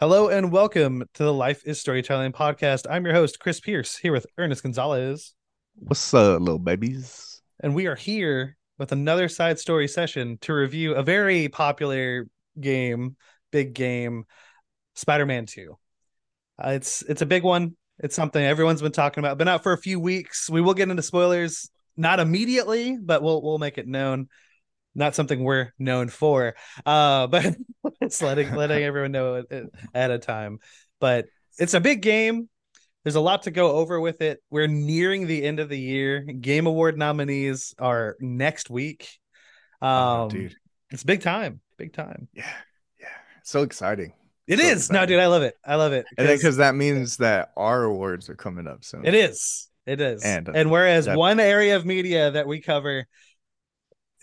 Hello 0.00 0.26
and 0.28 0.50
welcome 0.50 1.04
to 1.14 1.22
the 1.22 1.32
Life 1.32 1.62
is 1.64 1.80
Storytelling 1.80 2.32
podcast. 2.32 2.84
I'm 2.90 3.04
your 3.04 3.14
host, 3.14 3.38
Chris 3.38 3.60
Pierce, 3.60 3.96
here 3.96 4.10
with 4.10 4.26
Ernest 4.36 4.64
Gonzalez. 4.64 5.34
What's 5.76 6.12
up, 6.12 6.40
little 6.40 6.58
babies? 6.58 7.40
And 7.60 7.76
we 7.76 7.86
are 7.86 7.94
here 7.94 8.56
with 8.76 8.90
another 8.90 9.28
side 9.28 9.60
story 9.60 9.86
session 9.86 10.36
to 10.40 10.52
review 10.52 10.96
a 10.96 11.04
very 11.04 11.48
popular 11.48 12.26
game, 12.60 13.14
big 13.52 13.72
game, 13.72 14.24
Spider-Man 14.96 15.46
2. 15.46 15.78
Uh, 16.58 16.70
it's 16.70 17.02
it's 17.02 17.22
a 17.22 17.26
big 17.26 17.44
one. 17.44 17.76
It's 18.00 18.16
something 18.16 18.44
everyone's 18.44 18.82
been 18.82 18.90
talking 18.90 19.20
about. 19.20 19.38
Been 19.38 19.46
out 19.46 19.62
for 19.62 19.72
a 19.72 19.78
few 19.78 20.00
weeks. 20.00 20.50
We 20.50 20.60
will 20.60 20.74
get 20.74 20.90
into 20.90 21.02
spoilers 21.04 21.70
not 21.96 22.18
immediately, 22.18 22.98
but 23.00 23.22
we'll 23.22 23.40
we'll 23.40 23.58
make 23.58 23.78
it 23.78 23.86
known 23.86 24.26
not 24.94 25.14
something 25.14 25.42
we're 25.42 25.72
known 25.78 26.08
for. 26.08 26.54
Uh, 26.84 27.26
but 27.28 27.54
it's 28.04 28.22
letting 28.22 28.54
letting 28.54 28.82
everyone 28.82 29.12
know 29.12 29.44
it, 29.48 29.66
at 29.94 30.10
a 30.10 30.18
time. 30.18 30.58
But 31.00 31.26
it's 31.58 31.74
a 31.74 31.80
big 31.80 32.02
game. 32.02 32.48
There's 33.02 33.16
a 33.16 33.20
lot 33.20 33.42
to 33.42 33.50
go 33.50 33.72
over 33.72 34.00
with 34.00 34.22
it. 34.22 34.42
We're 34.50 34.66
nearing 34.66 35.26
the 35.26 35.44
end 35.44 35.60
of 35.60 35.68
the 35.68 35.78
year. 35.78 36.20
Game 36.20 36.66
Award 36.66 36.96
nominees 36.96 37.74
are 37.78 38.16
next 38.20 38.70
week. 38.70 39.10
Um, 39.82 39.90
oh, 39.90 40.28
dude, 40.30 40.56
it's 40.90 41.04
big 41.04 41.22
time. 41.22 41.60
Big 41.76 41.92
time. 41.92 42.28
Yeah, 42.32 42.50
yeah. 43.00 43.08
So 43.42 43.62
exciting. 43.62 44.14
It 44.46 44.58
so 44.58 44.64
is. 44.64 44.72
Exciting. 44.86 45.00
No, 45.00 45.06
dude, 45.06 45.20
I 45.20 45.26
love 45.26 45.42
it. 45.42 45.54
I 45.64 45.74
love 45.74 45.92
it. 45.92 46.06
And 46.16 46.28
because 46.28 46.58
that 46.58 46.74
means 46.74 47.18
that 47.18 47.52
our 47.56 47.84
awards 47.84 48.28
are 48.30 48.36
coming 48.36 48.66
up 48.66 48.84
soon. 48.84 49.04
It 49.04 49.14
is. 49.14 49.68
It 49.86 50.00
is. 50.00 50.24
And, 50.24 50.48
uh, 50.48 50.52
and 50.54 50.70
whereas 50.70 51.06
that... 51.06 51.16
one 51.18 51.40
area 51.40 51.76
of 51.76 51.84
media 51.84 52.30
that 52.30 52.46
we 52.46 52.60
cover 52.60 53.06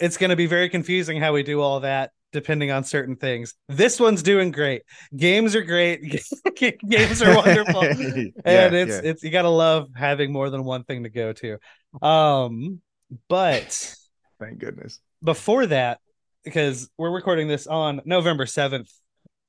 it's 0.02 0.18
going 0.18 0.32
to 0.32 0.36
be 0.36 0.48
very 0.48 0.68
confusing 0.68 1.22
how 1.22 1.32
we 1.32 1.44
do 1.44 1.62
all 1.62 1.82
that 1.82 2.12
depending 2.32 2.72
on 2.72 2.84
certain 2.84 3.16
things. 3.16 3.54
This 3.68 4.00
one's 4.00 4.24
doing 4.24 4.52
great. 4.52 4.84
Games 5.16 5.56
are 5.56 5.62
great. 5.62 6.02
Games 6.56 7.22
are 7.22 7.36
wonderful. 7.36 7.84
yeah, 7.86 8.32
and 8.46 8.76
it's 8.76 8.92
yeah. 8.92 9.02
it's 9.04 9.24
you 9.24 9.32
got 9.32 9.44
to 9.44 9.50
love 9.50 9.90
having 9.96 10.32
more 10.32 10.50
than 10.50 10.64
one 10.64 10.84
thing 10.84 11.04
to 11.04 11.10
go 11.10 11.34
to. 11.34 11.58
Um 12.02 12.82
but 13.28 13.96
thank 14.40 14.60
goodness. 14.60 15.00
Before 15.24 15.66
that 15.68 16.00
because 16.44 16.90
we're 16.98 17.12
recording 17.12 17.48
this 17.48 17.68
on 17.68 18.02
November 18.06 18.46
7th 18.46 18.90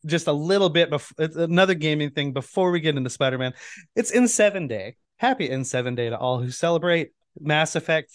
just 0.04 0.26
a 0.26 0.32
little 0.32 0.68
bit 0.68 0.90
before 0.90 1.28
another 1.36 1.74
gaming 1.74 2.10
thing 2.10 2.32
before 2.32 2.72
we 2.72 2.80
get 2.80 2.96
into 2.96 3.08
Spider-Man. 3.08 3.54
It's 3.94 4.10
N7 4.10 4.68
day. 4.68 4.96
Happy 5.16 5.48
N7 5.48 5.94
day 5.94 6.10
to 6.10 6.18
all 6.18 6.40
who 6.40 6.50
celebrate 6.50 7.12
Mass 7.38 7.76
Effect 7.76 8.10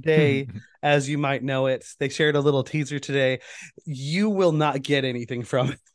day 0.00 0.48
as 0.82 1.08
you 1.08 1.18
might 1.18 1.42
know 1.42 1.66
it. 1.66 1.84
They 1.98 2.08
shared 2.08 2.36
a 2.36 2.40
little 2.40 2.64
teaser 2.64 2.98
today. 2.98 3.40
You 3.84 4.30
will 4.30 4.52
not 4.52 4.82
get 4.82 5.04
anything 5.04 5.42
from 5.42 5.72
it. 5.72 5.80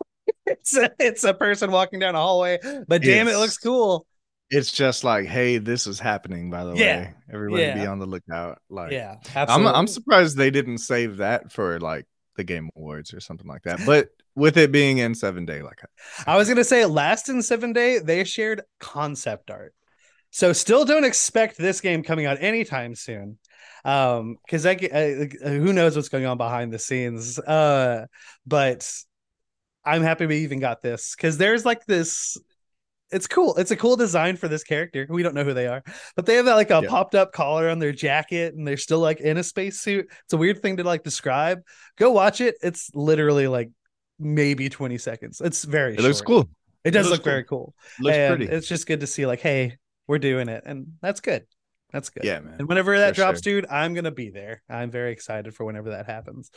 It's 0.50 0.78
a, 0.78 0.92
it's 0.98 1.23
a 1.26 1.34
person 1.34 1.72
walking 1.72 2.00
down 2.00 2.16
a 2.16 2.20
hallway 2.20 2.58
but 2.88 3.02
damn 3.02 3.28
it's, 3.28 3.36
it 3.36 3.40
looks 3.40 3.58
cool. 3.58 4.06
It's 4.50 4.72
just 4.72 5.03
like 5.03 5.25
hey 5.25 5.58
this 5.58 5.88
is 5.88 6.00
happening 6.00 6.50
by 6.50 6.64
the 6.64 6.73
yeah. 6.73 7.00
way. 7.00 7.14
Everybody 7.34 7.64
yeah. 7.64 7.75
be 7.75 7.86
on 7.86 8.00
the 8.00 8.06
lookout. 8.06 8.59
Like 8.70 8.94
yeah 8.94 9.16
absolutely. 9.36 9.68
I'm, 9.68 9.75
I'm 9.75 9.88
surprised 9.88 10.38
they 10.38 10.52
didn't 10.52 10.78
save 10.78 11.18
that 11.18 11.52
for 11.52 11.81
like 11.81 12.06
the 12.38 12.45
game 12.45 12.70
awards 12.78 13.14
or 13.14 13.20
something 13.20 13.48
like 13.48 13.64
that. 13.64 13.81
But 13.86 14.08
with 14.36 14.56
it 14.56 14.72
being 14.72 14.98
N7 14.98 15.45
day 15.48 15.62
like 15.64 15.81
i 16.25 16.38
was 16.38 16.48
gonna 16.48 16.64
say 16.64 16.86
last 16.86 17.28
N7 17.28 17.73
day 17.73 18.00
they 18.00 18.23
shared 18.23 18.62
concept 18.80 19.52
art. 19.52 19.73
So 20.31 20.53
still 20.53 20.86
don't 20.86 21.06
expect 21.06 21.58
this 21.58 21.81
game 21.81 22.03
coming 22.03 22.25
out 22.25 22.38
anytime 22.40 22.95
soon 22.95 23.38
um 23.88 24.38
because 24.46 24.66
I, 24.66 24.72
I, 24.72 25.30
who 25.48 25.72
knows 25.72 25.96
what's 25.96 26.10
going 26.10 26.26
on 26.26 26.38
behind 26.38 26.74
the 26.74 26.78
scenes. 26.78 27.40
Uh 27.40 28.06
but 28.46 28.92
i'm 29.86 30.04
happy 30.04 30.26
we 30.26 30.40
even 30.40 30.60
got 30.60 30.82
this 30.82 31.16
because 31.16 31.38
there's 31.38 31.66
like 31.66 31.86
this 31.86 32.38
it's 33.10 33.26
cool. 33.26 33.56
It's 33.56 33.72
a 33.72 33.78
cool 33.78 33.96
design 33.96 34.36
for 34.36 34.50
this 34.50 34.66
character. 34.66 35.08
We 35.10 35.24
don't 35.24 35.34
know 35.34 35.46
who 35.46 35.54
they 35.54 35.68
are 35.68 35.82
but 36.18 36.26
they 36.26 36.36
have 36.36 36.44
that 36.46 36.56
like 36.56 36.72
a 36.72 36.82
yeah. 36.84 36.90
popped 36.90 37.16
up 37.16 37.32
collar 37.32 37.70
on 37.70 37.80
their 37.80 37.94
jacket 37.94 38.54
and 38.54 38.68
they're 38.68 38.76
still 38.76 39.00
like 39.00 39.22
in 39.22 39.38
a 39.38 39.44
spacesuit. 39.44 40.09
It's 40.26 40.34
a 40.34 40.38
weird 40.38 40.62
thing 40.62 40.76
to 40.78 40.84
like 40.84 41.03
describe. 41.03 41.62
Go 41.97 42.12
watch 42.12 42.42
it. 42.42 42.56
It's 42.62 42.92
literally 42.94 43.47
like 43.47 43.70
maybe 44.20 44.68
20 44.68 44.97
seconds. 44.97 45.40
It's 45.40 45.64
very 45.64 45.94
it 45.94 46.02
looks 46.02 46.20
cool. 46.20 46.50
It 46.84 46.92
does 46.92 47.08
it 47.08 47.12
look 47.12 47.24
cool. 47.24 47.31
very 47.31 47.44
cool. 47.46 47.74
Looks 48.02 48.18
and 48.18 48.38
pretty. 48.38 48.52
it's 48.52 48.68
just 48.68 48.86
good 48.86 49.00
to 49.00 49.08
see 49.08 49.26
like 49.26 49.40
hey 49.40 49.78
we're 50.08 50.20
doing 50.20 50.50
it. 50.50 50.64
And 50.66 50.88
that's 51.02 51.22
good 51.22 51.46
that's 51.92 52.09
good. 52.09 52.24
Yeah, 52.24 52.40
man. 52.40 52.56
And 52.59 52.68
whenever 52.68 52.98
that 52.98 53.16
for 53.16 53.22
drops, 53.22 53.44
sure. 53.44 53.62
dude, 53.62 53.70
I'm 53.70 53.94
gonna 53.94 54.12
be 54.12 54.30
there. 54.30 54.62
I'm 54.70 54.92
very 54.92 55.12
excited 55.12 55.56
for 55.56 55.66
whenever 55.66 55.92
that 55.92 56.06
happens. 56.06 56.52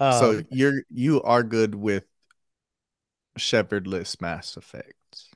Um, 0.00 0.12
so 0.12 0.42
you're 0.50 0.82
you 0.90 1.22
are 1.22 1.42
good 1.42 1.74
with 1.74 2.04
Shepardless 3.38 4.20
Mass 4.20 4.56
Effect. 4.56 4.94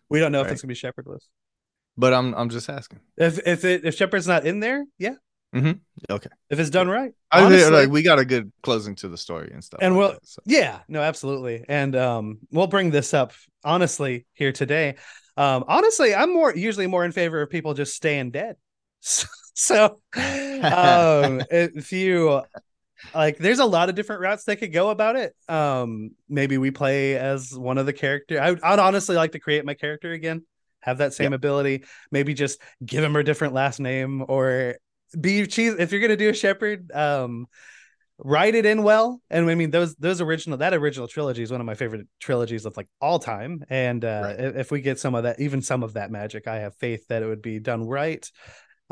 We 0.09 0.21
don't 0.21 0.33
know 0.33 0.41
right? 0.41 0.47
if 0.47 0.53
it's 0.53 0.63
gonna 0.63 0.69
be 0.69 0.75
Shepardless. 0.75 1.25
But 1.97 2.15
I'm 2.15 2.35
I'm 2.35 2.49
just 2.49 2.69
asking. 2.69 3.01
If 3.17 3.47
if 3.47 3.65
it 3.65 3.85
if 3.85 3.95
Shepard's 3.95 4.29
not 4.29 4.47
in 4.47 4.61
there, 4.61 4.85
yeah. 4.99 5.15
Mm-hmm. 5.55 5.73
Okay. 6.09 6.31
If 6.49 6.59
it's 6.59 6.71
done 6.71 6.89
right, 6.89 7.13
I 7.31 7.43
honestly, 7.43 7.71
like 7.71 7.91
we 7.91 8.03
got 8.03 8.19
a 8.19 8.25
good 8.25 8.51
closing 8.63 8.95
to 8.97 9.09
the 9.09 9.19
story 9.19 9.51
and 9.53 9.63
stuff. 9.63 9.81
And 9.83 9.95
like 9.95 9.99
we'll 9.99 10.13
that, 10.13 10.27
so. 10.27 10.43
yeah, 10.47 10.81
no, 10.89 11.03
absolutely. 11.03 11.65
And 11.69 11.95
um, 11.95 12.39
we'll 12.51 12.69
bring 12.69 12.91
this 12.91 13.13
up 13.13 13.33
honestly 13.63 14.27
here 14.33 14.53
today. 14.53 14.97
Um, 15.37 15.65
honestly, 15.69 16.15
I'm 16.15 16.33
more 16.33 16.55
usually 16.57 16.87
more 16.87 17.05
in 17.05 17.13
favor 17.13 17.43
of 17.43 17.51
people 17.51 17.75
just 17.75 17.95
staying 17.95 18.31
dead. 18.31 18.57
So, 19.03 20.01
um, 20.15 21.43
if 21.51 21.93
you 21.93 22.43
like, 23.15 23.39
there's 23.39 23.59
a 23.59 23.67
lot 23.67 23.89
of 23.89 23.95
different 23.95 24.23
routes 24.23 24.45
they 24.45 24.57
could 24.57 24.73
go 24.73 24.91
about 24.91 25.17
it. 25.17 25.35
Um, 25.49 26.13
maybe 26.29 26.59
we 26.59 26.71
play 26.71 27.17
as 27.17 27.57
one 27.57 27.79
of 27.79 27.87
the 27.87 27.93
character. 27.93 28.41
I, 28.41 28.53
would 28.53 28.63
honestly 28.63 29.17
like 29.17 29.33
to 29.33 29.39
create 29.39 29.65
my 29.65 29.75
character 29.75 30.13
again, 30.13 30.45
have 30.81 30.99
that 30.99 31.15
same 31.15 31.33
yep. 31.33 31.39
ability. 31.39 31.85
Maybe 32.11 32.35
just 32.35 32.61
give 32.85 33.05
him 33.05 33.17
a 33.17 33.23
different 33.23 33.55
last 33.55 33.81
name 33.81 34.25
or 34.27 34.77
be 35.19 35.47
cheese. 35.47 35.75
If 35.79 35.93
you're 35.93 36.01
gonna 36.01 36.17
do 36.17 36.31
a 36.31 36.35
Shepard, 36.35 36.91
um, 36.93 37.47
write 38.25 38.55
it 38.55 38.65
in 38.65 38.83
well 38.85 39.21
and 39.31 39.51
i 39.51 39.55
mean 39.55 39.71
those 39.71 39.97
those 39.97 40.21
original 40.21 40.59
that 40.59 40.75
original 40.75 41.09
trilogy 41.09 41.43
is 41.43 41.51
one 41.51 41.61
of 41.61 41.67
my 41.67 41.75
favorite 41.75 42.07
trilogies 42.21 42.65
of 42.67 42.77
like 42.77 42.87
all 43.01 43.19
time 43.19 43.65
and 43.69 44.05
uh 44.05 44.35
right. 44.39 44.57
if 44.57 44.71
we 44.71 44.81
get 44.81 45.01
some 45.01 45.15
of 45.15 45.25
that 45.25 45.41
even 45.41 45.61
some 45.61 45.83
of 45.83 45.95
that 45.95 46.11
magic 46.11 46.47
i 46.47 46.57
have 46.57 46.77
faith 46.77 47.05
that 47.09 47.23
it 47.23 47.27
would 47.27 47.43
be 47.43 47.59
done 47.59 47.85
right 47.85 48.31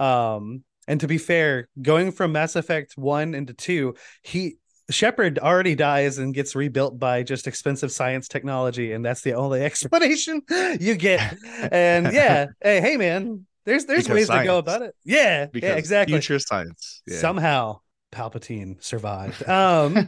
um, 0.00 0.64
and 0.88 0.98
to 1.00 1.06
be 1.06 1.18
fair, 1.18 1.68
going 1.80 2.10
from 2.10 2.32
Mass 2.32 2.56
Effect 2.56 2.94
1 2.96 3.34
into 3.34 3.54
2, 3.54 3.94
he 4.22 4.56
Shepard 4.90 5.38
already 5.38 5.76
dies 5.76 6.18
and 6.18 6.34
gets 6.34 6.56
rebuilt 6.56 6.98
by 6.98 7.22
just 7.22 7.46
expensive 7.46 7.92
science 7.92 8.26
technology, 8.26 8.92
and 8.92 9.04
that's 9.04 9.22
the 9.22 9.34
only 9.34 9.62
explanation 9.64 10.42
you 10.80 10.96
get. 10.96 11.36
And 11.72 12.12
yeah, 12.12 12.46
hey, 12.60 12.80
hey 12.80 12.96
man, 12.96 13.46
there's 13.64 13.84
there's 13.84 14.04
because 14.04 14.14
ways 14.14 14.26
science. 14.26 14.42
to 14.42 14.46
go 14.46 14.58
about 14.58 14.82
it. 14.82 14.96
Yeah, 15.04 15.46
because 15.46 15.68
yeah, 15.68 15.76
exactly. 15.76 16.14
Future 16.14 16.38
science. 16.38 17.02
Yeah. 17.06 17.18
Somehow 17.18 17.80
Palpatine 18.12 18.82
survived. 18.82 19.48
Um, 19.48 20.06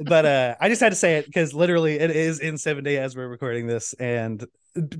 but 0.00 0.24
uh, 0.24 0.54
I 0.60 0.68
just 0.68 0.80
had 0.80 0.90
to 0.90 0.96
say 0.96 1.16
it 1.16 1.26
because 1.26 1.54
literally 1.54 1.98
it 1.98 2.10
is 2.10 2.40
N7 2.40 2.84
day 2.84 2.98
as 2.98 3.16
we're 3.16 3.28
recording 3.28 3.66
this. 3.66 3.92
And 3.94 4.44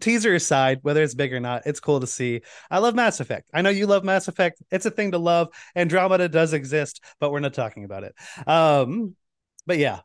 teaser 0.00 0.34
aside, 0.34 0.80
whether 0.82 1.02
it's 1.02 1.14
big 1.14 1.32
or 1.32 1.40
not, 1.40 1.62
it's 1.66 1.80
cool 1.80 2.00
to 2.00 2.06
see. 2.06 2.42
I 2.70 2.78
love 2.78 2.94
Mass 2.94 3.20
Effect. 3.20 3.48
I 3.54 3.62
know 3.62 3.70
you 3.70 3.86
love 3.86 4.04
Mass 4.04 4.28
Effect. 4.28 4.62
It's 4.70 4.86
a 4.86 4.90
thing 4.90 5.12
to 5.12 5.18
love. 5.18 5.48
Andromeda 5.76 6.28
does 6.28 6.52
exist, 6.52 7.02
but 7.20 7.30
we're 7.30 7.40
not 7.40 7.54
talking 7.54 7.84
about 7.84 8.04
it. 8.04 8.14
Um, 8.46 9.16
but 9.66 9.78
yeah, 9.78 10.00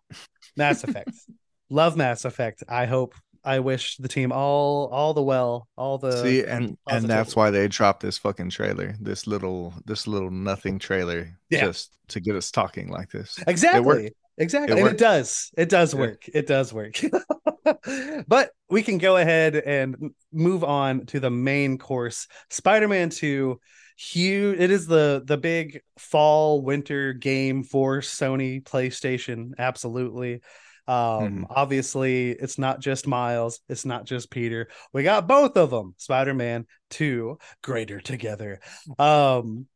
Mass 0.56 0.84
Effect. 0.84 1.12
love 1.70 1.98
Mass 1.98 2.26
Effect. 2.26 2.64
I 2.68 2.86
hope 2.86 3.16
I 3.46 3.60
wish 3.60 3.98
the 3.98 4.08
team 4.08 4.32
all 4.32 4.88
all 4.88 5.14
the 5.14 5.22
well, 5.22 5.68
all 5.78 5.98
the 5.98 6.24
see, 6.24 6.44
and 6.44 6.78
and 6.90 7.08
that's 7.08 7.36
why 7.36 7.52
they 7.52 7.68
dropped 7.68 8.02
this 8.02 8.18
fucking 8.18 8.50
trailer, 8.50 8.96
this 9.00 9.28
little 9.28 9.74
this 9.86 10.08
little 10.08 10.32
nothing 10.32 10.80
trailer, 10.80 11.38
yeah. 11.50 11.66
just 11.66 11.96
to 12.10 12.20
get 12.20 12.36
us 12.36 12.50
talking 12.50 12.90
like 12.90 13.12
this. 13.12 13.38
Exactly, 13.48 14.12
exactly, 14.38 14.78
it 14.78 14.82
and 14.82 14.90
it 14.90 14.98
does, 14.98 15.52
it 15.56 15.70
does 15.70 15.94
yeah. 15.94 16.00
work, 16.00 16.28
it 16.34 16.48
does 16.48 16.74
work. 16.74 17.00
but 18.28 18.50
we 18.70 18.82
can 18.82 18.98
go 18.98 19.18
ahead 19.18 19.56
and 19.56 20.12
move 20.34 20.64
on 20.64 21.06
to 21.08 21.20
the 21.20 21.30
main 21.32 21.78
course, 21.78 22.28
Spider-Man 22.50 23.12
Two. 23.12 23.60
Huge! 23.98 24.60
It 24.60 24.72
is 24.72 24.88
the 24.88 25.24
the 25.24 25.38
big 25.38 25.82
fall 26.00 26.62
winter 26.64 27.14
game 27.14 27.64
for 27.64 28.02
Sony 28.02 28.62
PlayStation. 28.64 29.52
Absolutely. 29.60 30.42
Um, 30.88 30.96
mm-hmm. 30.96 31.44
obviously, 31.50 32.32
it's 32.32 32.58
not 32.58 32.80
just 32.80 33.08
Miles, 33.08 33.60
it's 33.68 33.86
not 33.86 34.06
just 34.06 34.30
Peter. 34.30 34.70
We 34.94 35.04
got 35.04 35.28
both 35.28 35.58
of 35.58 35.72
them, 35.72 35.96
Spider-Man 35.98 36.66
2, 36.92 37.38
greater 37.64 38.00
together. 38.00 38.60
Um, 39.00 39.68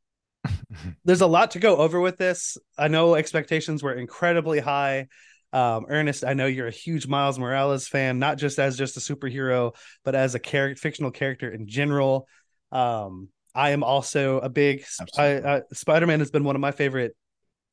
there's 1.05 1.21
a 1.21 1.27
lot 1.27 1.51
to 1.51 1.59
go 1.59 1.77
over 1.77 1.99
with 1.99 2.17
this. 2.17 2.57
I 2.77 2.87
know 2.87 3.15
expectations 3.15 3.81
were 3.81 3.93
incredibly 3.93 4.59
high. 4.59 5.07
Um, 5.51 5.87
Ernest, 5.89 6.23
I 6.23 6.33
know 6.33 6.45
you're 6.45 6.67
a 6.67 6.71
huge 6.71 7.07
Miles 7.07 7.39
Morales 7.39 7.87
fan, 7.87 8.19
not 8.19 8.37
just 8.37 8.59
as 8.59 8.77
just 8.77 8.97
a 8.97 8.99
superhero, 8.99 9.75
but 10.05 10.13
as 10.13 10.35
a 10.35 10.39
character, 10.39 10.79
fictional 10.79 11.11
character 11.11 11.51
in 11.51 11.67
general. 11.67 12.27
Um, 12.71 13.29
I 13.55 13.71
am 13.71 13.83
also 13.83 14.39
a 14.39 14.49
big 14.49 14.85
I, 15.17 15.37
I, 15.37 15.61
Spider-Man 15.73 16.19
has 16.19 16.29
been 16.29 16.43
one 16.43 16.55
of 16.55 16.61
my 16.61 16.71
favorite 16.71 17.15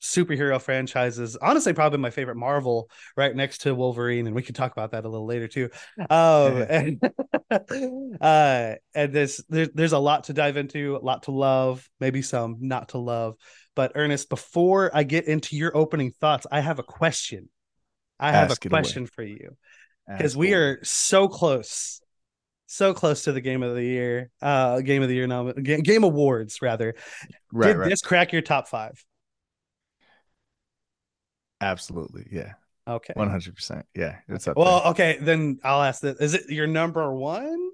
superhero 0.00 0.60
franchises. 0.60 1.36
Honestly, 1.40 1.72
probably 1.72 1.98
my 1.98 2.10
favorite 2.10 2.36
Marvel, 2.36 2.90
right 3.16 3.34
next 3.34 3.62
to 3.62 3.74
Wolverine, 3.74 4.26
and 4.26 4.34
we 4.34 4.42
can 4.42 4.54
talk 4.54 4.72
about 4.72 4.92
that 4.92 5.04
a 5.04 5.08
little 5.08 5.26
later 5.26 5.48
too. 5.48 5.70
Um, 6.10 6.62
and 6.68 7.00
uh, 8.20 8.74
and 8.94 9.12
this 9.12 9.42
there's 9.48 9.70
there's 9.74 9.92
a 9.92 9.98
lot 9.98 10.24
to 10.24 10.32
dive 10.32 10.56
into, 10.56 10.96
a 10.96 11.04
lot 11.04 11.24
to 11.24 11.30
love, 11.30 11.88
maybe 12.00 12.22
some 12.22 12.58
not 12.60 12.90
to 12.90 12.98
love. 12.98 13.36
But 13.74 13.92
Ernest, 13.94 14.28
before 14.28 14.90
I 14.94 15.02
get 15.02 15.26
into 15.26 15.56
your 15.56 15.76
opening 15.76 16.12
thoughts, 16.12 16.46
I 16.50 16.60
have 16.60 16.78
a 16.78 16.82
question. 16.82 17.48
I 18.18 18.32
have 18.32 18.50
Ask 18.50 18.64
a 18.64 18.68
question 18.68 19.02
away. 19.02 19.10
for 19.14 19.22
you 19.22 19.56
because 20.08 20.36
we 20.36 20.54
are 20.54 20.78
so 20.82 21.28
close 21.28 22.00
so 22.66 22.94
close 22.94 23.24
to 23.24 23.32
the 23.32 23.40
game 23.40 23.62
of 23.62 23.74
the 23.74 23.84
year 23.84 24.30
uh 24.42 24.80
game 24.80 25.02
of 25.02 25.08
the 25.08 25.14
year 25.14 25.26
now 25.26 25.52
game, 25.52 25.80
game 25.80 26.02
awards 26.02 26.60
rather 26.60 26.94
right, 27.52 27.68
did 27.68 27.76
right. 27.76 27.88
this 27.88 28.00
crack 28.00 28.32
your 28.32 28.42
top 28.42 28.68
five 28.68 29.04
Absolutely. 31.60 32.26
Yeah. 32.30 32.52
Okay. 32.88 33.14
100%. 33.16 33.82
Yeah. 33.94 34.16
It's 34.28 34.46
okay. 34.46 34.60
Well, 34.60 34.80
there. 34.80 34.90
okay. 34.90 35.18
Then 35.20 35.58
I'll 35.64 35.82
ask 35.82 36.00
this. 36.00 36.18
Is 36.18 36.34
it 36.34 36.50
your 36.50 36.66
number 36.66 37.12
one? 37.12 37.70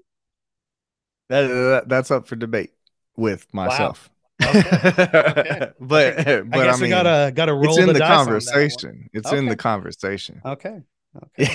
That, 1.29 1.47
that 1.47 1.89
That's 1.89 2.11
up 2.11 2.27
for 2.27 2.35
debate 2.35 2.71
with 3.15 3.51
myself. 3.53 4.09
Wow. 4.39 4.49
Okay. 4.49 4.59
okay. 4.59 5.71
but 5.79 5.79
but 5.79 6.19
I, 6.19 6.43
guess 6.43 6.49
I 6.51 6.71
mean, 6.73 6.81
we 6.81 6.89
gotta 6.89 7.31
gotta 7.33 7.53
roll. 7.53 7.65
It's 7.65 7.77
in 7.77 7.87
the, 7.87 7.93
the 7.93 7.99
conversation. 7.99 9.09
It's 9.13 9.27
okay. 9.27 9.37
in 9.37 9.45
the 9.45 9.55
conversation. 9.55 10.41
Okay. 10.43 10.81
Okay. 11.39 11.45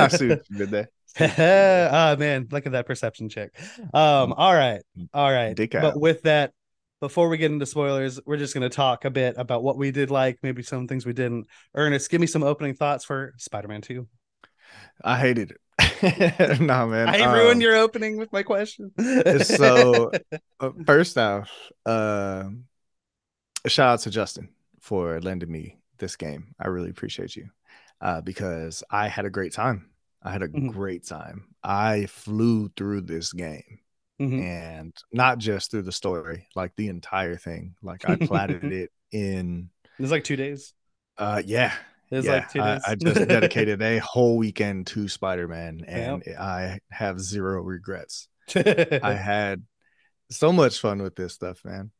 I 0.00 0.08
see 0.08 0.26
what 0.26 0.42
you 0.50 0.58
did 0.58 0.70
there. 0.70 0.88
oh 1.20 2.16
man, 2.16 2.48
look 2.50 2.66
at 2.66 2.72
that 2.72 2.84
perception 2.84 3.28
check. 3.28 3.52
Um, 3.94 4.32
all 4.32 4.52
right, 4.52 4.82
all 5.14 5.30
right. 5.30 5.54
Dick 5.54 5.70
but 5.70 5.84
out. 5.84 6.00
with 6.00 6.22
that, 6.22 6.52
before 7.00 7.28
we 7.28 7.38
get 7.38 7.52
into 7.52 7.66
spoilers, 7.66 8.18
we're 8.26 8.36
just 8.36 8.54
going 8.54 8.68
to 8.68 8.74
talk 8.74 9.04
a 9.04 9.10
bit 9.10 9.36
about 9.38 9.62
what 9.62 9.76
we 9.76 9.90
did 9.90 10.10
like, 10.10 10.38
maybe 10.42 10.62
some 10.62 10.88
things 10.88 11.06
we 11.06 11.12
didn't. 11.12 11.46
Ernest, 11.74 12.10
give 12.10 12.20
me 12.20 12.26
some 12.26 12.42
opening 12.42 12.74
thoughts 12.74 13.04
for 13.04 13.34
Spider-Man 13.38 13.82
2. 13.82 14.06
I 15.04 15.18
hated 15.18 15.52
it. 15.52 16.60
no, 16.60 16.86
man. 16.88 17.08
I 17.08 17.20
um, 17.20 17.34
ruined 17.34 17.62
your 17.62 17.76
opening 17.76 18.16
with 18.16 18.32
my 18.32 18.42
question. 18.42 18.92
so, 19.42 20.10
uh, 20.60 20.70
first 20.84 21.16
off, 21.16 21.50
uh, 21.86 22.44
shout 23.66 23.94
out 23.94 24.00
to 24.00 24.10
Justin 24.10 24.48
for 24.80 25.20
lending 25.20 25.50
me 25.50 25.76
this 25.98 26.16
game. 26.16 26.54
I 26.58 26.68
really 26.68 26.90
appreciate 26.90 27.36
you 27.36 27.48
uh, 28.00 28.20
because 28.20 28.82
I 28.90 29.08
had 29.08 29.24
a 29.24 29.30
great 29.30 29.52
time. 29.52 29.90
I 30.22 30.32
had 30.32 30.42
a 30.42 30.48
mm-hmm. 30.48 30.68
great 30.68 31.06
time. 31.06 31.54
I 31.62 32.06
flew 32.06 32.70
through 32.76 33.02
this 33.02 33.32
game 33.32 33.80
mm-hmm. 34.20 34.40
and 34.40 34.96
not 35.12 35.38
just 35.38 35.70
through 35.70 35.82
the 35.82 35.92
story, 35.92 36.48
like 36.54 36.74
the 36.76 36.88
entire 36.88 37.36
thing. 37.36 37.74
Like 37.82 38.08
I 38.08 38.16
platted 38.20 38.64
it 38.64 38.90
in. 39.12 39.70
It 39.98 40.02
was 40.02 40.10
like 40.10 40.24
two 40.24 40.36
days. 40.36 40.74
Uh, 41.16 41.42
yeah. 41.44 41.74
It 42.10 42.16
was 42.16 42.24
yeah. 42.24 42.32
like 42.32 42.50
two 42.50 42.60
days. 42.60 42.82
I, 42.86 42.92
I 42.92 42.94
just 42.94 43.28
dedicated 43.28 43.82
a 43.82 43.98
whole 43.98 44.38
weekend 44.38 44.86
to 44.88 45.08
Spider 45.08 45.46
Man, 45.46 45.84
and 45.86 46.22
yep. 46.26 46.40
I 46.40 46.78
have 46.90 47.20
zero 47.20 47.60
regrets. 47.62 48.28
I 48.54 49.12
had 49.22 49.62
so 50.30 50.52
much 50.52 50.80
fun 50.80 51.02
with 51.02 51.16
this 51.16 51.34
stuff, 51.34 51.64
man. 51.64 51.90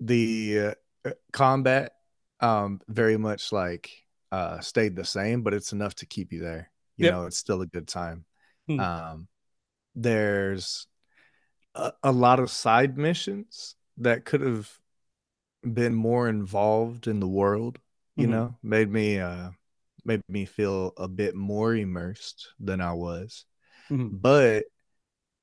The 0.00 0.74
uh, 1.04 1.10
combat, 1.32 1.92
um, 2.40 2.80
very 2.88 3.18
much 3.18 3.52
like 3.52 3.90
uh, 4.30 4.60
stayed 4.60 4.96
the 4.96 5.04
same, 5.04 5.42
but 5.42 5.54
it's 5.54 5.72
enough 5.72 5.94
to 5.96 6.06
keep 6.06 6.32
you 6.32 6.40
there. 6.40 6.70
You 6.96 7.06
yep. 7.06 7.14
know, 7.14 7.26
it's 7.26 7.38
still 7.38 7.60
a 7.60 7.66
good 7.66 7.88
time. 7.88 8.24
Hmm. 8.68 8.80
Um, 8.80 9.28
there's 9.94 10.86
a, 11.74 11.92
a 12.02 12.12
lot 12.12 12.40
of 12.40 12.50
side 12.50 12.96
missions 12.98 13.76
that 13.98 14.24
could 14.24 14.40
have 14.40 14.70
been 15.62 15.94
more 15.94 16.28
involved 16.28 17.06
in 17.06 17.20
the 17.20 17.28
world 17.28 17.78
you 18.16 18.24
mm-hmm. 18.24 18.32
know 18.32 18.56
made 18.62 18.90
me 18.90 19.18
uh 19.18 19.50
made 20.04 20.22
me 20.28 20.44
feel 20.44 20.92
a 20.96 21.06
bit 21.06 21.34
more 21.34 21.74
immersed 21.74 22.48
than 22.58 22.80
i 22.80 22.92
was 22.92 23.44
mm-hmm. 23.90 24.08
but 24.16 24.64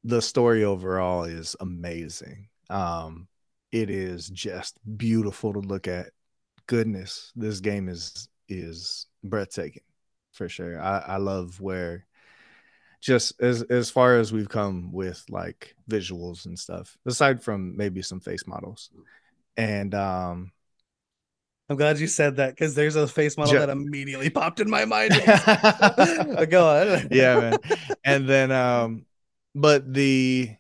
the 0.04 0.22
story 0.22 0.64
overall 0.64 1.24
is 1.24 1.56
amazing 1.62 2.48
um 2.70 3.28
it 3.72 3.90
is 3.90 4.28
just 4.30 4.78
beautiful 4.98 5.54
to 5.54 5.60
look 5.60 5.88
at 5.88 6.08
goodness 6.68 7.32
this 7.36 7.62
game 7.62 7.88
is 7.88 8.28
is 8.50 9.08
breathtaking 9.24 9.84
for 10.34 10.50
sure 10.50 10.82
i 10.82 11.00
i 11.00 11.18
love 11.18 11.60
where 11.62 12.06
just 13.00 13.40
as 13.42 13.64
as 13.64 13.90
far 13.90 14.18
as 14.18 14.32
we've 14.34 14.50
come 14.50 14.92
with 14.92 15.24
like 15.30 15.76
visuals 15.90 16.46
and 16.46 16.58
stuff 16.58 16.98
aside 17.06 17.42
from 17.42 17.76
maybe 17.78 18.02
some 18.02 18.20
face 18.20 18.46
models. 18.48 18.90
And 19.58 19.94
um 19.94 20.52
i'm 21.70 21.76
glad 21.78 22.00
you 22.00 22.08
said 22.08 22.38
that 22.38 22.52
because 22.52 22.76
there's 22.76 22.96
a 22.96 23.08
face 23.08 23.38
model 23.38 23.56
that 23.56 23.70
immediately 23.70 24.30
popped 24.30 24.60
in 24.60 24.70
my 24.70 24.86
mind. 24.86 25.12
Go 26.50 26.68
on. 26.68 27.08
Yeah 27.12 27.40
man. 27.40 27.60
And 28.04 28.28
then 28.28 28.52
um 28.52 29.06
but 29.56 29.92
the 29.94 30.52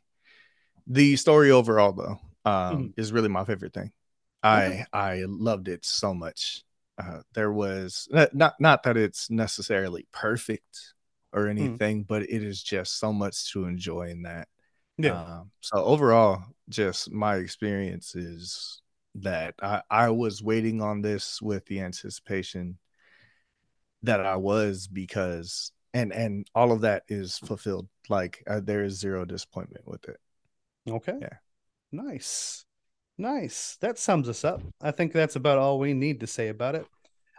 the 0.87 1.15
story 1.17 1.51
overall 1.51 1.93
though 1.93 2.19
um 2.49 2.93
mm 2.93 2.93
is 2.97 3.11
really 3.11 3.29
my 3.29 3.43
favorite 3.45 3.73
thing. 3.73 3.91
I 4.43 4.85
i 4.93 5.23
loved 5.27 5.67
it 5.67 5.85
so 5.85 6.13
much. 6.13 6.63
Uh, 6.97 7.21
there 7.33 7.51
was 7.51 8.07
not 8.11 8.55
not 8.59 8.83
that 8.83 8.97
it's 8.97 9.29
necessarily 9.29 10.05
perfect 10.11 10.93
or 11.33 11.43
hmm. 11.43 11.57
anything, 11.57 12.03
mm. 12.03 12.07
but 12.07 12.23
it 12.23 12.43
is 12.43 12.61
just 12.61 12.99
so 12.99 13.13
much 13.13 13.51
to 13.53 13.65
enjoy 13.65 14.09
in 14.09 14.23
that. 14.23 14.47
Yeah. 14.97 15.21
Um, 15.21 15.51
so 15.61 15.83
overall, 15.83 16.43
just 16.67 17.11
my 17.11 17.35
experience 17.35 18.15
is 18.15 18.81
that 19.15 19.55
I, 19.61 19.81
I 19.89 20.09
was 20.09 20.43
waiting 20.43 20.81
on 20.81 21.01
this 21.01 21.41
with 21.41 21.65
the 21.65 21.79
anticipation 21.81 22.77
that 24.03 24.25
I 24.25 24.35
was 24.35 24.87
because 24.87 25.71
and 25.93 26.13
and 26.13 26.47
all 26.53 26.71
of 26.71 26.81
that 26.81 27.03
is 27.07 27.37
fulfilled. 27.39 27.87
Like 28.09 28.43
uh, 28.47 28.61
there 28.61 28.83
is 28.83 28.99
zero 28.99 29.25
disappointment 29.25 29.87
with 29.87 30.07
it. 30.07 30.17
Okay. 30.89 31.17
Yeah. 31.19 31.37
Nice. 31.91 32.65
Nice. 33.17 33.77
That 33.81 33.97
sums 33.97 34.29
us 34.29 34.43
up. 34.43 34.61
I 34.81 34.91
think 34.91 35.11
that's 35.11 35.35
about 35.35 35.57
all 35.57 35.79
we 35.79 35.93
need 35.93 36.21
to 36.21 36.27
say 36.27 36.47
about 36.47 36.75
it. 36.75 36.85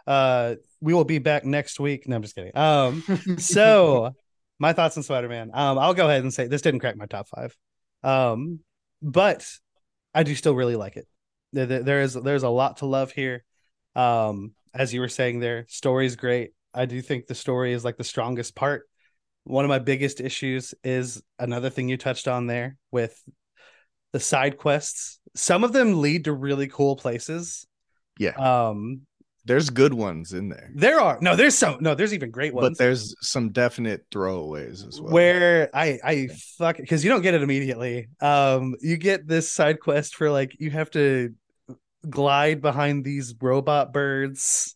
Uh, 0.05 0.55
we 0.81 0.93
will 0.93 1.05
be 1.05 1.19
back 1.19 1.45
next 1.45 1.79
week. 1.79 2.07
No, 2.07 2.15
I'm 2.15 2.21
just 2.21 2.35
kidding. 2.35 2.55
Um, 2.57 3.03
so 3.37 4.13
my 4.59 4.73
thoughts 4.73 4.97
on 4.97 5.03
Spider-Man. 5.03 5.51
Um, 5.53 5.77
I'll 5.77 5.93
go 5.93 6.07
ahead 6.07 6.23
and 6.23 6.33
say 6.33 6.47
this 6.47 6.61
didn't 6.61 6.81
crack 6.81 6.97
my 6.97 7.05
top 7.05 7.27
five. 7.27 7.55
Um, 8.03 8.59
but 9.01 9.47
I 10.13 10.23
do 10.23 10.35
still 10.35 10.55
really 10.55 10.75
like 10.75 10.97
it. 10.97 11.07
There, 11.53 11.65
there 11.65 12.01
is 12.01 12.13
there's 12.13 12.43
a 12.43 12.49
lot 12.49 12.77
to 12.77 12.85
love 12.85 13.11
here. 13.11 13.43
Um, 13.95 14.53
as 14.73 14.93
you 14.93 15.01
were 15.01 15.09
saying 15.09 15.39
there, 15.39 15.65
story's 15.67 16.15
great. 16.15 16.51
I 16.73 16.85
do 16.85 17.01
think 17.01 17.27
the 17.27 17.35
story 17.35 17.73
is 17.73 17.83
like 17.83 17.97
the 17.97 18.03
strongest 18.03 18.55
part. 18.55 18.87
One 19.43 19.65
of 19.65 19.69
my 19.69 19.79
biggest 19.79 20.21
issues 20.21 20.73
is 20.83 21.21
another 21.39 21.69
thing 21.69 21.89
you 21.89 21.97
touched 21.97 22.27
on 22.27 22.47
there 22.47 22.77
with 22.91 23.19
the 24.13 24.19
side 24.19 24.57
quests. 24.57 25.19
Some 25.35 25.63
of 25.63 25.73
them 25.73 26.01
lead 26.01 26.25
to 26.25 26.33
really 26.33 26.67
cool 26.67 26.95
places. 26.95 27.65
Yeah. 28.19 28.35
Um, 28.35 29.01
there's 29.45 29.69
good 29.69 29.93
ones 29.93 30.33
in 30.33 30.49
there. 30.49 30.69
There 30.75 30.99
are 30.99 31.17
no, 31.21 31.35
there's 31.35 31.57
some 31.57 31.77
no, 31.79 31.95
there's 31.95 32.13
even 32.13 32.31
great 32.31 32.53
ones. 32.53 32.69
But 32.69 32.77
there's 32.77 33.15
some 33.21 33.49
definite 33.49 34.09
throwaways 34.11 34.87
as 34.87 35.01
well. 35.01 35.11
Where 35.11 35.69
I 35.73 35.99
I 36.03 36.27
fuck 36.57 36.77
because 36.77 37.03
you 37.03 37.09
don't 37.09 37.21
get 37.21 37.33
it 37.33 37.41
immediately. 37.41 38.07
Um, 38.21 38.75
you 38.81 38.97
get 38.97 39.27
this 39.27 39.51
side 39.51 39.79
quest 39.79 40.15
for 40.15 40.29
like 40.29 40.55
you 40.59 40.69
have 40.71 40.91
to 40.91 41.33
glide 42.07 42.61
behind 42.61 43.03
these 43.03 43.33
robot 43.39 43.93
birds. 43.93 44.75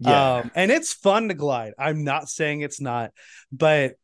Yeah, 0.00 0.36
um, 0.36 0.50
and 0.54 0.70
it's 0.70 0.92
fun 0.92 1.28
to 1.28 1.34
glide. 1.34 1.72
I'm 1.78 2.04
not 2.04 2.28
saying 2.28 2.60
it's 2.60 2.80
not, 2.80 3.12
but 3.50 3.94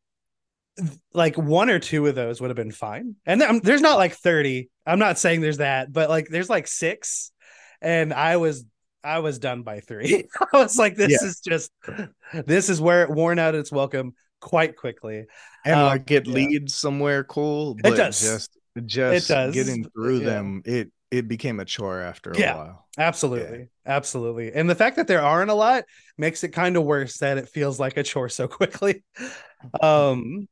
like 1.12 1.36
one 1.36 1.70
or 1.70 1.78
two 1.78 2.06
of 2.06 2.14
those 2.14 2.40
would 2.40 2.50
have 2.50 2.56
been 2.56 2.72
fine. 2.72 3.16
And 3.26 3.40
there's 3.62 3.80
not 3.80 3.96
like 3.96 4.14
30. 4.14 4.70
I'm 4.86 4.98
not 4.98 5.18
saying 5.18 5.40
there's 5.40 5.58
that, 5.58 5.92
but 5.92 6.08
like 6.08 6.26
there's 6.28 6.50
like 6.50 6.66
six. 6.66 7.30
And 7.80 8.12
I 8.12 8.38
was 8.38 8.64
I 9.04 9.18
was 9.18 9.38
done 9.38 9.62
by 9.62 9.80
three. 9.80 10.28
I 10.52 10.56
was 10.56 10.78
like, 10.78 10.96
this 10.96 11.20
yeah. 11.22 11.28
is 11.28 11.40
just 11.40 11.70
this 12.46 12.68
is 12.68 12.80
where 12.80 13.02
it 13.02 13.10
worn 13.10 13.38
out 13.38 13.54
its 13.54 13.70
welcome 13.70 14.14
quite 14.40 14.76
quickly. 14.76 15.26
And 15.64 15.74
um, 15.74 15.86
like 15.86 16.10
it 16.10 16.26
yeah. 16.26 16.34
leads 16.34 16.74
somewhere 16.74 17.24
cool, 17.24 17.74
but 17.74 17.92
it 17.92 17.96
does. 17.96 18.20
just 18.20 18.58
just 18.84 19.30
it 19.30 19.32
does. 19.32 19.54
getting 19.54 19.84
through 19.90 20.20
yeah. 20.20 20.24
them, 20.24 20.62
it 20.64 20.90
it 21.10 21.28
became 21.28 21.60
a 21.60 21.64
chore 21.64 22.00
after 22.00 22.30
a 22.30 22.38
yeah, 22.38 22.56
while. 22.56 22.86
Absolutely. 22.98 23.68
Absolutely. 23.86 24.52
And 24.52 24.68
the 24.68 24.74
fact 24.74 24.96
that 24.96 25.06
there 25.06 25.22
aren't 25.22 25.50
a 25.50 25.54
lot 25.54 25.84
makes 26.18 26.42
it 26.42 26.48
kind 26.48 26.76
of 26.76 26.84
worse 26.84 27.18
that 27.18 27.38
it 27.38 27.48
feels 27.48 27.78
like 27.78 27.96
a 27.96 28.02
chore 28.02 28.28
so 28.28 28.48
quickly. 28.48 29.04
Um 29.80 30.46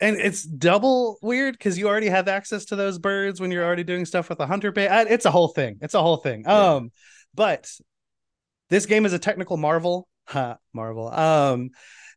and 0.00 0.16
it's 0.16 0.42
double 0.42 1.18
weird 1.22 1.56
because 1.56 1.78
you 1.78 1.86
already 1.86 2.08
have 2.08 2.26
access 2.26 2.64
to 2.66 2.76
those 2.76 2.98
birds 2.98 3.40
when 3.40 3.52
you're 3.52 3.64
already 3.64 3.84
doing 3.84 4.04
stuff 4.04 4.28
with 4.30 4.40
a 4.40 4.46
hunter 4.46 4.72
bait. 4.72 4.88
It's 5.10 5.26
a 5.26 5.30
whole 5.30 5.48
thing. 5.48 5.78
It's 5.80 5.94
a 5.94 6.02
whole 6.02 6.16
thing. 6.16 6.48
Um, 6.48 6.90
but 7.34 7.70
this 8.68 8.86
game 8.86 9.04
is 9.06 9.12
a 9.12 9.18
technical 9.18 9.56
marvel. 9.56 10.08
Ha, 10.28 10.58
marvel. 10.72 11.12
Um, 11.12 11.70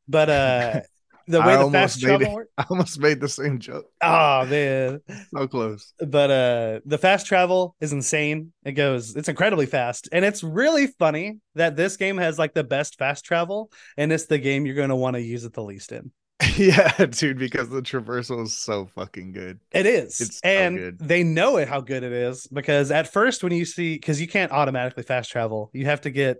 but 0.07 0.29
uh 0.29 0.81
the 1.27 1.41
way 1.41 1.55
I 1.55 1.63
the 1.63 1.71
fast 1.71 2.01
travel 2.01 2.33
works. 2.33 2.51
I 2.57 2.65
almost 2.69 2.99
made 2.99 3.19
the 3.19 3.29
same 3.29 3.59
joke. 3.59 3.85
Oh 4.01 4.45
man, 4.45 5.01
so 5.33 5.47
close. 5.47 5.93
But 5.99 6.31
uh, 6.31 6.79
the 6.85 6.97
fast 6.97 7.27
travel 7.27 7.75
is 7.79 7.93
insane. 7.93 8.53
It 8.65 8.73
goes, 8.73 9.15
it's 9.15 9.29
incredibly 9.29 9.65
fast, 9.65 10.09
and 10.11 10.25
it's 10.25 10.43
really 10.43 10.87
funny 10.87 11.39
that 11.55 11.75
this 11.75 11.97
game 11.97 12.17
has 12.17 12.37
like 12.37 12.53
the 12.53 12.63
best 12.63 12.97
fast 12.97 13.25
travel, 13.25 13.71
and 13.97 14.11
it's 14.11 14.25
the 14.25 14.37
game 14.37 14.65
you're 14.65 14.75
going 14.75 14.89
to 14.89 14.95
want 14.95 15.15
to 15.15 15.21
use 15.21 15.45
it 15.45 15.53
the 15.53 15.63
least 15.63 15.91
in. 15.91 16.11
yeah, 16.57 17.05
dude, 17.05 17.37
because 17.37 17.69
the 17.69 17.81
traversal 17.81 18.43
is 18.43 18.57
so 18.57 18.85
fucking 18.87 19.33
good. 19.33 19.59
It 19.71 19.85
is. 19.85 20.19
It's 20.19 20.41
and 20.41 20.97
so 20.99 21.05
they 21.05 21.23
know 21.23 21.57
it 21.57 21.67
how 21.67 21.81
good 21.81 22.03
it 22.03 22.11
is 22.11 22.47
because 22.47 22.91
at 22.91 23.11
first 23.11 23.43
when 23.43 23.53
you 23.53 23.65
see 23.65 23.95
because 23.95 24.19
you 24.19 24.27
can't 24.27 24.51
automatically 24.51 25.03
fast 25.03 25.31
travel, 25.31 25.69
you 25.73 25.85
have 25.85 26.01
to 26.01 26.09
get 26.09 26.37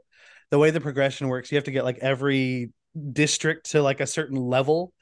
the 0.50 0.60
way 0.60 0.72
the 0.72 0.81
progression 0.81 1.27
works, 1.27 1.51
you 1.51 1.57
have 1.57 1.65
to 1.65 1.72
get 1.72 1.83
like 1.83 2.00
every 2.00 2.72
district 3.12 3.72
to 3.72 3.81
like 3.81 4.00
a 4.00 4.07
certain 4.07 4.38
level 4.38 4.93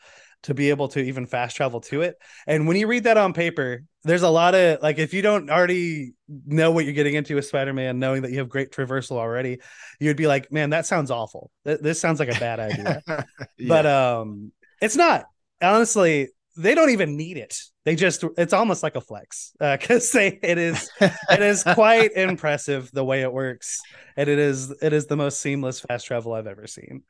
to 0.43 0.53
be 0.53 0.69
able 0.69 0.87
to 0.87 0.99
even 0.99 1.27
fast 1.27 1.55
travel 1.55 1.81
to 1.81 2.01
it. 2.01 2.15
And 2.47 2.67
when 2.67 2.75
you 2.75 2.87
read 2.87 3.03
that 3.03 3.17
on 3.17 3.33
paper, 3.33 3.83
there's 4.03 4.23
a 4.23 4.29
lot 4.29 4.55
of 4.55 4.81
like 4.81 4.97
if 4.97 5.13
you 5.13 5.21
don't 5.21 5.49
already 5.49 6.13
know 6.45 6.71
what 6.71 6.85
you're 6.85 6.93
getting 6.93 7.13
into 7.13 7.35
with 7.35 7.45
Spider-Man, 7.45 7.99
knowing 7.99 8.23
that 8.23 8.31
you 8.31 8.39
have 8.39 8.49
great 8.49 8.71
traversal 8.71 9.17
already, 9.17 9.59
you'd 9.99 10.17
be 10.17 10.27
like, 10.27 10.51
man, 10.51 10.71
that 10.71 10.85
sounds 10.85 11.11
awful. 11.11 11.51
This 11.63 11.99
sounds 11.99 12.19
like 12.19 12.35
a 12.35 12.39
bad 12.39 12.59
idea. 12.59 13.03
yeah. 13.07 13.67
But 13.67 13.85
um 13.85 14.51
it's 14.81 14.95
not. 14.95 15.25
Honestly, 15.61 16.29
they 16.57 16.75
don't 16.75 16.89
even 16.89 17.15
need 17.15 17.37
it. 17.37 17.57
They 17.85 17.95
just 17.95 18.23
it's 18.37 18.53
almost 18.53 18.83
like 18.83 18.95
a 18.95 19.01
flex 19.01 19.53
because 19.59 20.13
uh, 20.13 20.17
they 20.19 20.39
it 20.43 20.57
is 20.57 20.89
it 21.01 21.41
is 21.41 21.63
quite 21.63 22.11
impressive 22.13 22.91
the 22.91 23.03
way 23.03 23.21
it 23.21 23.31
works, 23.31 23.79
and 24.17 24.29
it 24.29 24.39
is 24.39 24.71
it 24.81 24.93
is 24.93 25.07
the 25.07 25.17
most 25.17 25.39
seamless 25.39 25.79
fast 25.79 26.05
travel 26.05 26.33
I've 26.33 26.47
ever 26.47 26.67
seen. 26.67 27.03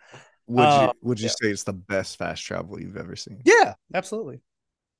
Would 0.47 0.61
uh, 0.61 0.93
you 0.93 1.07
would 1.07 1.19
you 1.19 1.25
yeah. 1.25 1.33
say 1.41 1.49
it's 1.49 1.63
the 1.63 1.73
best 1.73 2.17
fast 2.17 2.43
travel 2.45 2.79
you've 2.79 2.97
ever 2.97 3.15
seen? 3.15 3.41
Yeah, 3.45 3.73
absolutely. 3.93 4.41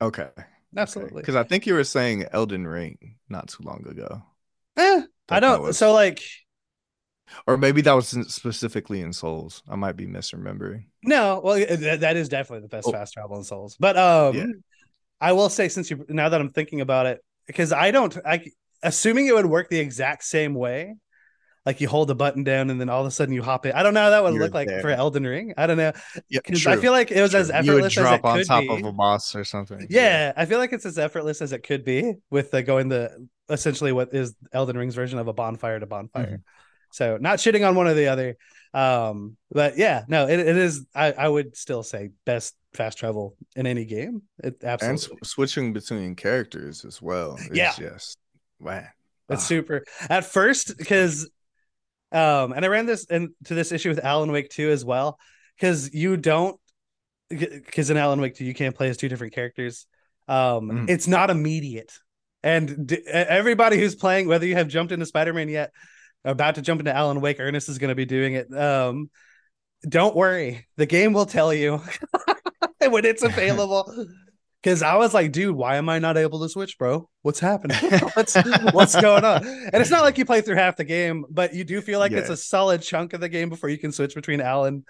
Okay, 0.02 0.30
absolutely. 0.76 1.22
Because 1.22 1.36
okay. 1.36 1.46
I 1.46 1.48
think 1.48 1.68
you 1.68 1.74
were 1.74 1.84
saying 1.84 2.26
Elden 2.32 2.66
Ring 2.66 3.16
not 3.30 3.50
too 3.50 3.64
long 3.64 3.86
ago. 3.88 4.24
Eh, 4.78 5.02
I 5.30 5.40
don't. 5.40 5.74
So 5.74 5.94
like 5.94 6.24
or 7.48 7.58
maybe 7.58 7.82
that 7.82 7.94
was 7.94 8.10
specifically 8.28 9.02
in 9.02 9.14
Souls. 9.14 9.64
I 9.70 9.76
might 9.76 9.96
be 9.96 10.08
misremembering. 10.08 10.86
No, 11.04 11.42
well, 11.44 11.56
that 11.58 12.18
is 12.18 12.30
definitely 12.30 12.62
the 12.62 12.70
best 12.70 12.88
oh. 12.88 12.92
fast 12.92 13.14
travel 13.14 13.38
in 13.38 13.44
Souls. 13.44 13.78
But 13.80 13.98
um, 13.98 14.36
yeah. 14.36 14.46
I 15.20 15.34
will 15.34 15.50
say, 15.50 15.70
since 15.70 15.90
you 15.90 16.06
now 16.10 16.30
that 16.30 16.40
I'm 16.40 16.50
thinking 16.50 16.82
about 16.82 17.06
it, 17.06 17.24
because 17.48 17.72
I 17.72 17.92
don't, 17.92 18.18
I 18.26 18.46
assuming 18.84 19.28
it 19.28 19.36
would 19.36 19.46
work 19.46 19.70
the 19.70 19.80
exact 19.80 20.24
same 20.24 20.54
way. 20.54 20.96
Like 21.64 21.80
you 21.80 21.88
hold 21.88 22.08
the 22.08 22.16
button 22.16 22.44
down 22.44 22.72
and 22.72 22.82
then 22.82 22.90
all 22.90 23.02
of 23.02 23.08
a 23.08 23.12
sudden 23.12 23.36
you 23.36 23.44
hop 23.44 23.68
in. 23.68 23.74
I 23.74 23.84
don't 23.84 23.94
know 23.94 24.02
how 24.02 24.10
that 24.10 24.24
would 24.24 24.34
You're 24.34 24.42
look 24.42 24.54
like 24.56 24.68
there. 24.68 24.82
for 24.82 24.90
Elden 24.90 25.28
Ring. 25.28 25.54
I 25.56 25.68
don't 25.68 25.78
know. 25.78 25.92
Because 26.28 26.66
I 26.66 26.78
feel 26.78 26.92
like 26.92 27.12
it 27.12 27.22
was 27.22 27.32
true. 27.32 27.40
as 27.40 27.52
effortless 27.52 27.96
as 27.96 28.04
it 28.04 28.22
could 28.22 28.26
on 28.26 28.44
top 28.46 28.62
be. 28.64 28.70
of 28.70 28.84
a 28.84 28.92
boss 28.92 29.36
or 29.36 29.44
something. 29.44 29.86
Yeah, 29.88 30.02
yeah, 30.02 30.34
I 30.36 30.46
feel 30.48 30.58
like 30.58 30.74
it's 30.74 30.88
as 30.88 30.98
effortless 30.98 31.40
as 31.40 31.52
it 31.52 31.60
could 31.60 31.86
be 31.86 32.16
with 32.32 32.50
the 32.50 32.64
going 32.64 32.90
the 32.90 33.28
essentially 33.48 33.92
what 33.92 34.12
is 34.12 34.34
Elden 34.52 34.76
Ring's 34.76 34.96
version 34.96 35.20
of 35.20 35.28
a 35.28 35.34
bonfire 35.34 35.80
to 35.80 35.86
bonfire. 35.86 36.26
Mm-hmm. 36.26 36.36
So 36.92 37.18
not 37.18 37.40
shitting 37.40 37.68
on 37.68 37.76
one 37.76 37.88
or 37.88 37.94
the 37.94 38.08
other. 38.08 38.38
Um, 38.74 39.38
but 39.52 39.78
yeah, 39.78 40.04
no, 40.08 40.28
it, 40.28 40.40
it 40.40 40.58
is. 40.58 40.86
I, 40.96 41.12
I 41.12 41.28
would 41.28 41.58
still 41.58 41.84
say 41.84 42.12
best 42.26 42.56
fast 42.74 42.98
travel 42.98 43.36
in 43.56 43.68
any 43.68 43.86
game. 43.86 44.24
It 44.44 44.64
absolutely 44.64 45.18
and 45.18 45.28
switching 45.28 45.74
between 45.74 46.16
characters 46.16 46.86
as 46.86 47.02
well. 47.02 47.38
yeah, 47.52 47.74
just 47.78 48.18
wow, 48.60 48.84
that's 49.28 49.44
ah. 49.44 49.48
super. 49.48 49.84
At 50.10 50.26
first, 50.26 50.78
because 50.78 51.30
um, 52.12 52.54
and 52.54 52.64
I 52.64 52.68
ran 52.68 52.86
this 52.86 53.06
into 53.06 53.34
this 53.44 53.72
issue 53.72 53.90
with 53.90 54.04
Alan 54.04 54.32
Wake 54.32 54.50
too 54.50 54.70
as 54.70 54.86
well, 54.86 55.20
because 55.58 55.94
you 55.94 56.16
don't 56.16 56.60
because 57.30 57.90
in 57.90 57.98
Alan 57.98 58.20
Wake 58.20 58.36
2 58.36 58.46
you 58.46 58.54
can't 58.54 58.76
play 58.76 58.90
as 58.90 58.98
two 58.98 59.10
different 59.10 59.34
characters. 59.34 59.86
Um, 60.28 60.70
mm. 60.70 60.90
it's 60.90 61.08
not 61.08 61.30
immediate. 61.30 61.94
And 62.44 62.88
d- 62.88 63.04
everybody 63.06 63.78
who's 63.78 63.96
playing, 63.96 64.28
whether 64.28 64.46
you 64.46 64.56
have 64.56 64.68
jumped 64.68 64.92
into 64.92 65.06
Spider 65.06 65.34
Man 65.34 65.48
yet 65.48 65.72
about 66.24 66.56
to 66.56 66.62
jump 66.62 66.82
into 66.82 66.96
Alan 66.96 67.22
Wake. 67.22 67.40
Ernest 67.40 67.70
is 67.70 67.78
going 67.78 67.90
to 67.90 67.96
be 67.96 68.06
doing 68.06 68.34
it. 68.34 68.54
Um, 68.56 69.10
don't 69.88 70.16
worry, 70.16 70.68
the 70.78 70.86
game 70.86 71.14
will 71.14 71.26
tell 71.26 71.54
you 71.54 71.82
when 72.80 73.06
it's 73.06 73.24
available. 73.24 74.08
Because 74.64 74.84
I 74.84 74.96
was 74.98 75.12
like, 75.12 75.32
dude, 75.32 75.56
why 75.56 75.78
am 75.78 75.90
I 75.90 75.98
not 75.98 76.18
able 76.18 76.40
to 76.42 76.48
switch, 76.48 76.78
bro? 76.78 77.10
What's 77.24 77.40
happening? 77.40 77.78
what's 78.14 78.36
what's 78.74 79.00
going 79.00 79.26
on? 79.26 79.44
And 79.44 79.74
it's 79.74 79.90
not 79.90 80.04
like 80.04 80.20
you 80.20 80.26
play 80.26 80.42
through 80.42 80.58
half 80.58 80.78
the 80.78 80.84
game, 80.84 81.26
but 81.32 81.56
you 81.56 81.64
do 81.64 81.82
feel 81.82 81.98
like 81.98 82.12
yeah. 82.12 82.20
it's 82.20 82.30
a 82.30 82.38
solid 82.38 82.84
chunk 82.84 83.14
of 83.14 83.22
the 83.22 83.30
game 83.30 83.50
before 83.50 83.70
you 83.70 83.80
can 83.80 83.92
switch 83.92 84.14
between 84.14 84.40
Alan 84.40 84.86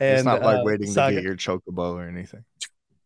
and. 0.00 0.16
It's 0.16 0.24
not 0.24 0.42
like 0.42 0.58
uh, 0.58 0.62
waiting 0.64 0.88
Saga. 0.88 1.14
to 1.14 1.22
get 1.22 1.24
your 1.24 1.36
chocobo 1.36 1.94
or 1.94 2.08
anything. 2.08 2.42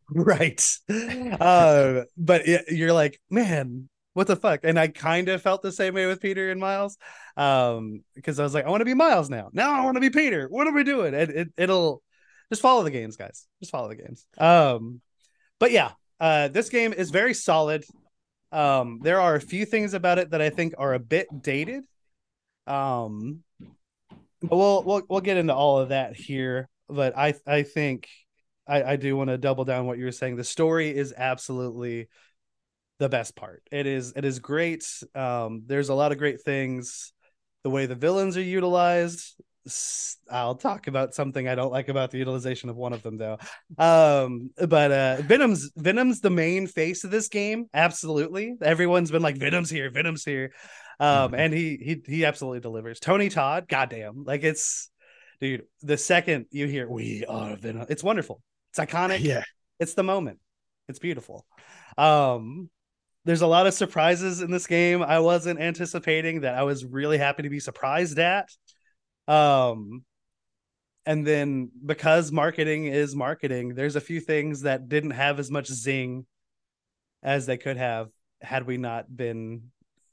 Right. 0.08 0.66
uh, 0.88 2.04
but 2.16 2.46
you're 2.70 2.94
like, 2.94 3.20
man, 3.28 3.90
what 4.16 4.26
the 4.26 4.34
fuck? 4.34 4.60
And 4.62 4.78
I 4.78 4.88
kind 4.88 5.28
of 5.28 5.42
felt 5.42 5.60
the 5.60 5.70
same 5.70 5.92
way 5.92 6.06
with 6.06 6.22
Peter 6.22 6.50
and 6.50 6.58
Miles. 6.58 6.96
Um, 7.36 8.02
because 8.14 8.40
I 8.40 8.44
was 8.44 8.54
like, 8.54 8.64
I 8.64 8.70
want 8.70 8.80
to 8.80 8.86
be 8.86 8.94
Miles 8.94 9.28
now. 9.28 9.50
Now 9.52 9.78
I 9.78 9.84
want 9.84 9.96
to 9.96 10.00
be 10.00 10.08
Peter. 10.08 10.48
What 10.48 10.66
are 10.66 10.72
we 10.72 10.84
doing? 10.84 11.14
And 11.14 11.30
it, 11.30 11.48
it'll 11.58 12.02
just 12.50 12.62
follow 12.62 12.82
the 12.82 12.90
games, 12.90 13.16
guys. 13.16 13.46
Just 13.60 13.72
follow 13.72 13.88
the 13.88 13.96
games. 13.96 14.24
Um, 14.38 15.02
but 15.60 15.70
yeah, 15.70 15.90
uh, 16.18 16.48
this 16.48 16.70
game 16.70 16.94
is 16.94 17.10
very 17.10 17.34
solid. 17.34 17.84
Um, 18.52 19.00
there 19.02 19.20
are 19.20 19.34
a 19.34 19.40
few 19.40 19.66
things 19.66 19.92
about 19.92 20.18
it 20.18 20.30
that 20.30 20.40
I 20.40 20.48
think 20.48 20.72
are 20.78 20.94
a 20.94 20.98
bit 20.98 21.26
dated. 21.42 21.84
Um, 22.66 23.42
but 24.40 24.56
we'll 24.56 24.82
we'll 24.82 25.02
we'll 25.10 25.20
get 25.20 25.36
into 25.36 25.54
all 25.54 25.78
of 25.78 25.90
that 25.90 26.16
here, 26.16 26.70
but 26.88 27.18
I 27.18 27.34
I 27.46 27.64
think 27.64 28.08
I, 28.66 28.82
I 28.82 28.96
do 28.96 29.14
want 29.14 29.28
to 29.28 29.36
double 29.36 29.66
down 29.66 29.86
what 29.86 29.98
you 29.98 30.06
were 30.06 30.12
saying. 30.12 30.36
The 30.36 30.44
story 30.44 30.96
is 30.96 31.12
absolutely 31.14 32.08
the 32.98 33.08
best 33.08 33.36
part. 33.36 33.62
It 33.70 33.86
is 33.86 34.12
it 34.16 34.24
is 34.24 34.38
great. 34.38 34.84
Um, 35.14 35.62
there's 35.66 35.88
a 35.88 35.94
lot 35.94 36.12
of 36.12 36.18
great 36.18 36.42
things. 36.42 37.12
The 37.64 37.70
way 37.70 37.86
the 37.86 37.94
villains 37.94 38.36
are 38.36 38.42
utilized. 38.42 39.34
I'll 40.30 40.54
talk 40.54 40.86
about 40.86 41.14
something 41.14 41.48
I 41.48 41.56
don't 41.56 41.72
like 41.72 41.88
about 41.88 42.12
the 42.12 42.18
utilization 42.18 42.68
of 42.70 42.76
one 42.76 42.92
of 42.92 43.02
them 43.02 43.18
though. 43.18 43.38
Um, 43.78 44.50
but 44.68 44.92
uh, 44.92 45.16
Venom's 45.22 45.72
Venom's 45.76 46.20
the 46.20 46.30
main 46.30 46.66
face 46.66 47.04
of 47.04 47.10
this 47.10 47.28
game. 47.28 47.66
Absolutely, 47.74 48.54
everyone's 48.62 49.10
been 49.10 49.22
like 49.22 49.36
Venom's 49.36 49.70
here, 49.70 49.90
Venom's 49.90 50.24
here, 50.24 50.52
um, 51.00 51.08
mm-hmm. 51.08 51.34
and 51.34 51.52
he 51.52 51.76
he 51.82 52.02
he 52.06 52.24
absolutely 52.24 52.60
delivers. 52.60 53.00
Tony 53.00 53.28
Todd, 53.28 53.66
goddamn, 53.68 54.24
like 54.24 54.44
it's 54.44 54.90
dude. 55.40 55.64
The 55.82 55.98
second 55.98 56.46
you 56.50 56.68
hear 56.68 56.88
"We 56.88 57.24
are 57.26 57.56
Venom," 57.56 57.86
it's 57.88 58.04
wonderful. 58.04 58.40
It's 58.70 58.78
iconic. 58.78 59.20
Yeah, 59.20 59.42
it's 59.80 59.94
the 59.94 60.04
moment. 60.04 60.38
It's 60.88 61.00
beautiful. 61.00 61.44
Um, 61.98 62.70
there's 63.26 63.42
a 63.42 63.46
lot 63.46 63.66
of 63.66 63.74
surprises 63.74 64.40
in 64.40 64.52
this 64.52 64.68
game 64.68 65.02
I 65.02 65.18
wasn't 65.18 65.60
anticipating 65.60 66.42
that 66.42 66.54
I 66.54 66.62
was 66.62 66.84
really 66.84 67.18
happy 67.18 67.42
to 67.42 67.50
be 67.50 67.58
surprised 67.58 68.20
at. 68.20 68.48
Um 69.26 70.04
and 71.04 71.26
then 71.26 71.70
because 71.84 72.30
marketing 72.32 72.86
is 72.86 73.14
marketing, 73.14 73.74
there's 73.74 73.96
a 73.96 74.00
few 74.00 74.20
things 74.20 74.62
that 74.62 74.88
didn't 74.88 75.10
have 75.10 75.40
as 75.40 75.50
much 75.50 75.66
zing 75.66 76.24
as 77.22 77.46
they 77.46 77.56
could 77.56 77.76
have 77.76 78.08
had 78.40 78.64
we 78.64 78.76
not 78.76 79.14
been 79.14 79.70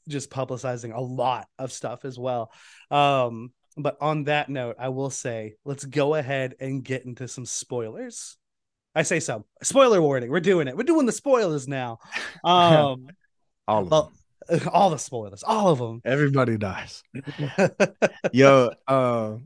just 0.08 0.32
publicizing 0.32 0.93
a 0.93 1.01
lot 1.01 1.48
of 1.60 1.72
stuff 1.72 2.05
as 2.05 2.17
well. 2.17 2.51
Um 2.89 3.53
but 3.77 3.98
on 4.01 4.24
that 4.24 4.50
note, 4.50 4.75
I 4.79 4.89
will 4.89 5.12
say 5.12 5.53
let's 5.65 5.86
go 5.86 6.15
ahead 6.15 6.55
and 6.60 6.84
get 6.84 7.05
into 7.05 7.27
some 7.27 7.46
spoilers. 7.46 8.38
I 8.96 9.04
say 9.04 9.20
so. 9.20 9.46
Spoiler 9.62 10.02
warning. 10.02 10.30
We're 10.30 10.40
doing 10.40 10.68
it. 10.68 10.78
We're 10.78 10.84
doing 10.84 11.06
the 11.06 11.12
spoilers 11.12 11.68
now. 11.68 12.00
Um, 12.44 13.08
all 13.68 13.84
of 13.84 13.90
them. 13.90 14.68
All 14.74 14.90
the 14.90 14.98
spoilers. 14.98 15.42
All 15.44 15.70
of 15.70 15.80
them. 15.80 16.02
Everybody 16.04 16.58
dies. 16.58 17.02
Yo, 18.34 18.72
uh, 18.86 19.38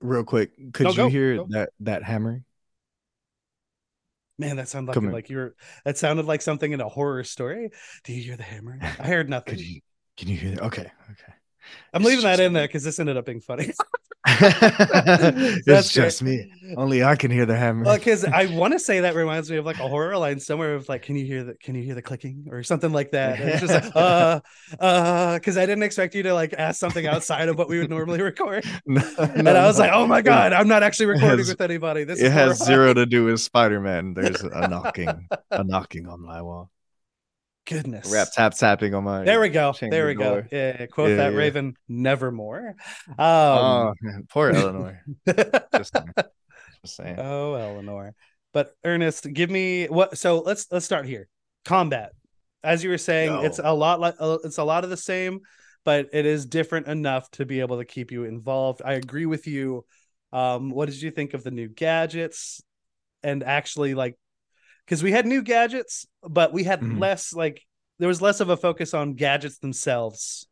real 0.00 0.24
quick, 0.24 0.72
could 0.72 0.84
no, 0.84 0.90
you 0.90 0.96
go, 0.96 1.08
hear 1.08 1.36
go. 1.36 1.46
that 1.50 1.70
that 1.80 2.02
hammering? 2.02 2.44
Man, 4.38 4.56
that 4.56 4.68
sounded 4.68 4.96
like, 4.96 5.12
like 5.12 5.30
you're. 5.30 5.54
That 5.84 5.98
sounded 5.98 6.24
like 6.24 6.40
something 6.40 6.72
in 6.72 6.80
a 6.80 6.88
horror 6.88 7.24
story. 7.24 7.72
Do 8.04 8.14
you 8.14 8.22
hear 8.22 8.38
the 8.38 8.42
hammering? 8.42 8.80
I 8.80 9.06
heard 9.06 9.28
nothing. 9.28 9.58
You, 9.58 9.80
can 10.16 10.28
you 10.28 10.38
hear? 10.38 10.52
That? 10.52 10.62
Okay, 10.62 10.82
okay. 11.10 11.34
I'm 11.92 12.00
it's 12.00 12.08
leaving 12.08 12.24
that 12.24 12.40
in 12.40 12.54
there 12.54 12.66
because 12.66 12.84
this 12.84 12.98
ended 12.98 13.18
up 13.18 13.26
being 13.26 13.40
funny. 13.40 13.72
it's 15.66 15.92
just 15.92 16.22
me. 16.22 16.50
Only 16.76 17.04
I 17.04 17.16
can 17.16 17.30
hear 17.30 17.46
the 17.46 17.56
hammer. 17.56 17.84
Well, 17.84 17.96
because 17.96 18.24
I 18.24 18.46
want 18.46 18.72
to 18.72 18.78
say 18.78 19.00
that 19.00 19.14
reminds 19.14 19.50
me 19.50 19.56
of 19.58 19.66
like 19.66 19.78
a 19.78 19.88
horror 19.88 20.16
line 20.16 20.40
somewhere 20.40 20.74
of 20.74 20.88
like, 20.88 21.02
can 21.02 21.16
you 21.16 21.24
hear 21.24 21.44
the 21.44 21.54
can 21.54 21.74
you 21.74 21.82
hear 21.82 21.94
the 21.94 22.02
clicking 22.02 22.46
or 22.50 22.62
something 22.62 22.92
like 22.92 23.10
that? 23.12 23.40
And 23.40 23.50
it's 23.50 23.60
just 23.60 23.72
like, 23.72 23.92
uh, 23.94 24.40
uh, 24.80 25.34
because 25.34 25.56
I 25.56 25.66
didn't 25.66 25.82
expect 25.84 26.14
you 26.14 26.22
to 26.24 26.34
like 26.34 26.54
ask 26.54 26.80
something 26.80 27.06
outside 27.06 27.48
of 27.48 27.58
what 27.58 27.68
we 27.68 27.78
would 27.78 27.90
normally 27.90 28.22
record. 28.22 28.64
No, 28.86 29.02
and 29.18 29.48
I 29.48 29.66
was 29.66 29.78
like, 29.78 29.90
oh 29.92 30.06
my 30.06 30.20
god, 30.20 30.52
I'm 30.52 30.68
not 30.68 30.82
actually 30.82 31.06
recording 31.06 31.38
has, 31.38 31.48
with 31.48 31.60
anybody. 31.60 32.04
This 32.04 32.20
it 32.20 32.30
has 32.30 32.62
zero 32.62 32.92
to 32.92 33.06
do 33.06 33.24
with 33.24 33.40
Spider 33.40 33.80
Man. 33.80 34.14
There's 34.14 34.42
a 34.42 34.68
knocking, 34.68 35.28
a 35.50 35.64
knocking 35.64 36.06
on 36.06 36.20
my 36.20 36.42
wall. 36.42 36.70
Goodness. 37.66 38.12
Rap 38.12 38.28
tap 38.32 38.54
tapping 38.54 38.94
on 38.94 39.04
my. 39.04 39.24
There 39.24 39.40
we 39.40 39.48
go. 39.48 39.74
There 39.80 40.06
we 40.06 40.14
door. 40.14 40.42
go. 40.42 40.48
Yeah. 40.50 40.86
Quote 40.86 41.10
yeah, 41.10 41.16
that 41.16 41.32
yeah. 41.32 41.38
Raven 41.38 41.76
nevermore. 41.88 42.76
Um, 43.08 43.16
oh, 43.18 43.94
man. 44.02 44.26
poor 44.28 44.50
Eleanor. 44.50 45.02
just, 45.26 45.96
just 46.82 46.96
saying. 46.96 47.16
Oh, 47.18 47.54
Eleanor. 47.54 48.14
But 48.52 48.74
Ernest, 48.84 49.32
give 49.32 49.50
me 49.50 49.86
what? 49.86 50.18
So 50.18 50.40
let's 50.40 50.66
let's 50.70 50.84
start 50.84 51.06
here. 51.06 51.28
Combat, 51.64 52.12
as 52.62 52.84
you 52.84 52.90
were 52.90 52.98
saying, 52.98 53.32
Yo. 53.32 53.42
it's 53.42 53.58
a 53.58 53.72
lot 53.72 53.98
like 53.98 54.14
uh, 54.20 54.38
it's 54.44 54.58
a 54.58 54.64
lot 54.64 54.84
of 54.84 54.90
the 54.90 54.96
same, 54.96 55.40
but 55.84 56.10
it 56.12 56.26
is 56.26 56.44
different 56.46 56.86
enough 56.86 57.30
to 57.32 57.46
be 57.46 57.60
able 57.60 57.78
to 57.78 57.84
keep 57.84 58.12
you 58.12 58.24
involved. 58.24 58.82
I 58.84 58.92
agree 58.94 59.26
with 59.26 59.46
you. 59.46 59.84
Um, 60.32 60.70
what 60.70 60.88
did 60.88 61.00
you 61.00 61.10
think 61.10 61.32
of 61.32 61.44
the 61.44 61.50
new 61.50 61.68
gadgets? 61.68 62.62
And 63.22 63.42
actually, 63.42 63.94
like, 63.94 64.16
because 64.84 65.02
we 65.02 65.12
had 65.12 65.26
new 65.26 65.42
gadgets, 65.42 66.06
but 66.22 66.52
we 66.52 66.64
had 66.64 66.80
mm-hmm. 66.80 66.98
less 66.98 67.32
like 67.32 67.62
there 67.98 68.08
was 68.08 68.22
less 68.22 68.40
of 68.40 68.50
a 68.50 68.56
focus 68.56 68.94
on 68.94 69.14
gadgets 69.14 69.58
themselves 69.58 70.46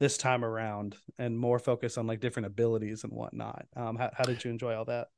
this 0.00 0.16
time 0.16 0.44
around 0.44 0.96
and 1.18 1.38
more 1.38 1.58
focus 1.58 1.98
on 1.98 2.06
like 2.06 2.20
different 2.20 2.46
abilities 2.46 3.04
and 3.04 3.12
whatnot. 3.12 3.66
Um, 3.76 3.96
how, 3.96 4.10
how 4.16 4.24
did 4.24 4.44
you 4.44 4.50
enjoy 4.50 4.74
all 4.74 4.84
that? 4.86 5.08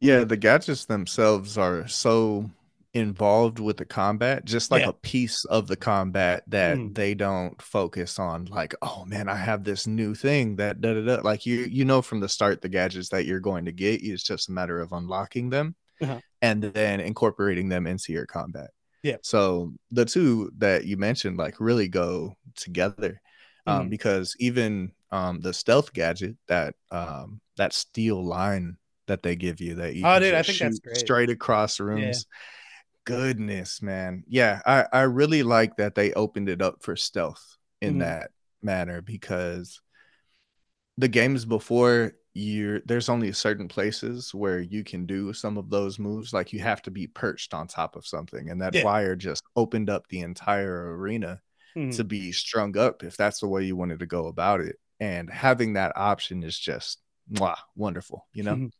Yeah, 0.00 0.24
the 0.24 0.36
gadgets 0.36 0.84
themselves 0.86 1.56
are 1.58 1.86
so 1.88 2.50
involved 2.92 3.58
with 3.58 3.76
the 3.76 3.84
combat, 3.84 4.44
just 4.44 4.70
like 4.70 4.82
yeah. 4.82 4.90
a 4.90 4.92
piece 4.92 5.44
of 5.46 5.66
the 5.66 5.76
combat 5.76 6.44
that 6.48 6.76
mm. 6.76 6.94
they 6.94 7.14
don't 7.14 7.60
focus 7.60 8.18
on. 8.18 8.44
Like, 8.46 8.74
oh 8.82 9.04
man, 9.06 9.28
I 9.28 9.34
have 9.34 9.64
this 9.64 9.86
new 9.86 10.14
thing 10.14 10.56
that 10.56 10.80
da 10.80 10.94
da 10.94 11.16
da. 11.16 11.22
Like 11.22 11.46
you, 11.46 11.60
you 11.60 11.84
know 11.84 12.02
from 12.02 12.20
the 12.20 12.28
start 12.28 12.60
the 12.60 12.68
gadgets 12.68 13.10
that 13.10 13.24
you're 13.24 13.40
going 13.40 13.64
to 13.64 13.72
get. 13.72 14.02
It's 14.02 14.22
just 14.22 14.48
a 14.48 14.52
matter 14.52 14.80
of 14.80 14.92
unlocking 14.92 15.50
them 15.50 15.74
uh-huh. 16.00 16.20
And 16.44 16.62
then 16.62 17.00
incorporating 17.00 17.70
them 17.70 17.86
into 17.86 18.12
your 18.12 18.26
combat. 18.26 18.68
Yeah. 19.02 19.16
So 19.22 19.72
the 19.90 20.04
two 20.04 20.52
that 20.58 20.84
you 20.84 20.98
mentioned 20.98 21.38
like 21.38 21.58
really 21.58 21.88
go 21.88 22.36
together, 22.54 23.20
um, 23.66 23.86
mm. 23.86 23.90
because 23.90 24.36
even 24.38 24.92
um 25.10 25.40
the 25.40 25.54
stealth 25.54 25.92
gadget 25.92 26.36
that 26.48 26.74
um 26.90 27.40
that 27.56 27.72
steel 27.72 28.22
line 28.22 28.76
that 29.06 29.22
they 29.22 29.36
give 29.36 29.60
you 29.60 29.76
that 29.76 29.94
you 29.94 30.06
oh, 30.06 30.18
dude, 30.18 30.34
I 30.34 30.42
think 30.42 30.58
that's 30.58 30.80
great. 30.80 30.96
straight 30.98 31.30
across 31.30 31.80
rooms. 31.80 32.26
Yeah. 32.28 32.38
Goodness, 33.06 33.82
man. 33.82 34.24
Yeah, 34.28 34.60
I, 34.64 34.86
I 34.90 35.02
really 35.02 35.42
like 35.42 35.76
that 35.76 35.94
they 35.94 36.12
opened 36.14 36.48
it 36.48 36.62
up 36.62 36.82
for 36.82 36.96
stealth 36.96 37.56
in 37.80 37.96
mm 37.96 38.00
that 38.00 38.30
manner 38.62 39.02
because 39.02 39.82
the 40.96 41.08
games 41.08 41.44
before 41.44 42.14
you're 42.34 42.80
there's 42.80 43.08
only 43.08 43.32
certain 43.32 43.68
places 43.68 44.34
where 44.34 44.60
you 44.60 44.82
can 44.82 45.06
do 45.06 45.32
some 45.32 45.56
of 45.56 45.70
those 45.70 46.00
moves 46.00 46.32
like 46.32 46.52
you 46.52 46.58
have 46.58 46.82
to 46.82 46.90
be 46.90 47.06
perched 47.06 47.54
on 47.54 47.68
top 47.68 47.94
of 47.94 48.06
something 48.06 48.50
and 48.50 48.60
that 48.60 48.74
yeah. 48.74 48.84
wire 48.84 49.14
just 49.14 49.44
opened 49.54 49.88
up 49.88 50.06
the 50.08 50.20
entire 50.20 50.96
arena 50.96 51.40
mm 51.76 51.94
to 51.94 52.04
be 52.04 52.30
strung 52.30 52.78
up 52.78 53.02
if 53.02 53.16
that's 53.16 53.40
the 53.40 53.48
way 53.48 53.64
you 53.64 53.74
wanted 53.74 53.98
to 53.98 54.06
go 54.06 54.28
about 54.28 54.60
it 54.60 54.76
and 55.00 55.28
having 55.28 55.72
that 55.72 55.92
option 55.96 56.44
is 56.44 56.56
just 56.56 57.00
mwah, 57.32 57.56
wonderful, 57.76 58.26
you 58.32 58.42
know. 58.42 58.68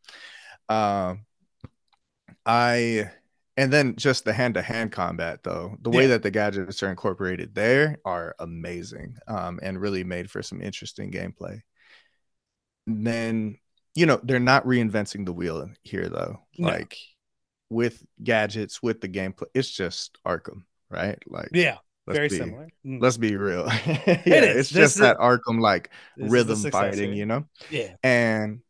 Um, 0.66 1.26
I 2.46 3.10
and 3.58 3.70
then 3.70 3.96
just 3.96 4.24
the 4.24 4.32
hand 4.32 4.54
to 4.54 4.62
hand 4.62 4.92
combat 4.92 5.40
though, 5.42 5.76
the 5.82 5.90
yeah. 5.90 5.96
way 5.98 6.06
that 6.06 6.22
the 6.22 6.30
gadgets 6.30 6.82
are 6.82 6.88
incorporated 6.88 7.54
there 7.54 7.98
are 8.06 8.34
amazing, 8.38 9.18
um, 9.28 9.60
and 9.62 9.78
really 9.78 10.02
made 10.02 10.30
for 10.30 10.42
some 10.42 10.62
interesting 10.62 11.12
gameplay. 11.12 11.60
Then 12.86 13.58
you 13.94 14.06
know 14.06 14.20
they're 14.22 14.40
not 14.40 14.64
reinventing 14.64 15.24
the 15.26 15.32
wheel 15.32 15.70
here 15.82 16.08
though, 16.08 16.40
no. 16.58 16.68
like 16.68 16.96
with 17.70 18.04
gadgets 18.22 18.82
with 18.82 19.00
the 19.00 19.08
gameplay, 19.08 19.46
it's 19.54 19.70
just 19.70 20.18
Arkham, 20.26 20.64
right? 20.90 21.18
Like 21.26 21.50
yeah, 21.52 21.78
Very 22.06 22.28
be, 22.28 22.36
similar. 22.36 22.68
Mm. 22.86 23.02
Let's 23.02 23.16
be 23.16 23.36
real. 23.36 23.66
yeah, 23.86 24.22
it 24.24 24.56
it's 24.56 24.70
just 24.70 24.98
that 24.98 25.18
Arkham 25.18 25.60
like 25.60 25.90
rhythm 26.16 26.58
fighting, 26.70 27.14
you 27.14 27.26
know? 27.26 27.46
Yeah. 27.70 27.94
And 28.02 28.60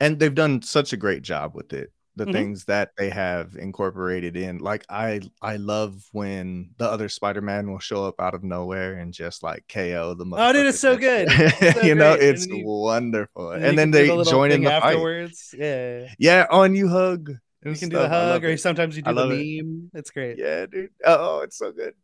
and 0.00 0.18
they've 0.18 0.34
done 0.34 0.62
such 0.62 0.92
a 0.92 0.96
great 0.96 1.22
job 1.22 1.54
with 1.54 1.72
it. 1.72 1.92
The 2.14 2.24
mm-hmm. 2.24 2.32
things 2.34 2.64
that 2.66 2.90
they 2.98 3.08
have 3.08 3.56
incorporated 3.56 4.36
in. 4.36 4.58
Like 4.58 4.84
I 4.90 5.22
I 5.40 5.56
love 5.56 6.04
when 6.12 6.70
the 6.76 6.88
other 6.88 7.08
Spider-Man 7.08 7.70
will 7.70 7.78
show 7.78 8.04
up 8.04 8.20
out 8.20 8.34
of 8.34 8.44
nowhere 8.44 8.98
and 8.98 9.14
just 9.14 9.42
like 9.42 9.64
KO 9.68 10.14
the 10.14 10.26
Oh, 10.30 10.52
dude, 10.52 10.66
it's 10.66 10.80
so 10.80 10.96
good. 10.96 11.30
so 11.72 11.82
you 11.82 11.94
know, 11.94 12.12
it's 12.12 12.46
and 12.46 12.64
wonderful. 12.64 13.52
And, 13.52 13.64
and 13.64 13.78
then 13.78 13.90
they 13.90 14.08
join 14.24 14.52
in 14.52 14.62
the 14.62 14.72
afterwards. 14.72 15.48
Fight. 15.50 15.60
Yeah. 15.60 16.08
Yeah, 16.18 16.46
on 16.50 16.74
you 16.74 16.88
hug. 16.88 17.32
You 17.64 17.74
can 17.74 17.88
do 17.88 17.96
the 17.96 18.08
hug, 18.08 18.44
or 18.44 18.56
sometimes 18.56 18.96
you 18.96 19.02
do 19.02 19.14
the 19.14 19.26
meme. 19.26 19.90
It. 19.94 19.98
It's 19.98 20.10
great. 20.10 20.36
Yeah, 20.36 20.66
dude. 20.66 20.90
Oh, 21.04 21.40
it's 21.40 21.56
so 21.56 21.72
good 21.72 21.94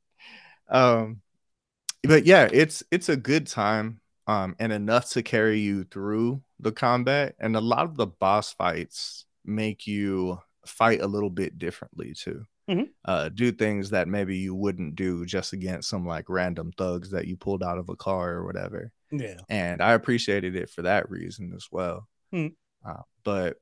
um 0.68 1.20
but 2.02 2.24
yeah 2.24 2.49
it's 2.52 2.82
it's 2.90 3.08
a 3.08 3.16
good 3.16 3.47
time 3.47 4.00
um 4.26 4.54
and 4.58 4.73
enough 4.73 5.10
to 5.10 5.23
carry 5.23 5.58
you 5.58 5.84
through 5.84 6.42
the 6.60 6.73
combat 6.73 7.34
and 7.38 7.56
a 7.56 7.60
lot 7.60 7.84
of 7.84 7.97
the 7.97 8.06
boss 8.06 8.52
fights 8.52 9.25
make 9.49 9.87
you 9.87 10.39
fight 10.67 11.00
a 11.00 11.06
little 11.06 11.30
bit 11.30 11.58
differently 11.58 12.13
too 12.15 12.45
mm-hmm. 12.69 12.84
uh 13.04 13.28
do 13.30 13.50
things 13.50 13.91
that 13.91 14.08
maybe 14.08 14.37
you 14.37 14.54
wouldn't 14.54 14.95
do 14.95 15.25
just 15.25 15.52
against 15.52 15.89
some 15.89 16.06
like 16.06 16.28
random 16.28 16.73
thugs 16.76 17.11
that 17.11 17.26
you 17.26 17.37
pulled 17.37 17.63
out 17.63 17.78
of 17.78 17.89
a 17.89 17.97
car 17.97 18.32
or 18.32 18.45
whatever 18.45 18.93
yeah 19.11 19.39
and 19.49 19.80
i 19.80 19.93
appreciated 19.93 20.54
it 20.54 20.69
for 20.69 20.82
that 20.82 21.08
reason 21.11 21.52
as 21.56 21.69
well 21.71 22.06
mm-hmm. 22.34 22.52
uh, 22.89 23.02
but 23.25 23.56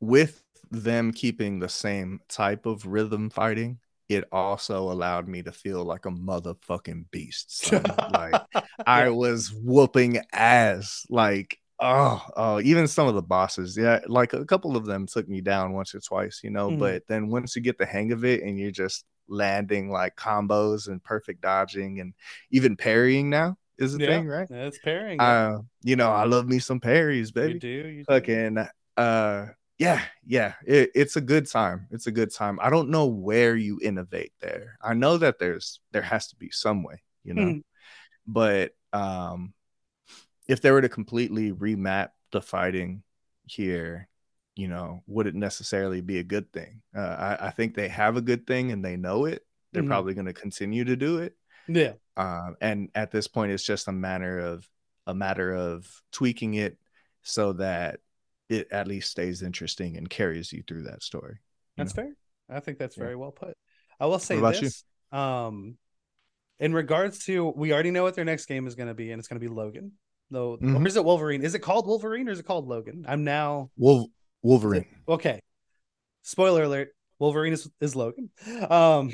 with 0.00 0.42
them 0.70 1.12
keeping 1.12 1.58
the 1.60 1.68
same 1.68 2.20
type 2.28 2.66
of 2.66 2.84
rhythm 2.84 3.30
fighting 3.30 3.78
it 4.08 4.24
also 4.30 4.90
allowed 4.92 5.28
me 5.28 5.42
to 5.42 5.52
feel 5.52 5.82
like 5.84 6.06
a 6.06 6.10
motherfucking 6.10 7.06
beast. 7.10 7.72
like 8.12 8.40
I 8.86 9.08
was 9.10 9.52
whooping 9.52 10.20
ass. 10.32 11.06
Like 11.08 11.58
oh, 11.84 12.26
oh, 12.36 12.60
even 12.62 12.88
some 12.88 13.06
of 13.06 13.14
the 13.14 13.22
bosses, 13.22 13.76
yeah, 13.76 14.00
like 14.06 14.32
a 14.32 14.44
couple 14.44 14.76
of 14.76 14.86
them 14.86 15.06
took 15.06 15.28
me 15.28 15.40
down 15.40 15.72
once 15.72 15.94
or 15.94 16.00
twice, 16.00 16.40
you 16.42 16.50
know. 16.50 16.70
Mm. 16.70 16.78
But 16.78 17.06
then 17.06 17.28
once 17.28 17.54
you 17.54 17.62
get 17.62 17.78
the 17.78 17.86
hang 17.86 18.10
of 18.12 18.24
it, 18.24 18.42
and 18.42 18.58
you're 18.58 18.70
just 18.70 19.04
landing 19.28 19.90
like 19.90 20.16
combos 20.16 20.88
and 20.88 21.02
perfect 21.02 21.42
dodging, 21.42 22.00
and 22.00 22.14
even 22.50 22.76
parrying 22.76 23.30
now 23.30 23.56
is 23.78 23.94
a 23.94 23.98
yeah, 23.98 24.06
thing, 24.06 24.26
right? 24.26 24.48
That's 24.48 24.78
parrying. 24.78 25.20
Uh, 25.20 25.58
you 25.82 25.96
know, 25.96 26.10
I 26.10 26.24
love 26.24 26.48
me 26.48 26.58
some 26.58 26.80
parries, 26.80 27.30
baby. 27.30 27.54
You 27.54 27.60
do, 27.60 27.68
you 27.68 27.98
do. 27.98 28.04
Fucking 28.04 28.66
uh 28.96 29.46
yeah, 29.78 30.02
yeah, 30.24 30.54
it, 30.64 30.90
it's 30.94 31.16
a 31.16 31.20
good 31.20 31.50
time. 31.50 31.88
It's 31.90 32.06
a 32.06 32.12
good 32.12 32.32
time. 32.32 32.58
I 32.62 32.70
don't 32.70 32.90
know 32.90 33.06
where 33.06 33.56
you 33.56 33.80
innovate 33.82 34.32
there. 34.40 34.78
I 34.82 34.94
know 34.94 35.18
that 35.18 35.38
there's 35.38 35.80
there 35.90 36.02
has 36.02 36.28
to 36.28 36.36
be 36.36 36.50
some 36.50 36.84
way, 36.84 37.02
you 37.24 37.34
know, 37.34 37.42
mm-hmm. 37.42 37.58
but 38.26 38.70
um, 38.92 39.52
if 40.46 40.60
they 40.60 40.70
were 40.70 40.82
to 40.82 40.88
completely 40.88 41.52
remap 41.52 42.10
the 42.32 42.42
fighting 42.42 43.02
here, 43.46 44.08
you 44.56 44.68
know, 44.68 45.02
would 45.06 45.26
it 45.26 45.34
necessarily 45.34 46.00
be 46.00 46.18
a 46.18 46.24
good 46.24 46.52
thing? 46.52 46.82
Uh, 46.96 47.36
I, 47.40 47.46
I 47.46 47.50
think 47.50 47.74
they 47.74 47.88
have 47.88 48.16
a 48.16 48.22
good 48.22 48.46
thing 48.46 48.72
and 48.72 48.84
they 48.84 48.96
know 48.96 49.24
it. 49.24 49.44
They're 49.72 49.82
mm-hmm. 49.82 49.90
probably 49.90 50.14
going 50.14 50.26
to 50.26 50.32
continue 50.32 50.84
to 50.84 50.96
do 50.96 51.18
it. 51.18 51.36
Yeah. 51.66 51.94
Um, 52.16 52.56
and 52.60 52.90
at 52.94 53.10
this 53.10 53.26
point, 53.26 53.52
it's 53.52 53.64
just 53.64 53.88
a 53.88 53.92
matter 53.92 54.38
of 54.38 54.68
a 55.06 55.14
matter 55.14 55.52
of 55.52 55.86
tweaking 56.12 56.54
it 56.54 56.78
so 57.22 57.54
that 57.54 58.00
it 58.48 58.68
at 58.70 58.86
least 58.86 59.10
stays 59.10 59.42
interesting 59.42 59.96
and 59.96 60.08
carries 60.08 60.52
you 60.52 60.62
through 60.66 60.84
that 60.84 61.02
story. 61.02 61.38
That's 61.76 61.94
know? 61.96 62.04
fair. 62.04 62.16
I 62.48 62.60
think 62.60 62.78
that's 62.78 62.96
yeah. 62.96 63.04
very 63.04 63.16
well 63.16 63.32
put. 63.32 63.56
I 63.98 64.06
will 64.06 64.18
say 64.18 64.38
this. 64.38 64.84
You? 65.12 65.18
Um 65.18 65.78
in 66.60 66.72
regards 66.72 67.24
to 67.24 67.52
we 67.56 67.72
already 67.72 67.90
know 67.90 68.02
what 68.02 68.14
their 68.14 68.24
next 68.24 68.46
game 68.46 68.66
is 68.66 68.74
going 68.74 68.88
to 68.88 68.94
be 68.94 69.10
and 69.10 69.18
it's 69.18 69.28
going 69.28 69.40
to 69.40 69.46
be 69.46 69.52
Logan. 69.52 69.92
Though 70.34 70.56
mm-hmm. 70.56 70.76
or 70.76 70.86
is 70.86 70.96
it 70.96 71.04
Wolverine? 71.04 71.42
Is 71.42 71.54
it 71.54 71.60
called 71.60 71.86
Wolverine 71.86 72.28
or 72.28 72.32
is 72.32 72.40
it 72.40 72.46
called 72.46 72.66
Logan? 72.66 73.06
I'm 73.08 73.24
now 73.24 73.70
Wolf- 73.76 74.10
Wolverine. 74.42 74.86
Okay. 75.08 75.40
Spoiler 76.22 76.64
alert. 76.64 76.88
Wolverine 77.18 77.52
is, 77.52 77.70
is 77.80 77.94
Logan. 77.94 78.30
Um, 78.68 79.10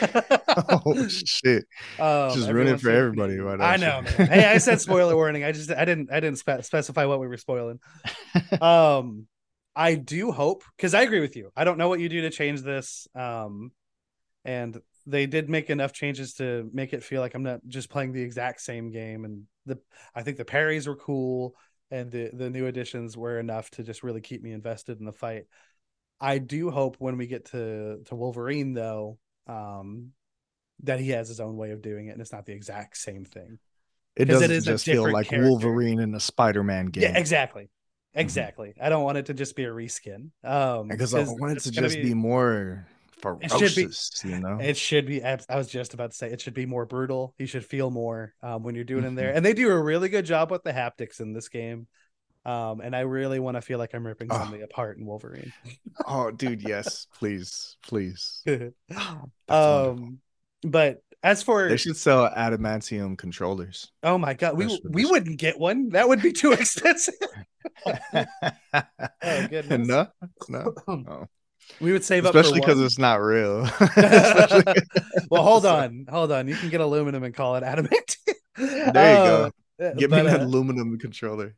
oh 0.02 1.08
shit! 1.08 1.64
Um, 1.98 2.32
just 2.34 2.50
ruining 2.50 2.76
for 2.76 2.90
everybody. 2.90 3.38
Right 3.38 3.60
I 3.60 3.76
know. 3.76 4.02
hey, 4.02 4.44
I 4.44 4.58
said 4.58 4.80
spoiler 4.80 5.14
warning. 5.22 5.44
I 5.44 5.52
just 5.52 5.70
I 5.70 5.84
didn't 5.84 6.10
I 6.12 6.20
didn't 6.20 6.38
spe- 6.38 6.62
specify 6.62 7.06
what 7.06 7.20
we 7.20 7.28
were 7.28 7.36
spoiling. 7.36 7.78
um, 8.60 9.26
I 9.74 9.94
do 9.94 10.32
hope 10.32 10.64
because 10.76 10.92
I 10.92 11.02
agree 11.02 11.20
with 11.20 11.36
you. 11.36 11.50
I 11.56 11.64
don't 11.64 11.78
know 11.78 11.88
what 11.88 12.00
you 12.00 12.08
do 12.08 12.22
to 12.22 12.30
change 12.30 12.62
this. 12.62 13.06
Um, 13.14 13.70
and 14.44 14.78
they 15.06 15.26
did 15.26 15.48
make 15.48 15.70
enough 15.70 15.92
changes 15.92 16.34
to 16.34 16.68
make 16.72 16.92
it 16.92 17.02
feel 17.02 17.20
like 17.20 17.34
I'm 17.34 17.44
not 17.44 17.60
just 17.68 17.88
playing 17.88 18.12
the 18.12 18.22
exact 18.22 18.60
same 18.60 18.90
game. 18.90 19.24
And 19.24 19.44
the 19.64 19.78
I 20.14 20.22
think 20.22 20.36
the 20.36 20.44
parries 20.44 20.86
were 20.86 20.96
cool, 20.96 21.54
and 21.90 22.10
the 22.10 22.30
the 22.32 22.50
new 22.50 22.66
additions 22.66 23.16
were 23.16 23.38
enough 23.38 23.70
to 23.72 23.82
just 23.82 24.02
really 24.02 24.20
keep 24.20 24.42
me 24.42 24.52
invested 24.52 24.98
in 24.98 25.06
the 25.06 25.12
fight. 25.12 25.44
I 26.20 26.38
do 26.38 26.70
hope 26.70 26.96
when 26.98 27.16
we 27.18 27.26
get 27.26 27.46
to 27.46 28.02
to 28.06 28.14
Wolverine 28.16 28.72
though, 28.74 29.18
um, 29.46 30.12
that 30.82 30.98
he 30.98 31.10
has 31.10 31.28
his 31.28 31.40
own 31.40 31.56
way 31.56 31.70
of 31.70 31.82
doing 31.82 32.08
it, 32.08 32.12
and 32.12 32.20
it's 32.20 32.32
not 32.32 32.46
the 32.46 32.54
exact 32.54 32.96
same 32.96 33.24
thing. 33.24 33.58
It 34.16 34.24
doesn't 34.24 34.50
it 34.50 34.62
just 34.62 34.86
feel 34.86 35.10
like 35.10 35.28
character. 35.28 35.50
Wolverine 35.50 36.00
in 36.00 36.14
a 36.14 36.20
Spider-Man 36.20 36.86
game. 36.86 37.02
Yeah, 37.02 37.18
exactly, 37.18 37.68
exactly. 38.14 38.70
Mm-hmm. 38.70 38.84
I 38.84 38.88
don't 38.88 39.04
want 39.04 39.18
it 39.18 39.26
to 39.26 39.34
just 39.34 39.54
be 39.54 39.64
a 39.64 39.68
reskin. 39.70 40.30
Um, 40.42 40.88
because 40.88 41.14
I 41.14 41.24
want 41.24 41.58
it 41.58 41.60
to 41.64 41.70
just 41.70 41.96
be, 41.96 42.02
be 42.02 42.14
more 42.14 42.88
ferocious. 43.20 43.52
It 43.52 43.68
should 43.68 44.28
be, 44.28 44.34
you 44.34 44.40
know, 44.40 44.58
it 44.60 44.76
should 44.76 45.06
be. 45.06 45.24
I 45.24 45.38
was 45.50 45.68
just 45.68 45.94
about 45.94 46.12
to 46.12 46.16
say 46.16 46.30
it 46.30 46.40
should 46.40 46.54
be 46.54 46.66
more 46.66 46.86
brutal. 46.86 47.34
You 47.38 47.46
should 47.46 47.64
feel 47.64 47.90
more 47.90 48.34
um, 48.42 48.62
when 48.62 48.74
you're 48.74 48.84
doing 48.84 49.00
mm-hmm. 49.00 49.08
in 49.08 49.14
there, 49.14 49.34
and 49.34 49.44
they 49.44 49.52
do 49.52 49.70
a 49.70 49.80
really 49.80 50.08
good 50.08 50.24
job 50.24 50.50
with 50.50 50.62
the 50.62 50.72
haptics 50.72 51.20
in 51.20 51.32
this 51.32 51.48
game. 51.48 51.86
Um, 52.44 52.80
and 52.80 52.94
I 52.94 53.00
really 53.00 53.40
want 53.40 53.56
to 53.56 53.60
feel 53.60 53.78
like 53.78 53.92
I'm 53.92 54.06
ripping 54.06 54.28
oh. 54.30 54.38
somebody 54.38 54.62
apart 54.62 54.98
in 54.98 55.04
Wolverine. 55.04 55.52
oh, 56.06 56.30
dude, 56.30 56.62
yes, 56.62 57.08
please, 57.18 57.76
please. 57.82 58.44
um, 59.48 60.20
but 60.62 61.02
as 61.24 61.42
for 61.42 61.68
they 61.68 61.76
should 61.76 61.96
sell 61.96 62.30
adamantium 62.30 63.18
controllers. 63.18 63.90
Oh 64.04 64.16
my 64.16 64.34
god, 64.34 64.56
we 64.56 64.80
we 64.88 65.04
wouldn't 65.04 65.38
get 65.38 65.58
one. 65.58 65.88
That 65.90 66.08
would 66.08 66.22
be 66.22 66.32
too 66.32 66.52
expensive. 66.52 67.14
oh 67.84 69.46
goodness. 69.48 69.88
No, 69.88 70.06
no. 70.48 70.74
Oh. 70.88 71.26
We 71.80 71.92
would 71.92 72.04
save 72.04 72.24
up 72.24 72.34
especially 72.34 72.60
because 72.60 72.80
it's 72.80 72.98
not 72.98 73.16
real. 73.16 73.62
well, 75.30 75.42
hold 75.42 75.66
on, 75.66 76.06
hold 76.08 76.32
on. 76.32 76.48
You 76.48 76.54
can 76.54 76.70
get 76.70 76.80
aluminum 76.80 77.22
and 77.22 77.34
call 77.34 77.56
it 77.56 77.62
adamantium. 77.62 78.16
There 78.58 78.72
you 78.86 79.20
uh, 79.20 79.50
go. 79.78 79.94
Give 79.98 80.08
but, 80.08 80.24
me 80.24 80.30
an 80.30 80.40
uh, 80.40 80.44
aluminum 80.44 80.98
controller. 80.98 81.54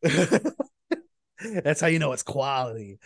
That's 1.62 1.80
how 1.80 1.86
you 1.86 2.00
know 2.00 2.10
it's 2.10 2.24
quality. 2.24 2.98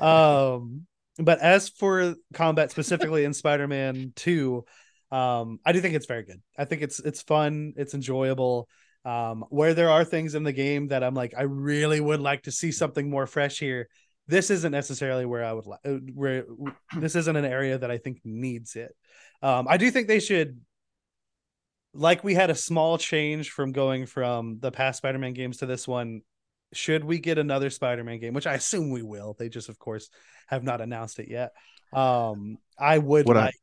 Um, 0.00 0.86
but 1.18 1.40
as 1.40 1.68
for 1.68 2.14
combat 2.34 2.70
specifically 2.70 3.24
in 3.24 3.34
Spider-Man 3.34 4.12
2, 4.14 4.64
um, 5.10 5.58
I 5.66 5.72
do 5.72 5.80
think 5.80 5.94
it's 5.94 6.06
very 6.06 6.22
good. 6.22 6.40
I 6.56 6.64
think 6.64 6.82
it's 6.82 7.00
it's 7.00 7.22
fun, 7.22 7.74
it's 7.76 7.94
enjoyable. 7.94 8.68
Um, 9.04 9.44
where 9.50 9.74
there 9.74 9.90
are 9.90 10.04
things 10.04 10.36
in 10.36 10.44
the 10.44 10.52
game 10.52 10.88
that 10.88 11.02
I'm 11.02 11.14
like, 11.14 11.34
I 11.36 11.42
really 11.42 12.00
would 12.00 12.20
like 12.20 12.44
to 12.44 12.52
see 12.52 12.70
something 12.70 13.10
more 13.10 13.26
fresh 13.26 13.58
here. 13.58 13.88
This 14.32 14.48
isn't 14.48 14.72
necessarily 14.72 15.26
where 15.26 15.44
I 15.44 15.52
would 15.52 15.66
like 15.66 15.80
uh, 15.84 15.98
where 16.14 16.46
this 16.98 17.16
isn't 17.16 17.36
an 17.36 17.44
area 17.44 17.76
that 17.76 17.90
I 17.90 17.98
think 17.98 18.20
needs 18.24 18.76
it. 18.76 18.96
Um, 19.42 19.66
I 19.68 19.76
do 19.76 19.90
think 19.90 20.08
they 20.08 20.20
should 20.20 20.58
like 21.92 22.24
we 22.24 22.32
had 22.32 22.48
a 22.48 22.54
small 22.54 22.96
change 22.96 23.50
from 23.50 23.72
going 23.72 24.06
from 24.06 24.58
the 24.58 24.72
past 24.72 24.96
Spider-Man 24.96 25.34
games 25.34 25.58
to 25.58 25.66
this 25.66 25.86
one 25.86 26.22
should 26.72 27.04
we 27.04 27.18
get 27.18 27.36
another 27.36 27.68
Spider-Man 27.68 28.20
game, 28.20 28.32
which 28.32 28.46
I 28.46 28.54
assume 28.54 28.90
we 28.90 29.02
will, 29.02 29.36
they 29.38 29.50
just 29.50 29.68
of 29.68 29.78
course 29.78 30.08
have 30.46 30.62
not 30.62 30.80
announced 30.80 31.18
it 31.18 31.28
yet. 31.28 31.52
Um, 31.92 32.56
I 32.78 32.96
would 32.96 33.26
what 33.26 33.36
like 33.36 33.54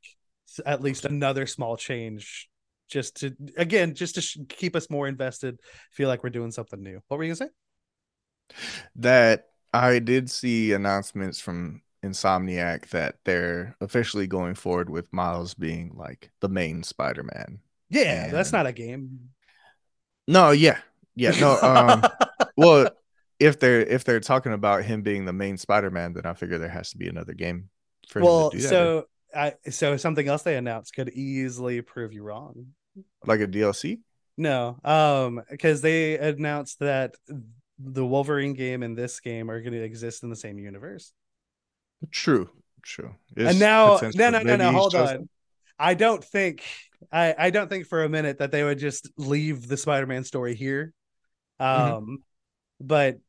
I... 0.67 0.69
at 0.69 0.83
least 0.83 1.05
another 1.05 1.47
small 1.47 1.77
change 1.77 2.47
just 2.89 3.21
to 3.21 3.35
again 3.57 3.95
just 3.95 4.15
to 4.15 4.21
sh- 4.21 4.37
keep 4.49 4.75
us 4.75 4.87
more 4.91 5.07
invested, 5.07 5.59
feel 5.93 6.09
like 6.09 6.23
we're 6.23 6.29
doing 6.29 6.51
something 6.51 6.79
new. 6.79 6.99
What 7.07 7.17
were 7.17 7.23
you 7.23 7.33
gonna 7.33 7.49
say? 7.49 8.55
That 8.97 9.48
I 9.73 9.99
did 9.99 10.29
see 10.29 10.73
announcements 10.73 11.39
from 11.39 11.81
Insomniac 12.03 12.89
that 12.89 13.17
they're 13.25 13.75
officially 13.81 14.27
going 14.27 14.55
forward 14.55 14.89
with 14.89 15.11
Miles 15.11 15.53
being 15.53 15.93
like 15.95 16.31
the 16.39 16.49
main 16.49 16.83
Spider-Man. 16.83 17.59
Yeah, 17.89 18.25
and... 18.25 18.33
that's 18.33 18.51
not 18.51 18.67
a 18.67 18.71
game. 18.71 19.29
No, 20.27 20.51
yeah, 20.51 20.79
yeah, 21.15 21.31
no. 21.39 21.59
Um, 21.61 22.03
well, 22.57 22.89
if 23.39 23.59
they're 23.59 23.81
if 23.81 24.03
they're 24.03 24.19
talking 24.19 24.53
about 24.53 24.83
him 24.83 25.01
being 25.01 25.25
the 25.25 25.33
main 25.33 25.57
Spider-Man, 25.57 26.13
then 26.13 26.25
I 26.25 26.33
figure 26.33 26.57
there 26.57 26.69
has 26.69 26.91
to 26.91 26.97
be 26.97 27.07
another 27.07 27.33
game 27.33 27.69
for 28.07 28.21
well, 28.21 28.45
him 28.45 28.51
to 28.51 28.57
do 28.57 28.63
that. 28.63 28.69
So 28.69 29.05
I 29.35 29.53
so 29.69 29.97
something 29.97 30.27
else 30.27 30.43
they 30.43 30.55
announced 30.55 30.95
could 30.95 31.09
easily 31.09 31.81
prove 31.81 32.13
you 32.13 32.23
wrong. 32.23 32.67
Like 33.25 33.41
a 33.41 33.47
DLC? 33.47 33.99
No, 34.37 34.79
um, 34.83 35.41
because 35.49 35.81
they 35.81 36.17
announced 36.17 36.79
that 36.79 37.15
the 37.79 38.05
Wolverine 38.05 38.53
game 38.53 38.83
and 38.83 38.97
this 38.97 39.19
game 39.19 39.49
are 39.49 39.61
going 39.61 39.73
to 39.73 39.81
exist 39.81 40.23
in 40.23 40.29
the 40.29 40.35
same 40.35 40.59
universe. 40.59 41.13
True, 42.11 42.49
true. 42.83 43.15
It's 43.35 43.51
and 43.51 43.59
now, 43.59 43.99
no, 44.15 44.29
no, 44.29 44.41
no, 44.41 44.55
no. 44.55 44.71
Hold 44.71 44.95
on. 44.95 45.29
I 45.77 45.93
don't 45.93 46.23
think 46.23 46.63
I 47.11 47.33
I 47.37 47.49
don't 47.49 47.69
think 47.69 47.87
for 47.87 48.03
a 48.03 48.09
minute 48.09 48.39
that 48.39 48.51
they 48.51 48.63
would 48.63 48.79
just 48.79 49.09
leave 49.17 49.67
the 49.67 49.77
Spider-Man 49.77 50.23
story 50.23 50.55
here. 50.55 50.93
Mm-hmm. 51.59 51.93
Um, 51.93 52.03
mm-hmm. 52.03 52.15
but 52.81 53.19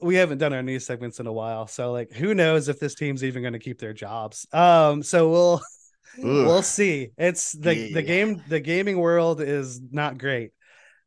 we 0.00 0.16
haven't 0.16 0.38
done 0.38 0.52
our 0.52 0.62
news 0.62 0.84
segments 0.84 1.20
in 1.20 1.26
a 1.26 1.32
while 1.32 1.66
so 1.66 1.90
like 1.92 2.12
who 2.12 2.34
knows 2.34 2.68
if 2.68 2.78
this 2.78 2.94
team's 2.94 3.24
even 3.24 3.42
going 3.42 3.54
to 3.54 3.58
keep 3.58 3.78
their 3.78 3.92
jobs 3.92 4.46
um 4.52 5.02
so 5.02 5.30
we'll 5.30 5.62
we'll 6.18 6.62
see 6.62 7.10
it's 7.16 7.52
the 7.52 7.74
yeah. 7.74 7.94
the 7.94 8.02
game 8.02 8.42
the 8.48 8.60
gaming 8.60 8.98
world 8.98 9.40
is 9.40 9.80
not 9.90 10.18
great 10.18 10.50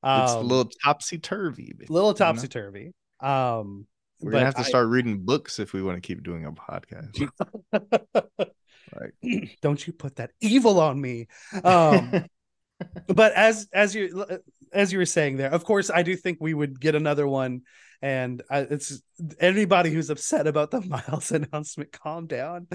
um, 0.08 0.24
it's 0.24 0.34
a 0.34 0.40
little 0.40 0.70
topsy-turvy 0.84 1.74
little 1.90 2.14
topsy-turvy. 2.14 2.94
Um 3.20 3.88
we're 4.22 4.32
gonna 4.32 4.46
have 4.46 4.56
to 4.56 4.62
I, 4.62 4.64
start 4.64 4.88
reading 4.88 5.20
books 5.20 5.60
if 5.60 5.74
we 5.74 5.84
want 5.84 5.98
to 5.98 6.02
keep 6.02 6.24
doing 6.24 6.46
a 6.46 6.52
podcast. 6.52 7.30
Like 8.96 9.58
don't 9.62 9.86
you 9.86 9.92
put 9.92 10.16
that 10.16 10.32
evil 10.40 10.80
on 10.80 11.00
me. 11.00 11.28
Um 11.64 12.26
but 13.08 13.34
as 13.34 13.68
as 13.74 13.94
you 13.94 14.40
as 14.74 14.92
you 14.92 15.00
were 15.00 15.06
saying 15.06 15.38
there 15.38 15.52
of 15.52 15.64
course 15.64 15.90
i 15.90 16.04
do 16.04 16.16
think 16.16 16.38
we 16.40 16.54
would 16.54 16.80
get 16.80 16.96
another 16.96 17.28
one. 17.28 17.62
And 18.00 18.44
I, 18.50 18.60
it's 18.60 19.02
anybody 19.40 19.90
who's 19.90 20.12
upset 20.12 20.46
about 20.46 20.70
the 20.70 20.82
miles 20.88 21.32
announcement 21.32 21.92
calm 21.92 22.28
down. 22.28 22.68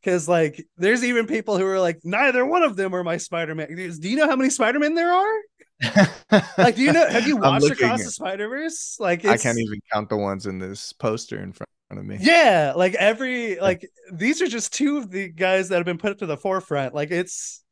Because 0.00 0.28
like 0.28 0.66
there's 0.76 1.04
even 1.04 1.26
people 1.26 1.58
who 1.58 1.66
are 1.66 1.78
like 1.80 2.00
neither 2.02 2.44
one 2.44 2.62
of 2.62 2.76
them 2.76 2.94
are 2.94 3.04
my 3.04 3.16
spider-man. 3.16 3.68
Do 3.68 4.08
you 4.08 4.16
know 4.16 4.28
how 4.28 4.36
many 4.36 4.50
spider-man 4.50 4.94
there 4.94 5.12
are? 5.12 5.40
Like 6.58 6.76
do 6.76 6.82
you 6.82 6.92
know 6.92 7.06
have 7.08 7.28
you 7.28 7.36
watched 7.36 7.70
across 7.70 8.02
the 8.04 8.10
spider-verse? 8.10 8.96
Like 8.98 9.24
i 9.24 9.36
can't 9.36 9.58
even 9.58 9.80
count 9.92 10.08
the 10.08 10.16
ones 10.16 10.46
in 10.46 10.58
this 10.58 10.92
poster 10.92 11.40
in 11.40 11.52
front 11.52 11.68
of 11.90 12.04
me. 12.04 12.18
Yeah 12.20 12.72
like 12.74 12.94
every 12.94 13.60
like 13.60 13.88
these 14.12 14.40
are 14.40 14.48
just 14.48 14.72
two 14.72 14.98
of 14.98 15.10
the 15.10 15.28
guys 15.28 15.68
that 15.68 15.76
have 15.76 15.84
been 15.84 15.98
put 15.98 16.18
to 16.18 16.26
the 16.26 16.36
forefront. 16.36 16.94
Like 16.94 17.10
it's 17.10 17.63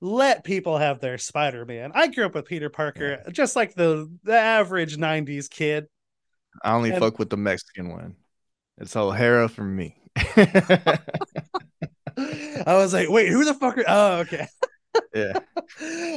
let 0.00 0.44
people 0.44 0.78
have 0.78 1.00
their 1.00 1.18
spider-man 1.18 1.90
i 1.94 2.06
grew 2.06 2.26
up 2.26 2.34
with 2.34 2.44
peter 2.44 2.70
parker 2.70 3.22
yeah. 3.24 3.32
just 3.32 3.56
like 3.56 3.74
the 3.74 4.10
the 4.22 4.38
average 4.38 4.96
90s 4.96 5.50
kid 5.50 5.86
I 6.62 6.74
only 6.74 6.90
and, 6.90 6.98
fuck 6.98 7.18
with 7.18 7.30
the 7.30 7.36
Mexican 7.36 7.90
one. 7.90 8.16
It's 8.78 8.96
O'Hara 8.96 9.48
for 9.48 9.64
me. 9.64 9.96
I 10.16 10.98
was 12.66 12.92
like, 12.92 13.08
wait, 13.08 13.28
who 13.28 13.44
the 13.44 13.54
fuck 13.54 13.78
are 13.78 13.84
oh 13.86 14.18
okay. 14.20 14.46
yeah. 15.14 15.38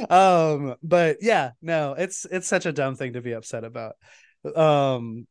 Um, 0.08 0.76
but 0.82 1.18
yeah, 1.20 1.50
no, 1.60 1.92
it's 1.92 2.24
it's 2.24 2.48
such 2.48 2.64
a 2.66 2.72
dumb 2.72 2.96
thing 2.96 3.12
to 3.12 3.20
be 3.20 3.32
upset 3.32 3.64
about. 3.64 3.96
Um 4.56 5.26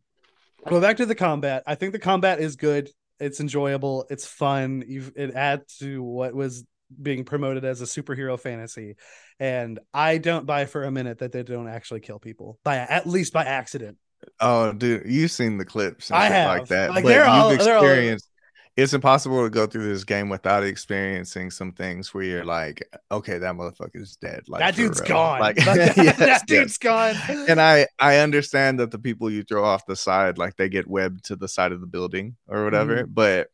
go 0.67 0.79
back 0.79 0.97
to 0.97 1.05
the 1.05 1.15
combat. 1.15 1.63
I 1.65 1.75
think 1.75 1.91
the 1.91 1.99
combat 1.99 2.39
is 2.39 2.55
good. 2.55 2.89
It's 3.19 3.39
enjoyable. 3.39 4.05
It's 4.09 4.25
fun. 4.25 4.83
You've, 4.87 5.11
it 5.15 5.33
adds 5.33 5.77
to 5.77 6.01
what 6.03 6.33
was 6.33 6.65
being 7.01 7.23
promoted 7.23 7.65
as 7.65 7.81
a 7.81 7.85
superhero 7.85 8.39
fantasy, 8.39 8.95
and 9.39 9.79
I 9.93 10.17
don't 10.17 10.45
buy 10.45 10.65
for 10.65 10.83
a 10.83 10.91
minute 10.91 11.19
that 11.19 11.31
they 11.31 11.43
don't 11.43 11.67
actually 11.67 11.99
kill 11.99 12.19
people 12.19 12.59
by 12.63 12.77
at 12.77 13.07
least 13.07 13.33
by 13.33 13.43
accident. 13.43 13.97
Oh, 14.39 14.71
dude, 14.71 15.03
you've 15.07 15.31
seen 15.31 15.57
the 15.57 15.65
clips 15.65 16.11
I 16.11 16.25
have. 16.25 16.47
like 16.47 16.67
that. 16.67 16.91
Like 16.91 17.03
but 17.03 17.15
you've 17.15 17.27
all, 17.27 17.49
experienced 17.49 18.27
it's 18.77 18.93
impossible 18.93 19.43
to 19.43 19.49
go 19.49 19.67
through 19.67 19.87
this 19.91 20.03
game 20.03 20.29
without 20.29 20.63
experiencing 20.63 21.51
some 21.51 21.73
things 21.73 22.13
where 22.13 22.23
you're 22.23 22.45
like, 22.45 22.81
okay, 23.11 23.37
that 23.37 23.55
motherfucker's 23.55 24.15
dead. 24.15 24.43
Like 24.47 24.59
that 24.59 24.75
dude's 24.75 25.01
gone. 25.01 25.39
Like 25.39 25.57
yes, 25.65 26.17
that 26.17 26.47
dude's 26.47 26.77
yes. 26.81 27.17
gone. 27.27 27.45
And 27.49 27.59
I 27.59 27.87
I 27.99 28.17
understand 28.17 28.79
that 28.79 28.91
the 28.91 28.99
people 28.99 29.29
you 29.29 29.43
throw 29.43 29.63
off 29.63 29.85
the 29.85 29.95
side, 29.95 30.37
like 30.37 30.55
they 30.55 30.69
get 30.69 30.87
webbed 30.87 31.25
to 31.25 31.35
the 31.35 31.49
side 31.49 31.73
of 31.73 31.81
the 31.81 31.87
building 31.87 32.37
or 32.47 32.63
whatever, 32.63 33.03
mm. 33.03 33.13
but 33.13 33.49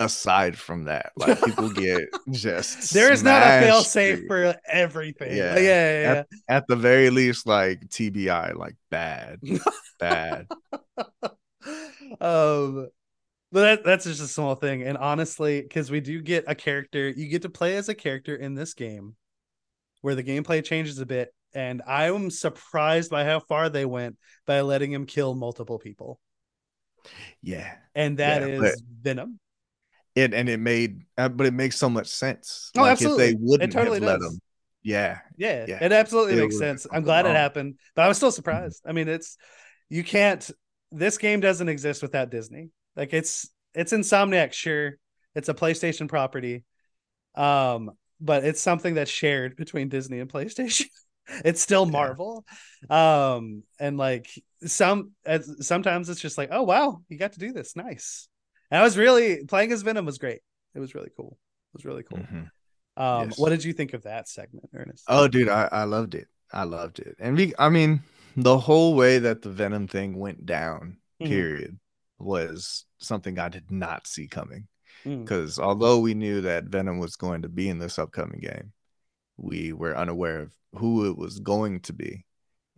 aside 0.00 0.58
from 0.58 0.84
that, 0.84 1.12
like 1.16 1.42
people 1.42 1.70
get 1.70 2.02
just 2.30 2.92
there 2.92 3.12
is 3.12 3.22
not 3.22 3.42
a 3.42 3.60
fail 3.60 3.82
safe 3.82 4.26
for 4.26 4.54
everything. 4.68 5.36
Yeah, 5.36 5.56
yeah, 5.56 5.60
yeah, 5.60 6.00
yeah. 6.00 6.12
At, 6.12 6.26
at, 6.48 6.68
the 6.68 6.76
very 6.76 7.10
least, 7.10 7.46
like 7.46 7.80
TBI, 7.88 8.56
like 8.56 8.76
bad, 8.90 9.40
bad. 9.98 10.46
Um, 12.20 12.88
but 13.52 13.60
that, 13.60 13.84
that's 13.84 14.04
just 14.04 14.22
a 14.22 14.28
small 14.28 14.54
thing, 14.54 14.82
and 14.82 14.98
honestly, 14.98 15.62
because 15.62 15.90
we 15.90 16.00
do 16.00 16.20
get 16.20 16.44
a 16.46 16.54
character, 16.54 17.08
you 17.08 17.28
get 17.28 17.42
to 17.42 17.50
play 17.50 17.76
as 17.76 17.88
a 17.88 17.94
character 17.94 18.36
in 18.36 18.54
this 18.54 18.74
game, 18.74 19.16
where 20.02 20.14
the 20.14 20.24
gameplay 20.24 20.64
changes 20.64 20.98
a 20.98 21.06
bit, 21.06 21.32
and 21.54 21.82
I 21.86 22.06
am 22.06 22.30
surprised 22.30 23.10
by 23.10 23.24
how 23.24 23.40
far 23.40 23.68
they 23.68 23.84
went 23.84 24.16
by 24.46 24.60
letting 24.60 24.92
him 24.92 25.06
kill 25.06 25.34
multiple 25.34 25.78
people. 25.78 26.20
Yeah, 27.40 27.72
and 27.94 28.18
that 28.18 28.42
yeah, 28.42 28.62
is 28.62 28.82
Venom 29.02 29.38
it 30.16 30.34
and 30.34 30.48
it 30.48 30.58
made 30.58 31.02
uh, 31.16 31.28
but 31.28 31.46
it 31.46 31.54
makes 31.54 31.76
so 31.76 31.88
much 31.88 32.08
sense. 32.08 32.72
Oh 32.76 32.82
like 32.82 32.92
absolutely 32.92 33.24
if 33.24 33.30
they 33.30 33.36
wouldn't 33.40 33.72
totally 33.72 34.00
have 34.00 34.02
does. 34.02 34.10
let 34.10 34.20
them 34.20 34.40
yeah, 34.82 35.18
yeah 35.36 35.64
yeah. 35.68 35.78
it 35.84 35.92
absolutely 35.92 36.34
it 36.34 36.40
makes 36.40 36.58
sense. 36.58 36.86
i'm 36.92 37.02
glad 37.02 37.24
wrong. 37.24 37.34
it 37.34 37.38
happened 37.38 37.74
but 37.94 38.02
i 38.02 38.08
was 38.08 38.16
still 38.16 38.32
surprised. 38.32 38.82
Mm-hmm. 38.82 38.90
i 38.90 38.92
mean 38.92 39.08
it's 39.08 39.36
you 39.88 40.02
can't 40.02 40.50
this 40.92 41.18
game 41.18 41.40
doesn't 41.40 41.68
exist 41.68 42.02
without 42.02 42.30
disney. 42.30 42.70
Like 42.94 43.12
it's 43.12 43.50
it's 43.74 43.92
insomniac 43.92 44.52
sure. 44.52 44.94
It's 45.34 45.48
a 45.48 45.54
playstation 45.54 46.08
property. 46.08 46.64
Um 47.34 47.90
but 48.20 48.44
it's 48.44 48.62
something 48.62 48.94
that's 48.94 49.10
shared 49.10 49.56
between 49.56 49.88
disney 49.88 50.20
and 50.20 50.32
playstation. 50.32 50.86
It's 51.44 51.60
still 51.60 51.86
marvel. 51.86 52.44
Yeah. 52.88 53.34
um 53.34 53.62
and 53.78 53.98
like 53.98 54.28
some 54.64 55.12
sometimes 55.60 56.08
it's 56.08 56.20
just 56.20 56.38
like 56.38 56.48
oh 56.52 56.62
wow 56.62 57.02
you 57.08 57.18
got 57.18 57.32
to 57.32 57.38
do 57.38 57.52
this. 57.52 57.76
Nice 57.76 58.28
and 58.70 58.80
I 58.80 58.82
was 58.82 58.96
really 58.96 59.44
playing 59.44 59.72
as 59.72 59.82
Venom 59.82 60.06
was 60.06 60.18
great. 60.18 60.40
It 60.74 60.80
was 60.80 60.94
really 60.94 61.10
cool. 61.16 61.38
It 61.72 61.76
was 61.76 61.84
really 61.84 62.02
cool. 62.02 62.18
Mm-hmm. 62.18 63.02
Um, 63.02 63.28
yes. 63.28 63.38
What 63.38 63.50
did 63.50 63.64
you 63.64 63.72
think 63.72 63.94
of 63.94 64.02
that 64.04 64.28
segment, 64.28 64.68
Ernest? 64.74 65.04
Oh, 65.08 65.28
dude, 65.28 65.48
I, 65.48 65.68
I 65.70 65.84
loved 65.84 66.14
it. 66.14 66.28
I 66.52 66.64
loved 66.64 66.98
it. 66.98 67.16
And 67.18 67.36
we, 67.36 67.52
I 67.58 67.68
mean, 67.68 68.02
the 68.36 68.58
whole 68.58 68.94
way 68.94 69.18
that 69.18 69.42
the 69.42 69.50
Venom 69.50 69.86
thing 69.86 70.18
went 70.18 70.46
down, 70.46 70.98
mm-hmm. 71.20 71.30
period, 71.30 71.78
was 72.18 72.84
something 72.98 73.38
I 73.38 73.48
did 73.48 73.70
not 73.70 74.06
see 74.06 74.28
coming. 74.28 74.68
Because 75.04 75.58
mm. 75.58 75.62
although 75.62 76.00
we 76.00 76.14
knew 76.14 76.40
that 76.40 76.64
Venom 76.64 76.98
was 76.98 77.14
going 77.16 77.42
to 77.42 77.48
be 77.48 77.68
in 77.68 77.78
this 77.78 77.98
upcoming 77.98 78.40
game, 78.40 78.72
we 79.36 79.72
were 79.72 79.96
unaware 79.96 80.40
of 80.40 80.52
who 80.74 81.08
it 81.08 81.16
was 81.16 81.38
going 81.38 81.80
to 81.80 81.92
be. 81.92 82.24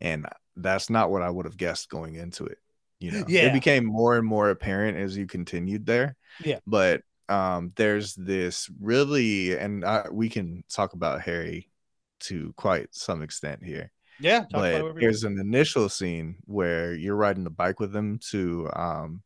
And 0.00 0.26
that's 0.56 0.90
not 0.90 1.10
what 1.10 1.22
I 1.22 1.30
would 1.30 1.46
have 1.46 1.56
guessed 1.56 1.88
going 1.88 2.16
into 2.16 2.44
it. 2.44 2.58
You 3.00 3.12
know, 3.12 3.24
yeah. 3.28 3.42
it 3.42 3.52
became 3.52 3.84
more 3.84 4.16
and 4.16 4.26
more 4.26 4.50
apparent 4.50 4.98
as 4.98 5.16
you 5.16 5.26
continued 5.26 5.86
there. 5.86 6.16
Yeah. 6.44 6.58
But 6.66 7.02
um, 7.28 7.72
there's 7.76 8.14
this 8.14 8.68
really, 8.80 9.56
and 9.56 9.84
I, 9.84 10.06
we 10.10 10.28
can 10.28 10.64
talk 10.68 10.94
about 10.94 11.20
Harry 11.22 11.70
to 12.20 12.52
quite 12.56 12.88
some 12.92 13.22
extent 13.22 13.62
here. 13.62 13.92
Yeah, 14.20 14.46
but 14.50 14.96
there's 14.98 15.22
an 15.22 15.38
initial 15.38 15.88
scene 15.88 16.36
where 16.44 16.92
you're 16.92 17.14
riding 17.14 17.44
the 17.44 17.50
bike 17.50 17.78
with 17.78 17.92
them 17.92 18.18
to 18.30 18.68
um, 18.74 19.22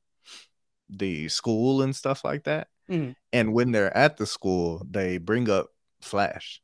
the 0.90 1.28
school 1.28 1.80
and 1.80 1.96
stuff 1.96 2.24
like 2.24 2.44
that. 2.44 2.68
Mm-hmm. 2.90 3.12
And 3.32 3.54
when 3.54 3.72
they're 3.72 3.96
at 3.96 4.18
the 4.18 4.26
school, 4.26 4.86
they 4.90 5.16
bring 5.16 5.48
up 5.48 5.68
Flash, 6.02 6.60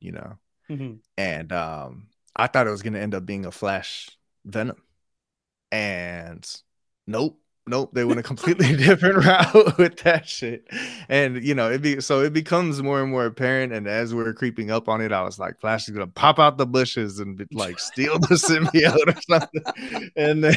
you 0.00 0.12
know, 0.12 0.36
mm-hmm. 0.70 0.94
and 1.16 1.52
um, 1.52 2.06
I 2.36 2.46
thought 2.46 2.68
it 2.68 2.70
was 2.70 2.82
going 2.82 2.92
to 2.92 3.00
end 3.00 3.14
up 3.14 3.26
being 3.26 3.46
a 3.46 3.50
Flash 3.50 4.10
Venom, 4.44 4.80
and 5.72 6.46
nope, 7.06 7.40
nope 7.66 7.90
they 7.94 8.04
went 8.04 8.20
a 8.20 8.22
completely 8.22 8.76
different 8.76 9.24
route 9.24 9.78
with 9.78 9.96
that 10.00 10.28
shit. 10.28 10.68
And 11.08 11.42
you 11.42 11.54
know 11.54 11.70
it 11.70 11.80
be 11.80 12.00
so 12.00 12.20
it 12.20 12.32
becomes 12.32 12.82
more 12.82 13.00
and 13.00 13.10
more 13.10 13.24
apparent. 13.26 13.72
And 13.72 13.88
as 13.88 14.14
we're 14.14 14.34
creeping 14.34 14.70
up 14.70 14.88
on 14.88 15.00
it 15.00 15.10
i 15.10 15.22
was 15.22 15.38
like 15.38 15.58
flash 15.58 15.88
is 15.88 15.94
gonna 15.94 16.06
pop 16.06 16.38
out 16.38 16.58
the 16.58 16.66
bushes 16.66 17.18
and 17.18 17.38
be, 17.38 17.46
like 17.52 17.80
steal 17.80 18.18
the 18.18 18.26
symbiote 18.34 19.16
or 19.16 19.20
something. 19.22 20.10
And 20.14 20.44
then, 20.44 20.56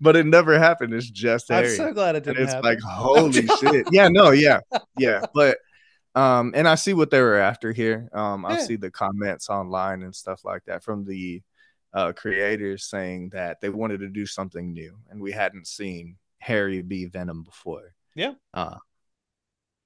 but 0.00 0.16
it 0.16 0.26
never 0.26 0.58
happened. 0.58 0.94
It's 0.94 1.10
just 1.10 1.50
i'm 1.52 1.68
so 1.68 1.92
glad 1.92 2.16
it 2.16 2.24
didn't 2.24 2.38
and 2.38 2.44
it's 2.44 2.54
happen. 2.54 2.70
like 2.70 2.80
holy 2.80 3.46
shit. 3.46 3.86
Yeah 3.92 4.08
no 4.08 4.30
yeah 4.30 4.60
yeah. 4.96 5.26
But 5.34 5.58
um 6.16 6.52
and 6.54 6.68
i 6.68 6.76
see 6.76 6.94
what 6.94 7.10
they 7.10 7.20
were 7.20 7.36
after 7.36 7.72
here. 7.72 8.08
Um 8.12 8.46
i 8.46 8.58
see 8.58 8.76
the 8.76 8.90
comments 8.90 9.50
online 9.50 10.02
and 10.02 10.14
stuff 10.14 10.44
like 10.44 10.64
that 10.66 10.82
from 10.82 11.04
the 11.04 11.42
uh, 11.94 12.12
creators 12.12 12.84
saying 12.84 13.30
that 13.30 13.60
they 13.60 13.68
wanted 13.68 14.00
to 14.00 14.08
do 14.08 14.26
something 14.26 14.72
new 14.72 14.96
and 15.08 15.20
we 15.20 15.32
hadn't 15.32 15.66
seen 15.66 16.16
Harry 16.38 16.82
be 16.82 17.06
Venom 17.06 17.44
before. 17.44 17.94
Yeah. 18.14 18.32
Uh, 18.52 18.76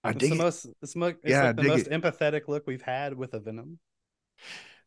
I 0.02 0.10
it's 0.10 0.18
dig 0.18 0.30
the 0.30 0.36
it. 0.36 0.38
most 0.38 0.66
it's, 0.82 0.96
mo- 0.96 1.08
it's 1.08 1.18
yeah, 1.24 1.48
like 1.48 1.56
the 1.56 1.62
most 1.64 1.86
it. 1.86 1.92
empathetic 1.92 2.48
look 2.48 2.66
we've 2.66 2.82
had 2.82 3.14
with 3.14 3.34
a 3.34 3.40
Venom. 3.40 3.78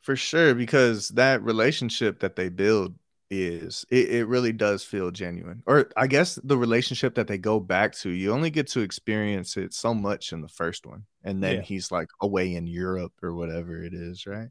For 0.01 0.15
sure, 0.15 0.55
because 0.55 1.09
that 1.09 1.43
relationship 1.43 2.19
that 2.21 2.35
they 2.35 2.49
build 2.49 2.95
is 3.29 3.85
it, 3.89 4.09
it 4.09 4.25
really 4.25 4.51
does 4.51 4.83
feel 4.83 5.11
genuine. 5.11 5.61
Or 5.67 5.89
I 5.95 6.07
guess 6.07 6.39
the 6.43 6.57
relationship 6.57 7.15
that 7.15 7.27
they 7.27 7.37
go 7.37 7.59
back 7.59 7.93
to, 7.97 8.09
you 8.09 8.33
only 8.33 8.49
get 8.49 8.67
to 8.69 8.81
experience 8.81 9.57
it 9.57 9.73
so 9.73 9.93
much 9.93 10.33
in 10.33 10.41
the 10.41 10.49
first 10.49 10.85
one. 10.85 11.05
And 11.23 11.43
then 11.43 11.57
yeah. 11.57 11.61
he's 11.61 11.91
like 11.91 12.09
away 12.19 12.55
in 12.55 12.65
Europe 12.65 13.13
or 13.21 13.35
whatever 13.35 13.83
it 13.83 13.93
is, 13.93 14.25
right? 14.25 14.49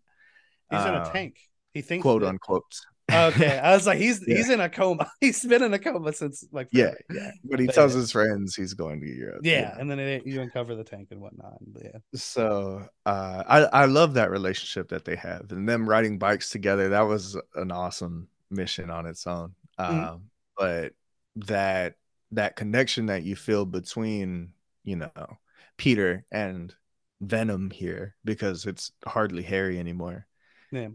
He's 0.71 0.85
in 0.85 0.95
a 0.95 1.03
um, 1.03 1.13
tank. 1.13 1.50
He 1.73 1.83
thinks 1.83 2.03
quote 2.03 2.23
that, 2.23 2.29
unquote. 2.29 2.81
Okay, 3.13 3.59
I 3.59 3.75
was 3.75 3.87
like, 3.87 3.99
he's 3.99 4.23
yeah. 4.27 4.37
he's 4.37 4.51
in 4.51 4.61
a 4.61 4.69
coma. 4.69 5.11
He's 5.21 5.45
been 5.45 5.63
in 5.63 5.75
a 5.75 5.79
coma 5.79 6.13
since 6.13 6.45
like 6.53 6.69
yeah, 6.73 6.93
yeah. 7.13 7.33
But 7.45 7.61
he 7.61 7.67
but, 7.67 7.75
tells 7.75 7.93
his 7.93 8.13
friends 8.13 8.55
he's 8.55 8.75
going 8.75 9.01
to 9.01 9.07
Europe. 9.07 9.41
Yeah, 9.43 9.61
yeah. 9.61 9.77
and 9.79 9.91
then 9.91 9.99
it, 9.99 10.27
you 10.27 10.41
uncover 10.41 10.75
the 10.75 10.85
tank 10.85 11.09
and 11.11 11.21
whatnot. 11.21 11.59
Yeah. 11.83 11.99
So 12.15 12.87
uh, 13.07 13.43
I 13.47 13.61
I 13.65 13.85
love 13.87 14.15
that 14.15 14.31
relationship 14.31 14.89
that 14.91 15.05
they 15.05 15.17
have, 15.17 15.51
and 15.51 15.69
them 15.69 15.89
riding 15.89 16.19
bikes 16.19 16.51
together. 16.51 16.91
That 16.91 17.03
was 17.03 17.37
an 17.55 17.73
awesome 17.73 18.29
mission 18.51 18.91
on 18.91 19.07
its 19.07 19.27
own. 19.27 19.55
Mm-hmm. 19.79 20.05
Um, 20.05 20.23
but 20.57 20.93
that 21.37 21.95
that 22.33 22.57
connection 22.57 23.07
that 23.07 23.23
you 23.23 23.37
feel 23.37 23.65
between 23.65 24.53
you 24.85 24.97
know 24.97 25.39
Peter 25.77 26.25
and 26.31 26.75
Venom 27.21 27.71
here 27.71 28.15
because 28.25 28.67
it's 28.67 28.93
hardly 29.07 29.43
Harry 29.43 29.79
anymore. 29.79 30.27
Yeah 30.71 30.89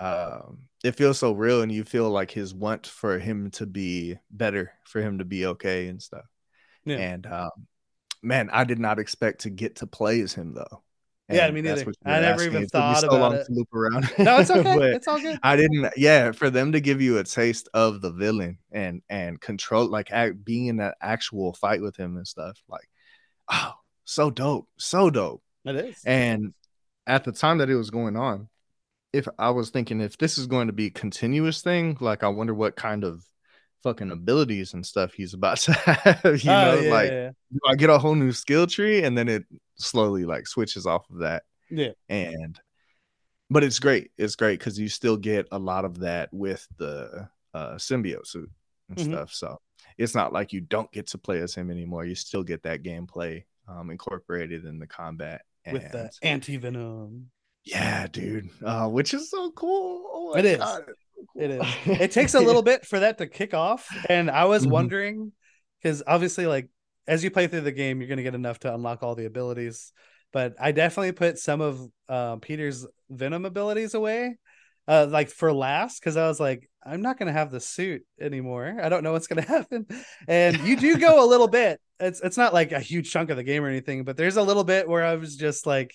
um, 0.00 0.58
it 0.82 0.96
feels 0.96 1.18
so 1.18 1.32
real, 1.32 1.62
and 1.62 1.72
you 1.72 1.84
feel 1.84 2.10
like 2.10 2.30
his 2.30 2.54
want 2.54 2.86
for 2.86 3.18
him 3.18 3.50
to 3.52 3.66
be 3.66 4.16
better, 4.30 4.72
for 4.84 5.00
him 5.00 5.18
to 5.18 5.24
be 5.24 5.46
okay 5.46 5.88
and 5.88 6.02
stuff. 6.02 6.26
Yeah. 6.84 6.98
And 6.98 7.26
um, 7.26 7.50
man, 8.22 8.50
I 8.52 8.64
did 8.64 8.78
not 8.78 8.98
expect 8.98 9.42
to 9.42 9.50
get 9.50 9.76
to 9.76 9.86
play 9.86 10.20
as 10.20 10.34
him 10.34 10.54
though. 10.54 10.82
And 11.28 11.38
yeah, 11.38 11.46
I 11.46 11.50
mean, 11.52 11.64
neither. 11.64 11.90
I 12.04 12.20
never 12.20 12.42
even 12.42 12.66
thought 12.66 13.00
so 13.00 13.08
about 13.08 13.34
it. 13.34 13.46
Loop 13.48 13.72
around. 13.72 14.12
No, 14.18 14.38
it's 14.38 14.50
okay. 14.50 14.92
it's 14.92 15.08
all 15.08 15.18
good. 15.18 15.38
I 15.42 15.56
didn't. 15.56 15.94
Yeah, 15.96 16.32
for 16.32 16.50
them 16.50 16.72
to 16.72 16.80
give 16.80 17.00
you 17.00 17.18
a 17.18 17.24
taste 17.24 17.68
of 17.72 18.02
the 18.02 18.10
villain 18.10 18.58
and 18.70 19.00
and 19.08 19.40
control, 19.40 19.86
like 19.86 20.10
act, 20.10 20.44
being 20.44 20.66
in 20.66 20.76
that 20.78 20.96
actual 21.00 21.54
fight 21.54 21.80
with 21.80 21.96
him 21.96 22.16
and 22.16 22.28
stuff, 22.28 22.58
like, 22.68 22.88
oh, 23.50 23.72
so 24.04 24.30
dope, 24.30 24.68
so 24.76 25.08
dope. 25.08 25.42
It 25.64 25.76
is. 25.76 26.02
And 26.04 26.52
at 27.06 27.24
the 27.24 27.32
time 27.32 27.58
that 27.58 27.70
it 27.70 27.76
was 27.76 27.90
going 27.90 28.16
on, 28.16 28.48
if 29.14 29.28
I 29.38 29.50
was 29.50 29.70
thinking 29.70 30.00
if 30.00 30.18
this 30.18 30.38
is 30.38 30.46
going 30.46 30.66
to 30.66 30.72
be 30.72 30.86
a 30.86 30.90
continuous 30.90 31.62
thing, 31.62 31.96
like 32.00 32.24
I 32.24 32.28
wonder 32.28 32.52
what 32.52 32.74
kind 32.74 33.04
of 33.04 33.24
fucking 33.84 34.10
abilities 34.10 34.74
and 34.74 34.84
stuff 34.84 35.12
he's 35.12 35.34
about 35.34 35.58
to 35.58 35.72
have. 35.72 36.42
You 36.42 36.50
oh, 36.50 36.74
know, 36.74 36.80
yeah, 36.80 36.90
like 36.90 37.10
yeah. 37.10 37.30
I 37.68 37.76
get 37.76 37.90
a 37.90 37.98
whole 37.98 38.16
new 38.16 38.32
skill 38.32 38.66
tree 38.66 39.04
and 39.04 39.16
then 39.16 39.28
it 39.28 39.44
slowly 39.76 40.24
like 40.24 40.48
switches 40.48 40.84
off 40.84 41.08
of 41.10 41.18
that. 41.20 41.44
Yeah. 41.70 41.92
And 42.08 42.58
but 43.50 43.62
it's 43.62 43.78
great. 43.78 44.10
It's 44.18 44.34
great 44.34 44.58
because 44.58 44.80
you 44.80 44.88
still 44.88 45.16
get 45.16 45.46
a 45.52 45.58
lot 45.58 45.84
of 45.84 46.00
that 46.00 46.30
with 46.32 46.66
the 46.78 47.28
uh 47.52 47.74
symbiote 47.74 48.26
suit 48.26 48.50
and 48.88 48.98
mm-hmm. 48.98 49.12
stuff. 49.12 49.32
So 49.32 49.60
it's 49.96 50.14
not 50.14 50.32
like 50.32 50.52
you 50.52 50.60
don't 50.60 50.90
get 50.90 51.06
to 51.08 51.18
play 51.18 51.40
as 51.40 51.54
him 51.54 51.70
anymore. 51.70 52.04
You 52.04 52.16
still 52.16 52.42
get 52.42 52.64
that 52.64 52.82
gameplay 52.82 53.44
um 53.68 53.90
incorporated 53.90 54.64
in 54.64 54.80
the 54.80 54.88
combat. 54.88 55.42
And... 55.64 55.74
With 55.74 55.92
the 55.92 56.10
anti 56.22 56.56
venom. 56.56 57.30
Yeah, 57.64 58.06
dude. 58.06 58.50
Uh, 58.64 58.88
which 58.88 59.14
is 59.14 59.30
so 59.30 59.50
cool. 59.52 60.04
Oh 60.12 60.34
it 60.36 60.44
is. 60.44 60.58
God, 60.58 60.82
cool. 60.86 61.42
It 61.42 61.50
is. 61.50 61.62
It 62.00 62.10
takes 62.10 62.34
a 62.34 62.40
little 62.40 62.62
bit 62.62 62.84
for 62.84 63.00
that 63.00 63.18
to 63.18 63.26
kick 63.26 63.54
off, 63.54 63.88
and 64.08 64.30
I 64.30 64.44
was 64.44 64.62
mm-hmm. 64.62 64.72
wondering 64.72 65.32
because 65.82 66.02
obviously, 66.06 66.46
like 66.46 66.68
as 67.06 67.24
you 67.24 67.30
play 67.30 67.46
through 67.46 67.62
the 67.62 67.72
game, 67.72 68.00
you're 68.00 68.08
gonna 68.08 68.22
get 68.22 68.34
enough 68.34 68.60
to 68.60 68.74
unlock 68.74 69.02
all 69.02 69.14
the 69.14 69.26
abilities. 69.26 69.92
But 70.32 70.54
I 70.60 70.72
definitely 70.72 71.12
put 71.12 71.38
some 71.38 71.60
of 71.60 71.80
uh, 72.08 72.36
Peter's 72.36 72.86
Venom 73.08 73.44
abilities 73.44 73.94
away, 73.94 74.36
uh, 74.88 75.06
like 75.08 75.30
for 75.30 75.52
last, 75.52 76.00
because 76.00 76.16
I 76.16 76.26
was 76.26 76.40
like, 76.40 76.68
I'm 76.84 77.02
not 77.02 77.18
gonna 77.18 77.32
have 77.32 77.50
the 77.50 77.60
suit 77.60 78.02
anymore. 78.20 78.78
I 78.82 78.88
don't 78.90 79.02
know 79.02 79.12
what's 79.12 79.26
gonna 79.26 79.42
happen. 79.46 79.86
And 80.28 80.58
you 80.60 80.76
do 80.76 80.98
go 80.98 81.24
a 81.24 81.28
little 81.28 81.48
bit. 81.48 81.80
It's 81.98 82.20
it's 82.20 82.36
not 82.36 82.52
like 82.52 82.72
a 82.72 82.80
huge 82.80 83.10
chunk 83.10 83.30
of 83.30 83.36
the 83.36 83.42
game 83.42 83.64
or 83.64 83.68
anything, 83.68 84.04
but 84.04 84.18
there's 84.18 84.36
a 84.36 84.42
little 84.42 84.64
bit 84.64 84.88
where 84.88 85.04
I 85.04 85.14
was 85.14 85.36
just 85.36 85.66
like 85.66 85.94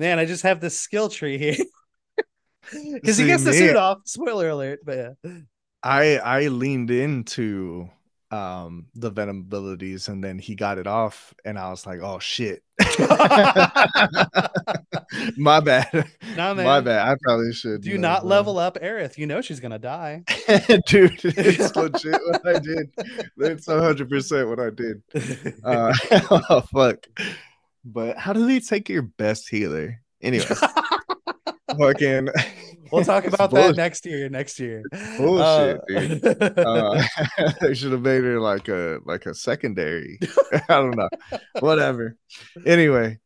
man, 0.00 0.18
I 0.18 0.24
just 0.24 0.42
have 0.42 0.60
this 0.60 0.80
skill 0.80 1.08
tree 1.08 1.38
here. 1.38 1.56
Because 2.72 3.16
he 3.16 3.26
gets 3.26 3.42
the 3.42 3.52
suit 3.52 3.74
off. 3.74 3.98
Spoiler 4.04 4.48
alert, 4.50 4.78
but 4.84 5.16
yeah. 5.24 5.38
I 5.82 6.18
I 6.18 6.46
leaned 6.46 6.92
into 6.92 7.90
um 8.30 8.86
the 8.94 9.10
venom 9.10 9.40
abilities 9.40 10.06
and 10.06 10.22
then 10.22 10.38
he 10.38 10.54
got 10.54 10.78
it 10.78 10.86
off 10.86 11.34
and 11.44 11.58
I 11.58 11.70
was 11.70 11.84
like, 11.84 11.98
oh 12.00 12.20
shit. 12.20 12.62
My 15.36 15.58
bad. 15.58 15.90
Nah, 16.36 16.54
man. 16.54 16.64
My 16.64 16.80
bad. 16.80 17.08
I 17.08 17.16
probably 17.24 17.52
should. 17.52 17.80
Do 17.80 17.98
not 17.98 18.24
level 18.24 18.56
up 18.56 18.78
Aerith. 18.80 19.18
You 19.18 19.26
know 19.26 19.40
she's 19.40 19.58
gonna 19.58 19.80
die. 19.80 20.22
Dude, 20.86 21.20
it's 21.24 21.74
legit 21.74 22.20
what 22.24 22.46
I 22.46 22.60
did. 22.60 22.88
It's 23.38 23.66
hundred 23.66 24.08
percent 24.08 24.48
what 24.48 24.60
I 24.60 24.70
did. 24.70 25.02
Uh, 25.64 25.92
oh 26.50 26.60
fuck. 26.72 27.04
But 27.84 28.18
how 28.18 28.32
do 28.32 28.46
they 28.46 28.60
take 28.60 28.88
your 28.88 29.02
best 29.02 29.48
healer? 29.48 30.00
Anyway, 30.22 30.44
fucking. 31.78 32.28
We'll 32.90 33.04
talk 33.04 33.24
about 33.32 33.50
that 33.52 33.76
next 33.76 34.04
year. 34.06 34.28
Next 34.28 34.58
year. 34.58 34.82
Bullshit, 35.16 35.80
uh, 35.80 36.00
dude. 36.00 36.24
Uh, 36.58 37.02
they 37.60 37.74
should 37.74 37.92
have 37.92 38.02
made 38.02 38.24
her 38.24 38.40
like 38.40 38.68
a 38.68 38.98
like 39.04 39.26
a 39.26 39.34
secondary. 39.34 40.18
I 40.68 40.80
don't 40.80 40.96
know. 40.96 41.08
Whatever. 41.60 42.16
Anyway, 42.66 43.18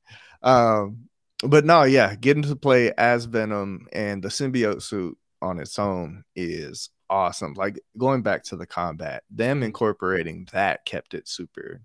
um, 0.43 1.09
but 1.43 1.65
no, 1.65 1.83
yeah, 1.83 2.15
getting 2.15 2.43
to 2.45 2.57
play 2.57 2.93
as 2.97 3.25
Venom 3.25 3.87
and 3.93 4.23
the 4.23 4.29
symbiote 4.29 4.83
suit 4.83 5.17
on 5.43 5.59
its 5.59 5.79
own 5.79 6.25
is 6.37 6.91
awesome. 7.11 7.55
Like 7.55 7.81
going 7.99 8.23
back 8.23 8.45
to 8.45 8.57
the 8.57 8.67
combat, 8.67 9.25
them 9.31 9.63
incorporating 9.63 10.47
that 10.53 10.85
kept 10.85 11.15
it 11.15 11.29
super 11.29 11.83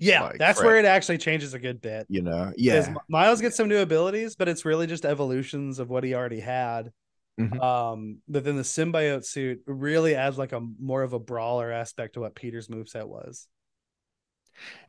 yeah, 0.00 0.22
like, 0.22 0.38
that's 0.38 0.62
where 0.62 0.78
it 0.78 0.84
actually 0.84 1.18
changes 1.18 1.54
a 1.54 1.58
good 1.58 1.80
bit. 1.80 2.06
You 2.08 2.22
know, 2.22 2.52
yeah. 2.56 2.94
Miles 3.08 3.40
gets 3.40 3.56
some 3.56 3.68
new 3.68 3.78
abilities, 3.80 4.36
but 4.36 4.48
it's 4.48 4.64
really 4.64 4.86
just 4.86 5.04
evolutions 5.04 5.78
of 5.78 5.90
what 5.90 6.04
he 6.04 6.14
already 6.14 6.40
had. 6.40 6.92
Mm-hmm. 7.40 7.60
Um, 7.60 8.18
but 8.28 8.44
then 8.44 8.56
the 8.56 8.62
symbiote 8.62 9.24
suit 9.24 9.62
really 9.66 10.14
adds 10.14 10.38
like 10.38 10.52
a 10.52 10.60
more 10.80 11.02
of 11.02 11.12
a 11.12 11.18
brawler 11.18 11.72
aspect 11.72 12.14
to 12.14 12.20
what 12.20 12.34
Peter's 12.34 12.68
moveset 12.68 13.08
was. 13.08 13.48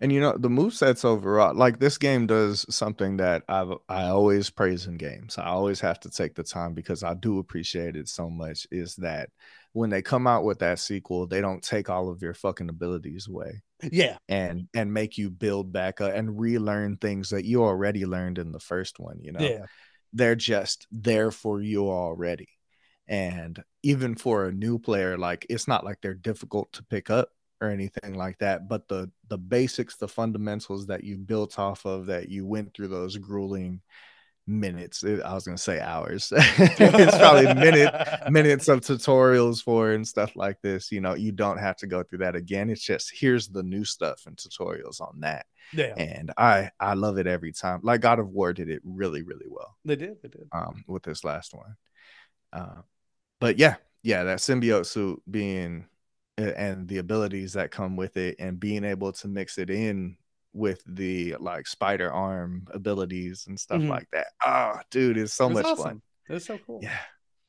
And 0.02 0.12
you 0.12 0.20
know, 0.20 0.38
the 0.38 0.50
move 0.50 0.74
sets 0.74 1.06
overall, 1.06 1.56
like 1.56 1.80
this 1.80 1.98
game 1.98 2.28
does 2.28 2.66
something 2.70 3.18
that 3.18 3.44
I've 3.48 3.72
I 3.88 4.04
always 4.06 4.50
praise 4.50 4.88
in 4.88 4.98
games. 4.98 5.38
I 5.38 5.46
always 5.46 5.80
have 5.80 6.00
to 6.02 6.10
take 6.10 6.36
the 6.36 6.44
time 6.44 6.74
because 6.74 7.02
I 7.02 7.14
do 7.14 7.40
appreciate 7.40 7.96
it 7.96 8.10
so 8.10 8.30
much. 8.30 8.68
Is 8.72 8.96
that 8.98 9.30
when 9.74 9.90
they 9.90 10.02
come 10.02 10.28
out 10.28 10.44
with 10.44 10.60
that 10.60 10.80
sequel, 10.80 11.28
they 11.28 11.42
don't 11.42 11.64
take 11.64 11.90
all 11.90 12.10
of 12.10 12.22
your 12.22 12.34
fucking 12.34 12.70
abilities 12.70 13.28
away. 13.28 13.62
Yeah. 13.82 14.18
And 14.30 14.68
and 14.74 14.94
make 14.94 15.18
you 15.18 15.30
build 15.30 15.74
back 15.74 16.00
up 16.00 16.14
and 16.14 16.40
relearn 16.40 16.98
things 16.98 17.32
that 17.32 17.44
you 17.44 17.64
already 17.64 18.06
learned 18.06 18.38
in 18.38 18.52
the 18.52 18.60
first 18.60 19.00
one, 19.00 19.20
you 19.20 19.32
know. 19.32 19.42
Yeah. 19.42 19.66
They're 20.14 20.36
just 20.36 20.88
there 20.92 21.32
for 21.32 21.62
you 21.62 21.90
already. 21.90 22.48
And 23.08 23.62
even 23.82 24.16
for 24.16 24.46
a 24.46 24.54
new 24.54 24.80
player, 24.80 25.18
like 25.18 25.46
it's 25.50 25.68
not 25.68 25.84
like 25.84 25.98
they're 26.02 26.14
difficult 26.14 26.72
to 26.74 26.84
pick 26.84 27.10
up 27.10 27.30
or 27.62 27.70
anything 27.70 28.16
like 28.16 28.38
that 28.40 28.68
but 28.68 28.90
the 28.90 29.10
the 29.30 29.38
basics 29.38 29.96
the 29.96 30.08
fundamentals 30.08 30.88
that 30.88 31.04
you 31.04 31.18
built 31.18 31.58
off 31.58 31.86
of 31.86 32.08
that 32.08 32.28
you 32.28 32.46
went 32.46 32.74
through 32.74 32.90
those 32.90 33.16
grueling 33.16 33.80
minutes 34.46 35.04
i 35.04 35.34
was 35.34 35.46
going 35.46 35.56
to 35.56 35.64
say 35.64 35.80
hours. 35.80 36.32
It's 36.58 37.18
probably 37.18 37.54
minute 37.54 37.94
minutes 38.30 38.68
of 38.68 38.82
tutorials 38.82 39.64
for 39.64 39.92
and 39.92 40.06
stuff 40.08 40.36
like 40.36 40.62
this 40.62 40.92
you 40.92 41.00
know 41.00 41.14
you 41.14 41.32
don't 41.32 41.60
have 41.60 41.78
to 41.78 41.88
go 41.88 42.04
through 42.04 42.20
that 42.20 42.36
again 42.36 42.70
it's 42.70 42.84
just 42.84 43.12
here's 43.14 43.48
the 43.48 43.64
new 43.64 43.86
stuff 43.86 44.24
and 44.26 44.36
tutorials 44.36 45.00
on 45.00 45.22
that. 45.22 45.46
Yeah. 45.72 45.94
And 45.98 46.32
i 46.38 46.72
i 46.80 46.94
love 46.94 47.18
it 47.18 47.28
every 47.28 47.54
time 47.54 47.80
like 47.84 48.02
god 48.02 48.20
of 48.20 48.30
war 48.30 48.52
did 48.52 48.70
it 48.70 48.82
really 48.84 49.24
really 49.24 49.48
well 49.48 49.78
they 49.86 49.96
did 49.96 50.22
they 50.22 50.30
did. 50.30 50.48
um 50.52 50.84
with 50.88 51.04
this 51.04 51.24
last 51.24 51.54
one 51.54 51.76
uh, 52.52 52.82
but 53.40 53.58
yeah 53.58 53.76
yeah 54.04 54.24
that 54.24 54.40
symbiote 54.40 54.86
suit 54.86 55.22
being 55.30 55.86
and 56.38 56.88
the 56.88 56.98
abilities 56.98 57.54
that 57.54 57.72
come 57.72 57.96
with 57.96 58.18
it 58.18 58.36
and 58.40 58.60
being 58.60 58.84
able 58.84 59.12
to 59.12 59.28
mix 59.28 59.58
it 59.58 59.70
in 59.70 60.18
with 60.54 60.84
the 60.86 61.36
like 61.40 61.68
spider 61.68 62.12
arm 62.12 62.68
abilities 62.72 63.46
and 63.48 63.60
stuff 63.60 63.80
mm-hmm. 63.80 63.90
like 63.90 64.08
that. 64.12 64.28
Oh, 64.46 64.80
dude, 64.92 65.18
it's 65.18 65.34
so 65.34 65.50
it 65.50 65.54
much 65.54 65.66
awesome. 65.66 65.84
fun. 65.84 66.02
It's 66.30 66.46
so 66.46 66.58
cool. 66.66 66.80
Yeah. 66.82 66.98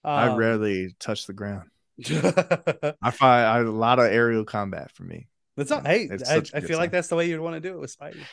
Um, 0.05 0.13
I 0.13 0.37
rarely 0.37 0.95
touch 0.99 1.27
the 1.27 1.33
ground. 1.33 1.69
I 2.07 3.11
find 3.11 3.47
I, 3.47 3.59
a 3.59 3.63
lot 3.65 3.99
of 3.99 4.07
aerial 4.07 4.45
combat 4.45 4.91
for 4.91 5.05
me. 5.05 5.29
That's 5.57 5.71
not, 5.71 5.87
hey, 5.87 6.09
I, 6.11 6.37
I 6.37 6.41
feel 6.41 6.61
time. 6.61 6.77
like 6.79 6.91
that's 6.91 7.09
the 7.09 7.17
way 7.17 7.29
you'd 7.29 7.41
want 7.41 7.55
to 7.55 7.61
do 7.61 7.75
it 7.75 7.81
with 7.81 7.97
Spidey. 7.97 8.25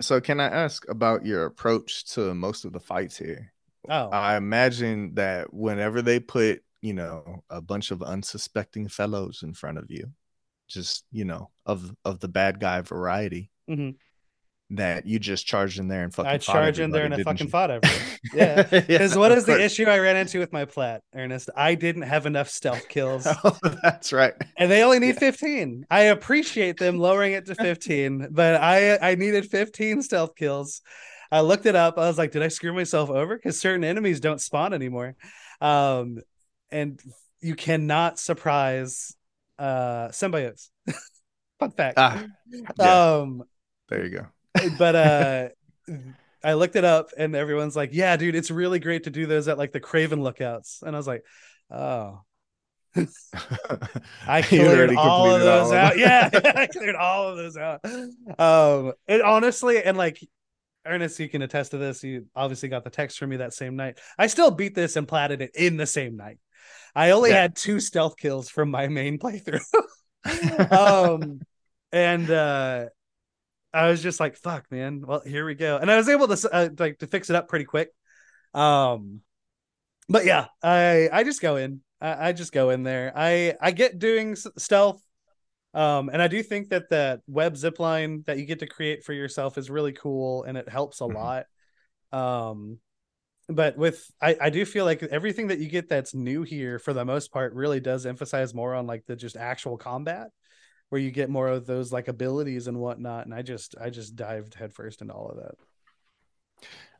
So, 0.00 0.20
can 0.20 0.40
I 0.40 0.46
ask 0.46 0.88
about 0.88 1.26
your 1.26 1.44
approach 1.44 2.06
to 2.14 2.34
most 2.34 2.64
of 2.64 2.72
the 2.72 2.80
fights 2.80 3.18
here? 3.18 3.52
Oh, 3.88 4.08
I 4.08 4.36
imagine 4.36 5.14
that 5.14 5.52
whenever 5.52 6.00
they 6.00 6.18
put 6.18 6.62
you 6.82 6.92
know 6.92 7.44
a 7.48 7.60
bunch 7.60 7.90
of 7.90 8.02
unsuspecting 8.02 8.88
fellows 8.88 9.42
in 9.42 9.54
front 9.54 9.78
of 9.78 9.90
you 9.90 10.10
just 10.68 11.04
you 11.10 11.24
know 11.24 11.50
of 11.64 11.94
of 12.04 12.20
the 12.20 12.28
bad 12.28 12.60
guy 12.60 12.80
variety 12.80 13.50
mm-hmm. 13.70 13.90
That 14.76 15.06
you 15.06 15.18
just 15.18 15.46
charged 15.46 15.78
in 15.78 15.88
there 15.88 16.02
and 16.02 16.14
fucking 16.14 16.30
I 16.30 16.38
charged 16.38 16.78
in 16.78 16.90
there 16.90 17.04
and 17.04 17.14
I 17.14 17.22
fucking 17.22 17.46
you? 17.46 17.50
fought 17.50 17.70
everyone. 17.70 17.98
Yeah, 18.34 18.62
because 18.62 19.12
yeah, 19.12 19.18
what 19.18 19.32
is 19.32 19.44
the 19.44 19.60
issue 19.60 19.84
I 19.84 19.98
ran 19.98 20.16
into 20.16 20.38
with 20.38 20.52
my 20.52 20.64
plat, 20.64 21.02
Ernest? 21.14 21.50
I 21.56 21.74
didn't 21.74 22.02
have 22.02 22.24
enough 22.24 22.48
stealth 22.48 22.88
kills. 22.88 23.26
oh, 23.44 23.58
that's 23.82 24.12
right. 24.12 24.32
And 24.56 24.70
they 24.70 24.82
only 24.82 25.00
need 25.00 25.14
yeah. 25.14 25.32
15. 25.32 25.86
I 25.90 26.02
appreciate 26.02 26.78
them 26.78 26.98
lowering 26.98 27.32
it 27.32 27.46
to 27.46 27.54
15, 27.54 28.28
but 28.32 28.54
I 28.54 28.96
I 28.96 29.16
needed 29.16 29.46
15 29.46 30.02
stealth 30.02 30.34
kills. 30.36 30.80
I 31.30 31.40
looked 31.40 31.66
it 31.66 31.74
up. 31.74 31.98
I 31.98 32.06
was 32.06 32.16
like, 32.16 32.30
did 32.30 32.42
I 32.42 32.48
screw 32.48 32.72
myself 32.72 33.10
over? 33.10 33.36
Because 33.36 33.60
certain 33.60 33.84
enemies 33.84 34.20
don't 34.20 34.40
spawn 34.40 34.72
anymore. 34.72 35.16
Um, 35.60 36.18
and 36.70 37.00
you 37.40 37.54
cannot 37.54 38.18
surprise 38.18 39.14
uh 39.58 40.08
symbiotes. 40.08 40.70
Fun 41.58 41.70
fact. 41.72 41.98
Ah, 41.98 42.24
yeah. 42.78 43.16
Um 43.16 43.42
there 43.88 44.04
you 44.04 44.10
go. 44.10 44.26
But 44.78 44.94
uh 44.96 45.48
I 46.44 46.54
looked 46.54 46.76
it 46.76 46.84
up 46.84 47.10
and 47.16 47.34
everyone's 47.36 47.76
like, 47.76 47.90
yeah, 47.92 48.16
dude, 48.16 48.34
it's 48.34 48.50
really 48.50 48.78
great 48.78 49.04
to 49.04 49.10
do 49.10 49.26
those 49.26 49.48
at 49.48 49.58
like 49.58 49.72
the 49.72 49.80
Kraven 49.80 50.22
lookouts. 50.22 50.82
And 50.84 50.94
I 50.94 50.98
was 50.98 51.06
like, 51.06 51.24
oh. 51.70 52.20
I 54.26 54.42
cleared 54.42 54.94
all 54.96 55.34
of 55.34 55.40
those 55.40 55.68
all 55.68 55.74
out. 55.74 55.98
yeah, 55.98 56.28
I 56.56 56.66
cleared 56.66 56.96
all 56.96 57.28
of 57.28 57.36
those 57.36 57.56
out. 57.56 57.84
Um, 58.38 58.92
it 59.06 59.22
honestly, 59.22 59.82
and 59.82 59.96
like 59.96 60.18
Ernest, 60.84 61.18
you 61.18 61.28
can 61.28 61.42
attest 61.42 61.70
to 61.70 61.78
this. 61.78 62.02
You 62.02 62.26
obviously 62.34 62.68
got 62.68 62.84
the 62.84 62.90
text 62.90 63.18
from 63.18 63.30
me 63.30 63.38
that 63.38 63.54
same 63.54 63.76
night. 63.76 63.98
I 64.18 64.26
still 64.26 64.50
beat 64.50 64.74
this 64.74 64.96
and 64.96 65.08
platted 65.08 65.40
it 65.40 65.52
in 65.54 65.76
the 65.76 65.86
same 65.86 66.16
night. 66.16 66.38
I 66.94 67.10
only 67.12 67.30
yeah. 67.30 67.42
had 67.42 67.56
two 67.56 67.80
stealth 67.80 68.16
kills 68.18 68.50
from 68.50 68.70
my 68.70 68.88
main 68.88 69.18
playthrough. 69.18 69.62
um, 70.70 71.40
and 71.92 72.30
uh, 72.30 72.86
I 73.72 73.88
was 73.88 74.02
just 74.02 74.20
like, 74.20 74.36
"Fuck, 74.36 74.70
man! 74.70 75.02
Well, 75.06 75.22
here 75.24 75.46
we 75.46 75.54
go." 75.54 75.78
And 75.78 75.90
I 75.90 75.96
was 75.96 76.08
able 76.08 76.28
to 76.28 76.48
uh, 76.52 76.68
like 76.78 76.98
to 76.98 77.06
fix 77.06 77.30
it 77.30 77.36
up 77.36 77.48
pretty 77.48 77.64
quick. 77.64 77.88
Um, 78.54 79.20
but 80.08 80.24
yeah, 80.24 80.46
I 80.62 81.08
I 81.12 81.24
just 81.24 81.40
go 81.40 81.56
in. 81.56 81.80
I, 82.00 82.28
I 82.28 82.32
just 82.32 82.52
go 82.52 82.70
in 82.70 82.82
there. 82.82 83.12
I 83.14 83.54
I 83.60 83.70
get 83.70 83.98
doing 83.98 84.36
stealth. 84.36 85.02
Um, 85.74 86.10
and 86.10 86.20
I 86.20 86.28
do 86.28 86.42
think 86.42 86.68
that 86.68 86.90
that 86.90 87.20
web 87.26 87.54
zipline 87.54 88.26
that 88.26 88.38
you 88.38 88.44
get 88.44 88.58
to 88.58 88.66
create 88.66 89.04
for 89.04 89.14
yourself 89.14 89.56
is 89.56 89.70
really 89.70 89.92
cool 89.92 90.44
and 90.44 90.58
it 90.58 90.68
helps 90.68 91.00
a 91.00 91.04
mm-hmm. 91.04 91.16
lot. 91.16 91.46
Um, 92.12 92.78
but 93.48 93.76
with 93.76 94.04
I, 94.20 94.36
I 94.40 94.50
do 94.50 94.64
feel 94.64 94.84
like 94.84 95.02
everything 95.02 95.48
that 95.48 95.58
you 95.58 95.68
get 95.68 95.88
that's 95.88 96.14
new 96.14 96.42
here 96.42 96.78
for 96.78 96.92
the 96.92 97.04
most 97.04 97.32
part 97.32 97.54
really 97.54 97.80
does 97.80 98.06
emphasize 98.06 98.54
more 98.54 98.74
on 98.74 98.86
like 98.86 99.04
the 99.06 99.16
just 99.16 99.36
actual 99.36 99.78
combat 99.78 100.28
where 100.92 101.00
you 101.00 101.10
get 101.10 101.30
more 101.30 101.48
of 101.48 101.64
those 101.64 101.90
like 101.90 102.06
abilities 102.06 102.66
and 102.66 102.78
whatnot 102.78 103.24
and 103.24 103.34
i 103.34 103.40
just 103.40 103.74
i 103.80 103.88
just 103.88 104.14
dived 104.14 104.52
headfirst 104.52 105.00
into 105.00 105.14
all 105.14 105.30
of 105.30 105.38
that 105.38 105.54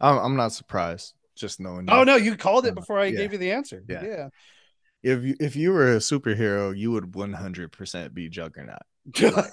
i'm 0.01 0.17
I'm 0.17 0.37
not 0.37 0.53
surprised 0.53 1.13
just 1.37 1.61
knowing 1.61 1.91
oh 1.91 2.03
no 2.03 2.17
you 2.17 2.35
called 2.37 2.65
it 2.65 2.75
before 2.75 2.99
i 2.99 3.05
yeah. 3.05 3.19
gave 3.19 3.33
you 3.33 3.39
the 3.39 3.53
answer 3.53 3.85
yeah 3.87 4.03
yeah 4.03 4.29
if 5.03 5.23
you 5.23 5.37
if 5.41 5.57
you 5.57 5.73
were 5.73 5.93
a 5.93 5.99
superhero 5.99 6.75
you 6.75 6.91
would 6.91 7.13
100% 7.13 8.15
be 8.15 8.31
juggernaut 8.31 8.79
like, 9.21 9.51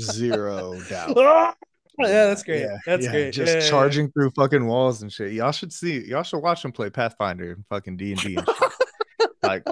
zero 0.00 0.80
doubt 0.88 1.14
ah! 1.16 1.54
yeah, 2.00 2.26
that's 2.26 2.42
great. 2.42 2.62
Yeah, 2.62 2.76
that's 2.86 3.04
yeah, 3.04 3.10
great. 3.12 3.30
Just 3.30 3.68
charging 3.68 4.10
through 4.10 4.30
fucking 4.30 4.66
walls 4.66 5.02
and 5.02 5.12
shit. 5.12 5.32
Y'all 5.32 5.52
should 5.52 5.72
see. 5.72 6.04
Y'all 6.04 6.24
should 6.24 6.40
watch 6.40 6.64
him 6.64 6.72
play 6.72 6.90
Pathfinder 6.90 7.52
and 7.52 7.64
fucking 7.68 7.96
D 7.96 8.12
and 8.12 8.20
D. 8.20 8.38
Like 9.44 9.64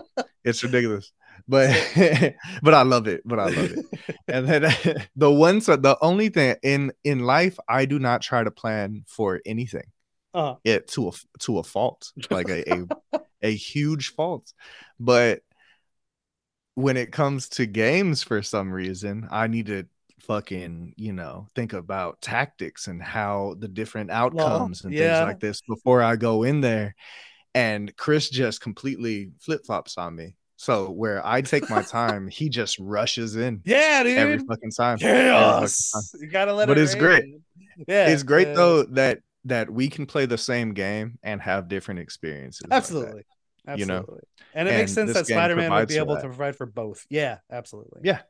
it's 0.44 0.62
ridiculous, 0.62 1.12
but 1.48 1.70
but 2.62 2.74
I 2.74 2.82
love 2.82 3.06
it. 3.08 3.22
But 3.24 3.38
I 3.38 3.44
love 3.46 3.72
it. 3.72 3.86
And 4.28 4.48
then 4.48 4.72
the 5.16 5.30
one, 5.30 5.60
so 5.60 5.76
the 5.76 5.98
only 6.00 6.28
thing 6.28 6.56
in 6.62 6.92
in 7.04 7.20
life, 7.20 7.58
I 7.68 7.84
do 7.84 7.98
not 7.98 8.22
try 8.22 8.42
to 8.44 8.50
plan 8.50 9.04
for 9.06 9.40
anything. 9.44 9.90
Uh-huh. 10.34 10.56
It 10.64 10.88
to 10.88 11.08
a 11.08 11.12
to 11.40 11.58
a 11.58 11.62
fault, 11.62 12.12
like 12.30 12.48
a, 12.48 12.70
a 12.72 13.20
a 13.42 13.54
huge 13.54 14.14
fault. 14.14 14.52
But 14.98 15.42
when 16.74 16.96
it 16.96 17.12
comes 17.12 17.50
to 17.50 17.66
games, 17.66 18.22
for 18.22 18.40
some 18.42 18.72
reason, 18.72 19.28
I 19.30 19.46
need 19.48 19.66
to 19.66 19.86
fucking 20.22 20.94
you 20.96 21.12
know 21.12 21.48
think 21.54 21.72
about 21.72 22.20
tactics 22.20 22.86
and 22.86 23.02
how 23.02 23.56
the 23.58 23.66
different 23.66 24.10
outcomes 24.10 24.82
well, 24.82 24.88
and 24.88 24.94
yeah. 24.94 25.16
things 25.16 25.26
like 25.26 25.40
this 25.40 25.60
before 25.62 26.00
i 26.00 26.14
go 26.14 26.44
in 26.44 26.60
there 26.60 26.94
and 27.54 27.94
chris 27.96 28.28
just 28.28 28.60
completely 28.60 29.32
flip-flops 29.40 29.98
on 29.98 30.14
me 30.14 30.34
so 30.56 30.90
where 30.90 31.24
i 31.26 31.40
take 31.40 31.68
my 31.68 31.82
time 31.90 32.28
he 32.28 32.48
just 32.48 32.78
rushes 32.78 33.36
in 33.36 33.60
yeah 33.64 34.02
dude 34.02 34.18
every 34.18 34.38
fucking 34.38 34.70
time, 34.70 34.98
Chaos. 34.98 35.90
Fucking 35.90 36.20
time. 36.20 36.26
you 36.26 36.30
gotta 36.30 36.52
let 36.52 36.68
but 36.68 36.78
it 36.78 36.82
it's 36.82 36.94
great 36.94 37.24
yeah 37.86 38.08
it's 38.08 38.22
great 38.22 38.48
yeah. 38.48 38.54
though 38.54 38.82
that 38.84 39.18
that 39.44 39.70
we 39.70 39.88
can 39.88 40.06
play 40.06 40.26
the 40.26 40.38
same 40.38 40.72
game 40.72 41.18
and 41.22 41.40
have 41.42 41.68
different 41.68 42.00
experiences 42.00 42.66
absolutely 42.70 43.14
like 43.16 43.26
Absolutely. 43.64 43.94
You 43.94 44.00
know, 44.00 44.18
and 44.54 44.68
it 44.68 44.72
and 44.72 44.80
makes 44.80 44.92
sense 44.92 45.12
that 45.12 45.24
Spider-Man 45.24 45.70
would 45.70 45.86
be 45.86 45.96
able 45.96 46.16
to 46.16 46.22
provide 46.22 46.56
for 46.56 46.66
both. 46.66 47.06
Yeah, 47.08 47.38
absolutely. 47.48 48.00
Yeah, 48.02 48.22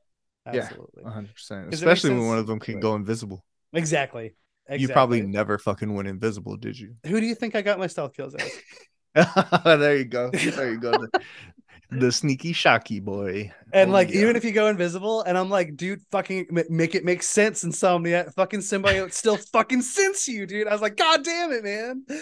Absolutely. 0.46 1.02
Yeah, 1.04 1.10
100%. 1.10 1.72
Especially 1.72 2.10
when 2.10 2.26
one 2.26 2.38
of 2.38 2.46
them 2.46 2.58
can 2.58 2.80
go 2.80 2.94
invisible. 2.94 3.44
Exactly. 3.72 4.34
exactly. 4.66 4.82
You 4.82 4.88
probably 4.88 5.22
never 5.22 5.58
fucking 5.58 5.94
went 5.94 6.08
invisible, 6.08 6.56
did 6.56 6.78
you? 6.78 6.96
Who 7.06 7.20
do 7.20 7.26
you 7.26 7.34
think 7.34 7.54
I 7.54 7.62
got 7.62 7.78
my 7.78 7.86
stealth 7.86 8.14
kills 8.14 8.34
as? 8.34 8.50
there 9.64 9.96
you 9.96 10.04
go. 10.04 10.30
There 10.30 10.72
you 10.72 10.78
go. 10.78 10.92
the, 10.92 11.20
the 11.90 12.12
sneaky 12.12 12.52
shocky 12.52 13.00
boy. 13.00 13.52
And 13.72 13.90
oh, 13.90 13.92
like, 13.92 14.10
yeah. 14.10 14.22
even 14.22 14.36
if 14.36 14.44
you 14.44 14.52
go 14.52 14.68
invisible, 14.68 15.22
and 15.22 15.36
I'm 15.36 15.50
like, 15.50 15.76
dude, 15.76 16.02
fucking 16.10 16.46
make 16.70 16.94
it 16.94 17.04
make 17.04 17.22
sense, 17.22 17.64
insomniac. 17.64 18.34
Fucking 18.34 18.60
symbiote 18.60 19.12
still 19.12 19.36
fucking 19.36 19.82
sense 19.82 20.26
you, 20.28 20.46
dude. 20.46 20.68
I 20.68 20.72
was 20.72 20.82
like, 20.82 20.96
God 20.96 21.24
damn 21.24 21.52
it, 21.52 21.64
man. 21.64 22.04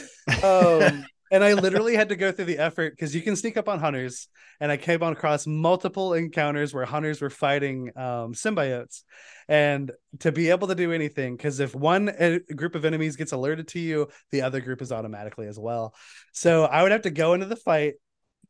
Um, 0.44 1.04
and 1.30 1.44
I 1.44 1.52
literally 1.54 1.94
had 1.94 2.08
to 2.08 2.16
go 2.16 2.32
through 2.32 2.46
the 2.46 2.58
effort 2.58 2.92
because 2.92 3.14
you 3.14 3.22
can 3.22 3.36
sneak 3.36 3.56
up 3.56 3.68
on 3.68 3.78
hunters, 3.78 4.28
and 4.60 4.70
I 4.72 4.76
came 4.76 5.02
across 5.02 5.46
multiple 5.46 6.14
encounters 6.14 6.74
where 6.74 6.84
hunters 6.84 7.22
were 7.22 7.30
fighting 7.30 7.90
um, 7.96 8.34
symbiotes, 8.34 9.02
and 9.48 9.92
to 10.20 10.32
be 10.32 10.50
able 10.50 10.68
to 10.68 10.74
do 10.74 10.92
anything, 10.92 11.36
because 11.36 11.60
if 11.60 11.74
one 11.74 12.10
group 12.54 12.74
of 12.74 12.84
enemies 12.84 13.16
gets 13.16 13.32
alerted 13.32 13.68
to 13.68 13.80
you, 13.80 14.08
the 14.30 14.42
other 14.42 14.60
group 14.60 14.82
is 14.82 14.92
automatically 14.92 15.46
as 15.46 15.58
well. 15.58 15.94
So 16.32 16.64
I 16.64 16.82
would 16.82 16.92
have 16.92 17.02
to 17.02 17.10
go 17.10 17.34
into 17.34 17.46
the 17.46 17.56
fight, 17.56 17.94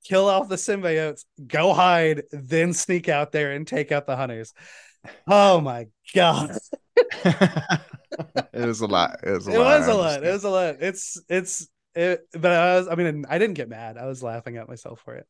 kill 0.05 0.29
off 0.29 0.49
the 0.49 0.57
symbiotes, 0.57 1.25
go 1.47 1.73
hide, 1.75 2.23
then 2.33 2.73
sneak 2.73 3.09
out 3.09 3.33
there 3.33 3.53
and 3.53 3.67
take 3.67 3.93
out 3.93 4.07
the 4.07 4.17
hunters. 4.17 4.53
Oh 5.27 5.61
my 5.61 5.87
god. 6.15 6.57
it 7.25 8.67
was 8.67 8.81
a 8.81 8.87
lot. 8.87 9.21
It 9.23 9.31
was 9.31 9.49
a 9.49 9.53
it 9.53 9.59
lot. 9.59 9.79
Was 9.79 9.89
a 9.89 9.95
lot. 9.95 10.25
It 10.25 10.33
was 10.33 10.45
a 10.45 10.51
lot. 10.51 10.77
It's 10.81 11.23
it's 11.29 11.69
it, 11.95 12.27
but 12.33 12.51
I 12.53 12.77
was 12.77 12.89
I 12.89 12.95
mean 12.95 13.25
I 13.29 13.39
didn't 13.39 13.55
get 13.55 13.69
mad. 13.69 13.99
I 13.99 14.07
was 14.07 14.23
laughing 14.23 14.57
at 14.57 14.69
myself 14.69 15.03
for 15.05 15.15
it. 15.17 15.27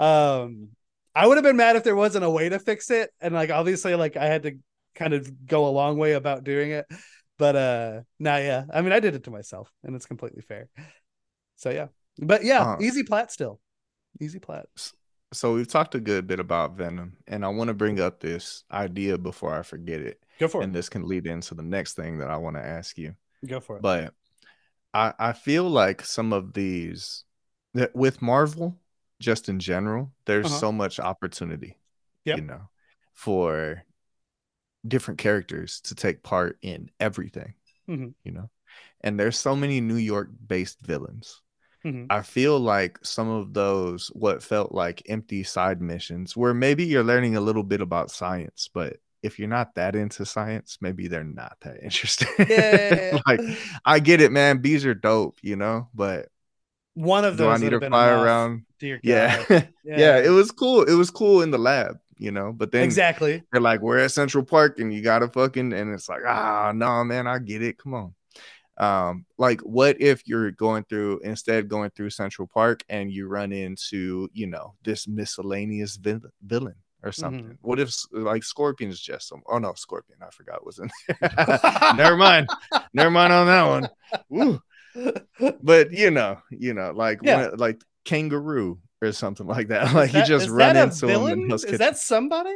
Um 0.00 0.70
I 1.14 1.26
would 1.26 1.36
have 1.36 1.44
been 1.44 1.56
mad 1.56 1.76
if 1.76 1.84
there 1.84 1.96
wasn't 1.96 2.24
a 2.24 2.30
way 2.30 2.48
to 2.48 2.58
fix 2.58 2.90
it. 2.90 3.10
And 3.20 3.34
like 3.34 3.50
obviously 3.50 3.94
like 3.94 4.16
I 4.16 4.26
had 4.26 4.42
to 4.44 4.58
kind 4.94 5.14
of 5.14 5.46
go 5.46 5.66
a 5.66 5.70
long 5.70 5.98
way 5.98 6.12
about 6.12 6.44
doing 6.44 6.70
it. 6.70 6.86
But 7.38 7.56
uh 7.56 8.00
nah 8.18 8.36
yeah. 8.36 8.64
I 8.72 8.82
mean 8.82 8.92
I 8.92 9.00
did 9.00 9.14
it 9.14 9.24
to 9.24 9.30
myself 9.30 9.72
and 9.82 9.96
it's 9.96 10.06
completely 10.06 10.42
fair. 10.42 10.68
So 11.56 11.70
yeah. 11.70 11.88
But 12.18 12.44
yeah, 12.44 12.62
uh, 12.62 12.76
easy 12.80 13.02
plat 13.02 13.30
still. 13.30 13.60
Easy 14.20 14.38
plat. 14.38 14.66
So 15.32 15.54
we've 15.54 15.68
talked 15.68 15.94
a 15.94 16.00
good 16.00 16.26
bit 16.26 16.40
about 16.40 16.76
Venom, 16.76 17.16
and 17.26 17.44
I 17.44 17.48
want 17.48 17.68
to 17.68 17.74
bring 17.74 18.00
up 18.00 18.20
this 18.20 18.64
idea 18.70 19.18
before 19.18 19.54
I 19.54 19.62
forget 19.62 20.00
it. 20.00 20.22
Go 20.38 20.48
for 20.48 20.60
it. 20.60 20.64
And 20.64 20.74
this 20.74 20.88
can 20.88 21.06
lead 21.06 21.26
into 21.26 21.54
the 21.54 21.62
next 21.62 21.94
thing 21.94 22.18
that 22.18 22.30
I 22.30 22.36
want 22.36 22.56
to 22.56 22.64
ask 22.64 22.96
you. 22.96 23.14
Go 23.44 23.60
for 23.60 23.76
it. 23.76 23.82
But 23.82 24.14
I 24.96 25.12
I 25.18 25.32
feel 25.32 25.68
like 25.68 26.04
some 26.04 26.32
of 26.32 26.54
these 26.54 27.24
that 27.74 27.94
with 27.94 28.22
Marvel, 28.22 28.78
just 29.20 29.48
in 29.48 29.58
general, 29.60 30.12
there's 30.24 30.46
uh-huh. 30.46 30.58
so 30.58 30.72
much 30.72 30.98
opportunity. 30.98 31.76
Yep. 32.24 32.38
You 32.38 32.44
know, 32.44 32.62
for 33.12 33.84
different 34.86 35.18
characters 35.18 35.80
to 35.82 35.94
take 35.94 36.22
part 36.22 36.58
in 36.62 36.90
everything. 36.98 37.54
Mm-hmm. 37.88 38.08
You 38.24 38.32
know, 38.32 38.50
and 39.02 39.20
there's 39.20 39.38
so 39.38 39.54
many 39.54 39.80
New 39.80 39.96
York 39.96 40.30
based 40.46 40.80
villains. 40.80 41.42
Mm-hmm. 41.84 42.06
I 42.10 42.22
feel 42.22 42.58
like 42.58 42.98
some 43.02 43.28
of 43.28 43.52
those 43.52 44.08
what 44.08 44.42
felt 44.42 44.72
like 44.72 45.02
empty 45.08 45.44
side 45.44 45.80
missions 45.80 46.36
where 46.36 46.54
maybe 46.54 46.84
you're 46.84 47.04
learning 47.04 47.36
a 47.36 47.40
little 47.40 47.62
bit 47.62 47.80
about 47.80 48.10
science, 48.10 48.68
but 48.72 48.96
if 49.26 49.38
you're 49.38 49.48
not 49.48 49.74
that 49.74 49.94
into 49.94 50.24
science, 50.24 50.78
maybe 50.80 51.08
they're 51.08 51.24
not 51.24 51.56
that 51.62 51.76
interested. 51.82 52.28
Yeah. 52.38 53.18
like 53.26 53.40
I 53.84 53.98
get 53.98 54.20
it, 54.20 54.32
man. 54.32 54.58
Bees 54.58 54.86
are 54.86 54.94
dope, 54.94 55.38
you 55.42 55.56
know, 55.56 55.88
but 55.94 56.28
one 56.94 57.24
of 57.24 57.36
those 57.36 57.58
do 57.60 57.66
I 57.66 57.70
need 57.70 57.78
to 57.78 57.88
fly 57.88 58.08
around? 58.08 58.64
Yeah. 58.80 58.98
yeah. 59.02 59.44
yeah. 59.84 60.18
It 60.18 60.30
was 60.30 60.50
cool. 60.50 60.82
It 60.84 60.94
was 60.94 61.10
cool 61.10 61.42
in 61.42 61.50
the 61.50 61.58
lab, 61.58 61.98
you 62.16 62.30
know, 62.30 62.52
but 62.52 62.72
then 62.72 62.84
exactly 62.84 63.42
they're 63.52 63.60
like, 63.60 63.80
we're 63.80 63.98
at 63.98 64.12
Central 64.12 64.44
Park 64.44 64.78
and 64.78 64.92
you 64.94 65.02
gotta 65.02 65.28
fucking 65.28 65.72
and 65.72 65.92
it's 65.92 66.08
like, 66.08 66.22
ah, 66.26 66.72
no, 66.74 67.04
man, 67.04 67.26
I 67.26 67.38
get 67.38 67.62
it. 67.62 67.78
Come 67.78 67.94
on 67.94 68.14
um 68.78 69.24
like 69.38 69.60
what 69.62 69.98
if 70.00 70.26
you're 70.26 70.50
going 70.50 70.84
through 70.84 71.18
instead 71.20 71.66
going 71.68 71.88
through 71.90 72.10
central 72.10 72.46
park 72.46 72.84
and 72.90 73.10
you 73.10 73.26
run 73.26 73.50
into 73.50 74.28
you 74.34 74.46
know 74.46 74.74
this 74.84 75.08
miscellaneous 75.08 75.96
vil- 75.96 76.20
villain 76.44 76.74
or 77.06 77.12
something 77.12 77.44
mm-hmm. 77.44 77.52
what 77.68 77.78
if 77.78 77.94
like 78.10 78.42
scorpion's 78.42 79.00
just 79.00 79.28
some 79.28 79.42
oh 79.48 79.58
no 79.58 79.72
scorpion 79.74 80.18
i 80.22 80.30
forgot 80.30 80.64
was 80.64 80.78
in 80.78 80.90
there 81.08 81.94
never 81.96 82.16
mind 82.16 82.48
never 82.92 83.10
mind 83.10 83.32
on 83.32 83.46
that 83.46 83.90
one 84.28 84.60
but 85.62 85.92
you 85.92 86.10
know 86.10 86.38
you 86.50 86.74
know 86.74 86.92
like 86.94 87.20
yeah. 87.22 87.48
one, 87.48 87.56
like 87.58 87.80
kangaroo 88.04 88.78
or 89.02 89.12
something 89.12 89.46
like 89.46 89.68
that 89.68 89.92
like 89.94 90.12
that, 90.12 90.28
you 90.28 90.34
just 90.34 90.48
run 90.50 90.76
into 90.76 91.08
him 91.08 91.50
is 91.50 91.62
that 91.78 91.96
somebody 91.96 92.54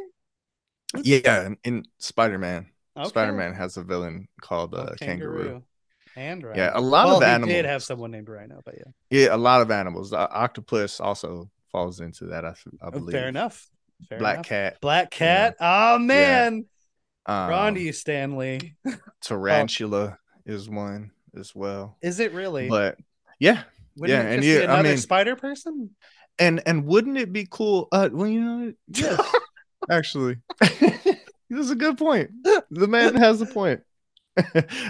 yeah 1.02 1.46
in, 1.46 1.56
in 1.64 1.84
spider-man 1.98 2.66
okay. 2.96 3.08
spider-man 3.08 3.54
has 3.54 3.76
a 3.76 3.82
villain 3.82 4.26
called 4.40 4.74
uh, 4.74 4.88
oh, 4.90 4.94
kangaroo. 4.98 5.42
kangaroo 5.42 5.62
and 6.16 6.42
rhino. 6.42 6.56
Yeah, 6.56 6.72
a 6.74 6.80
lot 6.80 7.06
well, 7.06 7.16
of 7.18 7.22
animals. 7.22 7.52
did 7.52 7.64
have 7.64 7.82
someone 7.84 8.10
named 8.10 8.28
Rhino, 8.28 8.60
but 8.64 8.74
yeah. 8.76 8.92
Yeah, 9.10 9.34
a 9.34 9.38
lot 9.38 9.60
of 9.60 9.70
animals. 9.70 10.10
The 10.10 10.18
octopus 10.18 11.00
also 11.00 11.50
falls 11.70 12.00
into 12.00 12.26
that. 12.26 12.44
I, 12.44 12.50
I 12.50 12.54
oh, 12.82 12.90
believe. 12.90 13.12
Fair 13.12 13.28
enough. 13.28 13.68
Fair 14.08 14.18
Black 14.18 14.34
enough. 14.36 14.46
cat. 14.46 14.80
Black 14.80 15.10
cat. 15.10 15.56
Yeah. 15.60 15.94
Oh 15.94 15.98
man. 15.98 16.66
Yeah. 17.28 17.44
Um, 17.44 17.50
Rondy 17.50 17.92
Stanley. 17.92 18.76
tarantula 19.22 20.18
oh. 20.18 20.52
is 20.52 20.68
one 20.68 21.12
as 21.38 21.54
well. 21.54 21.96
Is 22.02 22.20
it 22.20 22.32
really? 22.32 22.68
But 22.68 22.98
yeah, 23.38 23.62
Wouldn't 23.96 24.18
yeah, 24.18 24.30
and 24.32 24.44
yeah, 24.44 24.74
I 24.74 24.82
mean, 24.82 24.96
spider 24.96 25.36
person. 25.36 25.90
And 26.38 26.62
and 26.66 26.86
wouldn't 26.86 27.18
it 27.18 27.32
be 27.32 27.46
cool? 27.50 27.88
Uh, 27.92 28.08
well, 28.12 28.26
you 28.26 28.40
know, 28.40 28.72
yes, 28.88 29.20
actually, 29.90 30.36
this 30.60 31.16
is 31.50 31.70
a 31.70 31.76
good 31.76 31.98
point. 31.98 32.30
The 32.70 32.88
man 32.88 33.14
has 33.16 33.40
a 33.40 33.46
point. 33.46 33.82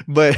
but 0.07 0.37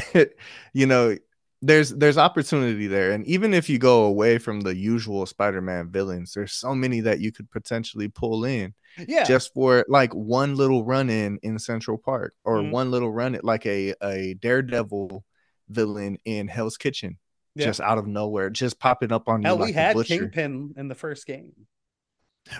you 0.72 0.86
know, 0.86 1.16
there's 1.62 1.90
there's 1.90 2.18
opportunity 2.18 2.88
there, 2.88 3.12
and 3.12 3.24
even 3.26 3.54
if 3.54 3.70
you 3.70 3.78
go 3.78 4.04
away 4.04 4.38
from 4.38 4.60
the 4.60 4.76
usual 4.76 5.24
Spider-Man 5.24 5.90
villains, 5.90 6.32
there's 6.34 6.52
so 6.52 6.74
many 6.74 7.00
that 7.00 7.20
you 7.20 7.30
could 7.30 7.50
potentially 7.50 8.08
pull 8.08 8.44
in. 8.44 8.74
Yeah, 9.08 9.24
just 9.24 9.54
for 9.54 9.86
like 9.88 10.12
one 10.12 10.56
little 10.56 10.84
run 10.84 11.08
in 11.08 11.38
in 11.42 11.58
Central 11.58 11.96
Park, 11.96 12.34
or 12.44 12.58
mm-hmm. 12.58 12.72
one 12.72 12.90
little 12.90 13.10
run 13.10 13.34
it 13.34 13.44
like 13.44 13.64
a 13.64 13.94
a 14.02 14.34
Daredevil 14.34 15.24
villain 15.68 16.18
in 16.24 16.48
Hell's 16.48 16.76
Kitchen. 16.76 17.16
Yeah. 17.54 17.66
Just 17.66 17.80
out 17.80 17.98
of 17.98 18.06
nowhere, 18.06 18.50
just 18.50 18.80
popping 18.80 19.12
up 19.12 19.28
on 19.28 19.42
Hell, 19.42 19.56
you. 19.56 19.60
Like 19.60 19.68
we 19.68 19.72
had 19.72 19.96
Kingpin 20.04 20.74
in 20.76 20.88
the 20.88 20.94
first 20.94 21.26
game. 21.26 21.52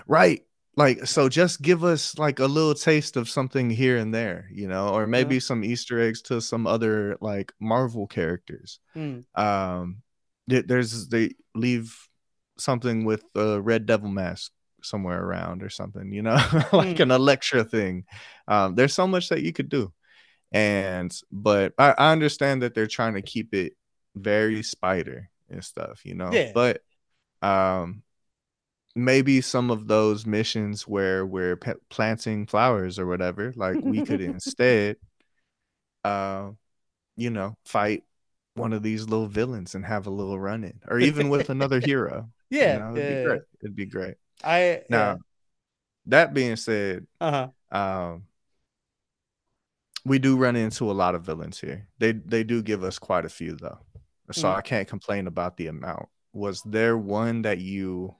Right 0.07 0.43
like 0.75 1.05
so 1.05 1.29
just 1.29 1.61
give 1.61 1.83
us 1.83 2.17
like 2.17 2.39
a 2.39 2.45
little 2.45 2.73
taste 2.73 3.15
of 3.15 3.29
something 3.29 3.69
here 3.69 3.97
and 3.97 4.13
there 4.13 4.47
you 4.51 4.67
know 4.67 4.89
or 4.89 5.05
maybe 5.05 5.35
yeah. 5.35 5.41
some 5.41 5.63
easter 5.63 5.99
eggs 5.99 6.21
to 6.21 6.41
some 6.41 6.65
other 6.65 7.17
like 7.21 7.53
marvel 7.59 8.07
characters 8.07 8.79
mm. 8.95 9.23
um 9.37 9.97
there's 10.47 11.07
they 11.07 11.31
leave 11.55 11.95
something 12.57 13.05
with 13.05 13.23
a 13.35 13.61
red 13.61 13.85
devil 13.85 14.09
mask 14.09 14.51
somewhere 14.81 15.23
around 15.23 15.63
or 15.63 15.69
something 15.69 16.11
you 16.11 16.21
know 16.21 16.33
like 16.73 16.97
mm. 16.97 16.99
an 16.99 17.11
Elektra 17.11 17.63
thing 17.63 18.03
um 18.47 18.75
there's 18.75 18.93
so 18.93 19.07
much 19.07 19.29
that 19.29 19.41
you 19.41 19.53
could 19.53 19.69
do 19.69 19.93
and 20.51 21.15
but 21.31 21.73
I, 21.77 21.93
I 21.97 22.11
understand 22.11 22.63
that 22.63 22.73
they're 22.73 22.87
trying 22.87 23.13
to 23.13 23.21
keep 23.21 23.53
it 23.53 23.73
very 24.15 24.61
spider 24.63 25.29
and 25.49 25.63
stuff 25.63 26.01
you 26.03 26.15
know 26.15 26.31
yeah. 26.31 26.51
but 26.53 26.81
um 27.41 28.03
maybe 28.95 29.41
some 29.41 29.71
of 29.71 29.87
those 29.87 30.25
missions 30.25 30.87
where 30.87 31.25
we're 31.25 31.55
p- 31.55 31.71
planting 31.89 32.45
flowers 32.45 32.99
or 32.99 33.05
whatever 33.05 33.53
like 33.55 33.77
we 33.81 34.03
could 34.03 34.21
instead 34.21 34.97
uh 36.03 36.49
you 37.15 37.29
know 37.29 37.55
fight 37.65 38.03
one 38.55 38.73
of 38.73 38.83
these 38.83 39.07
little 39.07 39.27
villains 39.27 39.73
and 39.73 39.85
have 39.85 40.05
a 40.05 40.11
little 40.11 40.39
run 40.39 40.63
in 40.63 40.79
or 40.87 40.99
even 40.99 41.29
with 41.29 41.49
another 41.49 41.79
hero 41.83 42.29
yeah, 42.49 42.73
you 42.73 42.79
know, 42.79 42.91
it'd, 42.91 43.09
yeah, 43.09 43.17
be 43.17 43.25
great. 43.25 43.41
it'd 43.63 43.75
be 43.75 43.85
great 43.85 44.15
i 44.43 44.81
now 44.89 45.11
yeah. 45.11 45.15
that 46.05 46.33
being 46.33 46.55
said 46.55 47.07
uh-huh 47.19 47.47
um 47.71 48.23
we 50.05 50.19
do 50.19 50.37
run 50.37 50.55
into 50.55 50.91
a 50.91 50.93
lot 50.93 51.15
of 51.15 51.23
villains 51.23 51.59
here 51.59 51.87
they 51.97 52.11
they 52.11 52.43
do 52.43 52.61
give 52.61 52.83
us 52.83 52.99
quite 52.99 53.25
a 53.25 53.29
few 53.29 53.55
though 53.55 53.79
so 54.31 54.47
mm. 54.47 54.55
i 54.55 54.61
can't 54.61 54.87
complain 54.87 55.25
about 55.25 55.57
the 55.57 55.67
amount 55.67 56.07
was 56.33 56.61
there 56.63 56.97
one 56.97 57.43
that 57.43 57.59
you 57.59 58.13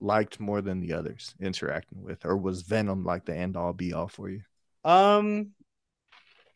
liked 0.00 0.40
more 0.40 0.60
than 0.60 0.80
the 0.80 0.92
others 0.92 1.34
interacting 1.40 2.02
with, 2.02 2.24
or 2.24 2.36
was 2.36 2.62
Venom 2.62 3.04
like 3.04 3.24
the 3.24 3.36
end 3.36 3.56
all 3.56 3.72
be 3.72 3.92
all 3.92 4.08
for 4.08 4.28
you? 4.28 4.42
Um, 4.84 5.50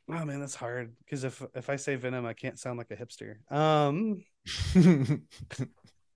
oh 0.08 0.24
man, 0.24 0.40
that's 0.40 0.54
hard 0.54 0.94
because 1.04 1.24
if 1.24 1.42
if 1.54 1.70
I 1.70 1.76
say 1.76 1.96
Venom, 1.96 2.26
I 2.26 2.34
can't 2.34 2.58
sound 2.58 2.78
like 2.78 2.90
a 2.90 2.96
hipster. 2.96 3.36
Um, 3.52 4.24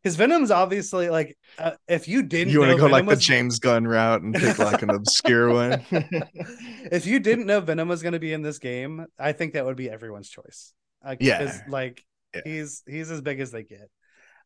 because 0.02 0.16
Venom's 0.16 0.50
obviously 0.50 1.10
like 1.10 1.36
uh, 1.58 1.72
if 1.88 2.06
you 2.06 2.22
didn't, 2.22 2.52
you 2.52 2.60
want 2.60 2.70
to 2.70 2.76
go 2.76 2.82
Venom 2.82 2.92
like 2.92 3.06
was... 3.06 3.18
the 3.18 3.24
James 3.24 3.58
Gunn 3.58 3.86
route 3.86 4.22
and 4.22 4.34
pick 4.34 4.58
like 4.58 4.82
an 4.82 4.90
obscure 4.90 5.50
one. 5.52 5.84
if 5.90 7.06
you 7.06 7.18
didn't 7.18 7.46
know 7.46 7.60
Venom 7.60 7.88
was 7.88 8.02
going 8.02 8.12
to 8.12 8.20
be 8.20 8.32
in 8.32 8.42
this 8.42 8.58
game, 8.58 9.06
I 9.18 9.32
think 9.32 9.54
that 9.54 9.64
would 9.64 9.76
be 9.76 9.90
everyone's 9.90 10.28
choice. 10.28 10.72
Like, 11.04 11.18
yeah, 11.20 11.60
like 11.68 12.04
yeah. 12.34 12.42
he's 12.44 12.82
he's 12.86 13.10
as 13.10 13.20
big 13.20 13.40
as 13.40 13.50
they 13.50 13.62
get. 13.62 13.90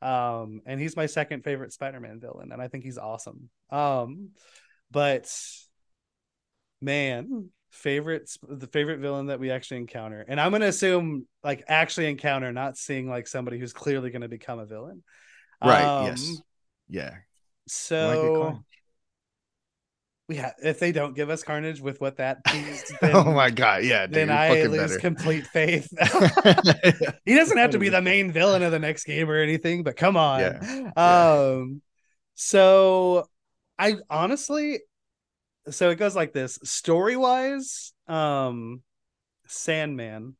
Um, 0.03 0.63
and 0.67 0.81
he's 0.81 0.97
my 0.97 1.07
second 1.07 1.45
favorite 1.45 1.73
Spider-Man 1.73 2.21
villain, 2.21 2.53
and 2.53 2.63
I 2.63 2.69
think 2.69 2.85
he's 2.85 2.99
awesome. 2.99 3.51
Um, 3.71 4.31
but 4.91 5.31
man, 6.81 7.51
favorite 7.71 8.31
the 8.49 8.67
favorite 8.67 9.01
villain 9.01 9.27
that 9.27 9.41
we 9.41 9.51
actually 9.51 9.79
encounter, 9.79 10.25
and 10.27 10.41
I'm 10.41 10.53
gonna 10.53 10.67
assume 10.67 11.27
like 11.45 11.65
actually 11.69 12.09
encounter, 12.09 12.53
not 12.53 12.77
seeing 12.77 13.09
like 13.09 13.27
somebody 13.27 13.59
who's 13.59 13.73
clearly 13.73 14.11
gonna 14.11 14.29
become 14.29 14.59
a 14.59 14.67
villain. 14.67 15.03
Right. 15.63 15.85
Um, 15.85 16.07
yes. 16.07 16.43
Yeah. 16.89 17.15
So 17.69 18.59
yeah, 20.31 20.53
if 20.63 20.79
they 20.79 20.93
don't 20.93 21.15
give 21.15 21.31
us 21.31 21.43
Carnage 21.43 21.81
with 21.81 22.01
what 22.01 22.17
that 22.17 22.39
then, 23.01 23.15
oh 23.15 23.33
my 23.33 23.51
god, 23.51 23.85
yeah, 23.85 24.07
dude, 24.07 24.15
then 24.15 24.31
I 24.31 24.63
lose 24.63 24.93
better. 24.93 24.99
complete 24.99 25.47
faith. 25.47 25.89
he 27.25 27.35
doesn't 27.35 27.59
have 27.59 27.71
to 27.71 27.79
be 27.79 27.89
the 27.89 28.03
main 28.03 28.31
villain 28.31 28.63
of 28.63 28.73
the 28.73 28.79
next 28.79 29.05
game 29.05 29.31
or 29.31 29.37
anything, 29.37 29.83
but 29.83 29.97
come 29.97 30.17
on. 30.17 30.41
Yeah. 30.41 30.91
Um, 30.97 31.83
so 32.35 33.29
I 33.79 33.97
honestly, 34.09 34.81
so 35.69 35.91
it 35.91 35.97
goes 35.97 36.15
like 36.15 36.33
this: 36.33 36.59
story 36.63 37.17
wise, 37.17 37.93
um, 38.07 38.83
Sandman, 39.47 40.37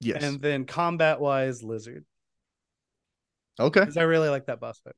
yes, 0.00 0.22
and 0.22 0.40
then 0.40 0.64
combat 0.64 1.20
wise, 1.20 1.62
Lizard. 1.62 2.04
Okay, 3.60 3.80
because 3.80 3.96
I 3.96 4.02
really 4.02 4.28
like 4.28 4.46
that 4.46 4.60
boss 4.60 4.80
fight. 4.80 4.94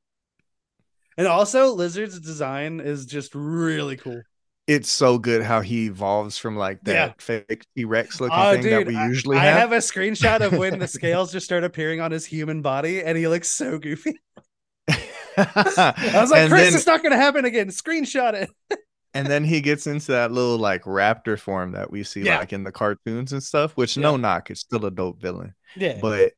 And 1.17 1.27
also, 1.27 1.73
Lizard's 1.73 2.19
design 2.19 2.79
is 2.79 3.05
just 3.05 3.33
really 3.35 3.95
cool. 3.97 4.21
it's 4.67 4.89
so 4.89 5.17
good 5.17 5.43
how 5.43 5.61
he 5.61 5.85
evolves 5.85 6.37
from 6.37 6.57
like 6.57 6.81
that 6.83 6.93
yeah. 6.93 7.13
fake 7.19 7.65
T-Rex 7.75 8.19
oh, 8.19 8.25
looking 8.25 8.39
oh, 8.39 8.51
thing 8.53 8.61
dude, 8.63 8.71
that 8.71 8.87
we 8.87 8.95
usually 8.95 9.37
I, 9.37 9.45
have. 9.45 9.55
I 9.55 9.59
have 9.59 9.71
a 9.71 9.77
screenshot 9.77 10.41
of 10.41 10.57
when 10.57 10.79
the 10.79 10.87
scales 10.89 11.31
just 11.31 11.45
start 11.45 11.63
appearing 11.63 12.01
on 12.01 12.11
his 12.11 12.25
human 12.25 12.61
body 12.61 13.03
and 13.03 13.17
he 13.17 13.27
looks 13.27 13.51
so 13.51 13.77
goofy. 13.77 14.19
I 15.37 16.11
was 16.13 16.31
like, 16.31 16.49
Chris, 16.49 16.61
then, 16.61 16.73
it's 16.75 16.85
not 16.85 17.03
gonna 17.03 17.17
happen 17.17 17.45
again. 17.45 17.69
Screenshot 17.69 18.33
it. 18.33 18.49
and 19.13 19.27
then 19.27 19.43
he 19.43 19.61
gets 19.61 19.87
into 19.87 20.11
that 20.11 20.31
little 20.31 20.57
like 20.57 20.83
raptor 20.83 21.39
form 21.39 21.71
that 21.73 21.91
we 21.91 22.03
see 22.03 22.21
yeah. 22.21 22.39
like 22.39 22.53
in 22.53 22.63
the 22.63 22.71
cartoons 22.71 23.33
and 23.33 23.41
stuff, 23.41 23.73
which 23.77 23.97
yeah. 23.97 24.03
no 24.03 24.17
knock, 24.17 24.51
it's 24.51 24.61
still 24.61 24.85
a 24.85 24.91
dope 24.91 25.21
villain. 25.21 25.53
Yeah. 25.75 25.99
But 26.01 26.33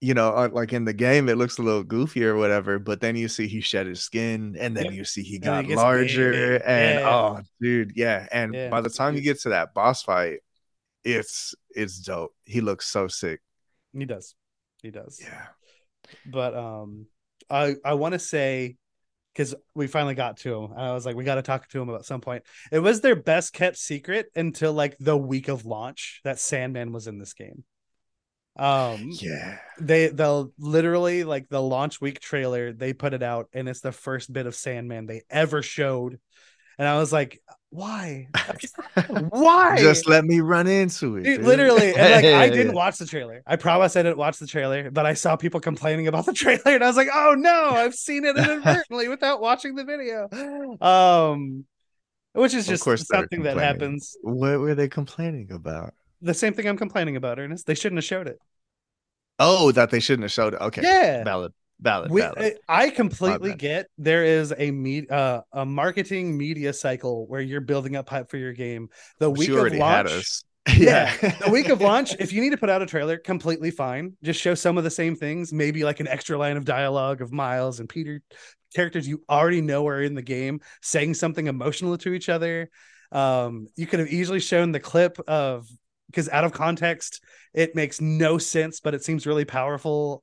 you 0.00 0.14
know, 0.14 0.30
uh, 0.30 0.48
like 0.50 0.72
in 0.72 0.84
the 0.84 0.94
game, 0.94 1.28
it 1.28 1.36
looks 1.36 1.58
a 1.58 1.62
little 1.62 1.82
goofy 1.82 2.24
or 2.24 2.36
whatever, 2.36 2.78
but 2.78 3.00
then 3.00 3.16
you 3.16 3.28
see 3.28 3.46
he 3.46 3.60
shed 3.60 3.86
his 3.86 4.00
skin, 4.00 4.56
and 4.58 4.74
then 4.74 4.86
yep. 4.86 4.94
you 4.94 5.04
see 5.04 5.22
he 5.22 5.38
got 5.38 5.66
larger, 5.68 6.32
big. 6.32 6.62
and 6.64 7.00
yeah. 7.00 7.08
oh, 7.08 7.40
dude, 7.60 7.92
yeah. 7.94 8.26
And 8.32 8.54
yeah. 8.54 8.70
by 8.70 8.80
the 8.80 8.88
time 8.88 9.14
you 9.14 9.20
get 9.20 9.40
to 9.40 9.50
that 9.50 9.74
boss 9.74 10.02
fight, 10.02 10.38
it's 11.04 11.54
it's 11.70 11.98
dope. 11.98 12.34
He 12.44 12.62
looks 12.62 12.86
so 12.86 13.08
sick. 13.08 13.40
He 13.92 14.06
does, 14.06 14.34
he 14.82 14.90
does. 14.90 15.20
Yeah. 15.22 15.46
But 16.24 16.56
um, 16.56 17.06
I 17.50 17.76
I 17.84 17.94
want 17.94 18.14
to 18.14 18.18
say 18.18 18.76
because 19.34 19.54
we 19.74 19.86
finally 19.86 20.14
got 20.14 20.38
to 20.38 20.54
him. 20.54 20.72
and 20.72 20.80
I 20.80 20.92
was 20.92 21.04
like, 21.06 21.14
we 21.14 21.24
got 21.24 21.36
to 21.36 21.42
talk 21.42 21.68
to 21.68 21.80
him 21.80 21.88
about 21.88 22.04
some 22.04 22.20
point. 22.20 22.42
It 22.72 22.80
was 22.80 23.00
their 23.00 23.16
best 23.16 23.52
kept 23.52 23.76
secret 23.76 24.30
until 24.34 24.72
like 24.72 24.96
the 24.98 25.16
week 25.16 25.48
of 25.48 25.66
launch 25.66 26.20
that 26.24 26.38
Sandman 26.38 26.92
was 26.92 27.06
in 27.06 27.18
this 27.18 27.34
game. 27.34 27.64
Um, 28.60 29.08
yeah, 29.12 29.58
they 29.80 30.08
they'll 30.08 30.52
literally 30.58 31.24
like 31.24 31.48
the 31.48 31.62
launch 31.62 32.00
week 32.00 32.20
trailer. 32.20 32.72
They 32.72 32.92
put 32.92 33.14
it 33.14 33.22
out, 33.22 33.48
and 33.52 33.68
it's 33.68 33.80
the 33.80 33.92
first 33.92 34.32
bit 34.32 34.46
of 34.46 34.54
Sandman 34.54 35.06
they 35.06 35.22
ever 35.30 35.62
showed. 35.62 36.20
And 36.78 36.88
I 36.88 36.98
was 36.98 37.12
like, 37.12 37.42
why? 37.70 38.28
why? 39.28 39.76
Just 39.78 40.08
let 40.08 40.24
me 40.24 40.40
run 40.40 40.66
into 40.66 41.16
it. 41.16 41.22
Dude, 41.22 41.42
literally. 41.42 41.94
And 41.94 42.12
like 42.12 42.24
I 42.24 42.48
didn't 42.54 42.74
watch 42.74 42.98
the 42.98 43.06
trailer. 43.06 43.42
I 43.46 43.56
promise 43.56 43.96
I 43.96 44.02
didn't 44.02 44.18
watch 44.18 44.38
the 44.38 44.46
trailer, 44.46 44.90
but 44.90 45.06
I 45.06 45.14
saw 45.14 45.36
people 45.36 45.60
complaining 45.60 46.06
about 46.08 46.26
the 46.26 46.32
trailer 46.34 46.62
and 46.66 46.82
I 46.82 46.86
was 46.86 46.96
like, 46.96 47.08
oh 47.12 47.34
no, 47.38 47.70
I've 47.70 47.94
seen 47.94 48.24
it 48.24 48.36
inadvertently 48.36 49.08
without 49.08 49.40
watching 49.40 49.74
the 49.74 49.84
video. 49.84 50.28
Um 50.80 51.64
which 52.32 52.54
is 52.54 52.66
just 52.66 52.84
something 52.84 53.42
that 53.42 53.56
happens. 53.56 54.16
What 54.22 54.60
were 54.60 54.74
they 54.74 54.88
complaining 54.88 55.50
about? 55.52 55.94
The 56.22 56.34
same 56.34 56.54
thing 56.54 56.66
I'm 56.66 56.76
complaining 56.76 57.16
about, 57.16 57.38
Ernest. 57.38 57.66
They 57.66 57.74
shouldn't 57.74 57.98
have 57.98 58.04
showed 58.04 58.28
it. 58.28 58.38
Oh, 59.40 59.72
that 59.72 59.90
they 59.90 59.98
shouldn't 59.98 60.22
have 60.22 60.32
showed 60.32 60.54
it. 60.54 60.60
Okay. 60.60 60.82
Yeah. 60.82 61.24
Valid. 61.24 61.52
Valid, 61.82 62.10
we, 62.10 62.20
valid. 62.20 62.58
I 62.68 62.90
completely 62.90 63.54
get 63.54 63.86
there 63.96 64.22
is 64.22 64.52
a 64.56 64.70
me 64.70 65.06
uh, 65.08 65.40
a 65.50 65.64
marketing 65.64 66.36
media 66.36 66.74
cycle 66.74 67.26
where 67.26 67.40
you're 67.40 67.62
building 67.62 67.96
up 67.96 68.08
hype 68.08 68.30
for 68.30 68.36
your 68.36 68.52
game. 68.52 68.90
The 69.18 69.30
week 69.30 69.48
of 69.48 69.72
launch, 69.72 70.42
yeah, 70.76 71.16
the 71.16 71.50
week 71.50 71.70
of 71.70 71.80
launch. 71.80 72.14
If 72.18 72.34
you 72.34 72.42
need 72.42 72.50
to 72.50 72.58
put 72.58 72.68
out 72.68 72.82
a 72.82 72.86
trailer, 72.86 73.16
completely 73.16 73.70
fine. 73.70 74.14
Just 74.22 74.42
show 74.42 74.54
some 74.54 74.76
of 74.76 74.84
the 74.84 74.90
same 74.90 75.16
things, 75.16 75.54
maybe 75.54 75.82
like 75.82 76.00
an 76.00 76.08
extra 76.08 76.36
line 76.36 76.58
of 76.58 76.66
dialogue 76.66 77.22
of 77.22 77.32
Miles 77.32 77.80
and 77.80 77.88
Peter, 77.88 78.20
characters 78.74 79.08
you 79.08 79.22
already 79.30 79.62
know 79.62 79.88
are 79.88 80.02
in 80.02 80.14
the 80.14 80.22
game, 80.22 80.60
saying 80.82 81.14
something 81.14 81.46
emotional 81.46 81.96
to 81.98 82.12
each 82.12 82.28
other. 82.28 82.68
Um, 83.10 83.68
you 83.74 83.86
could 83.86 84.00
have 84.00 84.08
easily 84.08 84.40
shown 84.40 84.72
the 84.72 84.80
clip 84.80 85.18
of 85.26 85.66
because 86.10 86.28
out 86.28 86.44
of 86.44 86.52
context, 86.52 87.22
it 87.54 87.74
makes 87.74 88.00
no 88.00 88.38
sense, 88.38 88.80
but 88.80 88.94
it 88.94 89.04
seems 89.04 89.26
really 89.26 89.44
powerful 89.44 90.22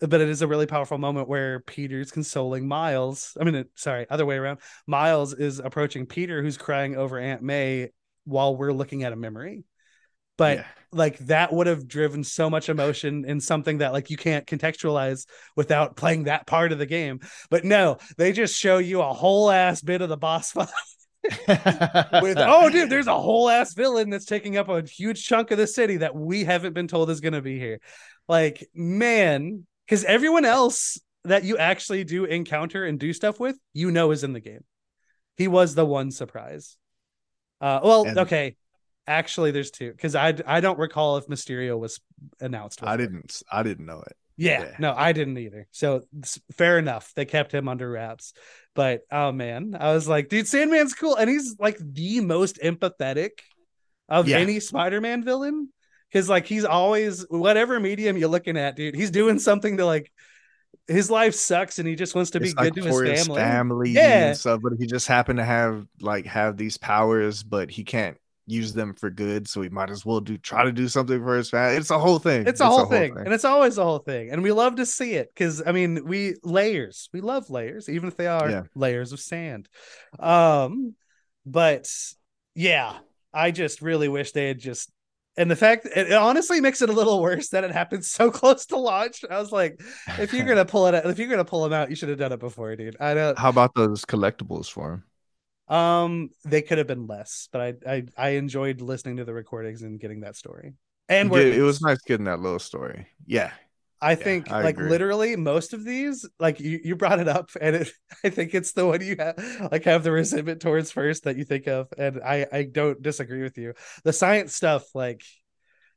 but 0.00 0.20
it 0.20 0.28
is 0.28 0.42
a 0.42 0.46
really 0.46 0.66
powerful 0.66 0.98
moment 0.98 1.28
where 1.28 1.60
Peter's 1.60 2.10
consoling 2.10 2.68
Miles. 2.68 3.36
I 3.40 3.44
mean, 3.44 3.64
sorry, 3.74 4.06
other 4.08 4.24
way 4.24 4.36
around. 4.36 4.60
Miles 4.86 5.34
is 5.34 5.58
approaching 5.58 6.06
Peter, 6.06 6.42
who's 6.42 6.56
crying 6.56 6.96
over 6.96 7.18
Aunt 7.18 7.42
May 7.42 7.90
while 8.24 8.56
we're 8.56 8.72
looking 8.72 9.02
at 9.02 9.12
a 9.12 9.16
memory. 9.16 9.64
But 10.36 10.58
yeah. 10.58 10.64
like 10.92 11.18
that 11.18 11.52
would 11.52 11.66
have 11.66 11.88
driven 11.88 12.22
so 12.22 12.48
much 12.48 12.68
emotion 12.68 13.24
in 13.24 13.40
something 13.40 13.78
that 13.78 13.92
like 13.92 14.08
you 14.08 14.16
can't 14.16 14.46
contextualize 14.46 15.26
without 15.56 15.96
playing 15.96 16.24
that 16.24 16.46
part 16.46 16.70
of 16.70 16.78
the 16.78 16.86
game. 16.86 17.18
But 17.50 17.64
no, 17.64 17.98
they 18.16 18.32
just 18.32 18.56
show 18.56 18.78
you 18.78 19.02
a 19.02 19.12
whole 19.12 19.50
ass 19.50 19.82
bit 19.82 20.00
of 20.00 20.08
the 20.08 20.16
boss 20.16 20.52
fight. 20.52 20.68
with 22.22 22.38
oh 22.38 22.70
dude 22.70 22.88
there's 22.88 23.08
a 23.08 23.20
whole 23.20 23.50
ass 23.50 23.74
villain 23.74 24.08
that's 24.08 24.24
taking 24.24 24.56
up 24.56 24.68
a 24.68 24.82
huge 24.82 25.24
chunk 25.24 25.50
of 25.50 25.58
the 25.58 25.66
city 25.66 25.96
that 25.96 26.14
we 26.14 26.44
haven't 26.44 26.74
been 26.74 26.86
told 26.86 27.10
is 27.10 27.20
going 27.20 27.32
to 27.32 27.42
be 27.42 27.58
here 27.58 27.80
like 28.28 28.68
man 28.72 29.66
because 29.84 30.04
everyone 30.04 30.44
else 30.44 30.98
that 31.24 31.44
you 31.44 31.56
actually 31.56 32.04
do 32.04 32.24
encounter 32.24 32.84
and 32.84 32.98
do 32.98 33.12
stuff 33.12 33.40
with, 33.40 33.58
you 33.72 33.90
know, 33.90 34.10
is 34.10 34.24
in 34.24 34.32
the 34.32 34.40
game. 34.40 34.64
He 35.36 35.48
was 35.48 35.74
the 35.74 35.84
one 35.84 36.10
surprise. 36.10 36.76
Uh, 37.60 37.80
well, 37.82 38.06
and 38.06 38.18
okay. 38.18 38.56
Actually, 39.06 39.52
there's 39.52 39.70
two 39.70 39.90
because 39.90 40.14
I 40.14 40.34
I 40.46 40.60
don't 40.60 40.78
recall 40.78 41.16
if 41.16 41.26
Mysterio 41.28 41.78
was 41.78 41.98
announced. 42.40 42.82
I 42.82 42.98
didn't. 42.98 43.42
I 43.50 43.62
didn't 43.62 43.86
know 43.86 44.02
it. 44.06 44.16
Yeah, 44.38 44.62
yeah, 44.62 44.76
no, 44.78 44.94
I 44.96 45.12
didn't 45.12 45.36
either. 45.36 45.66
So 45.72 46.02
fair 46.52 46.78
enough. 46.78 47.12
They 47.16 47.24
kept 47.24 47.52
him 47.52 47.68
under 47.68 47.90
wraps. 47.90 48.32
But 48.74 49.02
oh 49.10 49.32
man, 49.32 49.76
I 49.78 49.92
was 49.92 50.08
like, 50.08 50.28
dude, 50.28 50.46
Sandman's 50.46 50.94
cool, 50.94 51.16
and 51.16 51.28
he's 51.28 51.56
like 51.58 51.76
the 51.80 52.20
most 52.20 52.60
empathetic 52.62 53.30
of 54.08 54.28
yeah. 54.28 54.38
any 54.38 54.60
Spider-Man 54.60 55.24
villain 55.24 55.70
because 56.10 56.28
like 56.28 56.46
he's 56.46 56.64
always 56.64 57.26
whatever 57.28 57.78
medium 57.80 58.16
you're 58.16 58.28
looking 58.28 58.56
at, 58.56 58.76
dude. 58.76 58.94
He's 58.94 59.10
doing 59.10 59.40
something 59.40 59.76
to 59.78 59.84
like 59.84 60.10
his 60.86 61.10
life 61.10 61.34
sucks 61.34 61.78
and 61.78 61.86
he 61.86 61.94
just 61.94 62.14
wants 62.14 62.30
to 62.30 62.38
it's 62.38 62.54
be 62.54 62.56
like 62.56 62.74
good 62.74 62.82
to 62.82 62.88
his 62.88 63.26
family. 63.26 63.40
family 63.40 63.90
yeah. 63.90 64.28
and 64.28 64.38
stuff, 64.38 64.60
but 64.62 64.72
he 64.78 64.86
just 64.86 65.08
happened 65.08 65.38
to 65.38 65.44
have 65.44 65.84
like 66.00 66.26
have 66.26 66.56
these 66.56 66.78
powers, 66.78 67.42
but 67.42 67.70
he 67.70 67.84
can't 67.84 68.16
use 68.48 68.72
them 68.72 68.94
for 68.94 69.10
good, 69.10 69.48
so 69.48 69.60
we 69.60 69.68
might 69.68 69.90
as 69.90 70.04
well 70.04 70.20
do 70.20 70.38
try 70.38 70.64
to 70.64 70.72
do 70.72 70.88
something 70.88 71.22
for 71.22 71.36
his 71.36 71.50
family. 71.50 71.76
It's 71.76 71.90
a 71.90 71.98
whole 71.98 72.18
thing. 72.18 72.46
It's 72.46 72.60
a, 72.60 72.66
whole, 72.66 72.76
a 72.76 72.78
whole 72.80 72.90
thing. 72.90 73.14
thing. 73.14 73.24
and 73.24 73.34
it's 73.34 73.44
always 73.44 73.78
a 73.78 73.84
whole 73.84 73.98
thing, 73.98 74.30
and 74.30 74.42
we 74.42 74.52
love 74.52 74.76
to 74.76 74.86
see 74.86 75.12
it 75.14 75.30
because 75.34 75.62
I 75.64 75.72
mean, 75.72 76.04
we 76.06 76.36
layers, 76.42 77.08
we 77.12 77.20
love 77.20 77.50
layers, 77.50 77.88
even 77.88 78.08
if 78.08 78.16
they 78.16 78.26
are 78.26 78.50
yeah. 78.50 78.62
layers 78.74 79.12
of 79.12 79.20
sand. 79.20 79.68
Um, 80.18 80.94
but 81.44 81.88
yeah, 82.54 82.94
I 83.32 83.50
just 83.50 83.82
really 83.82 84.08
wish 84.08 84.32
they 84.32 84.48
had 84.48 84.58
just 84.58 84.90
and 85.38 85.48
the 85.48 85.56
fact 85.56 85.86
it 85.86 86.12
honestly 86.12 86.60
makes 86.60 86.82
it 86.82 86.90
a 86.90 86.92
little 86.92 87.22
worse 87.22 87.50
that 87.50 87.62
it 87.62 87.70
happened 87.70 88.04
so 88.04 88.30
close 88.32 88.66
to 88.66 88.76
launch. 88.76 89.24
I 89.30 89.38
was 89.38 89.52
like, 89.52 89.80
if 90.18 90.34
you're 90.34 90.44
gonna 90.48 90.64
pull 90.64 90.88
it 90.88 90.94
out, 90.94 91.06
if 91.06 91.18
you're 91.18 91.28
gonna 91.28 91.44
pull 91.44 91.62
them 91.62 91.72
out, 91.72 91.90
you 91.90 91.96
should 91.96 92.08
have 92.08 92.18
done 92.18 92.32
it 92.32 92.40
before, 92.40 92.74
dude. 92.74 92.96
I 93.00 93.14
don't. 93.14 93.38
How 93.38 93.50
about 93.50 93.74
those 93.74 94.04
collectibles 94.04 94.68
for 94.68 94.94
him? 94.94 95.04
Um, 95.68 96.30
they 96.44 96.62
could 96.62 96.78
have 96.78 96.86
been 96.86 97.06
less, 97.06 97.48
but 97.52 97.60
I 97.60 97.74
I, 97.94 98.04
I 98.16 98.28
enjoyed 98.30 98.80
listening 98.80 99.16
to 99.18 99.24
the 99.24 99.34
recordings 99.34 99.82
and 99.82 100.00
getting 100.00 100.20
that 100.20 100.36
story. 100.36 100.74
And 101.08 101.34
it 101.34 101.62
was 101.62 101.80
nice 101.80 102.00
getting 102.02 102.24
that 102.26 102.40
little 102.40 102.58
story. 102.58 103.06
Yeah, 103.26 103.52
I 104.00 104.14
think 104.14 104.50
I 104.50 104.62
like 104.62 104.78
agree. 104.78 104.88
literally 104.88 105.34
most 105.34 105.72
of 105.72 105.84
these, 105.84 106.24
like 106.38 106.60
you, 106.60 106.80
you 106.84 106.96
brought 106.96 107.18
it 107.18 107.28
up, 107.28 107.50
and 107.60 107.76
it, 107.76 107.90
I 108.24 108.30
think 108.30 108.54
it's 108.54 108.72
the 108.72 108.86
one 108.86 109.00
you 109.00 109.16
have 109.18 109.68
like 109.72 109.84
have 109.84 110.04
the 110.04 110.12
resentment 110.12 110.60
towards 110.60 110.92
first 110.92 111.24
that 111.24 111.36
you 111.36 111.44
think 111.44 111.66
of, 111.66 111.88
and 111.98 112.20
I 112.22 112.46
I 112.52 112.62
don't 112.64 113.02
disagree 113.02 113.42
with 113.42 113.58
you. 113.58 113.74
The 114.04 114.12
science 114.12 114.54
stuff, 114.54 114.84
like 114.94 115.24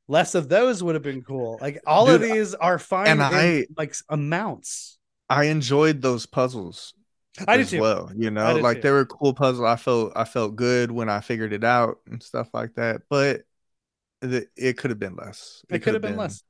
less 0.08 0.36
of 0.36 0.50
those 0.50 0.84
would 0.84 0.96
have 0.96 1.04
been 1.04 1.24
cool. 1.24 1.60
Like 1.62 1.82
all 1.88 2.08
Dude, 2.08 2.16
of 2.22 2.22
these 2.22 2.56
are 2.56 2.80
fine 2.80 3.08
and 3.12 3.22
in, 3.22 3.22
I 3.22 3.66
like 3.78 3.96
amounts. 4.10 5.00
I 5.30 5.46
enjoyed 5.46 6.02
those 6.04 6.28
puzzles. 6.28 6.94
I 7.48 7.58
did 7.58 7.70
too. 7.70 7.80
well, 7.80 8.12
you 8.16 8.30
know, 8.30 8.58
like 8.58 8.78
too. 8.78 8.82
they 8.82 8.92
were 8.92 9.06
cool 9.06 9.34
puzzles. 9.34 9.66
I 9.66 9.78
felt 9.78 10.14
I 10.16 10.26
felt 10.26 10.56
good 10.56 10.92
when 10.92 11.10
I 11.10 11.22
figured 11.22 11.54
it 11.54 11.64
out 11.64 11.98
and 12.06 12.22
stuff 12.22 12.50
like 12.54 12.76
that. 12.76 13.02
But 13.10 13.44
the, 14.20 14.48
it 14.56 14.78
could 14.78 14.92
have 14.92 15.00
been 15.00 15.16
less. 15.16 15.64
It, 15.70 15.76
it 15.76 15.80
could 15.80 15.94
have 15.94 16.02
been, 16.02 16.12
been 16.12 16.20
less. 16.20 16.44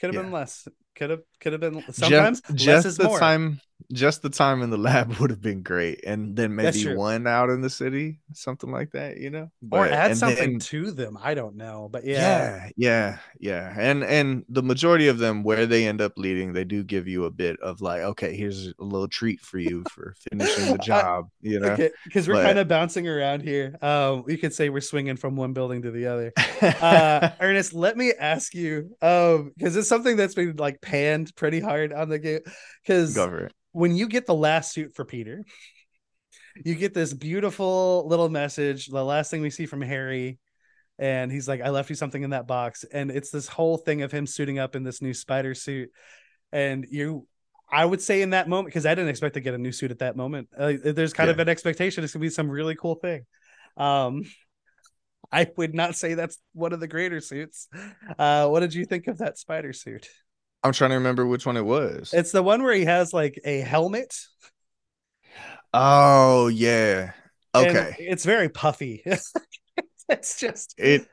Could 0.00 0.08
have 0.08 0.14
yeah. 0.14 0.22
been 0.22 0.32
less 0.32 0.68
could 0.96 1.10
have 1.10 1.20
could 1.40 1.52
have 1.52 1.60
been 1.60 1.84
sometimes 1.92 2.40
just, 2.54 2.86
just 2.86 2.98
the 2.98 3.04
more. 3.04 3.18
time 3.18 3.60
just 3.92 4.22
the 4.22 4.30
time 4.30 4.62
in 4.62 4.70
the 4.70 4.76
lab 4.78 5.14
would 5.16 5.30
have 5.30 5.42
been 5.42 5.62
great 5.62 6.04
and 6.04 6.36
then 6.36 6.54
maybe 6.54 6.94
one 6.94 7.26
out 7.26 7.50
in 7.50 7.60
the 7.60 7.70
city 7.70 8.18
something 8.32 8.70
like 8.70 8.90
that 8.92 9.18
you 9.18 9.30
know? 9.30 9.50
But, 9.62 9.76
or 9.76 9.92
add 9.92 10.16
something 10.16 10.52
then, 10.52 10.58
to 10.60 10.90
them 10.90 11.18
i 11.22 11.34
don't 11.34 11.56
know 11.56 11.88
but 11.90 12.04
yeah. 12.04 12.16
yeah 12.16 12.68
yeah 12.76 13.18
yeah 13.38 13.74
and 13.78 14.02
and 14.04 14.44
the 14.48 14.62
majority 14.62 15.08
of 15.08 15.18
them 15.18 15.42
where 15.42 15.66
they 15.66 15.86
end 15.86 16.00
up 16.00 16.12
leading 16.16 16.52
they 16.52 16.64
do 16.64 16.82
give 16.82 17.06
you 17.06 17.24
a 17.24 17.30
bit 17.30 17.58
of 17.60 17.80
like 17.80 18.02
okay 18.02 18.34
here's 18.34 18.68
a 18.68 18.84
little 18.84 19.08
treat 19.08 19.40
for 19.40 19.58
you 19.58 19.84
for 19.90 20.14
finishing 20.30 20.72
the 20.72 20.78
job 20.78 21.28
you 21.40 21.60
know? 21.60 21.76
because 22.04 22.28
we're 22.28 22.42
kind 22.42 22.58
of 22.58 22.68
bouncing 22.68 23.08
around 23.08 23.42
here. 23.42 23.76
Um 23.82 24.24
we 24.26 24.36
could 24.36 24.52
say 24.52 24.68
we're 24.68 24.80
swinging 24.80 25.16
from 25.16 25.36
one 25.36 25.52
building 25.52 25.82
to 25.82 25.90
the 25.90 26.06
other. 26.06 26.32
Uh 26.62 27.30
ernest 27.40 27.72
let 27.72 27.96
me 27.96 28.12
ask 28.12 28.54
you 28.54 28.90
um 29.02 29.52
because 29.56 29.76
it's 29.76 29.88
something 29.88 30.16
that's 30.16 30.34
been 30.34 30.56
like 30.56 30.80
panned 30.80 31.34
pretty 31.36 31.60
hard 31.60 31.92
on 31.92 32.08
the 32.08 32.18
game 32.18 32.40
because 32.82 33.14
when 33.76 33.94
you 33.94 34.08
get 34.08 34.24
the 34.24 34.34
last 34.34 34.72
suit 34.72 34.94
for 34.94 35.04
Peter, 35.04 35.44
you 36.64 36.74
get 36.74 36.94
this 36.94 37.12
beautiful 37.12 38.06
little 38.08 38.30
message. 38.30 38.86
The 38.86 39.04
last 39.04 39.30
thing 39.30 39.42
we 39.42 39.50
see 39.50 39.66
from 39.66 39.82
Harry, 39.82 40.38
and 40.98 41.30
he's 41.30 41.46
like, 41.46 41.60
"I 41.60 41.68
left 41.68 41.90
you 41.90 41.94
something 41.94 42.22
in 42.22 42.30
that 42.30 42.46
box," 42.46 42.86
and 42.90 43.10
it's 43.10 43.30
this 43.30 43.48
whole 43.48 43.76
thing 43.76 44.00
of 44.00 44.10
him 44.10 44.26
suiting 44.26 44.58
up 44.58 44.76
in 44.76 44.82
this 44.82 45.02
new 45.02 45.12
spider 45.12 45.54
suit, 45.54 45.90
and 46.52 46.86
you 46.90 47.28
I 47.70 47.84
would 47.84 48.00
say 48.00 48.22
in 48.22 48.30
that 48.30 48.48
moment 48.48 48.68
because 48.68 48.86
I 48.86 48.94
didn't 48.94 49.10
expect 49.10 49.34
to 49.34 49.40
get 49.40 49.52
a 49.52 49.58
new 49.58 49.72
suit 49.72 49.90
at 49.90 49.98
that 49.98 50.16
moment. 50.16 50.48
Uh, 50.56 50.72
there's 50.82 51.12
kind 51.12 51.28
yeah. 51.28 51.34
of 51.34 51.38
an 51.40 51.50
expectation 51.50 52.02
it's 52.02 52.14
gonna 52.14 52.22
be 52.22 52.30
some 52.30 52.50
really 52.50 52.76
cool 52.76 52.94
thing. 52.94 53.26
Um, 53.76 54.22
I 55.30 55.50
would 55.58 55.74
not 55.74 55.96
say 55.96 56.14
that's 56.14 56.38
one 56.54 56.72
of 56.72 56.80
the 56.80 56.88
greater 56.88 57.20
suits. 57.20 57.68
Uh, 58.18 58.48
what 58.48 58.60
did 58.60 58.72
you 58.72 58.86
think 58.86 59.06
of 59.06 59.18
that 59.18 59.36
spider 59.36 59.74
suit? 59.74 60.08
I'm 60.66 60.72
trying 60.72 60.90
to 60.90 60.96
remember 60.96 61.26
which 61.26 61.46
one 61.46 61.56
it 61.56 61.64
was. 61.64 62.12
It's 62.12 62.32
the 62.32 62.42
one 62.42 62.62
where 62.62 62.74
he 62.74 62.84
has 62.84 63.14
like 63.14 63.40
a 63.44 63.60
helmet. 63.60 64.18
Oh 65.72 66.48
yeah. 66.48 67.12
Okay. 67.54 67.94
And 67.98 68.08
it's 68.08 68.24
very 68.24 68.48
puffy. 68.48 69.02
it's 70.08 70.40
just 70.40 70.74
it. 70.76 71.06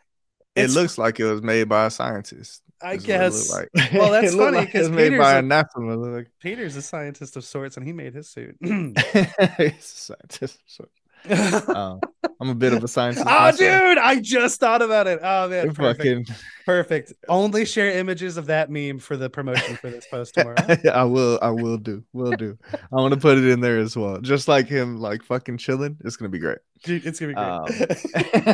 It 0.56 0.70
looks 0.72 0.98
like 0.98 1.20
it 1.20 1.26
was 1.26 1.42
made 1.42 1.70
by 1.70 1.86
a 1.86 1.92
scientist. 1.92 2.62
I 2.82 2.98
guess. 2.98 3.52
Like. 3.52 3.70
Well, 3.94 4.12
that's 4.12 4.36
funny 4.36 4.66
because 4.66 4.90
like 4.90 4.98
made 4.98 5.18
by 5.18 5.36
a, 5.36 6.20
a 6.20 6.26
Peter's 6.40 6.76
a 6.76 6.82
scientist 6.82 7.38
of 7.38 7.46
sorts, 7.46 7.78
and 7.78 7.86
he 7.86 7.94
made 7.94 8.14
his 8.14 8.30
suit. 8.30 8.58
He's 8.62 8.64
a 8.64 9.72
scientist 9.80 10.56
of 10.56 10.62
sorts. 10.66 11.03
um, 11.76 12.02
I'm 12.40 12.50
a 12.50 12.56
bit 12.56 12.74
of 12.74 12.84
a 12.84 12.88
science. 12.88 13.18
oh, 13.22 13.24
myself. 13.24 13.58
dude, 13.58 13.98
I 13.98 14.20
just 14.20 14.60
thought 14.60 14.82
about 14.82 15.08
it. 15.08 15.20
Oh 15.24 15.48
man, 15.48 15.74
perfect. 15.74 16.00
Fucking... 16.00 16.26
perfect. 16.66 17.14
Only 17.30 17.64
share 17.64 17.92
images 17.92 18.36
of 18.36 18.48
that 18.48 18.70
meme 18.70 19.00
for 19.00 19.16
the 19.16 19.30
promotion 19.30 19.78
for 19.78 19.90
this 19.90 20.06
post 20.08 20.34
tomorrow. 20.34 20.56
I 20.94 21.04
will. 21.06 21.40
I 21.42 21.52
will 21.52 21.78
do. 21.78 22.04
Will 22.12 22.34
do. 22.34 22.58
I 22.74 22.96
want 22.96 23.14
to 23.14 23.20
put 23.20 23.38
it 23.38 23.46
in 23.46 23.62
there 23.62 23.80
as 23.80 23.96
well. 23.96 24.20
Just 24.20 24.48
like 24.48 24.68
him, 24.68 24.98
like 24.98 25.24
fucking 25.24 25.58
chilling. 25.58 25.98
It's 26.04 26.18
gonna 26.18 26.30
be 26.30 26.40
great. 26.40 26.58
Dude, 26.84 27.06
it's 27.06 27.18
gonna 27.18 27.30
be 27.30 27.36
great. 27.36 27.46
Um, 27.46 27.66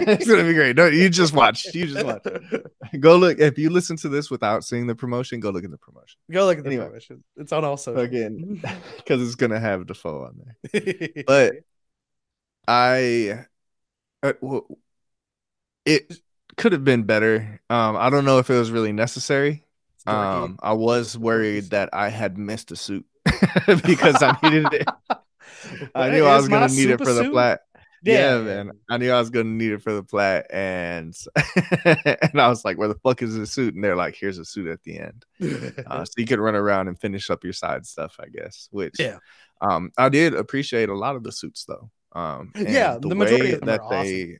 it's 0.07 0.27
gonna 0.27 0.43
be 0.43 0.53
great. 0.53 0.75
No, 0.75 0.85
you 0.85 1.09
just 1.09 1.33
watch. 1.33 1.65
You 1.73 1.87
just 1.87 2.05
watch. 2.05 2.23
Go 2.99 3.17
look. 3.17 3.39
If 3.39 3.57
you 3.57 3.71
listen 3.71 3.97
to 3.97 4.09
this 4.09 4.29
without 4.29 4.63
seeing 4.63 4.85
the 4.85 4.93
promotion, 4.93 5.39
go 5.39 5.49
look 5.49 5.63
at 5.63 5.71
the 5.71 5.77
promotion. 5.77 6.19
Go 6.31 6.45
look 6.45 6.59
at 6.59 6.63
the 6.63 6.69
anyway, 6.69 6.85
promotion. 6.85 7.23
It's 7.37 7.51
on 7.51 7.65
also 7.65 7.95
again 7.95 8.61
because 8.97 9.23
it's 9.23 9.33
gonna 9.33 9.59
have 9.59 9.87
Dafoe 9.87 10.25
on 10.25 10.41
there. 10.43 11.23
But 11.25 11.55
I, 12.69 13.45
uh, 14.21 14.33
it 15.85 16.19
could 16.55 16.71
have 16.73 16.83
been 16.83 17.03
better. 17.03 17.59
Um, 17.69 17.97
I 17.97 18.11
don't 18.11 18.25
know 18.25 18.37
if 18.37 18.49
it 18.51 18.59
was 18.59 18.69
really 18.69 18.91
necessary. 18.91 19.65
Um, 20.05 20.59
I 20.61 20.73
was 20.73 21.17
worried 21.17 21.71
that 21.71 21.89
I 21.93 22.09
had 22.09 22.37
missed 22.37 22.71
a 22.71 22.75
suit 22.75 23.05
because 23.85 24.21
I 24.21 24.37
needed 24.43 24.73
it. 24.73 24.87
I 25.95 26.11
knew 26.11 26.25
I 26.25 26.35
was 26.35 26.47
gonna 26.47 26.67
need 26.67 26.89
it 26.89 26.99
for 26.99 27.11
the 27.11 27.25
flat. 27.25 27.61
Yeah. 28.03 28.37
yeah, 28.37 28.41
man. 28.43 28.71
I 28.89 28.97
knew 28.97 29.11
I 29.11 29.19
was 29.19 29.29
gonna 29.31 29.49
need 29.49 29.71
it 29.71 29.81
for 29.81 29.91
the 29.91 30.03
flat, 30.03 30.47
and 30.51 31.15
and 31.85 32.39
I 32.39 32.47
was 32.49 32.63
like, 32.63 32.77
"Where 32.77 32.87
the 32.87 32.95
fuck 32.95 33.21
is 33.21 33.35
the 33.35 33.45
suit?" 33.45 33.75
And 33.75 33.83
they're 33.83 33.95
like, 33.95 34.15
"Here's 34.15 34.37
a 34.37 34.45
suit 34.45 34.67
at 34.67 34.83
the 34.83 34.99
end, 34.99 35.25
uh, 35.85 36.05
so 36.05 36.13
you 36.17 36.25
could 36.25 36.39
run 36.39 36.55
around 36.55 36.87
and 36.87 36.99
finish 36.99 37.29
up 37.29 37.43
your 37.43 37.53
side 37.53 37.85
stuff, 37.85 38.17
I 38.19 38.27
guess." 38.27 38.69
Which, 38.71 38.99
yeah, 38.99 39.17
um, 39.59 39.91
I 39.97 40.09
did 40.09 40.33
appreciate 40.33 40.89
a 40.89 40.95
lot 40.95 41.15
of 41.15 41.23
the 41.23 41.31
suits 41.31 41.65
though. 41.65 41.89
Um, 42.13 42.51
yeah, 42.55 42.97
the, 42.99 43.09
the 43.09 43.15
majority 43.15 43.53
of 43.53 43.61
them 43.61 43.67
that 43.67 43.81
they, 43.89 44.23
awesome. 44.23 44.39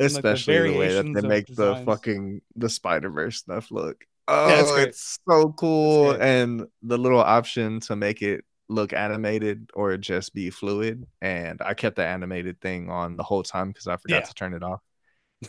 especially 0.00 0.54
like 0.54 0.64
the, 0.64 0.72
the, 0.72 0.78
way 0.78 0.94
that 0.94 1.22
they 1.22 1.28
make 1.28 1.46
the 1.46 1.82
fucking 1.84 2.40
the 2.56 2.68
Spider 2.68 3.10
Verse 3.10 3.38
stuff 3.38 3.70
look. 3.70 4.04
Oh, 4.28 4.48
yeah, 4.48 4.60
it's, 4.60 4.70
it's, 4.72 5.18
so 5.28 5.52
cool, 5.52 6.10
and 6.10 6.66
the 6.82 6.98
little 6.98 7.20
option 7.20 7.80
to 7.80 7.94
make 7.94 8.22
it 8.22 8.44
look 8.68 8.92
animated 8.92 9.70
or 9.74 9.96
just 9.96 10.34
be 10.34 10.50
fluid. 10.50 11.06
And 11.22 11.60
I 11.62 11.74
kept 11.74 11.96
the 11.96 12.04
animated 12.04 12.60
thing 12.60 12.90
on 12.90 13.16
the 13.16 13.22
whole 13.22 13.42
time 13.42 13.68
because 13.68 13.86
I 13.86 13.96
forgot 13.96 14.22
yeah. 14.22 14.26
to 14.26 14.34
turn 14.34 14.54
it 14.54 14.62
off. 14.62 14.80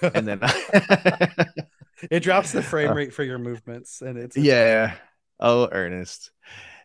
And 0.02 0.28
then 0.28 0.40
it 2.12 2.22
drops 2.22 2.52
the 2.52 2.62
frame 2.62 2.92
uh, 2.92 2.96
rate 2.96 3.14
for 3.14 3.24
your 3.24 3.40
movements, 3.40 4.02
and 4.02 4.18
it's 4.18 4.38
yeah. 4.38 4.96
Oh, 5.40 5.70
Ernest, 5.72 6.32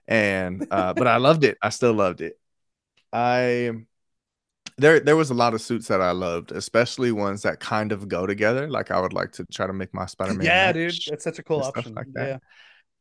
and 0.07 0.67
uh, 0.71 0.93
but 0.95 1.07
I 1.07 1.17
loved 1.17 1.45
it. 1.45 1.59
I 1.63 1.71
still 1.71 1.95
loved 1.95 2.21
it. 2.21 2.39
I 3.13 3.73
there 4.79 5.01
there 5.01 5.17
was 5.17 5.31
a 5.31 5.35
lot 5.35 5.55
of 5.55 5.61
suits 5.61 5.89
that 5.89 6.01
I 6.01 6.13
loved, 6.13 6.53
especially 6.53 7.13
ones 7.13 7.43
that 7.43 7.61
kind 7.61 7.93
of 7.93 8.09
go 8.09 8.27
together. 8.27 8.69
Like 8.69 8.91
I 8.91 9.01
would 9.01 9.13
like 9.13 9.33
to 9.33 9.45
try 9.47 9.67
to 9.67 9.73
make 9.73 9.93
my 9.93 10.07
Spider-Man. 10.07 10.45
Yeah, 10.45 10.73
dude, 10.73 10.95
that's 11.09 11.25
such 11.25 11.39
a 11.39 11.43
cool 11.43 11.63
option. 11.63 11.95
Like 11.95 12.13
that. 12.15 12.29
Yeah. 12.29 12.39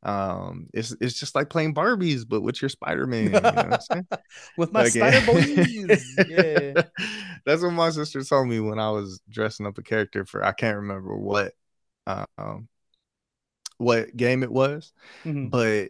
Um, 0.03 0.67
it's 0.73 0.95
it's 0.99 1.19
just 1.19 1.35
like 1.35 1.49
playing 1.49 1.75
Barbies, 1.75 2.27
but 2.27 2.41
with 2.41 2.61
your 2.61 2.69
Spider-Man. 2.69 3.25
You 3.25 3.29
know 3.29 3.79
with 4.57 4.71
my 4.71 4.89
Spider 4.89 5.25
Boys. 5.25 6.15
yeah. 6.29 6.81
That's 7.45 7.61
what 7.61 7.71
my 7.71 7.89
sister 7.91 8.23
told 8.23 8.47
me 8.47 8.59
when 8.59 8.79
I 8.79 8.89
was 8.89 9.21
dressing 9.29 9.65
up 9.65 9.77
a 9.77 9.83
character 9.83 10.25
for 10.25 10.43
I 10.43 10.53
can't 10.53 10.77
remember 10.77 11.15
what 11.15 11.53
um 12.07 12.67
what 13.77 14.15
game 14.15 14.43
it 14.43 14.51
was, 14.51 14.91
mm-hmm. 15.23 15.47
but 15.47 15.89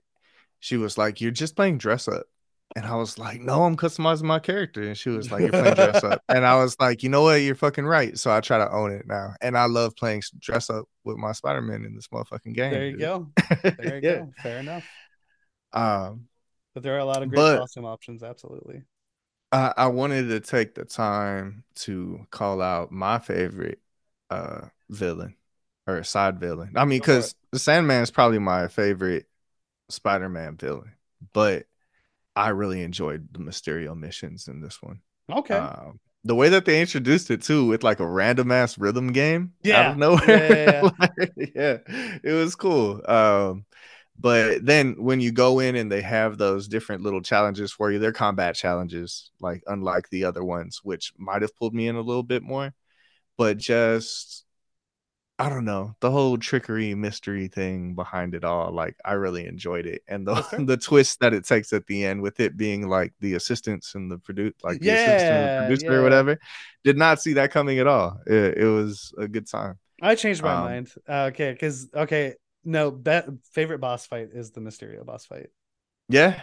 she 0.60 0.78
was 0.78 0.98
like, 0.98 1.22
You're 1.22 1.32
just 1.32 1.56
playing 1.56 1.78
dress 1.78 2.08
up. 2.08 2.26
And 2.76 2.86
I 2.86 2.96
was 2.96 3.18
like, 3.18 3.42
no, 3.42 3.64
I'm 3.64 3.76
customizing 3.76 4.24
my 4.24 4.40
character. 4.40 4.82
And 4.84 4.98
she 4.98 5.10
was 5.10 5.32
like, 5.32 5.42
you're 5.42 5.52
playing 5.52 5.76
dress 5.76 6.04
up. 6.04 6.24
And 6.30 6.46
I 6.46 6.56
was 6.56 6.78
like, 6.80 7.04
you 7.04 7.10
know 7.10 7.24
what? 7.24 7.42
You're 7.42 7.56
fucking 7.56 7.86
right. 7.86 8.18
So 8.18 8.32
I 8.32 8.40
try 8.40 8.58
to 8.60 8.72
own 8.72 8.92
it 8.92 9.06
now. 9.06 9.34
And 9.42 9.58
I 9.58 9.66
love 9.66 9.96
playing 9.96 10.22
dress 10.40 10.70
up 10.70 10.86
with 11.04 11.18
my 11.18 11.34
Spider 11.34 11.62
Man 11.62 11.84
in 11.84 11.96
this 11.96 12.08
motherfucking 12.08 12.54
game. 12.54 12.72
There 12.72 12.86
you 12.86 12.92
dude. 12.92 13.00
go. 13.00 13.28
There 13.64 13.76
you 14.02 14.10
yeah. 14.10 14.16
go. 14.20 14.34
Fair 14.42 14.60
enough. 14.60 14.86
Um, 15.74 16.28
but 16.74 16.84
there 16.84 16.96
are 16.96 17.00
a 17.00 17.06
lot 17.06 17.24
of 17.24 17.30
great 17.30 17.38
but, 17.38 17.60
costume 17.60 17.86
options. 17.86 18.24
Absolutely. 18.24 18.84
I, 19.52 19.74
I 19.76 19.88
wanted 19.88 20.30
to 20.30 20.40
take 20.40 20.76
the 20.76 20.86
time 20.86 21.66
to 21.76 22.26
call 22.30 22.62
out 22.62 22.92
my 22.92 23.20
favorite 23.20 23.80
uh 24.30 24.68
villain 24.90 25.36
or 25.88 26.04
side 26.04 26.40
villain. 26.40 26.74
I 26.78 26.86
mean, 26.86 27.00
because 27.00 27.36
the 27.52 27.60
Sandman 27.60 28.02
is 28.02 28.12
probably 28.12 28.40
my 28.40 28.68
favorite 28.70 29.28
Spider 29.90 30.30
Man 30.30 30.56
villain, 30.56 30.94
but 31.34 31.66
I 32.36 32.50
really 32.50 32.82
enjoyed 32.84 33.28
the 33.32 33.40
Mysterio 33.40 33.98
missions 33.98 34.48
in 34.48 34.62
this 34.62 34.82
one. 34.82 35.02
Okay. 35.30 35.56
Um, 35.56 36.00
the 36.24 36.36
way 36.36 36.50
that 36.50 36.66
they 36.66 36.82
introduced 36.82 37.32
it 37.32 37.42
too, 37.42 37.66
with 37.66 37.84
like 37.84 38.00
a 38.00 38.08
random 38.08 38.52
ass 38.52 38.78
rhythm 38.78 39.12
game 39.12 39.54
yeah. 39.64 39.82
out 39.82 39.92
of 39.92 39.98
nowhere. 39.98 40.50
Yeah, 40.50 40.82
yeah, 40.82 40.90
like, 41.00 41.32
yeah, 41.56 41.78
it 42.24 42.34
was 42.34 42.56
cool. 42.56 43.02
Um, 43.10 43.66
but 44.20 44.64
then 44.64 44.96
when 45.04 45.20
you 45.20 45.32
go 45.32 45.60
in 45.60 45.76
and 45.76 45.92
they 45.92 46.02
have 46.02 46.38
those 46.38 46.68
different 46.68 47.02
little 47.02 47.22
challenges 47.22 47.72
for 47.72 47.92
you, 47.92 47.98
they're 47.98 48.12
combat 48.12 48.56
challenges, 48.56 49.32
like 49.40 49.64
unlike 49.66 50.10
the 50.10 50.26
other 50.26 50.44
ones, 50.44 50.82
which 50.84 51.12
might 51.18 51.42
have 51.42 51.56
pulled 51.56 51.74
me 51.74 51.88
in 51.88 51.96
a 51.96 52.02
little 52.02 52.24
bit 52.24 52.44
more. 52.44 52.72
But 53.38 53.58
just 53.58 54.46
I 55.40 55.50
don't 55.50 55.66
know 55.66 55.96
the 56.02 56.12
whole 56.12 56.38
trickery 56.38 56.94
mystery 56.94 57.48
thing 57.48 57.96
behind 57.96 58.36
it 58.36 58.44
all. 58.44 58.72
Like 58.72 58.96
I 59.04 59.14
really 59.14 59.48
enjoyed 59.48 59.88
it, 59.88 60.04
and 60.08 60.28
the 60.28 60.46
the 60.68 60.78
twist 60.78 61.20
that 61.22 61.34
it 61.34 61.46
takes 61.46 61.74
at 61.74 61.88
the 61.88 62.06
end 62.06 62.22
with 62.22 62.40
it 62.40 62.56
being 62.56 62.88
like 62.88 63.14
the 63.20 63.34
assistants 63.34 63.96
and 63.96 64.12
the 64.12 64.20
produce, 64.20 64.54
like 64.64 64.80
the 64.80 64.88
yeah, 64.88 64.94
assistant 64.94 65.68
producer 65.68 65.94
yeah. 65.94 66.00
or 66.00 66.04
whatever, 66.04 66.40
did 66.84 66.98
not 66.98 67.22
see 67.22 67.34
that 67.34 67.52
coming 67.52 67.80
at 67.80 67.88
all. 67.88 68.20
It, 68.28 68.60
it 68.60 68.68
was 68.68 69.14
a 69.18 69.28
good 69.28 69.48
time. 69.48 69.80
I 70.02 70.16
changed 70.16 70.44
my 70.44 70.54
um, 70.54 70.64
mind. 70.64 70.94
Uh, 71.08 71.30
okay, 71.32 71.52
because 71.54 71.88
okay, 71.94 72.36
no, 72.64 72.92
be- 72.92 73.22
favorite 73.52 73.80
boss 73.80 74.06
fight 74.06 74.30
is 74.34 74.52
the 74.52 74.62
Mysterio 74.62 75.06
boss 75.06 75.26
fight. 75.26 75.48
Yeah, 76.08 76.40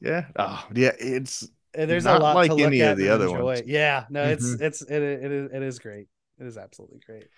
yeah, 0.00 0.26
oh 0.36 0.66
yeah. 0.74 0.92
It's 0.98 1.48
there's 1.72 2.06
a 2.06 2.18
lot 2.18 2.34
like 2.34 2.50
to 2.50 2.56
look 2.56 2.66
any 2.66 2.82
at 2.82 2.92
of 2.92 2.98
the 2.98 3.10
other 3.10 3.26
enjoy. 3.26 3.42
ones. 3.42 3.62
Yeah, 3.66 4.06
no, 4.10 4.24
it's 4.24 4.44
mm-hmm. 4.44 4.64
it's 4.64 4.82
it, 4.82 5.02
it 5.02 5.32
is 5.32 5.50
it 5.52 5.62
is 5.62 5.78
great. 5.78 6.08
It 6.38 6.46
is 6.46 6.56
absolutely 6.56 7.00
great. 7.04 7.28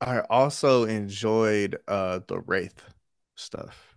I 0.00 0.20
also 0.20 0.84
enjoyed 0.84 1.78
uh 1.88 2.20
the 2.26 2.40
Wraith 2.40 2.82
stuff. 3.34 3.96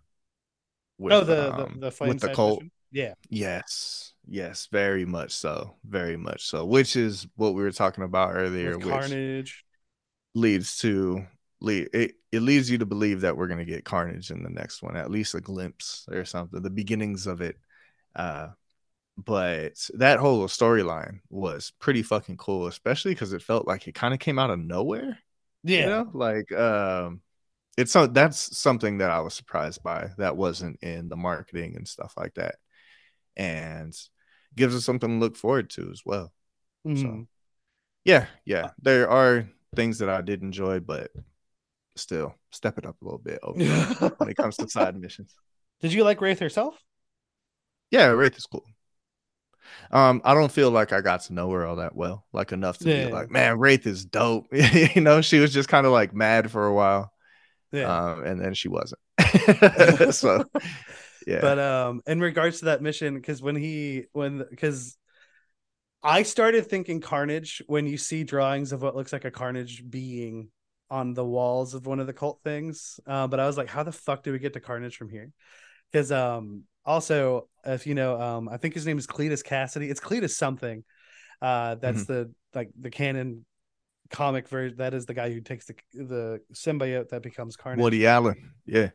With, 0.98 1.14
oh, 1.14 1.24
the 1.24 1.54
um, 1.54 1.80
the, 1.80 1.90
the 1.90 2.06
with 2.06 2.20
the 2.20 2.34
cult. 2.34 2.60
Mission? 2.60 2.72
Yeah. 2.92 3.14
Yes. 3.30 4.14
Yes, 4.28 4.68
very 4.72 5.06
much 5.06 5.32
so. 5.32 5.76
Very 5.84 6.18
much 6.18 6.46
so. 6.46 6.66
Which 6.66 6.96
is 6.96 7.28
what 7.36 7.54
we 7.54 7.64
were 7.64 7.72
talking 7.72 8.04
about 8.04 8.36
earlier. 8.36 8.78
With 8.78 8.88
Carnage 8.88 9.66
leads 10.36 10.78
to 10.80 11.26
lead 11.60 11.90
it, 11.94 12.16
it 12.32 12.42
leads 12.42 12.70
you 12.70 12.78
to 12.80 12.86
believe 12.86 13.22
that 13.22 13.36
we're 13.36 13.48
gonna 13.48 13.66
get 13.66 13.86
Carnage 13.86 14.32
in 14.32 14.44
the 14.44 14.50
next 14.50 14.84
one, 14.84 14.96
at 14.96 15.12
least 15.12 15.36
a 15.36 15.42
glimpse 15.42 16.08
or 16.12 16.26
something, 16.26 16.62
the 16.62 16.70
beginnings 16.70 17.28
of 17.28 17.42
it. 17.42 17.58
Uh 18.16 18.50
but 19.18 19.74
that 19.96 20.20
whole 20.20 20.48
storyline 20.48 21.20
was 21.30 21.74
pretty 21.80 22.02
fucking 22.02 22.38
cool, 22.38 22.68
especially 22.68 23.14
because 23.14 23.34
it 23.34 23.42
felt 23.42 23.68
like 23.68 23.88
it 23.88 23.96
kind 23.96 24.14
of 24.14 24.20
came 24.20 24.40
out 24.40 24.50
of 24.50 24.60
nowhere. 24.60 25.20
Yeah. 25.64 25.80
You 25.80 25.86
know, 25.86 26.10
like 26.14 26.52
um 26.52 27.22
it's 27.78 27.92
so 27.92 28.08
that's 28.08 28.58
something 28.58 29.00
that 29.00 29.12
I 29.12 29.20
was 29.22 29.34
surprised 29.34 29.82
by 29.84 30.10
that 30.18 30.38
wasn't 30.38 30.80
in 30.82 31.10
the 31.10 31.16
marketing 31.16 31.76
and 31.76 31.88
stuff 31.88 32.14
like 32.18 32.34
that. 32.36 32.56
And 33.36 33.96
gives 34.56 34.76
us 34.76 34.86
something 34.86 35.10
to 35.10 35.16
look 35.16 35.38
forward 35.38 35.70
to 35.72 35.90
as 35.92 36.02
well. 36.06 36.32
Mm-hmm. 36.86 37.02
So 37.02 37.28
yeah, 38.04 38.26
yeah. 38.46 38.66
Uh 38.66 38.70
there 38.82 39.10
are 39.10 39.48
things 39.76 40.00
that 40.00 40.10
I 40.10 40.22
did 40.22 40.42
enjoy, 40.42 40.80
but 40.80 41.12
still 41.96 42.36
step 42.52 42.78
it 42.78 42.86
up 42.86 42.98
a 43.02 43.06
little 43.06 43.20
bit 43.20 43.40
when 44.18 44.30
it 44.30 44.38
comes 44.38 44.58
to 44.58 44.70
side 44.70 45.00
missions. 45.00 45.36
Did 45.82 45.94
you 45.94 46.04
like 46.04 46.22
Wraith 46.22 46.40
herself? 46.40 46.76
Yeah, 47.90 48.08
Wraith 48.08 48.38
is 48.38 48.46
cool. 48.46 48.66
Um, 49.92 50.22
I 50.24 50.34
don't 50.34 50.52
feel 50.52 50.72
like 50.72 50.94
I 50.94 51.02
got 51.02 51.22
to 51.22 51.34
know 51.34 51.50
her 51.52 51.66
all 51.66 51.78
that 51.78 51.96
well, 51.96 52.26
like 52.34 52.52
enough 52.52 52.78
to 52.80 52.90
yeah. 52.90 53.06
be 53.06 53.12
like, 53.12 53.30
man, 53.30 53.60
Wraith 53.60 53.86
is 53.86 54.06
dope. 54.06 54.48
you 54.52 55.02
know, 55.02 55.22
she 55.22 55.40
was 55.40 55.54
just 55.54 55.70
kind 55.70 55.86
of 55.86 55.92
like 55.92 56.14
mad 56.14 56.52
for 56.52 56.66
a 56.66 56.74
while. 56.74 57.12
Yeah. 57.72 58.12
Um, 58.12 58.24
and 58.24 58.42
then 58.42 58.54
she 58.54 58.70
wasn't. 58.70 59.00
so 60.14 60.46
yeah. 61.28 61.42
But 61.42 61.60
um, 61.60 62.02
in 62.08 62.20
regards 62.20 62.60
to 62.60 62.66
that 62.66 62.82
mission, 62.82 63.16
because 63.16 63.42
when 63.42 63.56
he 63.56 64.06
when 64.14 64.46
because 64.50 64.98
I 66.04 66.24
started 66.24 66.68
thinking 66.68 67.00
Carnage 67.00 67.62
when 67.68 67.86
you 67.86 67.98
see 67.98 68.24
drawings 68.24 68.72
of 68.72 68.82
what 68.82 68.96
looks 68.96 69.14
like 69.14 69.26
a 69.26 69.32
Carnage 69.32 69.84
being 69.88 70.50
on 70.90 71.14
the 71.14 71.26
walls 71.26 71.74
of 71.74 71.86
one 71.86 72.00
of 72.00 72.08
the 72.08 72.14
cult 72.14 72.40
things. 72.44 73.00
Uh, 73.06 73.28
but 73.28 73.40
I 73.40 73.48
was 73.48 73.58
like, 73.58 73.70
how 73.70 73.84
the 73.84 73.92
fuck 73.92 74.24
do 74.24 74.32
we 74.32 74.40
get 74.40 74.54
to 74.54 74.60
Carnage 74.60 74.98
from 74.98 75.10
here? 75.10 75.32
Because 75.92 76.12
um, 76.12 76.64
also, 76.86 77.48
if 77.66 77.86
you 77.86 77.96
know, 77.96 78.20
um, 78.20 78.50
I 78.50 78.58
think 78.58 78.74
his 78.74 78.86
name 78.86 78.98
is 78.98 79.08
Cletus 79.08 79.44
Kasady. 79.44 79.90
It's 79.90 80.00
Cletus 80.00 80.32
something. 80.32 80.84
Uh, 81.42 81.76
that's 81.76 82.04
mm-hmm. 82.04 82.14
the 82.14 82.32
like 82.54 82.70
the 82.80 82.90
canon 82.90 83.46
comic 84.10 84.48
version. 84.48 84.78
That 84.78 84.94
is 84.94 85.06
the 85.06 85.14
guy 85.14 85.32
who 85.32 85.42
takes 85.42 85.66
the 85.66 85.76
the 85.94 86.42
symbiote 86.54 87.10
that 87.10 87.24
becomes 87.24 87.56
Carnage. 87.56 87.82
Woody 87.82 88.06
Allen. 88.06 88.54
Yeah. 88.66 88.90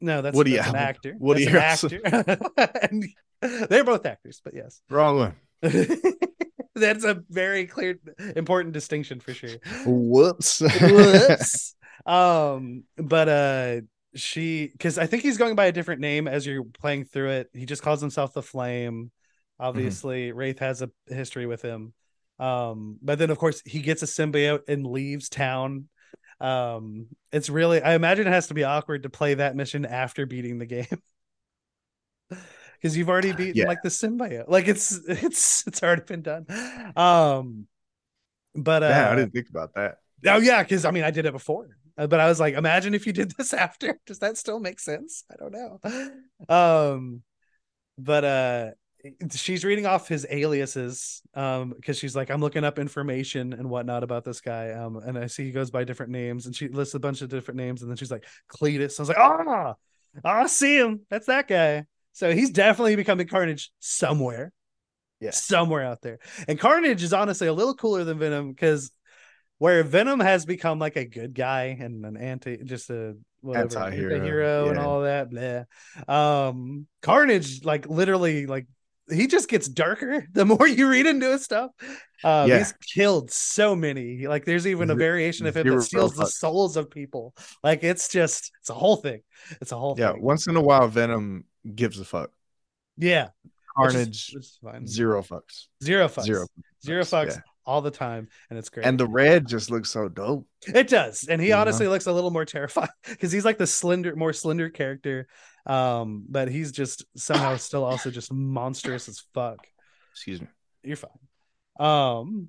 No, 0.00 0.22
that's, 0.22 0.34
Woody 0.34 0.56
that's 0.56 0.68
Allen. 0.68 0.80
an 0.80 0.88
actor. 0.88 1.14
Woody 1.18 1.44
that's 1.44 1.84
an 1.84 2.00
actor. 2.04 3.08
they're 3.68 3.84
both 3.84 4.06
actors, 4.06 4.40
but 4.42 4.54
yes. 4.54 4.80
Wrong 4.88 5.18
one. 5.18 5.34
that's 6.74 7.04
a 7.04 7.22
very 7.28 7.66
clear, 7.66 7.98
important 8.34 8.72
distinction 8.72 9.20
for 9.20 9.34
sure. 9.34 9.56
Whoops. 9.84 10.60
Whoops. 10.60 11.74
Um, 12.06 12.84
but 12.96 13.28
uh, 13.28 13.80
she 14.14 14.68
because 14.72 14.98
I 14.98 15.06
think 15.06 15.22
he's 15.22 15.38
going 15.38 15.54
by 15.54 15.66
a 15.66 15.72
different 15.72 16.00
name 16.00 16.26
as 16.26 16.46
you're 16.46 16.64
playing 16.64 17.04
through 17.04 17.30
it. 17.30 17.50
He 17.52 17.66
just 17.66 17.82
calls 17.82 18.00
himself 18.00 18.32
the 18.32 18.42
Flame. 18.42 19.10
Obviously, 19.58 20.28
mm-hmm. 20.28 20.38
Wraith 20.38 20.58
has 20.60 20.82
a 20.82 20.90
history 21.06 21.46
with 21.46 21.62
him. 21.62 21.92
Um, 22.38 22.98
but 23.02 23.18
then 23.18 23.30
of 23.30 23.38
course 23.38 23.62
he 23.64 23.80
gets 23.80 24.02
a 24.02 24.06
symbiote 24.06 24.68
and 24.68 24.86
leaves 24.86 25.28
town. 25.28 25.88
Um, 26.40 27.08
it's 27.32 27.50
really 27.50 27.82
I 27.82 27.94
imagine 27.94 28.26
it 28.26 28.32
has 28.32 28.48
to 28.48 28.54
be 28.54 28.64
awkward 28.64 29.02
to 29.02 29.10
play 29.10 29.34
that 29.34 29.54
mission 29.54 29.84
after 29.84 30.26
beating 30.26 30.58
the 30.58 30.66
game. 30.66 30.86
Because 32.80 32.96
you've 32.96 33.10
already 33.10 33.32
beaten 33.32 33.56
yeah. 33.56 33.66
like 33.66 33.82
the 33.82 33.90
symbiote. 33.90 34.48
Like 34.48 34.66
it's 34.66 34.92
it's 35.06 35.66
it's 35.66 35.82
already 35.82 36.00
been 36.00 36.22
done. 36.22 36.46
Um 36.96 37.66
but 38.54 38.82
uh 38.82 38.86
yeah, 38.86 39.10
I 39.10 39.16
didn't 39.16 39.34
think 39.34 39.50
about 39.50 39.74
that. 39.74 39.98
Oh 40.26 40.38
yeah, 40.38 40.62
because 40.62 40.86
I 40.86 40.90
mean 40.90 41.04
I 41.04 41.10
did 41.10 41.26
it 41.26 41.32
before. 41.32 41.76
Uh, 42.00 42.06
but 42.06 42.18
I 42.18 42.28
was 42.28 42.40
like, 42.40 42.54
imagine 42.54 42.94
if 42.94 43.06
you 43.06 43.12
did 43.12 43.32
this 43.38 43.52
after. 43.52 44.00
Does 44.06 44.20
that 44.20 44.38
still 44.38 44.58
make 44.58 44.80
sense? 44.80 45.24
I 45.30 45.36
don't 45.36 45.52
know. 45.52 45.80
Um, 46.48 47.22
but 47.98 48.24
uh, 48.24 48.70
she's 49.32 49.64
reading 49.64 49.86
off 49.86 50.08
his 50.08 50.26
aliases 50.30 51.22
um 51.34 51.72
because 51.74 51.98
she's 51.98 52.14
like 52.14 52.30
i'm 52.30 52.40
looking 52.40 52.64
up 52.64 52.78
information 52.78 53.54
and 53.54 53.70
whatnot 53.70 54.02
about 54.02 54.24
this 54.24 54.40
guy 54.40 54.72
um 54.72 54.96
and 54.96 55.18
i 55.18 55.26
see 55.26 55.44
he 55.44 55.52
goes 55.52 55.70
by 55.70 55.84
different 55.84 56.12
names 56.12 56.44
and 56.44 56.54
she 56.54 56.68
lists 56.68 56.94
a 56.94 56.98
bunch 56.98 57.22
of 57.22 57.30
different 57.30 57.56
names 57.56 57.80
and 57.80 57.90
then 57.90 57.96
she's 57.96 58.10
like 58.10 58.26
cletus 58.50 58.98
i 58.98 59.02
was 59.02 59.08
like 59.08 59.18
ah 59.18 59.74
oh, 60.24 60.28
i 60.28 60.46
see 60.46 60.76
him 60.76 61.00
that's 61.08 61.26
that 61.26 61.48
guy 61.48 61.84
so 62.12 62.32
he's 62.34 62.50
definitely 62.50 62.96
becoming 62.96 63.26
carnage 63.26 63.70
somewhere 63.78 64.52
yeah 65.18 65.30
somewhere 65.30 65.82
out 65.82 66.02
there 66.02 66.18
and 66.46 66.58
carnage 66.58 67.02
is 67.02 67.14
honestly 67.14 67.46
a 67.46 67.54
little 67.54 67.74
cooler 67.74 68.04
than 68.04 68.18
venom 68.18 68.50
because 68.50 68.90
where 69.60 69.82
Venom 69.82 70.20
has 70.20 70.46
become 70.46 70.78
like 70.78 70.96
a 70.96 71.04
good 71.04 71.34
guy 71.34 71.76
and 71.78 72.06
an 72.06 72.16
anti, 72.16 72.56
just 72.64 72.88
a 72.88 73.14
whatever 73.42 73.78
anti-hero, 73.78 74.24
hero 74.24 74.64
yeah. 74.64 74.70
and 74.70 74.78
all 74.78 75.02
that. 75.02 75.28
Blah. 75.28 76.48
Um, 76.48 76.86
Carnage, 77.02 77.62
like 77.62 77.86
literally, 77.86 78.46
like 78.46 78.66
he 79.12 79.26
just 79.26 79.50
gets 79.50 79.68
darker 79.68 80.26
the 80.32 80.46
more 80.46 80.66
you 80.66 80.88
read 80.88 81.04
into 81.04 81.30
his 81.30 81.44
stuff. 81.44 81.72
Um, 82.24 82.48
yeah. 82.48 82.56
he's 82.56 82.72
killed 82.94 83.30
so 83.30 83.76
many. 83.76 84.26
Like 84.26 84.46
there's 84.46 84.66
even 84.66 84.88
a 84.88 84.94
variation 84.94 85.46
of 85.46 85.54
him 85.54 85.68
that 85.68 85.82
steals 85.82 86.14
the 86.14 86.26
souls 86.26 86.78
of 86.78 86.90
people. 86.90 87.34
Like 87.62 87.84
it's 87.84 88.08
just 88.08 88.50
it's 88.60 88.70
a 88.70 88.74
whole 88.74 88.96
thing. 88.96 89.20
It's 89.60 89.72
a 89.72 89.76
whole 89.76 89.94
thing. 89.94 90.06
yeah. 90.06 90.14
Thing. 90.14 90.22
Once 90.22 90.46
in 90.46 90.56
a 90.56 90.62
while, 90.62 90.88
Venom 90.88 91.44
gives 91.74 92.00
a 92.00 92.04
fuck. 92.06 92.30
Yeah. 92.96 93.28
Carnage, 93.76 94.32
which 94.34 94.42
is, 94.42 94.58
which 94.62 94.82
is 94.84 94.90
zero 94.90 95.22
fucks. 95.22 95.66
Zero 95.84 96.08
fucks. 96.08 96.24
Zero. 96.24 96.46
Zero 96.82 97.02
fucks. 97.02 97.34
Yeah 97.34 97.40
all 97.66 97.80
the 97.80 97.90
time, 97.90 98.28
and 98.48 98.58
it's 98.58 98.68
great. 98.68 98.86
And 98.86 98.98
the 98.98 99.06
red 99.06 99.46
just 99.46 99.70
looks 99.70 99.90
so 99.90 100.08
dope. 100.08 100.46
It 100.66 100.88
does, 100.88 101.26
and 101.28 101.40
he 101.40 101.48
you 101.48 101.54
honestly 101.54 101.86
know? 101.86 101.92
looks 101.92 102.06
a 102.06 102.12
little 102.12 102.30
more 102.30 102.44
terrifying 102.44 102.88
because 103.08 103.32
he's 103.32 103.44
like 103.44 103.58
the 103.58 103.66
slender, 103.66 104.14
more 104.16 104.32
slender 104.32 104.70
character. 104.70 105.26
Um, 105.66 106.24
but 106.28 106.48
he's 106.48 106.72
just 106.72 107.04
somehow 107.16 107.56
still 107.58 107.84
also 107.84 108.10
just 108.10 108.32
monstrous 108.32 109.08
as 109.08 109.22
fuck. 109.34 109.66
Excuse 110.12 110.40
me. 110.40 110.48
You're 110.82 110.96
fine. 110.96 111.10
Um, 111.78 112.48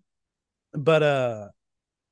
but 0.74 1.04
uh, 1.04 1.48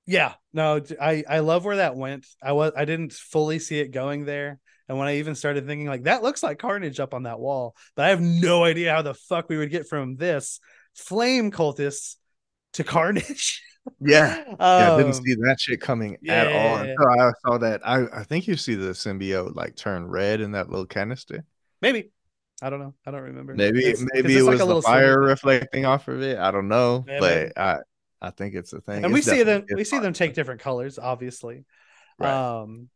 yeah, 0.05 0.33
no, 0.53 0.81
I 1.01 1.23
I 1.27 1.39
love 1.39 1.65
where 1.65 1.77
that 1.77 1.95
went. 1.95 2.25
I 2.41 2.53
was 2.53 2.73
I 2.75 2.85
didn't 2.85 3.13
fully 3.13 3.59
see 3.59 3.79
it 3.79 3.91
going 3.91 4.25
there. 4.25 4.59
And 4.87 4.97
when 4.97 5.07
I 5.07 5.17
even 5.17 5.35
started 5.35 5.67
thinking 5.67 5.87
like 5.87 6.03
that 6.03 6.23
looks 6.23 6.41
like 6.41 6.57
carnage 6.57 6.99
up 6.99 7.13
on 7.13 7.23
that 7.23 7.39
wall, 7.39 7.75
but 7.95 8.05
I 8.05 8.09
have 8.09 8.21
no 8.21 8.63
idea 8.63 8.91
how 8.91 9.03
the 9.03 9.13
fuck 9.13 9.47
we 9.47 9.57
would 9.57 9.69
get 9.69 9.87
from 9.87 10.15
this 10.15 10.59
flame 10.95 11.51
cultists 11.51 12.15
to 12.73 12.83
Carnage. 12.83 13.63
yeah, 13.99 14.43
um, 14.47 14.55
yeah, 14.59 14.93
I 14.93 14.97
didn't 14.97 15.15
um, 15.15 15.23
see 15.23 15.35
that 15.35 15.57
shit 15.59 15.81
coming 15.81 16.17
yeah. 16.21 16.33
at 16.33 16.47
all 16.47 16.77
until 16.77 17.07
I 17.07 17.31
saw 17.45 17.57
that. 17.59 17.81
I 17.85 18.05
I 18.13 18.23
think 18.23 18.47
you 18.47 18.55
see 18.55 18.75
the 18.75 18.91
symbiote 18.91 19.55
like 19.55 19.75
turn 19.75 20.07
red 20.07 20.41
in 20.41 20.51
that 20.51 20.69
little 20.69 20.85
canister. 20.85 21.45
Maybe. 21.81 22.11
I 22.61 22.69
don't 22.69 22.79
know. 22.79 22.93
I 23.05 23.11
don't 23.11 23.21
remember. 23.21 23.55
Maybe 23.55 23.85
it's, 23.85 24.03
maybe 24.13 24.37
it 24.37 24.41
was 24.41 24.59
like 24.59 24.67
the 24.67 24.81
fire 24.81 25.17
symbiote. 25.17 25.27
reflecting 25.27 25.85
off 25.85 26.07
of 26.09 26.21
it. 26.21 26.37
I 26.37 26.51
don't 26.51 26.67
know, 26.67 27.05
yeah, 27.07 27.19
but 27.19 27.35
maybe. 27.35 27.57
I 27.57 27.77
I 28.21 28.29
think 28.31 28.55
it's 28.55 28.73
a 28.73 28.81
thing. 28.81 29.05
And 29.05 29.05
it's 29.05 29.13
we 29.13 29.21
see 29.21 29.43
them 29.43 29.65
we 29.73 29.83
see 29.83 29.99
them 29.99 30.13
take 30.13 30.33
different 30.33 30.61
colors, 30.61 30.99
obviously. 30.99 31.65
Right. 32.19 32.29
Um, 32.31 32.89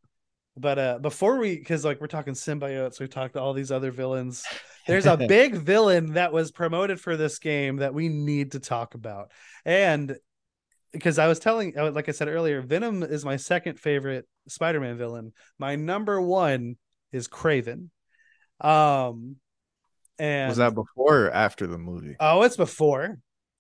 but 0.56 0.80
uh, 0.80 1.00
before 1.00 1.38
we, 1.38 1.58
because 1.58 1.84
like 1.84 2.00
we're 2.00 2.08
talking 2.08 2.34
symbiotes, 2.34 3.00
we've 3.00 3.10
talked 3.10 3.34
to 3.34 3.42
all 3.42 3.54
these 3.54 3.72
other 3.72 3.92
villains. 3.92 4.46
There's 4.88 5.06
a 5.06 5.18
big 5.28 5.56
villain 5.56 6.14
that 6.14 6.32
was 6.32 6.52
promoted 6.52 7.00
for 7.00 7.18
this 7.18 7.40
game 7.40 7.78
that 7.78 7.94
we 7.94 8.10
need 8.10 8.52
to 8.52 8.60
talk 8.60 8.96
about, 8.96 9.32
and 9.66 10.16
because 10.92 11.18
I 11.18 11.28
was 11.28 11.40
telling, 11.40 11.78
uh, 11.78 11.92
like 11.92 12.08
I 12.08 12.12
said 12.12 12.28
earlier, 12.28 12.62
Venom 12.62 13.02
is 13.02 13.26
my 13.26 13.36
second 13.36 13.80
favorite 13.80 14.28
Spider-Man 14.48 14.96
villain. 14.96 15.34
My 15.58 15.76
number 15.76 16.22
one 16.22 16.76
is 17.12 17.28
Kraven. 17.28 17.90
Um, 18.62 19.38
and 20.20 20.50
was 20.50 20.58
that 20.58 20.76
before 20.76 21.26
or 21.26 21.32
after 21.32 21.66
the 21.66 21.80
movie? 21.80 22.16
Oh, 22.20 22.44
it's 22.44 22.58
before. 22.58 23.18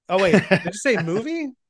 Oh 0.07 0.21
wait, 0.21 0.33
did 0.47 0.65
you 0.65 0.73
say 0.73 0.97
movie? 0.97 1.47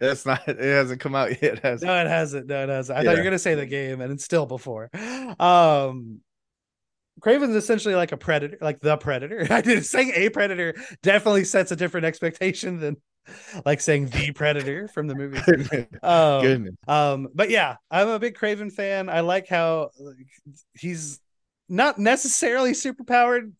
That's 0.00 0.26
not. 0.26 0.46
It 0.48 0.58
hasn't 0.58 1.00
come 1.00 1.14
out 1.14 1.30
yet. 1.42 1.60
Has 1.60 1.82
no, 1.82 1.98
it 2.00 2.06
hasn't. 2.06 2.46
No, 2.46 2.62
it 2.62 2.68
hasn't. 2.68 2.98
I 2.98 3.02
yeah. 3.02 3.08
thought 3.08 3.16
you 3.16 3.18
were 3.18 3.24
gonna 3.24 3.38
say 3.38 3.54
the 3.54 3.66
game, 3.66 4.00
and 4.00 4.12
it's 4.12 4.24
still 4.24 4.46
before. 4.46 4.90
Um, 5.38 6.20
Kraven's 7.20 7.56
essentially 7.56 7.94
like 7.94 8.12
a 8.12 8.16
predator, 8.16 8.58
like 8.60 8.80
the 8.80 8.96
predator. 8.96 9.46
I 9.50 9.60
did 9.60 9.84
saying 9.84 10.12
a 10.14 10.28
predator 10.28 10.74
definitely 11.02 11.44
sets 11.44 11.72
a 11.72 11.76
different 11.76 12.06
expectation 12.06 12.80
than 12.80 12.96
like 13.64 13.80
saying 13.80 14.08
the 14.08 14.32
predator 14.32 14.88
from 14.88 15.06
the 15.06 15.14
movie. 15.14 15.38
um, 16.02 16.42
Goodness. 16.42 16.74
Um, 16.86 17.28
but 17.34 17.50
yeah, 17.50 17.76
I'm 17.90 18.08
a 18.08 18.18
big 18.18 18.36
Kraven 18.36 18.72
fan. 18.72 19.08
I 19.08 19.20
like 19.20 19.48
how 19.48 19.90
he's 20.74 21.20
not 21.68 21.98
necessarily 21.98 22.74
super 22.74 23.04
powered 23.04 23.52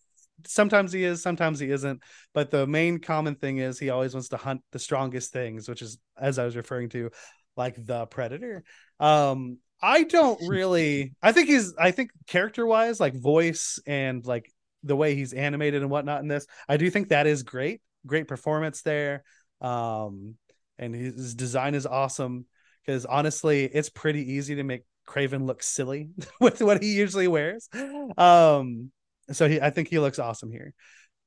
sometimes 0.47 0.93
he 0.93 1.05
is, 1.05 1.23
sometimes 1.23 1.59
he 1.59 1.71
isn't. 1.71 2.03
But 2.35 2.51
the 2.51 2.67
main 2.67 2.99
common 2.99 3.35
thing 3.35 3.59
is 3.59 3.79
he 3.79 3.91
always 3.91 4.15
wants 4.15 4.29
to 4.31 4.37
hunt 4.37 4.63
the 4.73 4.79
strongest 4.79 5.33
things, 5.33 5.69
which 5.69 5.83
is 5.83 5.99
as 6.19 6.39
I 6.39 6.45
was 6.45 6.57
referring 6.57 6.89
to, 6.91 7.11
like 7.57 7.75
the 7.85 8.07
predator. 8.07 8.65
Um, 9.01 9.59
I 9.81 10.05
don't 10.05 10.41
really. 10.49 11.15
I 11.23 11.33
think 11.33 11.49
he's. 11.49 11.75
I 11.79 11.91
think 11.91 12.11
character 12.27 12.67
wise, 12.67 13.01
like 13.01 13.15
voice 13.15 13.79
and 13.87 14.25
like 14.27 14.51
the 14.83 14.97
way 14.97 15.15
he's 15.15 15.33
animated 15.33 15.83
and 15.83 15.91
whatnot 15.91 16.23
in 16.23 16.29
this, 16.29 16.47
I 16.69 16.77
do 16.77 16.91
think 16.91 17.09
that 17.09 17.27
is 17.27 17.43
great. 17.43 17.81
Great 18.07 18.29
performance 18.29 18.83
there. 18.83 19.25
Um, 19.61 20.37
and 20.79 20.95
his 20.95 21.35
design 21.35 21.75
is 21.75 21.87
awesome 21.87 22.47
because 22.85 23.05
honestly, 23.05 23.65
it's 23.65 23.89
pretty 23.89 24.35
easy 24.35 24.57
to 24.57 24.63
make 24.63 24.83
Kraven 25.07 25.47
look 25.47 25.63
silly 25.63 26.11
with 26.41 26.61
what 26.61 26.83
he 26.83 26.95
usually 26.95 27.29
wears. 27.29 27.69
Um, 28.17 28.93
so 29.33 29.49
he, 29.49 29.61
I 29.61 29.71
think 29.71 29.89
he 29.89 29.99
looks 29.99 30.19
awesome 30.19 30.51
here, 30.51 30.75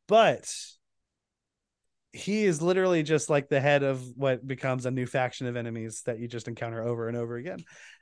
but 0.08 0.52
he 2.12 2.46
is 2.46 2.62
literally 2.62 3.04
just 3.04 3.30
like 3.30 3.50
the 3.50 3.62
head 3.62 3.84
of 3.84 4.04
what 4.16 4.46
becomes 4.46 4.86
a 4.86 4.92
new 4.92 5.06
faction 5.06 5.48
of 5.48 5.56
enemies 5.56 6.02
that 6.06 6.20
you 6.20 6.28
just 6.28 6.48
encounter 6.48 6.82
over 6.84 7.08
and 7.08 7.16
over 7.16 7.36
again. 7.36 7.60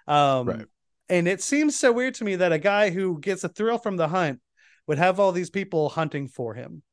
Um, 0.08 0.48
right. 0.48 0.66
And 1.10 1.28
it 1.28 1.42
seems 1.42 1.78
so 1.78 1.92
weird 1.92 2.16
to 2.16 2.24
me 2.24 2.38
that 2.38 2.52
a 2.52 2.60
guy 2.60 2.90
who 2.90 3.20
gets 3.20 3.44
a 3.44 3.50
thrill 3.50 3.78
from 3.78 3.98
the 3.98 4.08
hunt 4.08 4.40
would 4.88 4.98
have 4.98 5.20
all 5.20 5.32
these 5.32 5.50
people 5.50 5.90
hunting 5.90 6.28
for 6.28 6.54
him. 6.54 6.84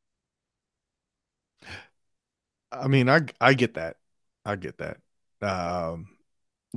I 2.70 2.88
mean, 2.88 3.09
I 3.09 3.20
I 3.40 3.55
get 3.55 3.74
that. 3.74 3.96
I 4.44 4.57
get 4.57 4.78
that. 4.78 4.98
Um, 5.40 6.07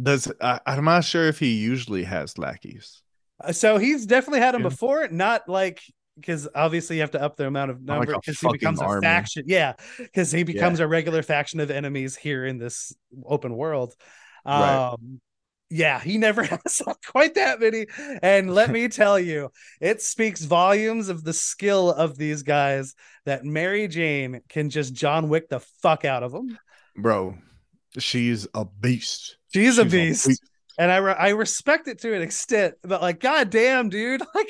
does 0.02 0.32
I, 0.42 0.60
I'm 0.66 0.86
not 0.86 1.04
sure 1.04 1.28
if 1.28 1.40
he 1.40 1.54
usually 1.54 2.04
has 2.04 2.38
lackeys. 2.38 3.02
Uh, 3.44 3.52
so 3.52 3.78
he's 3.78 4.06
definitely 4.06 4.40
had 4.40 4.54
them 4.54 4.62
yeah. 4.62 4.70
before, 4.70 5.08
not 5.10 5.50
like 5.50 5.82
because 6.20 6.48
obviously 6.54 6.98
you 6.98 7.02
have 7.02 7.12
to 7.12 7.22
up 7.22 7.38
the 7.38 7.48
amount 7.48 7.72
of 7.72 7.82
number 7.82 8.16
because 8.16 8.42
like 8.44 8.54
he 8.54 8.58
becomes 8.58 8.82
army. 8.82 9.00
a 9.00 9.02
faction. 9.02 9.44
Yeah, 9.48 9.74
because 9.98 10.32
he 10.32 10.44
becomes 10.44 10.80
yeah. 10.80 10.86
a 10.86 10.88
regular 10.88 11.24
faction 11.24 11.60
of 11.60 11.72
enemies 11.72 12.16
here 12.16 12.46
in 12.46 12.58
this 12.58 12.94
open 13.26 13.56
world. 13.56 13.94
Um, 14.46 14.62
right. 14.62 14.96
yeah, 15.70 16.00
he 16.00 16.18
never 16.18 16.44
has 16.44 16.82
quite 17.06 17.36
that 17.36 17.60
many. 17.60 17.88
And 18.22 18.54
let 18.54 18.70
me 18.70 18.88
tell 18.88 19.20
you, 19.20 19.52
it 19.80 20.02
speaks 20.02 20.44
volumes 20.44 21.10
of 21.10 21.24
the 21.24 21.34
skill 21.34 21.92
of 21.92 22.18
these 22.18 22.44
guys 22.44 22.96
that 23.26 23.44
Mary 23.46 23.88
Jane 23.88 24.42
can 24.50 24.70
just 24.70 24.94
John 24.94 25.30
Wick 25.30 25.50
the 25.50 25.60
fuck 25.60 26.06
out 26.06 26.24
of 26.24 26.32
them. 26.32 26.58
Bro, 26.96 27.38
she's 27.98 28.48
a 28.54 28.66
beast. 28.66 29.38
She's, 29.54 29.76
she's 29.76 29.78
a, 29.78 29.86
beast. 29.86 30.26
a 30.26 30.30
beast. 30.30 30.44
And 30.80 30.92
I 30.92 30.98
re- 30.98 31.16
I 31.18 31.30
respect 31.30 31.88
it 31.88 32.00
to 32.02 32.14
an 32.14 32.22
extent, 32.22 32.76
but 32.84 33.02
like, 33.02 33.20
god 33.20 33.50
damn, 33.50 33.90
dude, 33.90 34.22
like, 34.36 34.50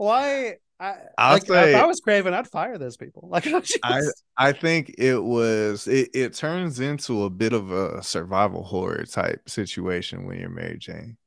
why? 0.00 0.54
I, 0.78 0.94
I'll 1.18 1.34
like, 1.34 1.46
say, 1.46 1.74
if 1.74 1.76
I 1.76 1.84
was 1.84 2.00
Kraven, 2.00 2.32
I'd 2.32 2.48
fire 2.48 2.78
those 2.78 2.96
people. 2.96 3.28
Like, 3.30 3.46
I, 3.84 4.00
I 4.38 4.52
think 4.52 4.94
it 4.96 5.22
was 5.22 5.86
it, 5.86 6.08
it 6.14 6.34
turns 6.34 6.80
into 6.80 7.24
a 7.24 7.30
bit 7.30 7.52
of 7.52 7.70
a 7.70 8.02
survival 8.02 8.62
horror 8.62 9.04
type 9.04 9.48
situation 9.48 10.26
when 10.26 10.38
you're 10.38 10.48
Mary 10.48 10.78
Jane. 10.78 11.18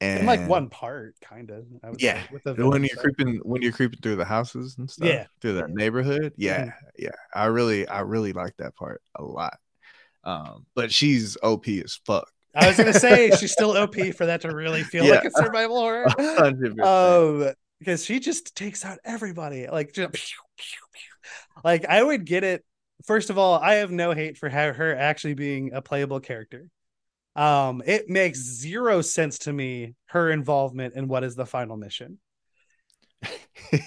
And 0.00 0.20
in 0.20 0.26
like 0.26 0.48
one 0.48 0.68
part, 0.70 1.14
kind 1.22 1.50
of. 1.50 1.66
Yeah, 1.98 2.20
when 2.56 2.82
you're 2.82 2.96
creeping 2.96 3.40
when 3.44 3.62
you're 3.62 3.72
creeping 3.72 4.00
through 4.00 4.16
the 4.16 4.24
houses 4.24 4.74
and 4.76 4.90
stuff, 4.90 5.08
yeah, 5.08 5.26
through 5.40 5.54
that 5.54 5.70
neighborhood. 5.70 6.32
Yeah, 6.36 6.62
mm-hmm. 6.62 6.70
yeah. 6.98 7.10
I 7.32 7.44
really, 7.46 7.86
I 7.86 8.00
really 8.00 8.32
like 8.32 8.56
that 8.58 8.74
part 8.74 9.00
a 9.14 9.22
lot. 9.22 9.56
Um, 10.24 10.66
but 10.74 10.92
she's 10.92 11.36
OP 11.44 11.68
as 11.68 12.00
fuck. 12.04 12.28
I 12.56 12.66
was 12.68 12.76
gonna 12.76 12.92
say 12.92 13.30
she's 13.30 13.52
still 13.52 13.70
OP 13.76 13.94
for 14.16 14.26
that 14.26 14.40
to 14.40 14.54
really 14.54 14.82
feel 14.82 15.04
yeah. 15.04 15.14
like 15.14 15.24
a 15.24 15.30
survival 15.30 15.76
horror. 15.76 16.06
100%. 16.06 17.46
Um, 17.48 17.54
because 17.78 18.04
she 18.04 18.20
just 18.20 18.54
takes 18.56 18.84
out 18.84 18.98
everybody. 19.04 19.66
Like, 19.66 19.92
just, 19.92 20.12
pew, 20.12 20.38
pew, 20.56 20.78
pew. 20.92 21.60
like 21.64 21.84
I 21.86 22.02
would 22.02 22.24
get 22.24 22.44
it. 22.44 22.64
First 23.04 23.30
of 23.30 23.38
all, 23.38 23.58
I 23.58 23.74
have 23.74 23.90
no 23.90 24.12
hate 24.12 24.38
for 24.38 24.48
her 24.48 24.96
actually 24.96 25.34
being 25.34 25.72
a 25.72 25.82
playable 25.82 26.20
character. 26.20 26.68
Um, 27.36 27.82
it 27.84 28.08
makes 28.08 28.38
zero 28.38 29.02
sense 29.02 29.40
to 29.40 29.52
me 29.52 29.94
her 30.06 30.30
involvement 30.30 30.94
in 30.94 31.08
what 31.08 31.24
is 31.24 31.34
the 31.34 31.46
final 31.46 31.76
mission. 31.76 32.18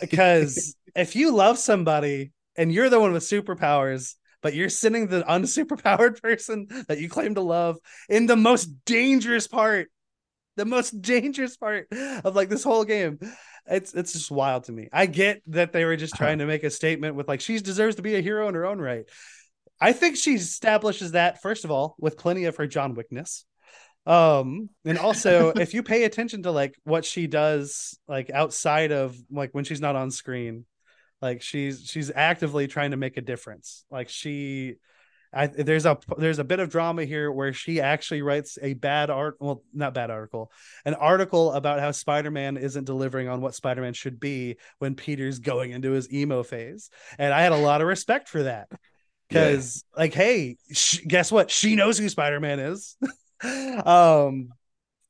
because 0.02 0.76
if 0.96 1.16
you 1.16 1.34
love 1.34 1.58
somebody 1.58 2.32
and 2.58 2.72
you're 2.72 2.90
the 2.90 3.00
one 3.00 3.14
with 3.14 3.24
superpowers, 3.24 4.16
but 4.42 4.54
you're 4.54 4.70
sending 4.70 5.08
the 5.08 5.24
unsuperpowered 5.24 6.22
person 6.22 6.68
that 6.88 7.00
you 7.00 7.10
claim 7.10 7.36
to 7.36 7.42
love 7.42 7.78
in 8.10 8.26
the 8.26 8.36
most 8.36 8.66
dangerous 8.86 9.48
part, 9.48 9.90
the 10.58 10.66
most 10.66 11.02
dangerous 11.02 11.56
part 11.56 11.88
of 11.92 12.36
like 12.36 12.50
this 12.50 12.64
whole 12.64 12.84
game 12.84 13.20
it's 13.70 13.94
it's 13.94 14.14
just 14.14 14.32
wild 14.32 14.66
to 14.66 14.72
me. 14.72 14.90
I 14.92 15.06
get 15.06 15.42
that 15.48 15.74
they 15.74 15.86
were 15.86 15.96
just 15.96 16.14
uh-huh. 16.14 16.26
trying 16.26 16.40
to 16.40 16.46
make 16.46 16.64
a 16.64 16.70
statement 16.70 17.16
with 17.16 17.28
like 17.28 17.42
she 17.42 17.60
deserves 17.60 17.96
to 17.98 18.02
be 18.02 18.16
a 18.16 18.22
hero 18.22 18.48
in 18.48 18.56
her 18.56 18.66
own 18.66 18.80
right. 18.80 19.06
I 19.80 19.94
think 19.94 20.18
she 20.18 20.36
establishes 20.36 21.12
that 21.12 21.42
first 21.42 21.66
of 21.66 21.72
all 21.72 21.96
with 22.00 22.18
plenty 22.18 22.46
of 22.46 22.56
her 22.58 22.68
John 22.68 22.96
Wickness. 22.96 23.44
Um, 24.06 24.70
and 24.86 24.98
also 24.98 25.50
if 25.56 25.74
you 25.74 25.84
pay 25.84 26.04
attention 26.04 26.44
to 26.44 26.52
like 26.52 26.76
what 26.84 27.06
she 27.06 27.28
does 27.28 27.98
like 28.08 28.32
outside 28.32 28.92
of 28.92 29.16
like 29.30 29.52
when 29.52 29.66
she's 29.66 29.82
not 29.82 29.96
on 29.96 30.12
screen, 30.12 30.66
like 31.22 31.42
she's 31.42 31.86
she's 31.86 32.12
actively 32.14 32.68
trying 32.68 32.92
to 32.92 32.98
make 32.98 33.18
a 33.18 33.22
difference. 33.22 33.86
Like 33.92 34.10
she 34.10 34.76
I, 35.34 35.48
there's 35.48 35.86
a 35.86 35.98
there's 36.18 36.40
a 36.40 36.44
bit 36.44 36.60
of 36.60 36.70
drama 36.70 37.06
here 37.06 37.32
where 37.32 37.54
she 37.54 37.82
actually 37.82 38.22
writes 38.22 38.58
a 38.62 38.74
bad 38.74 39.10
art 39.10 39.36
well 39.40 39.64
not 39.74 39.94
bad 39.94 40.10
article 40.10 40.52
an 40.86 40.94
article 40.94 41.52
about 41.52 41.80
how 41.80 41.92
Spider-Man 41.92 42.58
isn't 42.58 42.86
delivering 42.86 43.28
on 43.28 43.42
what 43.42 43.56
Spider-Man 43.56 43.94
should 43.94 44.20
be 44.20 44.58
when 44.80 44.96
Peter's 44.96 45.40
going 45.40 45.72
into 45.72 45.92
his 45.92 46.12
emo 46.12 46.44
phase. 46.44 46.90
And 47.18 47.34
I 47.34 47.42
had 47.42 47.52
a 47.52 47.58
lot 47.58 47.82
of 47.82 47.88
respect 47.88 48.30
for 48.30 48.44
that. 48.44 48.70
Because 49.28 49.84
yeah. 49.96 50.02
like 50.02 50.14
hey 50.14 50.58
sh- 50.72 51.02
guess 51.08 51.32
what? 51.32 51.52
She 51.52 51.76
knows 51.76 51.98
who 51.98 52.10
Spider-Man 52.10 52.60
is. 52.60 52.98
Um 53.86 54.50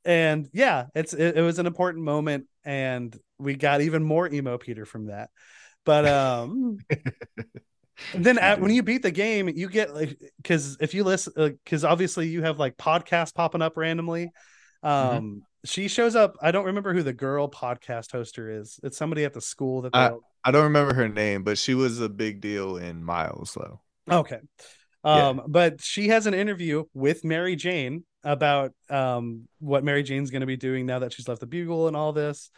and 0.04 0.50
yeah 0.52 0.88
it's 0.94 1.14
it, 1.14 1.38
it 1.38 1.42
was 1.42 1.60
an 1.60 1.66
important 1.66 2.04
moment 2.04 2.46
and 2.66 3.18
we 3.40 3.56
got 3.56 3.80
even 3.80 4.04
more 4.04 4.28
emo 4.28 4.58
Peter 4.58 4.86
from 4.86 5.06
that. 5.06 5.30
But 5.86 6.06
um 6.06 6.80
And 8.14 8.26
then 8.26 8.38
at, 8.38 8.60
when 8.62 8.72
you 8.72 8.84
beat 8.84 9.02
the 9.02 9.12
game, 9.12 9.50
you 9.50 9.70
get 9.70 9.94
like 9.94 10.18
because 10.38 10.78
if 10.80 10.94
you 10.94 11.04
listen, 11.04 11.34
because 11.64 11.84
uh, 11.84 11.90
obviously 11.90 12.28
you 12.28 12.44
have 12.44 12.60
like 12.60 12.78
podcasts 12.78 13.34
popping 13.34 13.62
up 13.62 13.78
randomly. 13.78 14.32
Mm-hmm. 14.84 14.88
Um, 14.88 15.24
mm-hmm. 15.24 15.38
she 15.66 15.88
shows 15.88 16.16
up. 16.16 16.36
I 16.42 16.52
don't 16.52 16.66
remember 16.66 16.94
who 16.94 17.04
the 17.04 17.14
girl 17.14 17.50
podcast 17.50 18.12
hoster 18.12 18.60
is. 18.60 18.80
It's 18.84 18.98
somebody 18.98 19.26
at 19.26 19.34
the 19.34 19.42
school 19.42 19.84
that 19.84 19.96
I, 19.96 20.12
I 20.44 20.52
don't 20.52 20.66
remember 20.66 20.94
her 20.94 21.10
name, 21.10 21.44
but 21.44 21.58
she 21.58 21.74
was 21.74 22.00
a 22.00 22.10
big 22.10 22.42
deal 22.42 22.78
in 22.78 23.04
Miles 23.04 23.56
though. 23.56 23.82
Okay. 24.10 24.40
Um, 25.04 25.38
yeah. 25.38 25.44
but 25.48 25.82
she 25.82 26.10
has 26.10 26.28
an 26.28 26.34
interview 26.34 26.86
with 26.94 27.24
Mary 27.24 27.56
Jane 27.56 28.04
about 28.24 28.74
um 28.90 29.48
what 29.60 29.84
Mary 29.84 30.04
Jane's 30.04 30.32
going 30.32 30.42
to 30.42 30.48
be 30.48 30.58
doing 30.58 30.86
now 30.86 31.00
that 31.00 31.14
she's 31.14 31.28
left 31.28 31.40
the 31.40 31.48
Bugle 31.48 31.88
and 31.88 31.96
all 31.96 32.14
this. 32.14 32.50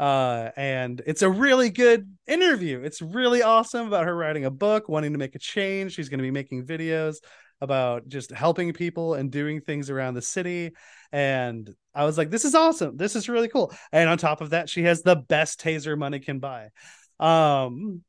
Uh, 0.00 0.50
and 0.56 1.02
it's 1.06 1.20
a 1.20 1.28
really 1.28 1.68
good 1.68 2.10
interview. 2.26 2.80
It's 2.80 3.02
really 3.02 3.42
awesome 3.42 3.86
about 3.86 4.06
her 4.06 4.16
writing 4.16 4.46
a 4.46 4.50
book, 4.50 4.88
wanting 4.88 5.12
to 5.12 5.18
make 5.18 5.34
a 5.34 5.38
change. 5.38 5.92
She's 5.92 6.08
going 6.08 6.20
to 6.20 6.24
be 6.24 6.30
making 6.30 6.64
videos 6.64 7.16
about 7.60 8.08
just 8.08 8.30
helping 8.30 8.72
people 8.72 9.12
and 9.12 9.30
doing 9.30 9.60
things 9.60 9.90
around 9.90 10.14
the 10.14 10.22
city. 10.22 10.70
And 11.12 11.68
I 11.94 12.06
was 12.06 12.16
like, 12.16 12.30
this 12.30 12.46
is 12.46 12.54
awesome. 12.54 12.96
This 12.96 13.14
is 13.14 13.28
really 13.28 13.48
cool. 13.48 13.74
And 13.92 14.08
on 14.08 14.16
top 14.16 14.40
of 14.40 14.50
that, 14.50 14.70
she 14.70 14.84
has 14.84 15.02
the 15.02 15.16
best 15.16 15.60
taser 15.60 15.98
money 15.98 16.18
can 16.18 16.38
buy. 16.38 16.70
Um, 17.18 18.02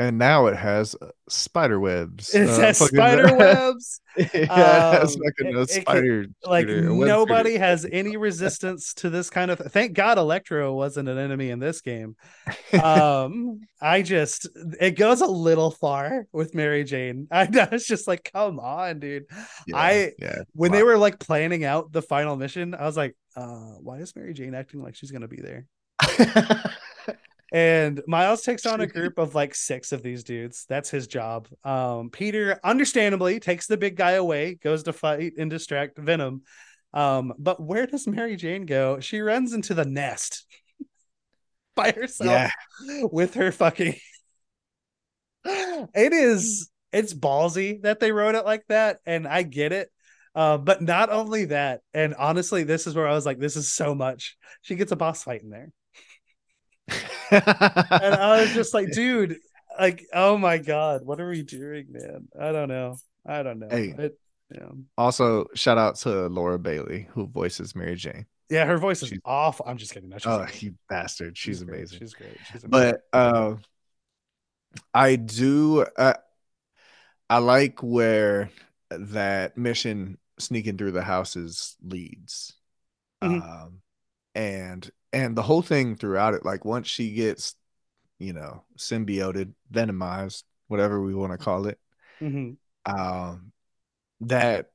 and 0.00 0.16
now 0.16 0.46
it 0.46 0.56
has 0.56 0.96
uh, 1.02 1.10
spider 1.28 1.78
webs. 1.78 2.34
It 2.34 2.48
uh, 2.48 2.58
has 2.58 2.78
spider 2.78 3.36
webs. 3.36 4.00
yeah, 4.16 4.24
um, 4.24 4.34
it 4.34 4.48
has 4.48 5.18
like 5.18 5.54
a 5.54 5.66
spider. 5.66 6.22
Can, 6.22 6.34
like 6.46 6.66
nobody 6.66 7.56
has 7.58 7.84
any 7.84 8.16
resistance 8.16 8.94
to 8.94 9.10
this 9.10 9.28
kind 9.28 9.50
of. 9.50 9.58
Th- 9.58 9.70
Thank 9.70 9.92
God, 9.92 10.16
Electro 10.16 10.72
wasn't 10.72 11.10
an 11.10 11.18
enemy 11.18 11.50
in 11.50 11.58
this 11.58 11.82
game. 11.82 12.16
Um, 12.82 13.60
I 13.78 14.00
just 14.00 14.48
it 14.80 14.92
goes 14.92 15.20
a 15.20 15.26
little 15.26 15.70
far 15.70 16.26
with 16.32 16.54
Mary 16.54 16.82
Jane. 16.84 17.28
I, 17.30 17.42
I 17.60 17.68
was 17.70 17.84
just 17.84 18.08
like, 18.08 18.30
come 18.32 18.58
on, 18.58 19.00
dude. 19.00 19.26
Yeah, 19.66 19.76
I 19.76 20.12
yeah, 20.18 20.38
when 20.54 20.72
wow. 20.72 20.78
they 20.78 20.82
were 20.82 20.96
like 20.96 21.18
planning 21.18 21.62
out 21.62 21.92
the 21.92 22.02
final 22.02 22.36
mission, 22.36 22.74
I 22.74 22.86
was 22.86 22.96
like, 22.96 23.14
uh, 23.36 23.74
why 23.82 23.98
is 23.98 24.16
Mary 24.16 24.32
Jane 24.32 24.54
acting 24.54 24.82
like 24.82 24.94
she's 24.94 25.10
gonna 25.10 25.28
be 25.28 25.42
there? 25.42 25.66
And 27.52 28.02
Miles 28.06 28.42
takes 28.42 28.66
on 28.66 28.80
a 28.80 28.86
group 28.86 29.18
of 29.18 29.34
like 29.34 29.54
six 29.54 29.92
of 29.92 30.02
these 30.02 30.24
dudes. 30.24 30.66
That's 30.68 30.90
his 30.90 31.06
job. 31.06 31.48
Um, 31.64 32.10
Peter, 32.10 32.60
understandably, 32.62 33.40
takes 33.40 33.66
the 33.66 33.76
big 33.76 33.96
guy 33.96 34.12
away, 34.12 34.54
goes 34.54 34.84
to 34.84 34.92
fight 34.92 35.32
and 35.38 35.50
distract 35.50 35.98
Venom. 35.98 36.42
Um, 36.92 37.32
but 37.38 37.62
where 37.62 37.86
does 37.86 38.06
Mary 38.06 38.36
Jane 38.36 38.66
go? 38.66 39.00
She 39.00 39.20
runs 39.20 39.52
into 39.52 39.74
the 39.74 39.84
nest 39.84 40.44
by 41.74 41.92
herself 41.92 42.50
yeah. 42.84 43.02
with 43.10 43.34
her 43.34 43.52
fucking. 43.52 43.96
it 45.44 46.12
is 46.12 46.70
it's 46.92 47.14
ballsy 47.14 47.80
that 47.82 48.00
they 48.00 48.12
wrote 48.12 48.34
it 48.34 48.44
like 48.44 48.66
that, 48.68 48.98
and 49.06 49.26
I 49.26 49.42
get 49.42 49.72
it. 49.72 49.90
Uh, 50.32 50.58
but 50.58 50.80
not 50.80 51.10
only 51.10 51.46
that, 51.46 51.80
and 51.92 52.14
honestly, 52.14 52.62
this 52.62 52.86
is 52.86 52.94
where 52.94 53.08
I 53.08 53.14
was 53.14 53.26
like, 53.26 53.38
this 53.38 53.56
is 53.56 53.72
so 53.72 53.96
much. 53.96 54.36
She 54.62 54.76
gets 54.76 54.92
a 54.92 54.96
boss 54.96 55.24
fight 55.24 55.42
in 55.42 55.50
there 55.50 55.72
and 57.30 58.14
I 58.14 58.40
was 58.40 58.52
just 58.52 58.74
like, 58.74 58.90
dude, 58.92 59.38
like, 59.78 60.06
oh 60.12 60.36
my 60.38 60.58
god, 60.58 61.04
what 61.04 61.20
are 61.20 61.28
we 61.28 61.42
doing, 61.42 61.86
man? 61.90 62.28
I 62.38 62.52
don't 62.52 62.68
know. 62.68 62.96
I 63.26 63.42
don't 63.42 63.58
know. 63.58 63.68
Hey, 63.70 63.94
it, 63.96 64.18
yeah. 64.54 64.68
Also, 64.98 65.46
shout 65.54 65.78
out 65.78 65.96
to 65.96 66.28
Laura 66.28 66.58
Bailey 66.58 67.08
who 67.12 67.26
voices 67.26 67.74
Mary 67.74 67.96
Jane. 67.96 68.26
Yeah, 68.48 68.64
her 68.64 68.78
voice 68.78 69.02
is 69.02 69.10
she's, 69.10 69.20
awful. 69.24 69.64
I'm 69.68 69.76
just 69.76 69.94
kidding. 69.94 70.08
No, 70.08 70.16
oh, 70.26 70.38
great. 70.38 70.62
you 70.62 70.74
bastard! 70.88 71.38
She's, 71.38 71.58
she's 71.58 71.62
amazing. 71.62 71.98
Great. 71.98 72.08
She's 72.08 72.14
great. 72.14 72.36
She's 72.52 72.64
amazing. 72.64 72.98
But 73.12 73.18
uh, 73.18 73.54
I 74.92 75.16
do. 75.16 75.86
Uh, 75.96 76.14
I 77.28 77.38
like 77.38 77.80
where 77.80 78.50
that 78.90 79.56
mission 79.56 80.18
sneaking 80.40 80.78
through 80.78 80.92
the 80.92 81.02
houses 81.02 81.76
leads. 81.82 82.54
Mm-hmm. 83.22 83.42
Um, 83.42 83.82
and 84.34 84.90
and 85.12 85.36
the 85.36 85.42
whole 85.42 85.62
thing 85.62 85.96
throughout 85.96 86.34
it 86.34 86.44
like 86.44 86.64
once 86.64 86.86
she 86.86 87.12
gets 87.12 87.54
you 88.18 88.32
know 88.32 88.62
symbioted 88.78 89.52
venomized 89.72 90.44
whatever 90.68 91.00
we 91.00 91.14
want 91.14 91.32
to 91.32 91.38
call 91.38 91.66
it 91.66 91.78
mm-hmm. 92.20 92.52
um 92.92 93.52
that 94.20 94.70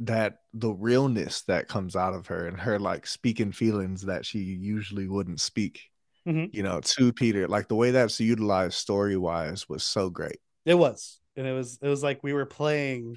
that 0.00 0.40
the 0.52 0.70
realness 0.70 1.42
that 1.42 1.68
comes 1.68 1.96
out 1.96 2.14
of 2.14 2.26
her 2.26 2.46
and 2.46 2.58
her 2.58 2.78
like 2.78 3.06
speaking 3.06 3.52
feelings 3.52 4.02
that 4.02 4.26
she 4.26 4.38
usually 4.38 5.08
wouldn't 5.08 5.40
speak 5.40 5.90
mm-hmm. 6.26 6.46
you 6.56 6.62
know 6.62 6.80
to 6.80 7.12
peter 7.12 7.46
like 7.46 7.68
the 7.68 7.74
way 7.74 7.90
that's 7.90 8.20
utilized 8.20 8.74
story 8.74 9.16
wise 9.16 9.68
was 9.68 9.84
so 9.84 10.10
great 10.10 10.38
it 10.64 10.74
was 10.74 11.20
and 11.36 11.46
it 11.46 11.52
was 11.52 11.78
it 11.82 11.88
was 11.88 12.02
like 12.02 12.22
we 12.22 12.32
were 12.32 12.46
playing 12.46 13.16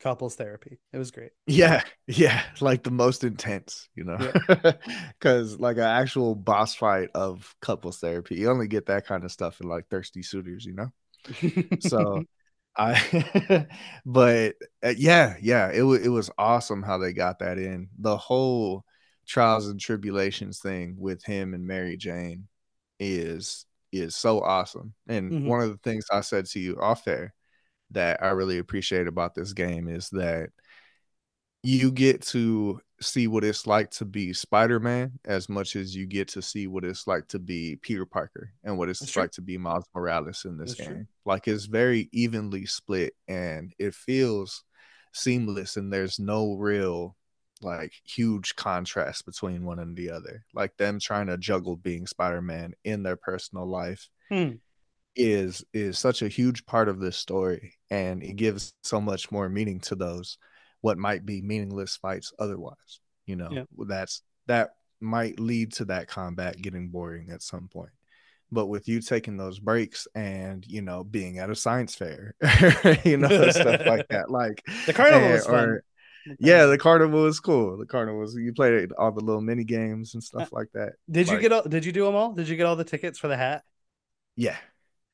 couples 0.00 0.36
therapy. 0.36 0.78
It 0.92 0.98
was 0.98 1.10
great. 1.10 1.30
Yeah, 1.46 1.82
yeah, 2.06 2.42
like 2.60 2.82
the 2.82 2.90
most 2.90 3.24
intense, 3.24 3.88
you 3.94 4.04
know, 4.04 4.18
because 5.18 5.52
yeah. 5.52 5.56
like 5.58 5.76
an 5.76 5.82
actual 5.82 6.34
boss 6.34 6.74
fight 6.74 7.08
of 7.14 7.54
couples 7.60 7.98
therapy, 7.98 8.36
you 8.36 8.50
only 8.50 8.68
get 8.68 8.86
that 8.86 9.06
kind 9.06 9.24
of 9.24 9.32
stuff 9.32 9.60
in 9.60 9.68
like 9.68 9.88
thirsty 9.88 10.22
suitors, 10.22 10.64
you 10.64 10.74
know. 10.74 10.90
so, 11.80 12.24
I, 12.76 13.66
but 14.06 14.56
uh, 14.84 14.94
yeah, 14.96 15.36
yeah, 15.40 15.70
it 15.72 15.82
was 15.82 16.04
it 16.04 16.10
was 16.10 16.30
awesome 16.38 16.82
how 16.82 16.98
they 16.98 17.12
got 17.12 17.38
that 17.38 17.58
in 17.58 17.88
the 17.98 18.16
whole 18.16 18.84
trials 19.26 19.68
and 19.68 19.80
tribulations 19.80 20.60
thing 20.60 20.96
with 20.98 21.24
him 21.24 21.52
and 21.52 21.66
Mary 21.66 21.96
Jane 21.96 22.46
is 23.00 23.66
is 23.92 24.14
so 24.14 24.42
awesome. 24.42 24.94
And 25.08 25.32
mm-hmm. 25.32 25.48
one 25.48 25.62
of 25.62 25.70
the 25.70 25.78
things 25.78 26.06
I 26.12 26.20
said 26.20 26.46
to 26.46 26.60
you 26.60 26.78
off 26.80 27.04
there 27.04 27.34
that 27.90 28.22
I 28.22 28.28
really 28.30 28.58
appreciate 28.58 29.06
about 29.06 29.34
this 29.34 29.52
game 29.52 29.88
is 29.88 30.08
that 30.10 30.50
you 31.62 31.90
get 31.90 32.22
to 32.22 32.80
see 33.00 33.26
what 33.26 33.44
it's 33.44 33.66
like 33.66 33.90
to 33.90 34.04
be 34.04 34.32
Spider-Man 34.32 35.18
as 35.24 35.48
much 35.48 35.76
as 35.76 35.94
you 35.94 36.06
get 36.06 36.28
to 36.28 36.40
see 36.40 36.66
what 36.66 36.84
it's 36.84 37.06
like 37.06 37.26
to 37.28 37.38
be 37.38 37.76
Peter 37.82 38.06
Parker 38.06 38.52
and 38.64 38.78
what 38.78 38.88
it's 38.88 39.00
That's 39.00 39.16
like 39.16 39.32
true. 39.32 39.36
to 39.36 39.42
be 39.42 39.58
Miles 39.58 39.84
Morales 39.94 40.44
in 40.44 40.56
this 40.56 40.76
That's 40.76 40.88
game. 40.88 40.96
True. 40.96 41.06
Like 41.24 41.48
it's 41.48 41.66
very 41.66 42.08
evenly 42.12 42.66
split 42.66 43.14
and 43.28 43.74
it 43.78 43.94
feels 43.94 44.64
seamless 45.12 45.76
and 45.76 45.92
there's 45.92 46.18
no 46.18 46.54
real 46.54 47.16
like 47.62 47.92
huge 48.04 48.54
contrast 48.56 49.26
between 49.26 49.64
one 49.64 49.78
and 49.78 49.96
the 49.96 50.10
other. 50.10 50.44
Like 50.54 50.76
them 50.76 51.00
trying 51.00 51.26
to 51.26 51.38
juggle 51.38 51.76
being 51.76 52.06
Spider-Man 52.06 52.74
in 52.84 53.02
their 53.02 53.16
personal 53.16 53.66
life 53.66 54.08
hmm. 54.30 54.52
Is 55.16 55.64
is 55.72 55.98
such 55.98 56.22
a 56.22 56.28
huge 56.28 56.64
part 56.66 56.88
of 56.88 57.00
this 57.00 57.16
story, 57.16 57.74
and 57.90 58.22
it 58.22 58.36
gives 58.36 58.74
so 58.82 59.00
much 59.00 59.32
more 59.32 59.48
meaning 59.48 59.80
to 59.80 59.94
those 59.94 60.38
what 60.82 60.98
might 60.98 61.24
be 61.26 61.42
meaningless 61.42 61.96
fights 61.96 62.32
otherwise. 62.38 63.00
You 63.26 63.36
know, 63.36 63.48
yeah. 63.50 63.64
that's 63.86 64.22
that 64.46 64.70
might 65.00 65.40
lead 65.40 65.72
to 65.74 65.86
that 65.86 66.08
combat 66.08 66.60
getting 66.60 66.88
boring 66.88 67.30
at 67.30 67.42
some 67.42 67.68
point. 67.68 67.90
But 68.52 68.66
with 68.66 68.86
you 68.86 69.00
taking 69.00 69.36
those 69.36 69.58
breaks 69.58 70.06
and 70.14 70.64
you 70.66 70.82
know 70.82 71.02
being 71.02 71.38
at 71.38 71.50
a 71.50 71.56
science 71.56 71.94
fair, 71.94 72.34
you 73.04 73.16
know 73.16 73.50
stuff 73.50 73.86
like 73.86 74.06
that, 74.10 74.30
like 74.30 74.62
the 74.86 74.92
carnival 74.92 75.28
eh, 75.28 75.32
was 75.32 75.46
fun. 75.46 75.68
Or, 75.68 75.84
yeah, 76.38 76.66
the 76.66 76.78
carnival 76.78 77.22
was 77.22 77.40
cool. 77.40 77.76
The 77.76 77.86
carnival 77.86 78.20
was 78.20 78.34
you 78.34 78.52
played 78.52 78.90
all 78.98 79.12
the 79.12 79.24
little 79.24 79.40
mini 79.40 79.64
games 79.64 80.14
and 80.14 80.22
uh, 80.22 80.26
stuff 80.26 80.52
like 80.52 80.68
that. 80.74 80.94
Did 81.10 81.28
like, 81.28 81.34
you 81.34 81.40
get 81.40 81.52
all? 81.52 81.62
Did 81.62 81.84
you 81.84 81.92
do 81.92 82.04
them 82.04 82.14
all? 82.14 82.32
Did 82.32 82.48
you 82.48 82.56
get 82.56 82.66
all 82.66 82.76
the 82.76 82.84
tickets 82.84 83.18
for 83.18 83.28
the 83.28 83.36
hat? 83.36 83.62
Yeah, 84.36 84.56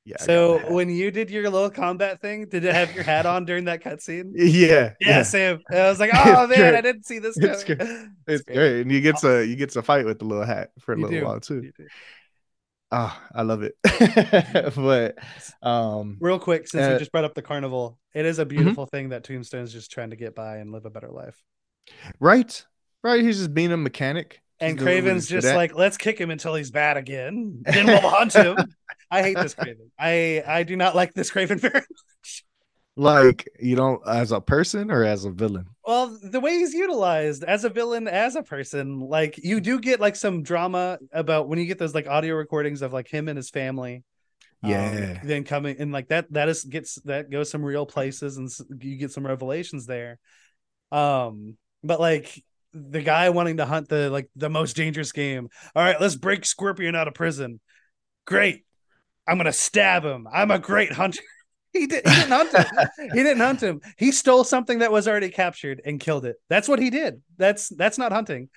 yeah. 0.05 0.17
So 0.21 0.73
when 0.73 0.91
you 0.91 1.13
did 1.13 1.31
your 1.31 1.49
little 1.49 1.71
combat 1.71 2.21
thing, 2.21 2.47
did 2.49 2.65
it 2.65 2.75
have 2.75 2.93
your 2.95 3.05
hat 3.05 3.25
on 3.25 3.45
during 3.45 3.67
that 3.67 3.83
cutscene? 3.83 4.33
Yeah, 4.53 4.95
yeah, 5.01 5.09
yeah. 5.09 5.23
Same. 5.23 5.61
And 5.71 5.79
I 5.79 5.89
was 5.89 6.01
like, 6.01 6.11
oh 6.15 6.47
man, 6.47 6.59
great. 6.59 6.75
I 6.75 6.81
didn't 6.81 7.07
see 7.07 7.19
this. 7.21 7.37
It's, 7.37 7.65
great. 7.65 7.81
it's, 7.81 8.09
it's 8.27 8.43
great. 8.43 8.57
great. 8.57 8.81
and 8.83 8.93
you 8.93 9.01
get 9.01 9.19
to 9.19 9.47
you 9.47 9.55
get 9.55 9.71
to 9.71 9.83
fight 9.83 10.05
with 10.05 10.19
the 10.19 10.25
little 10.25 10.45
hat 10.45 10.71
for 10.81 10.93
a 10.93 10.97
you 10.97 11.03
little 11.03 11.21
do. 11.21 11.25
while 11.25 11.41
too. 11.41 11.71
Oh, 12.91 13.17
I 13.35 13.43
love 13.43 13.63
it. 13.63 13.77
but 14.77 15.19
um 15.63 16.19
real 16.21 16.39
quick, 16.39 16.69
since 16.69 16.85
uh, 16.85 16.93
we 16.93 16.99
just 16.99 17.13
brought 17.13 17.25
up 17.25 17.35
the 17.35 17.43
carnival, 17.43 17.99
it 18.13 18.27
is 18.27 18.39
a 18.39 18.43
mm-hmm. 18.43 18.49
beautiful 18.49 18.87
mm-hmm. 18.87 18.97
thing 18.97 19.09
that 19.11 19.25
Tombstone's 19.25 19.73
just 19.73 19.93
trying 19.93 20.11
to 20.11 20.17
get 20.17 20.35
by 20.35 20.57
and 20.57 20.73
live 20.73 20.85
a 20.85 20.91
better 20.91 21.11
life. 21.11 21.41
Right. 22.19 22.65
Right. 23.05 23.23
He's 23.23 23.39
just 23.39 23.55
being 23.55 23.73
a 23.73 23.77
mechanic. 23.77 24.42
And 24.63 24.79
Kraven's 24.79 25.27
just 25.27 25.47
like, 25.47 25.75
let's 25.75 25.97
kick 25.97 26.19
him 26.19 26.31
until 26.31 26.55
he's 26.55 26.71
bad 26.71 26.97
again. 26.97 27.63
Then 27.73 27.87
we'll 27.87 28.01
hunt 28.01 28.33
him. 28.33 28.57
I 29.11 29.23
hate 29.23 29.37
this 29.37 29.55
Kraven. 29.55 29.91
I 29.99 30.43
I 30.47 30.63
do 30.63 30.77
not 30.77 30.95
like 30.95 31.15
this 31.15 31.31
Kraven 31.31 31.61
very 31.61 31.75
much. 31.75 32.45
Like 32.95 33.49
you 33.59 33.75
don't 33.75 34.07
as 34.07 34.33
a 34.33 34.41
person 34.41 34.91
or 34.91 35.05
as 35.05 35.25
a 35.25 35.31
villain. 35.31 35.67
Well, 35.87 36.19
the 36.23 36.41
way 36.41 36.59
he's 36.59 36.75
utilized 36.75 37.43
as 37.43 37.65
a 37.65 37.71
villain, 37.71 38.07
as 38.07 38.37
a 38.37 38.43
person, 38.43 39.01
like 39.01 39.39
you 39.43 39.61
do 39.61 39.81
get 39.81 39.99
like 40.01 40.15
some 40.15 40.43
drama 40.43 40.99
about 41.13 41.49
when 41.49 41.59
you 41.59 41.67
get 41.67 41.79
those 41.79 41.95
like 41.95 42.07
audio 42.07 42.35
recordings 42.35 42.83
of 42.83 42.93
like 42.93 43.09
him 43.09 43.29
and 43.29 43.37
his 43.37 43.51
family. 43.51 44.05
Yeah. 44.63 45.19
Um, 45.23 45.29
then 45.29 45.45
coming 45.45 45.77
and 45.79 45.91
like 45.91 46.09
that 46.09 46.33
that 46.33 46.49
is 46.49 46.65
gets 46.65 46.97
that 47.07 47.31
goes 47.31 47.51
some 47.51 47.65
real 47.65 47.87
places 47.87 48.37
and 48.37 48.49
you 48.83 48.97
get 48.97 49.11
some 49.11 49.27
revelations 49.27 49.87
there. 49.87 50.19
Um, 50.93 51.57
but 51.83 51.99
like 51.99 52.43
the 52.73 53.03
guy 53.03 53.31
wanting 53.31 53.59
to 53.59 53.67
hunt 53.67 53.89
the 53.89 54.11
like 54.11 54.29
the 54.37 54.51
most 54.51 54.77
dangerous 54.77 55.13
game. 55.13 55.49
All 55.75 55.83
right, 55.83 56.01
let's 56.01 56.17
break 56.17 56.45
Scorpion 56.45 56.95
out 56.95 57.09
of 57.09 57.15
prison. 57.15 57.61
Great. 58.27 58.65
I'm 59.27 59.37
gonna 59.37 59.53
stab 59.53 60.05
him. 60.05 60.27
I'm 60.33 60.51
a 60.51 60.59
great 60.59 60.93
hunter. 60.93 61.23
He, 61.75 61.87
did, 61.87 62.05
didn't 62.05 62.29
hunt 62.29 62.53
him. 62.53 62.67
he 63.15 63.23
didn't 63.23 63.41
hunt 63.41 63.63
him. 63.63 63.81
He 63.97 64.13
stole 64.13 64.45
something 64.45 64.81
that 64.81 64.93
was 64.93 65.09
already 65.09 65.31
captured 65.31 65.81
and 65.87 65.99
killed 65.99 66.27
it. 66.27 66.37
That's 66.51 66.69
what 66.69 66.79
he 66.79 66.91
did. 66.91 67.23
That's 67.39 67.71
that's 67.71 67.97
not 67.97 68.13
hunting. 68.13 68.51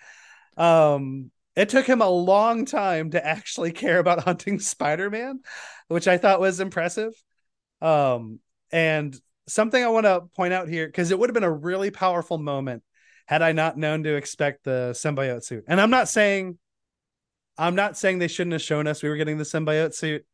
Um, 0.57 1.32
it 1.55 1.70
took 1.70 1.86
him 1.86 2.01
a 2.01 2.09
long 2.09 2.66
time 2.66 3.11
to 3.11 3.26
actually 3.26 3.72
care 3.72 3.99
about 3.99 4.26
hunting 4.26 4.59
Spider-Man, 4.59 5.39
which 5.88 6.09
I 6.09 6.18
thought 6.18 6.41
was 6.41 6.59
impressive. 6.59 7.13
Um, 7.82 8.39
and 8.70 9.18
something 9.47 9.82
I 9.82 9.88
want 9.88 10.05
to 10.05 10.24
point 10.36 10.53
out 10.53 10.68
here 10.68 10.86
because 10.86 11.11
it 11.11 11.18
would 11.18 11.30
have 11.30 11.34
been 11.34 11.43
a 11.43 11.51
really 11.51 11.91
powerful 11.91 12.38
moment 12.38 12.84
had 13.26 13.42
I 13.42 13.52
not 13.52 13.78
known 13.78 14.04
to 14.04 14.16
expect 14.16 14.64
the 14.64 14.92
symbiote 14.94 15.44
suit. 15.44 15.66
And 15.68 15.82
I'm 15.82 15.90
not 15.90 16.08
saying 16.08 16.58
I'm 17.58 17.76
not 17.76 17.98
saying 17.98 18.20
they 18.20 18.28
shouldn't 18.28 18.54
have 18.54 18.62
shown 18.62 18.88
us 18.88 19.02
we 19.02 19.10
were 19.10 19.16
getting 19.16 19.38
the 19.38 19.44
symbiote 19.44 19.94
suit. 19.94 20.26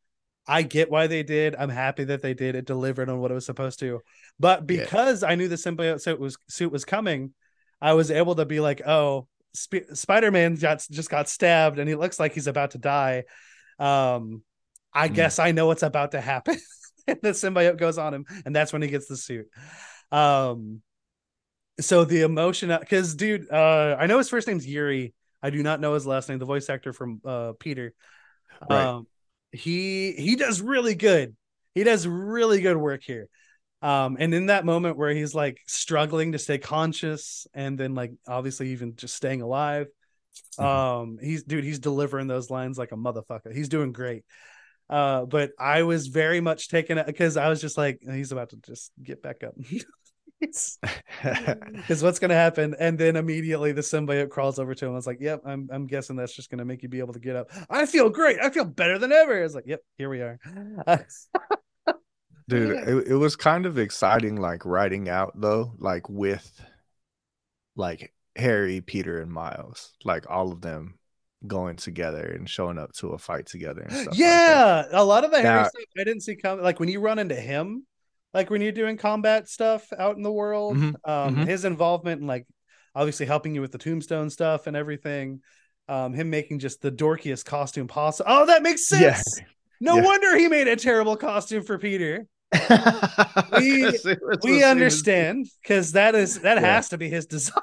I 0.47 0.63
get 0.63 0.89
why 0.89 1.07
they 1.07 1.21
did. 1.21 1.55
I'm 1.55 1.69
happy 1.69 2.03
that 2.05 2.21
they 2.21 2.33
did. 2.33 2.55
It 2.55 2.65
delivered 2.65 3.09
on 3.09 3.19
what 3.19 3.29
it 3.29 3.35
was 3.35 3.45
supposed 3.45 3.79
to. 3.79 4.01
But 4.39 4.65
because 4.65 5.21
yeah. 5.21 5.29
I 5.29 5.35
knew 5.35 5.47
the 5.47 5.55
symbiote 5.55 6.01
suit 6.01 6.19
was 6.19 6.37
suit 6.49 6.71
was 6.71 6.83
coming, 6.83 7.33
I 7.79 7.93
was 7.93 8.09
able 8.09 8.35
to 8.35 8.45
be 8.45 8.59
like, 8.59 8.81
"Oh, 8.85 9.27
Sp- 9.53 9.93
Spider-Man 9.93 10.55
got 10.55 10.85
just 10.89 11.09
got 11.09 11.29
stabbed 11.29 11.77
and 11.77 11.87
he 11.87 11.95
looks 11.95 12.19
like 12.19 12.33
he's 12.33 12.47
about 12.47 12.71
to 12.71 12.79
die." 12.79 13.23
Um, 13.77 14.41
I 14.93 15.09
mm. 15.09 15.13
guess 15.13 15.37
I 15.37 15.51
know 15.51 15.67
what's 15.67 15.83
about 15.83 16.11
to 16.11 16.21
happen. 16.21 16.57
the 17.07 17.31
symbiote 17.31 17.77
goes 17.77 17.99
on 17.99 18.13
him, 18.13 18.25
and 18.45 18.55
that's 18.55 18.73
when 18.73 18.81
he 18.81 18.87
gets 18.87 19.07
the 19.07 19.17
suit. 19.17 19.45
Um, 20.11 20.81
so 21.83 22.05
the 22.05 22.21
emotion, 22.21 22.75
because 22.79 23.15
dude, 23.15 23.51
uh, 23.51 23.95
I 23.99 24.07
know 24.07 24.17
his 24.17 24.29
first 24.29 24.47
name's 24.47 24.67
Yuri. 24.67 25.13
I 25.43 25.49
do 25.49 25.63
not 25.63 25.79
know 25.79 25.93
his 25.93 26.05
last 26.05 26.29
name. 26.29 26.39
The 26.39 26.45
voice 26.45 26.69
actor 26.69 26.93
from 26.93 27.21
uh 27.25 27.53
Peter. 27.59 27.93
Right. 28.69 28.85
Um, 28.85 29.07
he 29.51 30.13
he 30.13 30.35
does 30.35 30.61
really 30.61 30.95
good. 30.95 31.35
He 31.73 31.83
does 31.83 32.07
really 32.07 32.61
good 32.61 32.77
work 32.77 33.03
here. 33.03 33.27
Um, 33.81 34.17
and 34.19 34.33
in 34.33 34.47
that 34.47 34.65
moment 34.65 34.97
where 34.97 35.11
he's 35.11 35.33
like 35.33 35.57
struggling 35.67 36.33
to 36.33 36.39
stay 36.39 36.59
conscious 36.59 37.47
and 37.53 37.77
then 37.77 37.95
like 37.95 38.11
obviously 38.27 38.69
even 38.69 38.95
just 38.95 39.15
staying 39.15 39.41
alive, 39.41 39.87
mm-hmm. 40.59 40.63
um, 40.63 41.17
he's 41.19 41.43
dude, 41.43 41.63
he's 41.63 41.79
delivering 41.79 42.27
those 42.27 42.49
lines 42.49 42.77
like 42.77 42.91
a 42.91 42.97
motherfucker. 42.97 43.53
He's 43.53 43.69
doing 43.69 43.91
great. 43.91 44.23
Uh, 44.89 45.25
but 45.25 45.51
I 45.57 45.83
was 45.83 46.07
very 46.07 46.41
much 46.41 46.67
taken 46.67 47.01
because 47.05 47.37
I 47.37 47.47
was 47.47 47.61
just 47.61 47.77
like, 47.77 48.01
he's 48.03 48.33
about 48.33 48.49
to 48.49 48.57
just 48.57 48.91
get 49.01 49.23
back 49.23 49.41
up. 49.43 49.55
because 51.21 52.03
what's 52.03 52.19
gonna 52.19 52.33
happen? 52.33 52.75
And 52.79 52.97
then 52.97 53.15
immediately 53.15 53.71
the 53.71 53.81
symbiote 53.81 54.29
crawls 54.29 54.59
over 54.59 54.73
to 54.73 54.85
him. 54.85 54.91
I 54.91 54.95
was 54.95 55.07
like, 55.07 55.19
"Yep, 55.21 55.43
I'm 55.45 55.69
I'm 55.71 55.87
guessing 55.87 56.15
that's 56.15 56.35
just 56.35 56.49
gonna 56.49 56.65
make 56.65 56.83
you 56.83 56.89
be 56.89 56.99
able 56.99 57.13
to 57.13 57.19
get 57.19 57.35
up." 57.35 57.51
I 57.69 57.85
feel 57.85 58.09
great. 58.09 58.39
I 58.41 58.49
feel 58.49 58.65
better 58.65 58.97
than 58.97 59.11
ever. 59.11 59.39
I 59.39 59.43
was 59.43 59.55
like, 59.55 59.67
"Yep, 59.67 59.81
here 59.97 60.09
we 60.09 60.21
are." 60.21 60.39
Dude, 62.47 62.71
it, 62.71 63.07
it 63.07 63.15
was 63.15 63.35
kind 63.35 63.65
of 63.65 63.77
exciting, 63.77 64.35
like 64.35 64.65
writing 64.65 65.07
out 65.07 65.33
though, 65.39 65.73
like 65.77 66.09
with 66.09 66.61
like 67.75 68.13
Harry, 68.35 68.81
Peter, 68.81 69.21
and 69.21 69.31
Miles, 69.31 69.93
like 70.03 70.29
all 70.29 70.51
of 70.51 70.61
them 70.61 70.97
going 71.47 71.75
together 71.75 72.23
and 72.23 72.49
showing 72.49 72.77
up 72.77 72.93
to 72.93 73.09
a 73.09 73.17
fight 73.17 73.45
together 73.45 73.81
and 73.81 73.93
stuff. 73.93 74.17
Yeah, 74.17 74.83
like 74.91 74.99
a 74.99 75.03
lot 75.03 75.23
of 75.23 75.31
the 75.31 75.41
now, 75.41 75.51
Harry 75.51 75.65
stuff 75.65 75.83
I 75.97 76.03
didn't 76.03 76.21
see 76.21 76.35
coming. 76.35 76.63
Like 76.63 76.79
when 76.79 76.89
you 76.89 76.99
run 76.99 77.19
into 77.19 77.35
him, 77.35 77.85
like 78.33 78.49
when 78.49 78.61
you're 78.61 78.71
doing 78.71 78.97
combat 78.97 79.49
stuff 79.49 79.91
out 79.97 80.15
in 80.15 80.23
the 80.23 80.31
world 80.31 80.77
mm-hmm, 80.77 81.09
um 81.09 81.35
mm-hmm. 81.35 81.43
his 81.43 81.65
involvement 81.65 82.21
in 82.21 82.27
like 82.27 82.45
obviously 82.95 83.25
helping 83.25 83.55
you 83.55 83.61
with 83.61 83.71
the 83.71 83.77
tombstone 83.77 84.29
stuff 84.29 84.67
and 84.67 84.75
everything 84.75 85.41
um 85.87 86.13
him 86.13 86.29
making 86.29 86.59
just 86.59 86.81
the 86.81 86.91
dorkiest 86.91 87.45
costume 87.45 87.87
possible 87.87 88.29
oh 88.31 88.45
that 88.45 88.63
makes 88.63 88.87
sense 88.87 89.39
yeah. 89.39 89.45
no 89.79 89.95
yeah. 89.95 90.03
wonder 90.03 90.37
he 90.37 90.47
made 90.47 90.67
a 90.67 90.75
terrible 90.75 91.15
costume 91.15 91.63
for 91.63 91.77
peter 91.77 92.25
we 93.57 93.89
we 94.43 94.63
understand 94.63 95.47
because 95.61 95.93
that 95.93 96.15
is 96.15 96.41
that 96.41 96.55
yeah. 96.55 96.75
has 96.75 96.89
to 96.89 96.97
be 96.97 97.09
his 97.09 97.25
design 97.27 97.61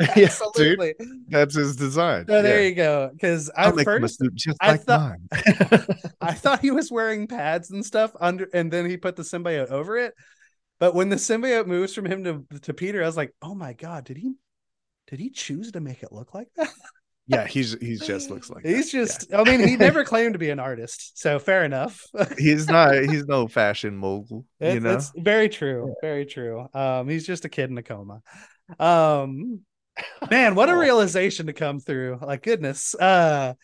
Absolutely. 0.16 0.94
Yeah, 0.98 1.04
dude, 1.04 1.24
that's 1.28 1.54
his 1.54 1.76
design. 1.76 2.26
So 2.26 2.42
there 2.42 2.66
you 2.66 2.74
go. 2.74 3.10
Because 3.12 3.50
I 3.56 3.70
first 3.84 4.22
just 4.34 4.56
I 4.60 4.72
like 4.72 4.82
thought, 4.82 5.16
I 6.20 6.32
thought 6.32 6.60
he 6.60 6.70
was 6.70 6.90
wearing 6.90 7.26
pads 7.26 7.70
and 7.70 7.84
stuff 7.84 8.12
under, 8.20 8.48
and 8.54 8.70
then 8.72 8.88
he 8.88 8.96
put 8.96 9.16
the 9.16 9.22
symbiote 9.22 9.70
over 9.70 9.98
it. 9.98 10.14
But 10.78 10.94
when 10.94 11.10
the 11.10 11.16
symbiote 11.16 11.66
moves 11.66 11.94
from 11.94 12.06
him 12.06 12.24
to, 12.24 12.58
to 12.60 12.72
Peter, 12.72 13.02
I 13.02 13.06
was 13.06 13.16
like, 13.16 13.34
oh 13.42 13.54
my 13.54 13.74
god, 13.74 14.04
did 14.04 14.16
he 14.16 14.32
did 15.06 15.20
he 15.20 15.28
choose 15.28 15.72
to 15.72 15.80
make 15.80 16.02
it 16.02 16.12
look 16.12 16.32
like 16.34 16.48
that? 16.56 16.70
yeah, 17.26 17.46
he's 17.46 17.76
he's 17.80 18.00
just 18.00 18.30
looks 18.30 18.48
like 18.48 18.64
he's 18.64 18.90
that. 18.90 18.98
just. 18.98 19.26
Yeah. 19.30 19.40
I 19.40 19.44
mean, 19.44 19.66
he 19.66 19.76
never 19.76 20.04
claimed 20.06 20.32
to 20.32 20.38
be 20.38 20.50
an 20.50 20.58
artist, 20.58 21.18
so 21.18 21.38
fair 21.38 21.64
enough. 21.64 22.02
he's 22.38 22.68
not. 22.68 22.94
He's 22.94 23.26
no 23.26 23.46
fashion 23.48 23.96
mogul. 23.96 24.46
It, 24.58 24.74
you 24.74 24.80
know, 24.80 24.94
it's 24.94 25.12
very 25.14 25.50
true. 25.50 25.88
Yeah. 25.88 25.94
Very 26.00 26.26
true. 26.26 26.66
Um, 26.72 27.08
he's 27.08 27.26
just 27.26 27.44
a 27.44 27.50
kid 27.50 27.68
in 27.70 27.76
a 27.76 27.82
coma. 27.82 28.22
Um, 28.78 29.60
Man, 30.30 30.54
what 30.54 30.68
a 30.68 30.76
realization 30.78 31.46
to 31.46 31.52
come 31.52 31.80
through. 31.80 32.18
Like 32.22 32.42
goodness. 32.42 32.94
Uh 32.94 33.54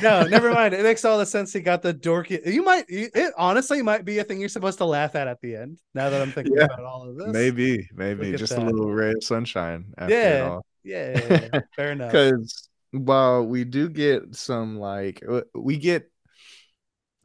no, 0.00 0.22
never 0.22 0.50
mind. 0.54 0.74
It 0.74 0.82
makes 0.82 1.04
all 1.04 1.18
the 1.18 1.26
sense. 1.26 1.52
He 1.52 1.60
got 1.60 1.82
the 1.82 1.92
dorky. 1.92 2.44
You 2.46 2.62
might, 2.62 2.84
it 2.88 3.32
honestly 3.36 3.82
might 3.82 4.04
be 4.04 4.18
a 4.18 4.24
thing 4.24 4.40
you're 4.40 4.48
supposed 4.48 4.78
to 4.78 4.84
laugh 4.84 5.14
at 5.14 5.28
at 5.28 5.40
the 5.40 5.56
end. 5.56 5.78
Now 5.94 6.10
that 6.10 6.20
I'm 6.20 6.32
thinking 6.32 6.54
yeah, 6.56 6.64
about 6.64 6.80
all 6.80 7.08
of 7.08 7.16
this, 7.16 7.28
maybe, 7.28 7.88
maybe 7.94 8.32
just 8.32 8.54
that. 8.54 8.62
a 8.62 8.66
little 8.66 8.90
ray 8.90 9.10
of 9.10 9.24
sunshine. 9.24 9.92
Yeah, 9.98 10.08
yeah, 10.08 10.60
yeah, 10.84 11.48
yeah, 11.52 11.60
fair 11.76 11.92
enough. 11.92 12.12
Because 12.12 12.68
while 12.92 13.44
we 13.44 13.64
do 13.64 13.88
get 13.88 14.34
some 14.34 14.78
like, 14.78 15.22
we 15.54 15.76
get 15.76 16.10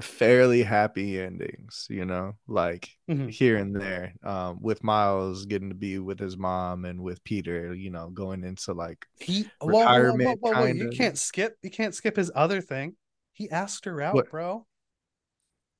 fairly 0.01 0.61
happy 0.61 1.19
endings, 1.19 1.87
you 1.89 2.05
know, 2.05 2.33
like 2.47 2.89
mm-hmm. 3.09 3.27
here 3.27 3.57
and 3.57 3.75
there. 3.75 4.13
Um, 4.23 4.57
with 4.61 4.83
Miles 4.83 5.45
getting 5.45 5.69
to 5.69 5.75
be 5.75 5.99
with 5.99 6.19
his 6.19 6.37
mom 6.37 6.85
and 6.85 7.01
with 7.01 7.23
Peter, 7.23 7.73
you 7.73 7.89
know, 7.89 8.09
going 8.09 8.43
into 8.43 8.73
like 8.73 9.05
he 9.19 9.47
retirement. 9.63 10.39
Whoa, 10.41 10.51
whoa, 10.51 10.59
whoa, 10.61 10.65
you 10.65 10.89
can't 10.89 11.17
skip. 11.17 11.57
You 11.61 11.69
can't 11.69 11.95
skip 11.95 12.15
his 12.15 12.31
other 12.35 12.61
thing. 12.61 12.95
He 13.33 13.49
asked 13.49 13.85
her 13.85 14.01
out, 14.01 14.15
what? 14.15 14.29
bro. 14.29 14.65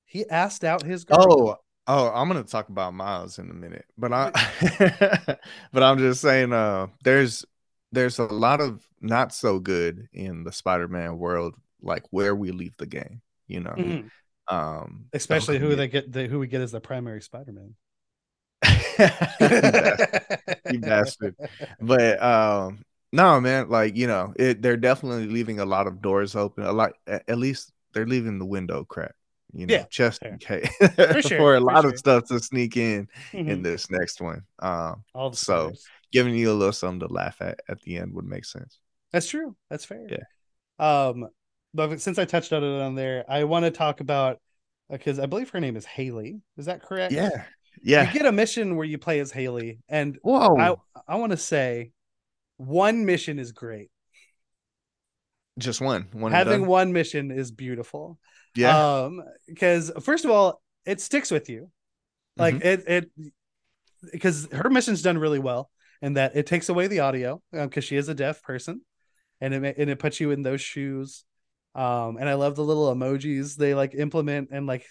He 0.06 0.28
asked 0.30 0.64
out 0.64 0.84
his 0.84 1.04
girl. 1.04 1.18
Oh, 1.20 1.58
oh, 1.88 2.12
I'm 2.14 2.28
gonna 2.28 2.44
talk 2.44 2.70
about 2.70 2.94
Miles 2.94 3.38
in 3.38 3.50
a 3.50 3.54
minute, 3.54 3.86
but 3.98 4.14
I, 4.14 4.32
but 5.74 5.84
I'm 5.84 5.98
just 5.98 6.22
saying, 6.22 6.54
uh, 6.54 6.88
there's 7.04 7.46
there's 7.92 8.20
a 8.20 8.26
lot 8.26 8.62
of 8.62 8.86
not 9.02 9.34
so 9.34 9.60
good 9.60 10.08
in 10.14 10.44
the 10.44 10.52
Spider-Man 10.52 11.18
world, 11.18 11.56
like 11.82 12.04
where 12.12 12.36
we 12.36 12.52
leave 12.52 12.76
the 12.78 12.86
game 12.86 13.22
you 13.48 13.60
know. 13.60 13.72
Mm-hmm. 13.72 14.08
Um, 14.48 15.06
especially 15.14 15.58
who 15.58 15.76
they 15.76 15.88
get 15.88 16.12
the, 16.12 16.28
who 16.28 16.40
we 16.40 16.48
get 16.48 16.62
as 16.62 16.72
the 16.72 16.80
primary 16.80 17.22
Spider-Man. 17.22 17.76
you 20.72 20.80
bastard. 20.80 21.36
But 21.82 22.22
um 22.22 22.84
no 23.12 23.40
man, 23.40 23.70
like 23.70 23.96
you 23.96 24.08
know, 24.08 24.34
it 24.38 24.62
they're 24.62 24.78
definitely 24.78 25.28
leaving 25.28 25.60
a 25.60 25.66
lot 25.66 25.88
of 25.88 26.02
doors 26.02 26.36
open. 26.36 26.64
A 26.64 26.72
lot 26.72 26.94
at 27.08 27.38
least 27.38 27.72
they're 27.94 28.06
leaving 28.06 28.40
the 28.40 28.46
window 28.46 28.84
crack, 28.84 29.16
you 29.54 29.66
know, 29.66 29.74
yeah, 29.74 29.86
just 29.90 30.22
in 30.24 30.38
case 30.38 30.70
for, 30.96 31.22
sure, 31.22 31.38
for 31.38 31.56
a 31.56 31.60
for 31.60 31.62
lot 31.62 31.82
sure. 31.82 31.92
of 31.92 31.98
stuff 31.98 32.26
to 32.26 32.40
sneak 32.40 32.78
in 32.78 33.08
mm-hmm. 33.32 33.50
in 33.50 33.62
this 33.62 33.90
next 33.90 34.22
one. 34.22 34.44
Um 34.60 35.04
All 35.14 35.34
so 35.34 35.56
stories. 35.56 35.86
giving 36.12 36.36
you 36.36 36.52
a 36.52 36.54
little 36.54 36.74
something 36.74 37.08
to 37.08 37.14
laugh 37.14 37.38
at 37.42 37.60
at 37.70 37.82
the 37.82 37.98
end 37.98 38.14
would 38.14 38.26
make 38.26 38.46
sense. 38.46 38.80
That's 39.12 39.28
true. 39.28 39.56
That's 39.70 39.86
fair. 39.86 40.08
Yeah. 40.10 40.24
Um 40.80 41.28
but 41.76 42.02
since 42.02 42.18
I 42.18 42.26
touched 42.26 42.54
on 42.54 42.64
it 42.64 42.82
on 42.82 42.96
there, 42.96 43.26
I 43.28 43.44
want 43.44 43.66
to 43.66 43.72
talk 43.72 44.00
about 44.00 44.40
because 44.90 45.20
uh, 45.20 45.24
I 45.24 45.26
believe 45.26 45.50
her 45.52 45.60
name 45.60 45.76
is 45.76 45.86
Hailey. 45.86 46.42
Is 46.58 46.66
that 46.66 46.82
correct? 46.82 47.14
Yeah. 47.14 47.44
Yeah. 47.84 48.08
You 48.08 48.14
get 48.14 48.26
a 48.26 48.32
mission 48.32 48.78
where 48.78 48.86
you 48.86 48.98
play 48.98 49.20
as 49.20 49.32
Hailey, 49.32 49.80
and 49.90 50.18
whoa, 50.24 50.58
I 50.58 50.76
I 51.08 51.16
want 51.18 51.32
to 51.32 51.38
say 51.38 51.92
one 52.58 53.06
mission 53.06 53.38
is 53.38 53.52
great. 53.52 53.90
Just 55.60 55.82
one. 55.82 56.08
One. 56.14 56.32
Having 56.32 56.66
one 56.66 56.94
mission 56.94 57.32
is 57.32 57.52
beautiful. 57.52 58.18
Yeah. 58.56 59.04
Um, 59.04 59.24
because 59.48 59.92
first 60.02 60.26
of 60.26 60.32
all, 60.32 60.62
it 60.86 61.02
sticks 61.02 61.32
with 61.32 61.50
you. 61.50 61.70
Like 62.38 62.56
mm-hmm. 62.56 62.68
it 62.68 62.84
it 62.88 63.12
because 64.12 64.48
her 64.52 64.70
mission's 64.70 65.02
done 65.02 65.18
really 65.18 65.40
well, 65.40 65.70
and 66.02 66.18
that 66.18 66.36
it 66.36 66.48
takes 66.48 66.70
away 66.70 66.88
the 66.88 67.02
audio 67.02 67.42
because 67.52 67.84
um, 67.84 67.88
she 67.88 67.98
is 67.98 68.10
a 68.10 68.14
deaf 68.16 68.42
person, 68.42 68.82
and 69.42 69.54
it 69.54 69.76
and 69.78 69.90
it 69.90 70.00
puts 70.00 70.20
you 70.20 70.32
in 70.32 70.42
those 70.42 70.62
shoes 70.62 71.26
um 71.76 72.18
and 72.18 72.28
i 72.28 72.34
love 72.34 72.56
the 72.56 72.64
little 72.64 72.94
emojis 72.94 73.56
they 73.56 73.76
like 73.76 73.94
implement 73.94 74.50
and 74.52 74.66
like 74.66 74.88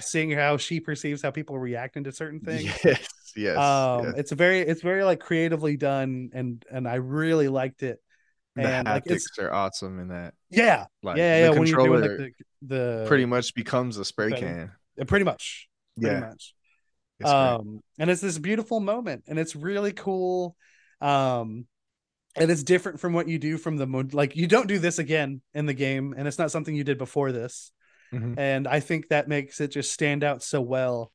seeing 0.00 0.30
how 0.30 0.56
she 0.56 0.80
perceives 0.80 1.22
how 1.22 1.30
people 1.30 1.58
react 1.58 1.96
into 1.96 2.12
certain 2.12 2.40
things. 2.40 2.64
Yes 2.84 3.08
yes, 3.36 3.56
um 3.56 4.04
yes. 4.04 4.14
it's 4.16 4.32
very 4.32 4.60
it's 4.60 4.82
very 4.82 5.04
like 5.04 5.20
creatively 5.20 5.76
done 5.76 6.30
and 6.32 6.64
and 6.70 6.88
i 6.88 6.94
really 6.94 7.48
liked 7.48 7.82
it. 7.82 8.00
The 8.54 8.62
and, 8.66 8.88
haptics 8.88 8.92
like, 8.94 9.02
it's, 9.06 9.38
are 9.38 9.52
awesome 9.52 10.00
in 10.00 10.08
that 10.08 10.32
yeah 10.50 10.86
like, 11.02 11.18
yeah 11.18 11.44
yeah 11.44 11.50
when 11.50 11.68
you're 11.68 11.84
doing 11.84 12.00
like 12.00 12.10
the, 12.62 13.02
the 13.02 13.04
pretty 13.06 13.26
much 13.26 13.54
becomes 13.54 13.98
a 13.98 14.04
spray 14.04 14.32
can. 14.32 14.72
Pretty 15.06 15.26
much 15.26 15.68
pretty 16.00 16.14
yeah. 16.14 16.20
much. 16.20 16.54
Um 17.22 17.80
and 17.98 18.08
it's 18.10 18.22
this 18.22 18.38
beautiful 18.38 18.80
moment 18.80 19.24
and 19.26 19.38
it's 19.38 19.54
really 19.54 19.92
cool. 19.92 20.56
Um 21.02 21.66
and 22.36 22.50
it's 22.50 22.62
different 22.62 23.00
from 23.00 23.12
what 23.12 23.28
you 23.28 23.38
do 23.38 23.58
from 23.58 23.76
the 23.76 23.86
mode 23.86 24.14
like 24.14 24.36
you 24.36 24.46
don't 24.46 24.68
do 24.68 24.78
this 24.78 24.98
again 24.98 25.40
in 25.54 25.66
the 25.66 25.74
game 25.74 26.14
and 26.16 26.28
it's 26.28 26.38
not 26.38 26.50
something 26.50 26.74
you 26.74 26.84
did 26.84 26.98
before 26.98 27.32
this 27.32 27.72
mm-hmm. 28.12 28.38
and 28.38 28.66
i 28.68 28.80
think 28.80 29.08
that 29.08 29.28
makes 29.28 29.60
it 29.60 29.68
just 29.68 29.92
stand 29.92 30.22
out 30.22 30.42
so 30.42 30.60
well 30.60 31.12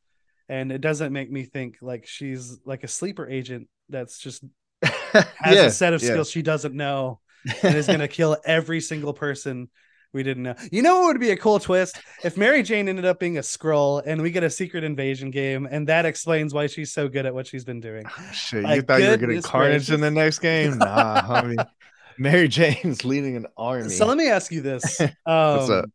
and 0.49 0.72
it 0.72 0.82
doesn't 0.82 1.13
make 1.13 1.32
me 1.32 1.43
think 1.43 1.78
like 1.82 2.05
she's 2.05 2.59
like 2.65 2.84
a 2.84 2.88
sleeper 2.88 3.28
agent 3.28 3.67
that's 3.89 4.19
just 4.19 4.43
has 4.82 5.26
yeah, 5.55 5.65
a 5.65 5.72
set 5.72 5.93
of 5.93 6.01
yeah. 6.01 6.09
skills 6.09 6.30
she 6.30 6.41
doesn't 6.41 6.76
know 6.76 7.19
and 7.63 7.76
is 7.76 7.88
going 7.88 7.99
to 7.99 8.07
kill 8.07 8.38
every 8.45 8.82
single 8.82 9.13
person 9.13 9.69
we 10.14 10.24
didn't 10.24 10.43
know. 10.43 10.55
You 10.72 10.82
know 10.82 11.01
what 11.01 11.07
would 11.07 11.20
be 11.20 11.32
a 11.32 11.38
cool 11.38 11.59
twist 11.59 12.01
if 12.24 12.38
Mary 12.38 12.64
Jane 12.64 12.89
ended 12.89 13.05
up 13.05 13.20
being 13.20 13.38
a 13.38 13.41
Skrull 13.41 14.01
and 14.05 14.22
we 14.22 14.32
get 14.32 14.43
a 14.43 14.49
secret 14.49 14.84
invasion 14.84 15.32
game, 15.32 15.68
and 15.70 15.88
that 15.88 16.05
explains 16.05 16.53
why 16.53 16.68
she's 16.68 16.91
so 16.91 17.07
good 17.07 17.26
at 17.26 17.34
what 17.34 17.47
she's 17.47 17.64
been 17.64 17.80
doing. 17.80 18.05
Oh, 18.07 18.32
shit, 18.34 18.64
like, 18.64 18.76
you 18.76 18.82
thought 18.82 19.01
you 19.01 19.09
were 19.09 19.18
getting 19.18 19.41
Carnage 19.41 19.88
gracious. 19.88 19.89
in 19.89 20.01
the 20.01 20.12
next 20.12 20.39
game? 20.39 20.78
Nah, 20.78 21.22
homie. 21.22 21.66
Mary 22.18 22.47
Jane's 22.47 23.05
leading 23.05 23.36
an 23.36 23.47
army. 23.57 23.89
So 23.89 24.05
let 24.05 24.18
me 24.18 24.28
ask 24.30 24.51
you 24.51 24.62
this: 24.62 24.99
um, 25.01 25.09
What's 25.26 25.70
up? 25.70 25.86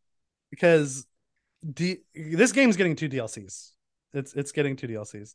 Because 0.51 1.07
D- 1.73 1.99
this 2.15 2.53
game's 2.53 2.77
getting 2.77 2.97
two 2.97 3.09
DLCs. 3.09 3.71
It's 4.15 4.33
it's 4.35 4.53
getting 4.53 4.77
two 4.77 4.89
DLCs. 4.89 5.35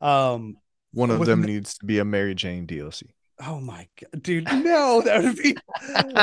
Um, 0.00 0.56
one 0.92 1.10
of 1.10 1.24
them 1.26 1.42
needs 1.42 1.78
to 1.78 1.86
be 1.86 1.98
a 1.98 2.04
Mary 2.04 2.34
Jane 2.34 2.66
DLC. 2.66 3.04
Oh 3.40 3.60
my 3.60 3.88
god, 4.00 4.22
dude! 4.22 4.44
No, 4.44 5.02
that 5.02 5.22
would 5.22 5.36
be. 5.36 5.56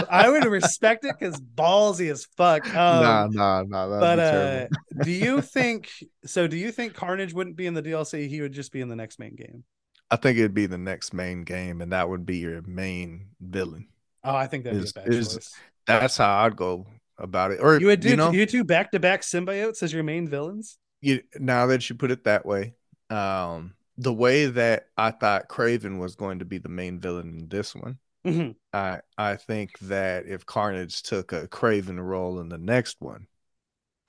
I 0.10 0.30
would 0.30 0.45
respect 0.45 1.03
it 1.05 1.16
because 1.20 1.39
ballsy 1.41 2.12
as 2.12 2.26
fuck. 2.38 2.66
Um, 2.68 3.34
nah, 3.34 3.64
nah, 3.64 3.64
nah. 3.64 3.99
But 3.99 4.20
uh, 4.20 4.68
do 5.03 5.12
you 5.12 5.41
think 5.41 5.89
so? 6.26 6.47
Do 6.47 6.55
you 6.55 6.72
think 6.72 6.93
Carnage 6.93 7.34
wouldn't 7.34 7.55
be 7.55 7.68
in 7.68 7.74
the 7.74 7.84
DLC? 7.84 8.28
He 8.28 8.41
would 8.41 8.53
just 8.53 8.72
be 8.72 8.82
in 8.82 8.89
the 8.89 8.95
next 8.95 9.20
main 9.20 9.36
game. 9.36 9.64
I 10.12 10.16
think 10.16 10.38
it'd 10.38 10.53
be 10.53 10.66
the 10.66 10.78
next 10.78 11.14
main 11.14 11.43
game, 11.43 11.82
and 11.82 11.91
that 11.91 12.10
would 12.10 12.26
be 12.26 12.38
your 12.38 12.62
main 12.62 13.30
villain. 13.39 13.88
Oh, 14.24 14.36
I 14.36 14.47
think 14.47 14.64
that'd 14.64 14.82
is, 14.82 14.93
be 14.93 15.01
a 15.01 15.03
bad 15.03 15.14
is, 15.14 15.34
choice. 15.34 15.55
That's 15.88 16.18
how 16.18 16.45
I'd 16.45 16.55
go 16.55 16.88
about 17.18 17.51
it. 17.51 17.60
Or 17.62 17.80
you 17.80 17.88
would 17.88 17.99
do 17.99 18.10
you, 18.10 18.16
know, 18.16 18.32
you 18.32 18.45
two 18.45 18.64
back 18.64 18.91
to 18.91 18.99
back 18.99 19.22
symbiotes 19.22 19.84
as 19.84 19.93
your 19.93 20.03
main 20.03 20.28
villains. 20.28 20.78
You 21.01 21.22
now 21.36 21.68
that 21.68 21.89
you 21.89 21.95
put 21.95 22.12
it 22.12 22.24
that 22.26 22.45
way, 22.45 22.76
um, 23.10 23.74
the 23.99 24.13
way 24.13 24.45
that 24.45 24.87
I 24.95 25.11
thought 25.11 25.49
Kraven 25.49 25.99
was 25.99 26.15
going 26.15 26.39
to 26.39 26.45
be 26.45 26.57
the 26.57 26.69
main 26.69 27.01
villain 27.01 27.37
in 27.37 27.49
this 27.49 27.75
one, 27.75 27.99
mm-hmm. 28.25 28.51
I 28.73 29.01
I 29.17 29.35
think 29.35 29.77
that 29.79 30.25
if 30.25 30.45
Carnage 30.45 31.03
took 31.03 31.33
a 31.33 31.49
Kraven 31.49 31.99
role 31.99 32.39
in 32.39 32.47
the 32.47 32.57
next 32.57 33.01
one, 33.01 33.27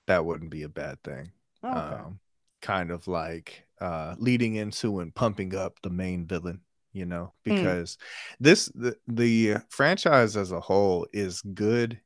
that 0.07 0.23
wouldn't 0.23 0.49
be 0.49 0.63
a 0.63 0.69
bad 0.69 1.03
thing. 1.03 1.31
Okay. 1.63 1.77
Um, 1.77 2.19
kind 2.61 2.89
of 2.89 3.07
like 3.09 3.65
uh, 3.81 4.15
leading 4.17 4.55
into 4.55 5.01
and 5.01 5.13
pumping 5.13 5.55
up 5.55 5.81
the 5.81 5.89
main 5.89 6.25
villain, 6.25 6.61
you 6.93 7.05
know, 7.05 7.33
hmm. 7.45 7.55
because 7.55 7.97
mm. 7.97 7.99
this 8.39 8.65
the, 8.73 8.95
the 9.09 9.57
franchise 9.67 10.37
as 10.37 10.53
a 10.53 10.61
whole 10.61 11.05
is 11.11 11.41
good 11.41 11.99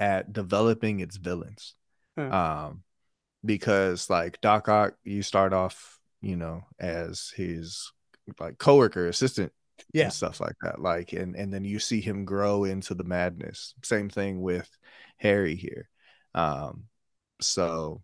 at 0.00 0.32
developing 0.32 0.98
its 0.98 1.16
villains. 1.16 1.74
Mm. 2.18 2.32
Um, 2.32 2.82
because 3.44 4.10
like 4.10 4.40
Doc 4.40 4.68
Ock, 4.68 4.94
you 5.04 5.22
start 5.22 5.52
off 5.52 5.97
you 6.20 6.36
know, 6.36 6.62
as 6.78 7.32
his 7.36 7.92
like 8.40 8.58
coworker, 8.58 9.08
assistant, 9.08 9.52
yeah, 9.92 10.04
and 10.04 10.12
stuff 10.12 10.40
like 10.40 10.56
that. 10.62 10.80
Like, 10.80 11.12
and 11.12 11.36
and 11.36 11.52
then 11.52 11.64
you 11.64 11.78
see 11.78 12.00
him 12.00 12.24
grow 12.24 12.64
into 12.64 12.94
the 12.94 13.04
madness. 13.04 13.74
Same 13.82 14.08
thing 14.08 14.40
with 14.40 14.68
Harry 15.18 15.56
here. 15.56 15.88
Um, 16.34 16.84
so 17.40 18.02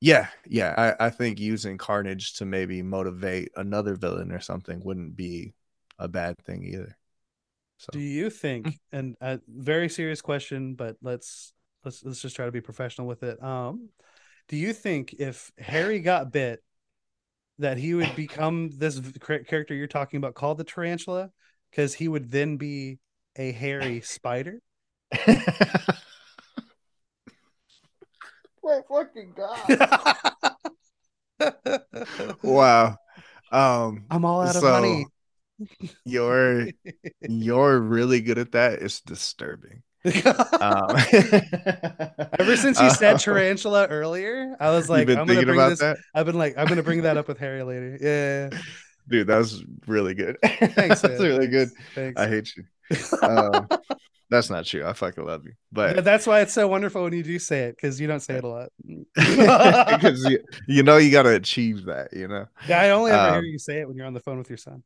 yeah, 0.00 0.28
yeah, 0.46 0.94
I, 1.00 1.06
I 1.06 1.10
think 1.10 1.40
using 1.40 1.78
Carnage 1.78 2.34
to 2.34 2.44
maybe 2.44 2.82
motivate 2.82 3.50
another 3.56 3.94
villain 3.94 4.32
or 4.32 4.40
something 4.40 4.82
wouldn't 4.84 5.16
be 5.16 5.54
a 5.98 6.08
bad 6.08 6.36
thing 6.44 6.62
either. 6.64 6.96
So. 7.78 7.88
Do 7.92 8.00
you 8.00 8.28
think? 8.28 8.66
Mm. 8.66 8.78
And 8.92 9.16
a 9.20 9.40
very 9.48 9.88
serious 9.88 10.20
question, 10.20 10.74
but 10.74 10.96
let's 11.00 11.54
let's 11.84 12.04
let's 12.04 12.20
just 12.20 12.36
try 12.36 12.44
to 12.44 12.52
be 12.52 12.60
professional 12.60 13.06
with 13.06 13.22
it. 13.22 13.42
Um, 13.42 13.88
do 14.48 14.56
you 14.56 14.74
think 14.74 15.14
if 15.18 15.50
Harry 15.58 16.00
got 16.00 16.32
bit 16.32 16.62
that 17.58 17.78
he 17.78 17.94
would 17.94 18.14
become 18.16 18.70
this 18.76 19.00
character 19.48 19.74
you're 19.74 19.86
talking 19.86 20.18
about 20.18 20.34
called 20.34 20.58
the 20.58 20.64
tarantula 20.64 21.30
because 21.70 21.94
he 21.94 22.08
would 22.08 22.30
then 22.30 22.56
be 22.56 22.98
a 23.36 23.52
hairy 23.52 24.00
spider? 24.00 24.60
My 28.62 28.80
fucking 28.88 29.34
god. 29.36 30.18
Wow. 32.42 32.96
Um 33.52 34.04
i'm 34.10 34.24
all 34.24 34.40
out 34.42 34.54
so 34.54 34.66
of 34.66 34.72
money. 34.82 35.06
you're 36.04 36.68
you're 37.20 37.78
really 37.80 38.20
good 38.20 38.38
at 38.38 38.52
that. 38.52 38.82
It's 38.82 39.00
disturbing 39.00 39.82
um, 40.04 40.96
Ever 42.38 42.56
since 42.56 42.80
you 42.80 42.90
said 42.90 43.18
tarantula 43.20 43.86
earlier, 43.86 44.54
I 44.60 44.70
was 44.70 44.90
like, 44.90 45.08
I'm 45.08 45.26
gonna 45.26 45.42
bring 45.44 45.58
this. 45.58 45.80
That? 45.80 45.96
I've 46.14 46.26
been 46.26 46.36
like, 46.36 46.58
I'm 46.58 46.66
gonna 46.66 46.82
bring 46.82 47.02
that 47.02 47.16
up 47.16 47.28
with 47.28 47.38
Harry 47.38 47.62
later. 47.62 47.98
Yeah, 48.00 48.58
dude, 49.08 49.28
that 49.28 49.38
was 49.38 49.64
really 49.86 50.14
good. 50.14 50.36
Thanks. 50.42 51.00
That's 51.02 51.22
really 51.22 51.46
good. 51.46 51.70
Thanks. 51.94 52.20
I 52.20 52.28
hate 52.28 52.52
you. 52.56 52.64
Um, 53.22 53.66
that's 54.30 54.50
not 54.50 54.66
true. 54.66 54.84
I 54.84 54.92
fucking 54.92 55.24
love 55.24 55.44
you, 55.44 55.52
but 55.72 56.04
that's 56.04 56.26
why 56.26 56.40
it's 56.40 56.52
so 56.52 56.66
wonderful 56.68 57.04
when 57.04 57.12
you 57.12 57.22
do 57.22 57.38
say 57.38 57.64
it 57.64 57.76
because 57.76 58.00
you 58.00 58.06
don't 58.06 58.20
say 58.20 58.36
it 58.36 58.44
a 58.44 58.48
lot. 58.48 58.68
Because 59.14 60.24
you, 60.24 60.40
you 60.66 60.82
know 60.82 60.96
you 60.96 61.10
got 61.10 61.22
to 61.22 61.34
achieve 61.34 61.84
that, 61.86 62.12
you 62.12 62.28
know. 62.28 62.46
Yeah, 62.68 62.80
I 62.80 62.90
only 62.90 63.10
ever 63.12 63.28
um, 63.28 63.34
hear 63.34 63.42
you 63.42 63.58
say 63.58 63.80
it 63.80 63.88
when 63.88 63.96
you're 63.96 64.06
on 64.06 64.14
the 64.14 64.20
phone 64.20 64.38
with 64.38 64.50
your 64.50 64.56
son. 64.58 64.82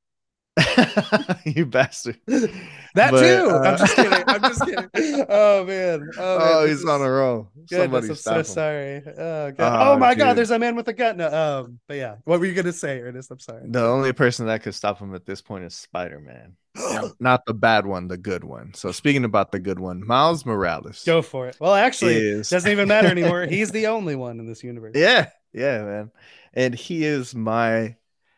you 1.45 1.67
bastard. 1.67 2.19
That 2.27 3.11
but, 3.11 3.21
too. 3.21 3.51
Uh... 3.51 3.59
I'm 3.61 3.79
just 3.79 3.97
kidding. 3.97 4.25
I'm 4.27 4.41
just 4.43 4.65
kidding. 4.65 5.25
Oh 5.29 5.65
man. 5.65 6.09
Oh, 6.19 6.39
man. 6.39 6.49
oh 6.51 6.67
he's 6.67 6.85
on 6.85 7.03
a 7.03 7.11
roll. 7.11 7.51
Somebody 7.67 8.09
I'm 8.09 8.15
so 8.15 8.39
him. 8.39 8.45
sorry. 8.45 9.03
Oh, 9.07 9.51
God. 9.53 9.59
oh, 9.59 9.93
oh 9.93 9.99
my 9.99 10.11
dude. 10.11 10.19
god, 10.19 10.37
there's 10.37 10.51
a 10.51 10.59
man 10.59 10.77
with 10.77 10.89
a 10.89 10.93
gun. 10.93 11.17
No, 11.19 11.29
um, 11.29 11.81
but 11.87 11.97
yeah, 11.97 12.17
what 12.25 12.41
were 12.41 12.47
you 12.47 12.55
gonna 12.55 12.73
say, 12.73 13.01
Ernest? 13.01 13.31
I'm 13.31 13.41
sorry. 13.41 13.63
The 13.67 13.85
only 13.85 14.13
person 14.13 14.47
that 14.47 14.63
could 14.63 14.75
stop 14.75 14.99
him 14.99 15.15
at 15.15 15.27
this 15.27 15.43
point 15.43 15.65
is 15.65 15.75
Spider-Man. 15.75 16.57
Not 17.21 17.45
the 17.47 17.55
bad 17.55 17.87
one, 17.87 18.09
the 18.09 18.17
good 18.17 18.45
one. 18.45 18.75
So 18.75 18.93
speaking 18.93 19.25
about 19.25 19.53
the 19.53 19.59
good 19.59 19.81
one, 19.81 20.07
Miles 20.07 20.45
Morales. 20.47 21.05
Go 21.05 21.23
for 21.23 21.49
it. 21.49 21.57
Well, 21.61 21.75
actually, 21.75 22.17
is... 22.17 22.51
doesn't 22.51 22.71
even 22.71 22.89
matter 22.89 23.09
anymore. 23.09 23.43
He's 23.49 23.71
the 23.71 23.89
only 23.89 24.17
one 24.17 24.41
in 24.41 24.47
this 24.47 24.63
universe. 24.63 24.93
Yeah, 24.95 25.31
yeah, 25.53 25.83
man. 25.83 26.11
And 26.55 26.75
he 26.75 27.05
is 27.05 27.35
my 27.35 27.97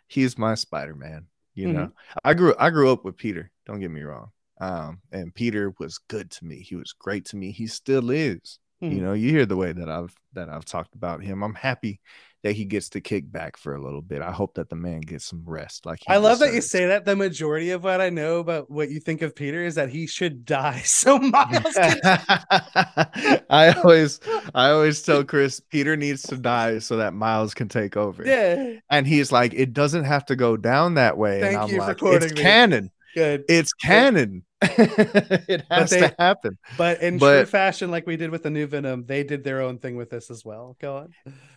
he's 0.09 0.37
my 0.37 0.55
Spider-Man. 0.55 1.27
You 1.55 1.69
mm-hmm. 1.69 1.77
know, 1.77 1.93
I 2.25 2.35
grew 2.35 2.55
I 2.59 2.71
grew 2.71 2.93
up 2.93 3.05
with 3.05 3.17
Peter. 3.17 3.51
Don't 3.67 3.81
get 3.81 3.91
me 3.91 4.03
wrong. 4.03 4.31
Um, 4.61 5.01
and 5.11 5.35
Peter 5.35 5.73
was 5.79 5.99
good 6.09 6.31
to 6.33 6.45
me. 6.45 6.61
He 6.61 6.77
was 6.77 6.93
great 6.93 7.25
to 7.27 7.37
me. 7.37 7.51
He 7.51 7.67
still 7.67 8.11
is. 8.11 8.59
Mm-hmm. 8.83 8.97
You 8.97 9.03
know, 9.03 9.13
you 9.13 9.31
hear 9.31 9.47
the 9.47 9.57
way 9.57 9.73
that 9.73 9.89
I've 9.89 10.15
that 10.35 10.49
I've 10.49 10.65
talked 10.65 10.95
about 10.95 11.23
him. 11.23 11.43
I'm 11.43 11.55
happy 11.55 12.01
that 12.43 12.53
he 12.53 12.65
gets 12.65 12.89
to 12.91 13.01
kick 13.01 13.31
back 13.31 13.57
for 13.57 13.75
a 13.75 13.83
little 13.83 14.01
bit. 14.01 14.23
I 14.23 14.31
hope 14.33 14.55
that 14.55 14.71
the 14.71 14.77
man 14.77 15.01
gets 15.01 15.27
some 15.27 15.43
rest. 15.45 15.85
Like 15.85 16.01
I 16.09 16.17
love 16.17 16.39
that 16.39 16.55
you 16.55 16.61
say 16.63 16.87
that. 16.87 17.05
The 17.05 17.15
majority 17.17 17.71
of 17.71 17.85
what 17.85 18.01
I 18.01 18.09
know 18.09 18.39
about 18.39 18.71
what 18.71 18.91
you 18.91 18.99
think 18.99 19.21
of 19.23 19.37
Peter 19.37 19.63
is 19.63 19.75
that 19.75 19.91
he 19.91 20.07
should 20.07 20.45
die. 20.45 20.83
So 20.91 21.19
Miles, 21.19 21.75
can- 21.75 22.01
I 23.51 23.75
always, 23.83 24.21
I 24.55 24.71
always 24.71 25.03
tell 25.03 25.25
Chris 25.25 25.61
Peter 25.61 25.97
needs 25.97 26.23
to 26.25 26.37
die 26.37 26.79
so 26.79 26.97
that 26.97 27.15
Miles 27.15 27.55
can 27.55 27.69
take 27.69 27.97
over. 27.97 28.25
Yeah, 28.27 28.75
and 28.91 29.07
he's 29.07 29.33
like, 29.33 29.55
it 29.55 29.73
doesn't 29.73 30.05
have 30.05 30.27
to 30.27 30.37
go 30.37 30.57
down 30.57 30.95
that 30.95 31.17
way. 31.17 31.41
Thank 31.41 31.55
and 31.55 31.63
I'm 31.63 31.69
you 31.71 31.79
like, 31.79 31.99
for 31.99 32.05
quoting 32.07 32.23
it's 32.25 32.35
me. 32.35 32.43
canon. 32.43 32.91
Good. 33.15 33.45
It's 33.49 33.73
canon. 33.73 34.45
it 34.63 35.65
has 35.71 35.91
they, 35.91 36.01
to 36.01 36.15
happen. 36.19 36.59
But 36.77 37.03
in 37.03 37.19
but, 37.19 37.37
true 37.37 37.47
fashion, 37.47 37.91
like 37.91 38.07
we 38.07 38.17
did 38.17 38.31
with 38.31 38.43
the 38.43 38.51
new 38.51 38.67
Venom, 38.67 39.07
they 39.07 39.25
did 39.25 39.45
their 39.45 39.61
own 39.61 39.79
thing 39.79 39.97
with 39.97 40.11
this 40.11 40.31
as 40.31 40.45
well. 40.45 40.77
Go 40.81 40.99
on. 40.99 41.15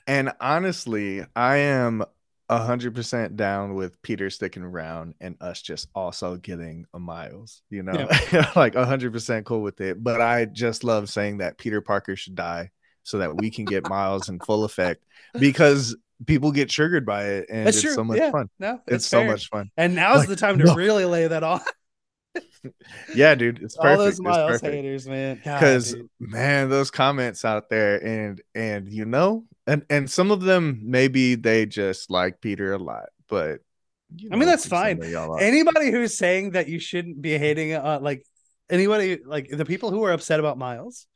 And 0.08 0.32
honestly, 0.40 1.26
I 1.36 1.58
am 1.58 2.04
hundred 2.50 2.94
percent 2.94 3.36
down 3.36 3.74
with 3.74 4.02
Peter 4.02 4.30
sticking 4.30 4.64
around 4.64 5.16
and 5.20 5.36
us 5.42 5.62
just 5.62 5.90
also 5.96 6.38
getting 6.38 6.86
a 6.94 7.00
Miles. 7.00 7.62
You 7.70 7.84
know, 7.84 8.08
yeah. 8.32 8.52
like 8.56 8.76
hundred 8.76 9.12
percent 9.12 9.46
cool 9.46 9.62
with 9.62 9.82
it. 9.82 10.02
But 10.04 10.22
I 10.22 10.46
just 10.46 10.84
love 10.84 11.10
saying 11.10 11.40
that 11.40 11.58
Peter 11.58 11.82
Parker 11.82 12.16
should 12.16 12.36
die 12.36 12.72
so 13.04 13.18
that 13.18 13.36
we 13.36 13.52
can 13.52 13.66
get 13.66 13.90
Miles 13.90 14.30
in 14.30 14.40
full 14.40 14.64
effect 14.64 15.04
because 15.38 15.96
people 16.26 16.52
get 16.52 16.70
triggered 16.70 17.06
by 17.06 17.26
it 17.26 17.46
and 17.50 17.68
That's 17.68 17.78
it's 17.78 17.84
true. 17.84 17.94
so 17.94 18.04
much 18.04 18.18
yeah. 18.18 18.32
fun. 18.32 18.50
No, 18.60 18.80
it's, 18.88 19.06
so 19.06 19.26
much 19.26 19.50
fun. 19.50 19.72
And 19.78 19.96
now's 19.96 20.20
like, 20.20 20.30
the 20.30 20.36
time 20.36 20.58
to 20.60 20.66
no. 20.66 20.76
really 20.76 21.06
lay 21.06 21.28
that 21.28 21.44
on. 21.44 21.62
Yeah, 23.16 23.36
dude, 23.36 23.62
it's 23.62 23.76
perfect. 23.76 24.00
All 24.00 24.06
those 24.06 24.22
Miles 24.22 24.62
haters, 24.62 25.08
man. 25.08 25.36
Because 25.38 25.96
man, 26.20 26.70
those 26.70 26.92
comments 26.92 27.46
out 27.46 27.70
there, 27.70 28.04
and 28.04 28.42
and 28.56 28.92
you 28.92 29.06
know, 29.06 29.46
and 29.68 29.86
and 29.90 30.10
some 30.10 30.32
of 30.32 30.42
them 30.42 30.82
maybe 30.84 31.36
they 31.36 31.66
just 31.66 32.10
like 32.10 32.42
Peter 32.42 32.74
a 32.74 32.78
lot, 32.78 33.10
but 33.30 33.60
you 34.16 34.30
know, 34.30 34.36
I 34.36 34.40
mean 34.40 34.48
that's 34.48 34.68
fine. 34.68 35.02
Anybody 35.40 35.92
who's 35.92 36.18
saying 36.18 36.52
that 36.52 36.68
you 36.68 36.80
shouldn't 36.80 37.22
be 37.22 37.38
hating, 37.38 37.74
uh, 37.74 38.00
like 38.02 38.26
anybody, 38.70 39.20
like 39.24 39.50
the 39.50 39.66
people 39.66 39.92
who 39.92 40.04
are 40.04 40.12
upset 40.12 40.40
about 40.40 40.58
Miles, 40.58 41.08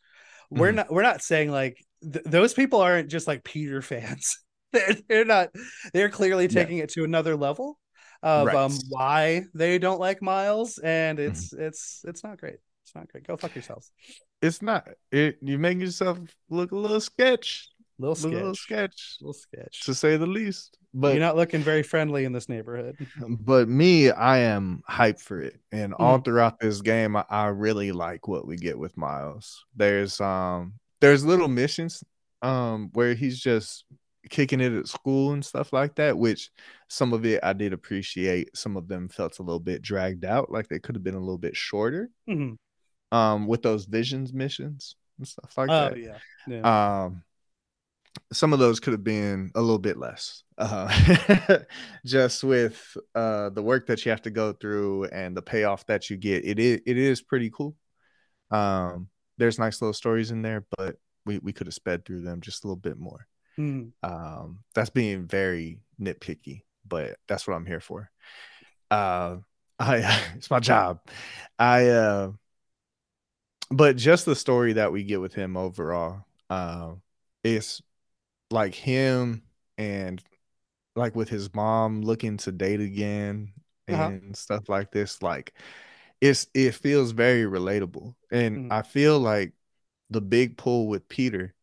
we're 0.50 0.68
mm-hmm. 0.68 0.78
not 0.78 0.92
we're 0.92 1.04
not 1.04 1.22
saying 1.22 1.52
like 1.52 1.84
th- 2.02 2.26
those 2.26 2.54
people 2.54 2.82
aren't 2.82 3.10
just 3.10 3.28
like 3.28 3.44
Peter 3.44 3.82
fans. 3.82 4.40
they're 4.74 4.96
they're 5.08 5.26
not. 5.26 5.50
They're 5.94 6.10
clearly 6.10 6.48
taking 6.48 6.78
yeah. 6.78 6.84
it 6.84 6.90
to 6.92 7.04
another 7.04 7.36
level 7.36 7.80
of 8.24 8.48
right. 8.48 8.56
um 8.56 8.74
why 8.90 9.44
they 9.54 9.78
don't 9.78 10.00
like 10.00 10.22
Miles, 10.22 10.78
and 10.80 11.18
mm-hmm. 11.18 11.32
it's 11.32 11.54
mm-hmm. 11.54 11.64
it's 11.64 12.06
it's 12.08 12.24
not 12.24 12.40
great. 12.40 12.58
It's 12.84 12.96
not 12.96 13.08
great. 13.12 13.28
Go 13.28 13.36
fuck 13.38 13.54
yourselves. 13.56 13.92
It's 14.42 14.62
not. 14.62 14.88
It 15.12 15.38
you 15.42 15.58
make 15.58 15.80
yourself 15.80 16.20
look 16.50 16.72
a 16.72 16.76
little 16.76 17.02
sketch. 17.02 17.70
Little 18.00 18.16
sketch. 18.16 18.32
Little 18.32 18.56
sketch. 18.56 19.18
Little 19.22 19.34
sketch. 19.34 19.82
To 19.86 19.96
say 19.96 20.18
the 20.18 20.28
least. 20.28 20.78
But 20.94 21.14
you're 21.14 21.24
not 21.24 21.36
looking 21.36 21.62
very 21.62 21.84
friendly 21.84 22.26
in 22.26 22.32
this 22.32 22.50
neighborhood. 22.50 22.98
But 23.40 23.68
me, 23.68 24.10
I 24.10 24.40
am 24.40 24.82
hyped 24.90 25.22
for 25.22 25.42
it. 25.42 25.60
And 25.72 25.94
mm. 25.94 25.98
all 26.00 26.20
throughout 26.20 26.60
this 26.60 26.82
game, 26.82 27.16
I, 27.16 27.26
I 27.30 27.48
really 27.48 27.92
like 27.92 28.28
what 28.28 28.48
we 28.48 28.56
get 28.56 28.78
with 28.78 28.98
Miles. 28.98 29.66
There's 29.76 30.20
um 30.22 30.74
there's 31.02 31.26
little 31.26 31.48
missions 31.48 32.04
um 32.42 32.90
where 32.94 33.14
he's 33.16 33.40
just 33.40 33.84
kicking 34.30 34.62
it 34.62 34.74
at 34.74 34.88
school 34.88 35.34
and 35.34 35.44
stuff 35.44 35.74
like 35.74 35.96
that, 35.96 36.18
which 36.18 36.50
some 36.88 37.14
of 37.14 37.26
it 37.26 37.40
I 37.44 37.54
did 37.54 37.74
appreciate. 37.74 38.56
Some 38.56 38.78
of 38.78 38.88
them 38.88 39.10
felt 39.10 39.40
a 39.40 39.44
little 39.44 39.60
bit 39.60 39.82
dragged 39.82 40.26
out, 40.26 40.52
like 40.52 40.68
they 40.68 40.80
could 40.80 40.96
have 40.96 41.04
been 41.04 41.16
a 41.16 41.20
little 41.20 41.38
bit 41.38 41.56
shorter. 41.56 42.10
Mm-hmm. 42.30 42.56
Um, 43.16 43.48
with 43.48 43.62
those 43.62 43.86
visions 43.86 44.34
missions 44.34 44.98
and 45.18 45.28
stuff 45.28 45.58
like 45.58 45.70
oh, 45.70 45.90
that. 45.90 45.98
Yeah. 45.98 46.18
yeah. 46.48 47.06
Um, 47.06 47.24
some 48.34 48.52
of 48.52 48.60
those 48.60 48.80
could 48.80 48.94
have 48.94 49.04
been 49.04 49.52
a 49.56 49.62
little 49.62 49.80
bit 49.80 49.98
less. 49.98 50.44
Uh, 50.58 50.92
just 52.06 52.44
with 52.44 52.98
uh 53.16 53.50
the 53.52 53.62
work 53.62 53.88
that 53.88 54.04
you 54.06 54.10
have 54.10 54.24
to 54.24 54.32
go 54.32 54.54
through 54.54 55.06
and 55.06 55.38
the 55.38 55.42
payoff 55.42 55.86
that 55.86 56.10
you 56.10 56.18
get, 56.18 56.46
it 56.46 56.60
is 56.60 56.82
it 56.86 56.98
is 56.98 57.22
pretty 57.22 57.50
cool. 57.50 57.76
Um, 58.52 59.08
there's 59.38 59.60
nice 59.60 59.82
little 59.82 59.94
stories 59.94 60.32
in 60.32 60.42
there, 60.42 60.66
but 60.78 60.98
we 61.26 61.40
we 61.40 61.54
could 61.54 61.68
have 61.68 61.74
sped 61.74 62.06
through 62.06 62.22
them 62.22 62.42
just 62.42 62.64
a 62.64 62.68
little 62.68 62.76
bit 62.76 62.98
more. 62.98 63.28
Mm. 63.60 63.92
Um, 64.04 64.60
that's 64.76 64.90
being 64.90 65.26
very 65.26 65.80
nitpicky, 66.00 66.64
but 66.88 67.18
that's 67.28 67.48
what 67.48 67.56
I'm 67.56 67.66
here 67.66 67.80
for. 67.80 68.10
Uh, 68.92 69.38
I 69.80 70.22
it's 70.36 70.50
my 70.50 70.60
job. 70.60 71.02
I 71.60 71.88
uh, 71.90 72.32
but 73.70 73.98
just 73.98 74.26
the 74.26 74.36
story 74.36 74.74
that 74.74 74.92
we 74.92 75.04
get 75.04 75.22
with 75.22 75.34
him 75.34 75.58
overall, 75.58 76.26
uh, 76.50 76.94
it's 77.44 77.82
like 78.50 78.74
him 78.74 79.44
and 79.78 80.22
like 80.96 81.16
with 81.16 81.30
his 81.30 81.54
mom 81.54 82.02
looking 82.02 82.38
to 82.38 82.52
date 82.52 82.80
again 82.80 83.52
uh-huh. 83.88 84.08
and 84.08 84.36
stuff 84.36 84.70
like 84.70 84.92
this. 84.92 85.22
Like 85.22 85.54
it's 86.22 86.48
it 86.54 86.74
feels 86.74 87.12
very 87.12 87.44
relatable, 87.44 88.16
and 88.32 88.72
mm. 88.72 88.74
I 88.74 88.82
feel 88.82 89.20
like 89.20 89.54
the 90.10 90.22
big 90.22 90.58
pull 90.58 90.88
with 90.88 91.08
Peter 91.10 91.54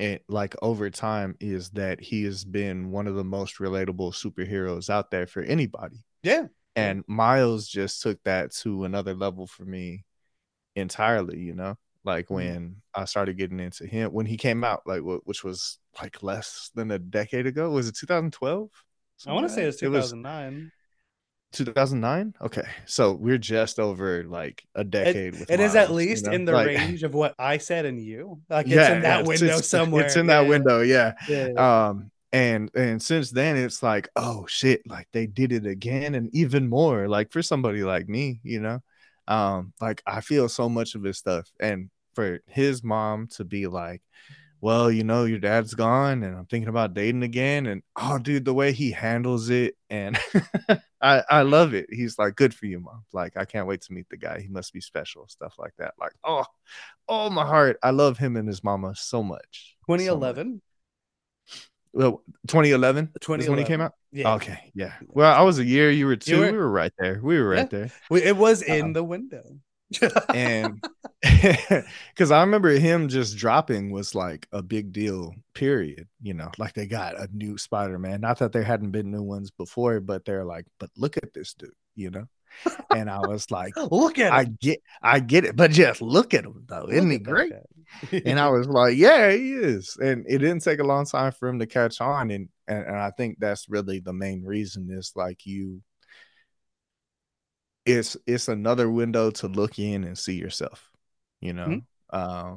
and 0.00 0.18
like 0.28 0.56
over 0.62 0.88
time 0.88 1.36
is 1.40 1.68
that 1.70 2.00
he 2.00 2.24
has 2.24 2.42
been 2.42 2.90
one 2.90 3.06
of 3.06 3.14
the 3.16 3.24
most 3.24 3.58
relatable 3.58 4.14
superheroes 4.14 4.88
out 4.88 5.10
there 5.10 5.26
for 5.26 5.42
anybody. 5.42 5.98
Yeah. 6.22 6.46
And 6.74 7.04
Miles 7.06 7.68
just 7.68 8.00
took 8.00 8.22
that 8.24 8.52
to 8.62 8.84
another 8.84 9.14
level 9.14 9.46
for 9.46 9.64
me 9.64 10.06
entirely, 10.74 11.38
you 11.38 11.54
know? 11.54 11.76
Like 12.02 12.26
mm-hmm. 12.26 12.34
when 12.34 12.76
I 12.94 13.04
started 13.04 13.36
getting 13.36 13.60
into 13.60 13.86
him 13.86 14.10
when 14.12 14.24
he 14.24 14.38
came 14.38 14.64
out, 14.64 14.82
like 14.86 15.02
which 15.02 15.44
was 15.44 15.78
like 16.00 16.22
less 16.22 16.70
than 16.74 16.90
a 16.90 16.98
decade 16.98 17.46
ago. 17.46 17.68
Was 17.70 17.86
it 17.86 17.96
2012? 17.96 18.70
I 19.26 19.32
want 19.32 19.48
to 19.48 19.52
say 19.52 19.64
it 19.64 19.88
was 19.88 20.14
2009. 21.52 22.32
2009 22.32 22.34
okay 22.40 22.68
so 22.86 23.12
we're 23.12 23.38
just 23.38 23.78
over 23.78 24.24
like 24.24 24.64
a 24.74 24.84
decade 24.84 25.34
it, 25.34 25.50
it 25.50 25.60
is 25.60 25.74
at 25.74 25.90
least 25.90 26.24
you 26.24 26.30
know? 26.30 26.36
in 26.36 26.44
the 26.44 26.52
like, 26.52 26.66
range 26.78 27.02
of 27.02 27.14
what 27.14 27.34
i 27.38 27.58
said 27.58 27.86
and 27.86 28.00
you 28.00 28.40
like 28.48 28.66
it's 28.66 28.74
yeah, 28.74 28.94
in 28.94 29.02
that 29.02 29.22
yeah, 29.22 29.28
window 29.28 29.56
it's, 29.58 29.68
somewhere 29.68 30.04
it's 30.04 30.16
in 30.16 30.26
that 30.26 30.46
window 30.46 30.80
yeah. 30.80 31.12
yeah. 31.28 31.88
um 31.88 32.10
and 32.32 32.70
and 32.74 33.02
since 33.02 33.30
then 33.30 33.56
it's 33.56 33.82
like 33.82 34.08
oh 34.16 34.46
shit 34.46 34.82
like 34.86 35.08
they 35.12 35.26
did 35.26 35.52
it 35.52 35.66
again 35.66 36.14
and 36.14 36.32
even 36.32 36.68
more 36.68 37.08
like 37.08 37.32
for 37.32 37.42
somebody 37.42 37.82
like 37.82 38.08
me 38.08 38.40
you 38.44 38.60
know 38.60 38.80
um 39.26 39.72
like 39.80 40.02
i 40.06 40.20
feel 40.20 40.48
so 40.48 40.68
much 40.68 40.94
of 40.94 41.02
his 41.02 41.18
stuff 41.18 41.50
and 41.58 41.90
for 42.14 42.40
his 42.46 42.84
mom 42.84 43.26
to 43.26 43.44
be 43.44 43.66
like 43.66 44.02
well, 44.60 44.90
you 44.90 45.04
know, 45.04 45.24
your 45.24 45.38
dad's 45.38 45.74
gone 45.74 46.22
and 46.22 46.36
I'm 46.36 46.46
thinking 46.46 46.68
about 46.68 46.94
dating 46.94 47.22
again. 47.22 47.66
And 47.66 47.82
oh, 47.96 48.18
dude, 48.18 48.44
the 48.44 48.54
way 48.54 48.72
he 48.72 48.90
handles 48.90 49.48
it. 49.48 49.76
And 49.88 50.18
I, 51.00 51.22
I 51.28 51.42
love 51.42 51.72
it. 51.72 51.86
He's 51.90 52.18
like, 52.18 52.36
good 52.36 52.54
for 52.54 52.66
you, 52.66 52.80
mom. 52.80 53.04
Like, 53.12 53.36
I 53.36 53.46
can't 53.46 53.66
wait 53.66 53.80
to 53.82 53.92
meet 53.92 54.08
the 54.10 54.18
guy. 54.18 54.40
He 54.40 54.48
must 54.48 54.72
be 54.72 54.80
special, 54.80 55.26
stuff 55.28 55.54
like 55.58 55.72
that. 55.78 55.94
Like, 55.98 56.12
oh, 56.24 56.44
oh, 57.08 57.30
my 57.30 57.44
heart. 57.44 57.78
I 57.82 57.90
love 57.90 58.18
him 58.18 58.36
and 58.36 58.46
his 58.46 58.62
mama 58.62 58.94
so 58.96 59.22
much. 59.22 59.76
2011. 59.86 60.60
So 60.60 60.60
well, 61.92 62.22
2011, 62.46 63.10
2011 63.20 63.50
when 63.50 63.58
he 63.58 63.64
came 63.64 63.80
out. 63.80 63.94
Yeah. 64.12 64.34
Okay. 64.34 64.70
Yeah. 64.74 64.92
Well, 65.08 65.34
I 65.34 65.42
was 65.42 65.58
a 65.58 65.64
year. 65.64 65.90
You 65.90 66.06
were 66.06 66.16
two. 66.16 66.36
You 66.36 66.40
were, 66.40 66.52
we 66.52 66.58
were 66.58 66.70
right 66.70 66.92
there. 66.98 67.18
We 67.20 67.40
were 67.40 67.48
right 67.48 67.68
yeah. 67.72 67.88
there. 68.10 68.22
It 68.22 68.36
was 68.36 68.62
in 68.62 68.82
um, 68.82 68.92
the 68.92 69.02
window. 69.02 69.42
And 70.34 70.82
because 71.22 72.30
I 72.30 72.40
remember 72.40 72.70
him 72.70 73.08
just 73.08 73.36
dropping 73.36 73.90
was 73.90 74.14
like 74.14 74.46
a 74.52 74.62
big 74.62 74.92
deal, 74.92 75.34
period. 75.54 76.08
You 76.22 76.34
know, 76.34 76.50
like 76.56 76.72
they 76.72 76.86
got 76.86 77.18
a 77.18 77.28
new 77.32 77.58
Spider 77.58 77.98
Man. 77.98 78.22
Not 78.22 78.38
that 78.38 78.52
there 78.52 78.62
hadn't 78.62 78.90
been 78.90 79.10
new 79.10 79.22
ones 79.22 79.50
before, 79.50 80.00
but 80.00 80.24
they're 80.24 80.44
like, 80.44 80.64
but 80.78 80.90
look 80.96 81.18
at 81.18 81.34
this 81.34 81.52
dude, 81.54 81.72
you 81.94 82.10
know? 82.10 82.26
And 82.94 83.10
I 83.10 83.18
was 83.18 83.50
like, 83.50 83.76
look 83.90 84.18
at 84.18 84.28
him. 84.28 84.32
I 84.32 84.44
get 84.44 84.82
I 85.02 85.20
get 85.20 85.44
it, 85.44 85.56
but 85.56 85.72
just 85.72 86.00
look 86.00 86.32
at 86.32 86.44
him 86.44 86.64
though. 86.66 86.88
Isn't 86.88 87.10
he 87.10 87.18
great? 87.18 87.52
and 88.24 88.40
I 88.40 88.48
was 88.48 88.66
like, 88.66 88.96
yeah, 88.96 89.30
he 89.30 89.52
is. 89.52 89.98
And 90.00 90.24
it 90.26 90.38
didn't 90.38 90.60
take 90.60 90.80
a 90.80 90.84
long 90.84 91.04
time 91.04 91.32
for 91.32 91.48
him 91.48 91.58
to 91.58 91.66
catch 91.66 92.00
on. 92.00 92.30
And, 92.30 92.48
and, 92.66 92.86
and 92.86 92.96
I 92.96 93.10
think 93.10 93.38
that's 93.40 93.68
really 93.68 94.00
the 94.00 94.12
main 94.12 94.42
reason 94.44 94.88
is 94.90 95.12
like 95.14 95.44
you 95.44 95.82
it's 97.84 98.16
it's 98.26 98.48
another 98.48 98.90
window 98.90 99.30
to 99.30 99.48
look 99.48 99.78
in 99.78 100.04
and 100.04 100.16
see 100.16 100.34
yourself, 100.34 100.90
you 101.40 101.52
know. 101.52 101.66
Mm-hmm. 101.66 101.78
Uh, 102.10 102.56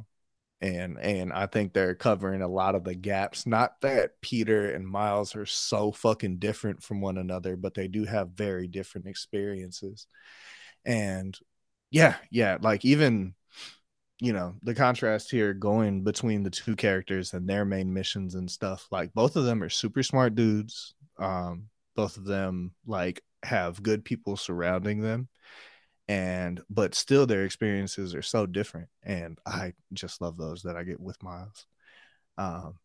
and 0.61 0.97
and 0.99 1.33
I 1.33 1.45
think 1.47 1.73
they're 1.73 1.95
covering 1.95 2.41
a 2.41 2.47
lot 2.47 2.75
of 2.75 2.83
the 2.83 2.95
gaps. 2.95 3.45
Not 3.45 3.81
that 3.81 4.21
Peter 4.21 4.71
and 4.71 4.87
Miles 4.87 5.35
are 5.35 5.45
so 5.45 5.91
fucking 5.91 6.37
different 6.37 6.81
from 6.81 7.01
one 7.01 7.17
another, 7.17 7.55
but 7.55 7.73
they 7.73 7.87
do 7.87 8.05
have 8.05 8.29
very 8.29 8.67
different 8.67 9.07
experiences. 9.07 10.07
And 10.85 11.37
yeah, 11.91 12.15
yeah, 12.31 12.57
like 12.61 12.85
even 12.85 13.35
you 14.19 14.31
know 14.31 14.55
the 14.63 14.73
contrast 14.73 15.31
here 15.31 15.53
going 15.53 16.03
between 16.03 16.43
the 16.43 16.49
two 16.49 16.77
characters 16.77 17.33
and 17.33 17.47
their 17.47 17.65
main 17.65 17.93
missions 17.93 18.35
and 18.35 18.49
stuff 18.49 18.87
like 18.89 19.11
both 19.13 19.35
of 19.35 19.43
them 19.43 19.61
are 19.61 19.69
super 19.69 20.01
smart 20.03 20.35
dudes 20.35 20.93
um 21.17 21.65
both 21.95 22.15
of 22.15 22.23
them 22.23 22.71
like 22.85 23.21
have 23.43 23.83
good 23.83 24.05
people 24.05 24.37
surrounding 24.37 25.01
them 25.01 25.27
and 26.07 26.61
but 26.69 26.95
still 26.95 27.25
their 27.25 27.45
experiences 27.45 28.13
are 28.13 28.21
so 28.21 28.45
different 28.45 28.89
and 29.03 29.39
i 29.45 29.73
just 29.93 30.21
love 30.21 30.37
those 30.37 30.63
that 30.63 30.75
i 30.75 30.83
get 30.83 30.99
with 30.99 31.21
miles. 31.23 31.65
Um 32.37 32.75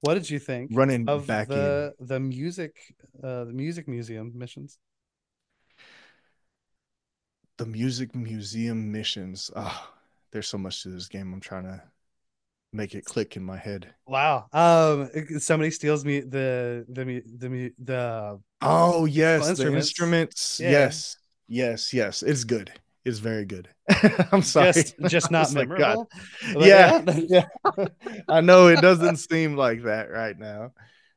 what 0.00 0.14
did 0.14 0.28
you 0.28 0.38
think 0.38 0.70
running 0.74 1.08
of 1.08 1.26
back 1.26 1.48
the 1.48 1.94
in, 1.98 2.06
the 2.06 2.20
music 2.20 2.76
uh 3.22 3.44
the 3.44 3.52
music 3.52 3.88
museum 3.88 4.32
missions? 4.34 4.78
The 7.56 7.66
music 7.66 8.14
museum 8.14 8.92
missions 8.92 9.50
oh 9.56 9.90
there's 10.34 10.48
so 10.48 10.58
much 10.58 10.82
to 10.82 10.88
this 10.88 11.06
game. 11.06 11.32
I'm 11.32 11.40
trying 11.40 11.62
to 11.62 11.80
make 12.74 12.94
it 12.94 13.04
click 13.04 13.36
in 13.36 13.44
my 13.44 13.56
head. 13.56 13.94
Wow. 14.06 14.46
Um 14.52 15.08
somebody 15.38 15.70
steals 15.70 16.04
me 16.04 16.20
the 16.20 16.84
the 16.88 17.22
the 17.38 17.72
the 17.78 18.40
Oh 18.60 19.04
yes, 19.04 19.48
instruments. 19.48 19.58
the 19.60 19.76
instruments. 19.76 20.60
Yeah. 20.60 20.70
Yes. 20.70 21.16
Yes, 21.46 21.92
yes. 21.92 22.22
It's 22.22 22.44
good. 22.44 22.72
It's 23.04 23.18
very 23.18 23.44
good. 23.44 23.68
I'm 24.32 24.42
sorry. 24.42 24.72
Just, 24.72 24.94
just 25.08 25.30
not 25.30 25.52
memorable. 25.52 26.08
Like, 26.54 26.66
yeah. 26.66 27.02
yeah. 27.28 27.46
I 28.28 28.40
know 28.40 28.68
it 28.68 28.80
doesn't 28.80 29.16
seem 29.16 29.56
like 29.56 29.84
that 29.84 30.10
right 30.10 30.38
now. 30.38 30.72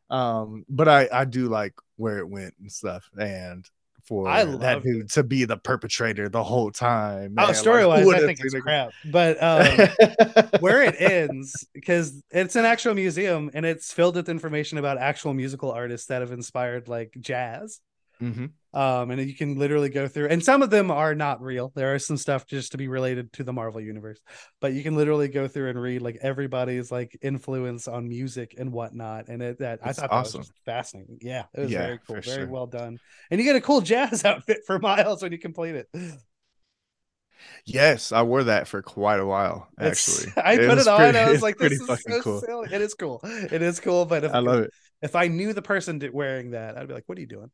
Um, 0.10 0.66
but 0.70 0.88
I 0.88 1.10
I 1.12 1.26
do 1.26 1.48
like 1.48 1.74
where 1.96 2.20
it 2.20 2.30
went 2.30 2.54
and 2.60 2.72
stuff. 2.72 3.10
And 3.18 3.66
for 4.08 4.28
I 4.28 4.46
that 4.46 4.84
dude 4.84 5.06
it. 5.06 5.12
to 5.12 5.24
be 5.24 5.44
the 5.46 5.58
perpetrator 5.58 6.30
the 6.30 6.44
whole 6.44 6.72
time. 6.72 7.36
Oh, 7.38 7.42
man. 7.42 7.50
Oh, 7.50 7.54
story 7.54 7.86
wise, 7.86 8.06
like, 8.06 8.18
I 8.18 8.26
think 8.26 8.40
it's 8.42 8.56
crap. 8.62 8.92
But 9.06 9.42
um, 9.44 10.50
where 10.62 10.82
it 10.82 10.96
ends, 11.00 11.68
because 11.74 12.24
it's 12.32 12.56
an 12.56 12.66
actual 12.66 12.94
museum 12.94 13.52
and 13.54 13.66
it's 13.66 13.92
filled 13.92 14.16
with 14.16 14.30
information 14.30 14.78
about 14.78 14.98
actual 14.98 15.34
musical 15.34 15.72
artists 15.72 16.08
that 16.08 16.22
have 16.22 16.32
inspired 16.32 16.88
like 16.88 17.14
jazz. 17.20 17.82
Mm-hmm. 18.22 18.46
Um, 18.78 19.10
and 19.12 19.22
you 19.28 19.36
can 19.36 19.58
literally 19.58 19.90
go 19.90 20.08
through, 20.08 20.28
and 20.28 20.44
some 20.44 20.62
of 20.62 20.70
them 20.70 20.92
are 20.92 21.16
not 21.16 21.42
real. 21.42 21.72
There 21.74 21.96
are 21.96 22.00
some 22.00 22.18
stuff 22.18 22.46
just 22.46 22.74
to 22.74 22.78
be 22.78 22.88
related 22.88 23.34
to 23.34 23.44
the 23.44 23.54
Marvel 23.54 23.82
universe, 23.82 24.22
but 24.62 24.74
you 24.74 24.84
can 24.84 24.96
literally 24.96 25.30
go 25.30 25.48
through 25.48 25.70
and 25.70 25.82
read 25.82 26.02
like 26.02 26.20
everybody's 26.22 26.92
like 26.92 27.18
influence 27.22 27.88
on 27.88 28.08
music 28.08 28.56
and 28.58 28.72
whatnot. 28.72 29.30
And 29.30 29.42
it 29.42 29.60
that 29.60 29.82
That's 29.84 29.98
I 29.98 30.02
thought 30.04 30.12
awesome. 30.12 30.42
that 30.42 30.48
was 30.48 30.52
fascinating. 30.66 31.18
Yeah, 31.22 31.46
it 31.56 31.62
was 31.62 31.72
yeah, 31.72 31.80
very 31.80 32.00
cool, 32.06 32.16
very 32.16 32.24
sure. 32.24 32.48
well 32.48 32.68
done. 32.68 33.00
And 33.32 33.40
you 33.40 33.46
get 33.46 33.56
a 33.56 33.62
cool 33.62 33.82
jazz 33.82 34.24
outfit 34.24 34.60
for 34.68 34.78
Miles 34.78 35.24
when 35.24 35.32
you 35.32 35.40
complete 35.40 35.76
it. 35.76 35.88
Yes, 37.66 38.12
I 38.12 38.22
wore 38.24 38.44
that 38.44 38.68
for 38.68 38.82
quite 38.82 39.20
a 39.20 39.26
while. 39.26 39.68
Actually, 39.80 40.28
it's, 40.28 40.38
I 40.38 40.54
it 40.54 40.70
put 40.70 40.78
it 40.78 40.88
on. 40.88 41.00
Pretty, 41.00 41.18
I 41.18 41.32
was 41.32 41.42
like, 41.44 41.58
"This 41.58 41.74
is 41.74 41.88
so 41.88 42.22
cool. 42.22 42.42
silly." 42.42 42.70
It 42.72 42.82
is 42.82 42.94
cool. 42.94 43.22
It 43.24 43.62
is 43.62 43.80
cool. 43.80 44.06
But 44.06 44.24
if, 44.24 44.34
I 44.34 44.40
love 44.40 44.64
it. 44.64 44.72
If 45.02 45.16
I 45.16 45.28
knew 45.28 45.54
the 45.54 45.62
person 45.62 46.02
wearing 46.14 46.52
that, 46.52 46.78
I'd 46.78 46.88
be 46.88 46.94
like, 46.94 47.04
"What 47.08 47.18
are 47.18 47.22
you 47.22 47.28
doing?" 47.28 47.52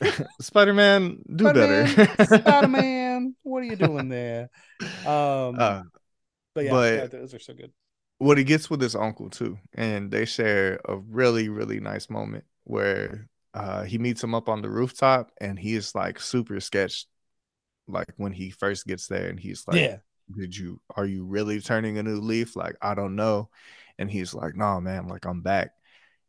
Spider 0.40 0.74
Man, 0.74 1.18
do 1.34 1.44
Spider-Man, 1.44 1.94
better. 1.94 2.24
Spider 2.24 2.68
Man, 2.68 3.36
what 3.42 3.62
are 3.62 3.66
you 3.66 3.76
doing 3.76 4.08
there? 4.08 4.50
Um, 5.06 5.56
uh, 5.58 5.82
but 6.54 6.64
yeah, 6.64 6.70
but 6.70 6.94
yeah, 6.94 7.06
those 7.06 7.34
are 7.34 7.38
so 7.38 7.54
good. 7.54 7.72
What 8.18 8.38
he 8.38 8.44
gets 8.44 8.70
with 8.70 8.80
his 8.80 8.94
uncle 8.94 9.30
too, 9.30 9.58
and 9.74 10.10
they 10.10 10.24
share 10.24 10.80
a 10.84 10.96
really 10.96 11.48
really 11.48 11.80
nice 11.80 12.08
moment 12.08 12.44
where 12.64 13.28
uh, 13.54 13.82
he 13.82 13.98
meets 13.98 14.22
him 14.22 14.34
up 14.34 14.48
on 14.48 14.62
the 14.62 14.70
rooftop, 14.70 15.30
and 15.40 15.58
he 15.58 15.74
is 15.74 15.94
like 15.94 16.20
super 16.20 16.60
sketched, 16.60 17.06
like 17.88 18.08
when 18.16 18.32
he 18.32 18.50
first 18.50 18.86
gets 18.86 19.08
there, 19.08 19.28
and 19.28 19.38
he's 19.40 19.64
like, 19.66 19.78
"Yeah, 19.78 19.96
did 20.36 20.56
you? 20.56 20.80
Are 20.96 21.06
you 21.06 21.24
really 21.24 21.60
turning 21.60 21.98
a 21.98 22.02
new 22.02 22.20
leaf? 22.20 22.56
Like 22.56 22.76
I 22.80 22.94
don't 22.94 23.16
know." 23.16 23.50
And 23.98 24.10
he's 24.10 24.34
like, 24.34 24.56
"No, 24.56 24.80
man, 24.80 25.08
like 25.08 25.24
I'm 25.26 25.42
back." 25.42 25.72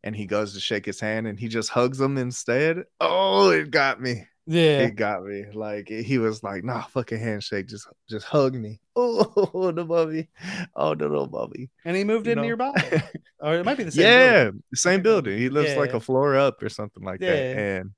And 0.04 0.16
he 0.16 0.26
goes 0.26 0.54
to 0.54 0.60
shake 0.60 0.86
his 0.86 1.00
hand 1.00 1.28
and 1.28 1.40
he 1.40 1.48
just 1.48 1.70
hugs 1.70 2.00
him 2.00 2.18
instead. 2.18 2.84
Oh, 3.00 3.50
it 3.50 3.72
got 3.72 4.02
me. 4.02 4.28
Yeah, 4.46 4.80
it 4.80 4.96
got 4.98 5.24
me. 5.24 5.46
Like 5.54 5.88
he 5.88 6.18
was 6.18 6.44
like, 6.44 6.66
"Nah, 6.66 6.84
fucking 6.84 7.18
handshake, 7.18 7.68
just 7.68 7.88
just 8.10 8.26
hug 8.26 8.56
me." 8.56 8.80
Oh, 8.96 9.72
the 9.72 9.84
bubby, 9.86 10.30
oh 10.76 10.94
the 10.94 11.08
little 11.08 11.26
bubby. 11.26 11.72
And 11.84 11.98
he 11.98 12.04
moved 12.04 12.28
you 12.28 12.34
in 12.34 12.38
know? 12.38 12.44
nearby, 12.44 13.02
or 13.40 13.56
it 13.56 13.66
might 13.66 13.78
be 13.78 13.86
the 13.86 13.92
same. 13.92 14.04
Yeah, 14.04 14.44
building. 14.44 14.64
same 14.76 15.02
building. 15.02 15.38
He 15.40 15.50
lives 15.50 15.72
yeah. 15.72 15.80
like 15.80 15.94
a 15.94 16.00
floor 16.00 16.36
up 16.36 16.62
or 16.62 16.70
something 16.70 17.04
like 17.04 17.20
yeah. 17.20 17.32
that. 17.32 17.58
And 17.58 17.92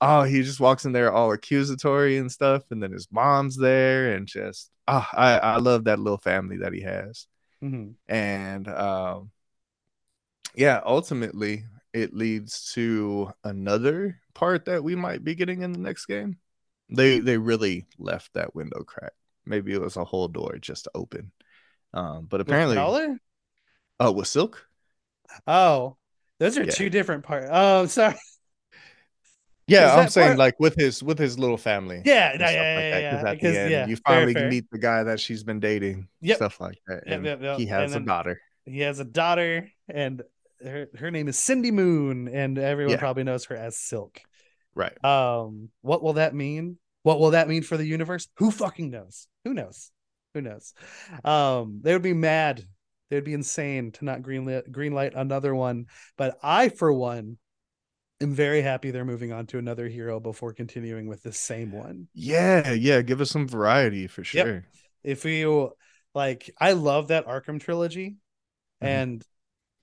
oh, 0.00 0.24
he 0.24 0.42
just 0.42 0.58
walks 0.58 0.86
in 0.86 0.92
there 0.92 1.12
all 1.12 1.30
accusatory 1.30 2.18
and 2.18 2.32
stuff, 2.32 2.64
and 2.70 2.82
then 2.82 2.90
his 2.90 3.06
mom's 3.12 3.56
there, 3.56 4.12
and 4.14 4.26
just 4.26 4.72
ah, 4.88 5.08
oh, 5.12 5.16
I 5.16 5.38
I 5.38 5.56
love 5.58 5.84
that 5.84 6.00
little 6.00 6.18
family 6.18 6.56
that 6.58 6.72
he 6.72 6.80
has. 6.80 7.28
Mm-hmm. 7.62 7.92
And 8.12 8.68
um 8.68 9.30
yeah, 10.54 10.80
ultimately 10.84 11.64
it 11.92 12.14
leads 12.14 12.72
to 12.74 13.30
another 13.44 14.20
part 14.34 14.66
that 14.66 14.84
we 14.84 14.94
might 14.94 15.24
be 15.24 15.34
getting 15.34 15.62
in 15.62 15.72
the 15.72 15.78
next 15.78 16.06
game. 16.06 16.38
They 16.88 17.20
they 17.20 17.38
really 17.38 17.86
left 17.98 18.34
that 18.34 18.54
window 18.54 18.82
crack. 18.82 19.12
Maybe 19.46 19.72
it 19.72 19.80
was 19.80 19.96
a 19.96 20.04
whole 20.04 20.28
door 20.28 20.58
just 20.60 20.88
open. 20.94 21.32
Um, 21.92 22.26
but 22.28 22.40
apparently, 22.40 22.78
oh, 22.78 24.12
with 24.12 24.28
Silk. 24.28 24.66
Oh, 25.46 25.96
those 26.38 26.58
are 26.58 26.64
yeah. 26.64 26.70
two 26.70 26.90
different 26.90 27.24
parts. 27.24 27.48
Oh, 27.50 27.86
sorry. 27.86 28.16
Yeah, 29.66 29.94
I'm 29.94 30.08
saying 30.08 30.28
part... 30.30 30.38
like 30.38 30.60
with 30.60 30.74
his 30.74 31.02
with 31.02 31.18
his 31.18 31.38
little 31.38 31.56
family. 31.56 32.02
Yeah, 32.04 32.32
yeah, 32.32 32.38
yeah, 32.38 32.44
like 32.44 32.52
yeah, 32.52 32.98
yeah. 32.98 33.34
Because 33.34 33.56
end, 33.56 33.70
yeah, 33.70 33.86
you 33.86 33.96
finally 33.96 34.34
fair, 34.34 34.42
fair. 34.42 34.50
meet 34.50 34.70
the 34.72 34.78
guy 34.78 35.04
that 35.04 35.20
she's 35.20 35.44
been 35.44 35.60
dating. 35.60 36.08
Yep. 36.20 36.36
stuff 36.36 36.60
like 36.60 36.78
that. 36.88 37.04
Yep, 37.06 37.24
yep, 37.24 37.42
yep. 37.42 37.58
he 37.58 37.66
has 37.66 37.94
a 37.94 38.00
daughter. 38.00 38.40
He 38.66 38.80
has 38.80 38.98
a 38.98 39.04
daughter, 39.04 39.70
and 39.88 40.22
her, 40.62 40.88
her 40.98 41.10
name 41.10 41.28
is 41.28 41.38
Cindy 41.38 41.70
Moon, 41.70 42.28
and 42.28 42.58
everyone 42.58 42.92
yeah. 42.92 42.98
probably 42.98 43.24
knows 43.24 43.44
her 43.46 43.56
as 43.56 43.76
Silk. 43.76 44.20
Right. 44.74 45.04
Um, 45.04 45.70
what 45.82 46.02
will 46.02 46.14
that 46.14 46.34
mean? 46.34 46.78
What 47.02 47.18
will 47.18 47.30
that 47.30 47.48
mean 47.48 47.62
for 47.62 47.76
the 47.76 47.86
universe? 47.86 48.28
Who 48.36 48.50
fucking 48.50 48.90
knows? 48.90 49.26
Who 49.44 49.54
knows? 49.54 49.90
Who 50.34 50.42
knows? 50.42 50.74
Um, 51.24 51.80
they 51.82 51.92
would 51.92 52.02
be 52.02 52.12
mad. 52.12 52.64
They 53.08 53.16
would 53.16 53.24
be 53.24 53.34
insane 53.34 53.90
to 53.92 54.04
not 54.04 54.22
greenlight 54.22 54.70
greenlight 54.70 55.16
another 55.16 55.54
one. 55.54 55.86
But 56.16 56.38
I, 56.42 56.68
for 56.68 56.92
one, 56.92 57.38
am 58.20 58.34
very 58.34 58.62
happy 58.62 58.90
they're 58.90 59.04
moving 59.04 59.32
on 59.32 59.46
to 59.46 59.58
another 59.58 59.88
hero 59.88 60.20
before 60.20 60.52
continuing 60.52 61.08
with 61.08 61.22
the 61.22 61.32
same 61.32 61.72
one. 61.72 62.06
Yeah, 62.14 62.72
yeah. 62.72 63.02
Give 63.02 63.20
us 63.20 63.30
some 63.30 63.48
variety 63.48 64.06
for 64.06 64.22
sure. 64.22 64.54
Yep. 64.54 64.64
If 65.02 65.24
you 65.24 65.72
like, 66.14 66.50
I 66.58 66.72
love 66.72 67.08
that 67.08 67.26
Arkham 67.26 67.60
trilogy. 67.60 68.10
Mm-hmm. 68.82 68.86
And 68.86 69.26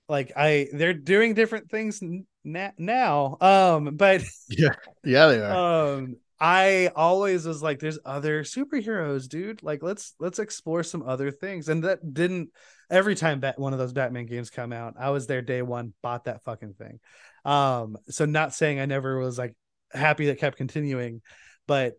like 0.10 0.32
i 0.36 0.68
they're 0.74 0.94
doing 0.94 1.34
different 1.34 1.70
things 1.70 2.02
na- 2.44 2.72
now 2.78 3.38
um 3.42 3.96
but 3.96 4.24
yeah 4.50 4.74
yeah 5.04 5.28
they 5.28 5.40
are. 5.40 5.96
um 5.96 6.16
i 6.40 6.90
always 6.96 7.46
was 7.46 7.62
like 7.62 7.80
there's 7.80 8.00
other 8.06 8.44
superheroes 8.44 9.28
dude. 9.28 9.64
Like 9.64 9.82
let's 9.82 10.14
let's 10.20 10.40
explore 10.40 10.84
some 10.84 11.02
other 11.02 11.32
things. 11.32 11.68
And 11.68 11.84
that 11.84 12.14
didn't 12.14 12.50
every 12.92 13.16
time 13.16 13.40
bat- 13.40 13.60
one 13.60 13.74
of 13.74 13.80
those 13.80 13.92
batman 13.92 14.28
games 14.28 14.50
come 14.50 14.72
out 14.72 14.94
i 15.00 15.10
was 15.10 15.28
there 15.28 15.42
day 15.42 15.62
one 15.62 15.94
bought 16.02 16.26
that 16.26 16.44
fucking 16.44 16.76
thing. 16.76 17.00
Um 17.44 17.98
so 18.10 18.26
not 18.26 18.54
saying 18.54 18.80
i 18.80 18.86
never 18.86 19.20
was 19.20 19.38
like 19.38 19.56
happy 19.92 20.28
that 20.28 20.38
kept 20.40 20.58
continuing 20.58 21.22
but 21.66 21.94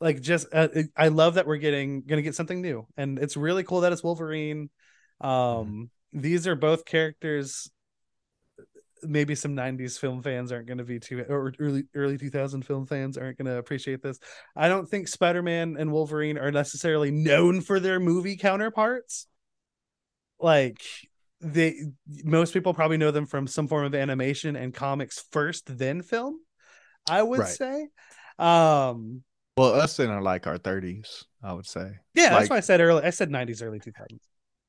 like 0.00 0.20
just 0.20 0.46
uh, 0.52 0.68
i 0.96 1.08
love 1.08 1.34
that 1.34 1.46
we're 1.46 1.56
getting 1.56 2.02
gonna 2.02 2.22
get 2.22 2.34
something 2.34 2.62
new. 2.62 2.86
And 2.96 3.18
it's 3.18 3.36
really 3.36 3.64
cool 3.64 3.80
that 3.80 3.92
it's 3.92 4.02
wolverine. 4.02 4.70
Um 5.20 5.30
mm-hmm 5.30 5.82
these 6.12 6.46
are 6.46 6.54
both 6.54 6.84
characters 6.84 7.70
maybe 9.02 9.34
some 9.34 9.56
90s 9.56 9.98
film 9.98 10.22
fans 10.22 10.52
aren't 10.52 10.66
going 10.66 10.78
to 10.78 10.84
be 10.84 11.00
too 11.00 11.24
or 11.28 11.52
early 11.58 11.84
early 11.94 12.16
2000 12.18 12.64
film 12.64 12.86
fans 12.86 13.18
aren't 13.18 13.36
going 13.36 13.46
to 13.46 13.58
appreciate 13.58 14.02
this. 14.02 14.18
I 14.54 14.68
don't 14.68 14.88
think 14.88 15.08
spider-man 15.08 15.76
and 15.78 15.90
wolverine 15.90 16.38
are 16.38 16.52
necessarily 16.52 17.10
known 17.10 17.60
for 17.60 17.80
their 17.80 17.98
movie 17.98 18.36
counterparts. 18.36 19.26
Like 20.38 20.80
they 21.40 21.74
most 22.24 22.54
people 22.54 22.74
probably 22.74 22.96
know 22.96 23.10
them 23.10 23.26
from 23.26 23.46
some 23.46 23.66
form 23.66 23.84
of 23.84 23.94
animation 23.94 24.54
and 24.54 24.72
comics 24.72 25.24
first 25.32 25.76
then 25.76 26.00
film 26.00 26.38
i 27.08 27.20
would 27.22 27.40
right. 27.40 27.48
say. 27.48 27.88
Um 28.38 29.22
well 29.56 29.74
us 29.74 29.98
in 29.98 30.08
our 30.08 30.22
like 30.22 30.46
our 30.46 30.58
30s 30.58 31.24
i 31.42 31.52
would 31.52 31.66
say. 31.66 31.90
Yeah 32.14 32.24
like, 32.24 32.32
that's 32.32 32.50
why 32.50 32.56
i 32.58 32.60
said 32.60 32.80
early 32.80 33.02
i 33.02 33.10
said 33.10 33.28
90s 33.28 33.62
early 33.62 33.80
2000s 33.80 34.18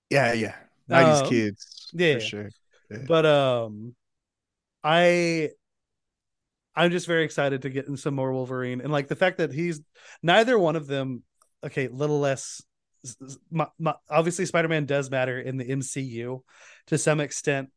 yeah 0.10 0.34
yeah 0.34 0.56
90s 0.94 1.22
um, 1.22 1.30
kids 1.30 1.90
yeah 1.94 2.14
for 2.16 2.20
sure 2.20 2.50
yeah. 2.90 2.98
but 3.08 3.26
um 3.26 3.96
I 4.84 5.52
I'm 6.76 6.92
just 6.92 7.08
very 7.08 7.24
excited 7.24 7.62
to 7.62 7.70
get 7.70 7.88
in 7.88 7.98
some 7.98 8.16
more 8.16 8.34
Wolverine 8.34 8.82
and 8.82 8.92
like 8.92 9.08
the 9.08 9.16
fact 9.16 9.38
that 9.38 9.54
he's 9.54 9.82
neither 10.22 10.58
one 10.58 10.76
of 10.76 10.88
them. 10.88 11.24
Okay, 11.64 11.88
little 11.88 12.20
less. 12.20 12.62
My, 13.52 13.68
my, 13.78 13.96
obviously, 14.10 14.46
Spider-Man 14.46 14.86
does 14.86 15.12
matter 15.12 15.40
in 15.40 15.58
the 15.58 15.66
MCU 15.66 16.42
to 16.88 16.98
some 16.98 17.20
extent, 17.20 17.70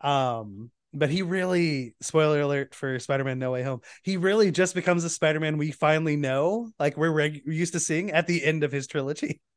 um, 0.00 0.70
but 0.92 1.10
he 1.10 1.22
really 1.22 1.94
spoiler 2.00 2.40
alert 2.40 2.74
for 2.74 2.98
Spider-Man 2.98 3.38
No 3.38 3.52
Way 3.52 3.62
Home. 3.62 3.80
He 4.02 4.16
really 4.16 4.50
just 4.50 4.74
becomes 4.74 5.04
a 5.04 5.10
Spider-Man 5.10 5.58
we 5.58 5.70
finally 5.70 6.16
know, 6.16 6.70
like 6.78 6.96
we're 6.96 7.12
reg- 7.12 7.42
used 7.46 7.74
to 7.74 7.80
seeing 7.80 8.10
at 8.10 8.26
the 8.26 8.42
end 8.44 8.64
of 8.64 8.72
his 8.72 8.86
trilogy 8.86 9.40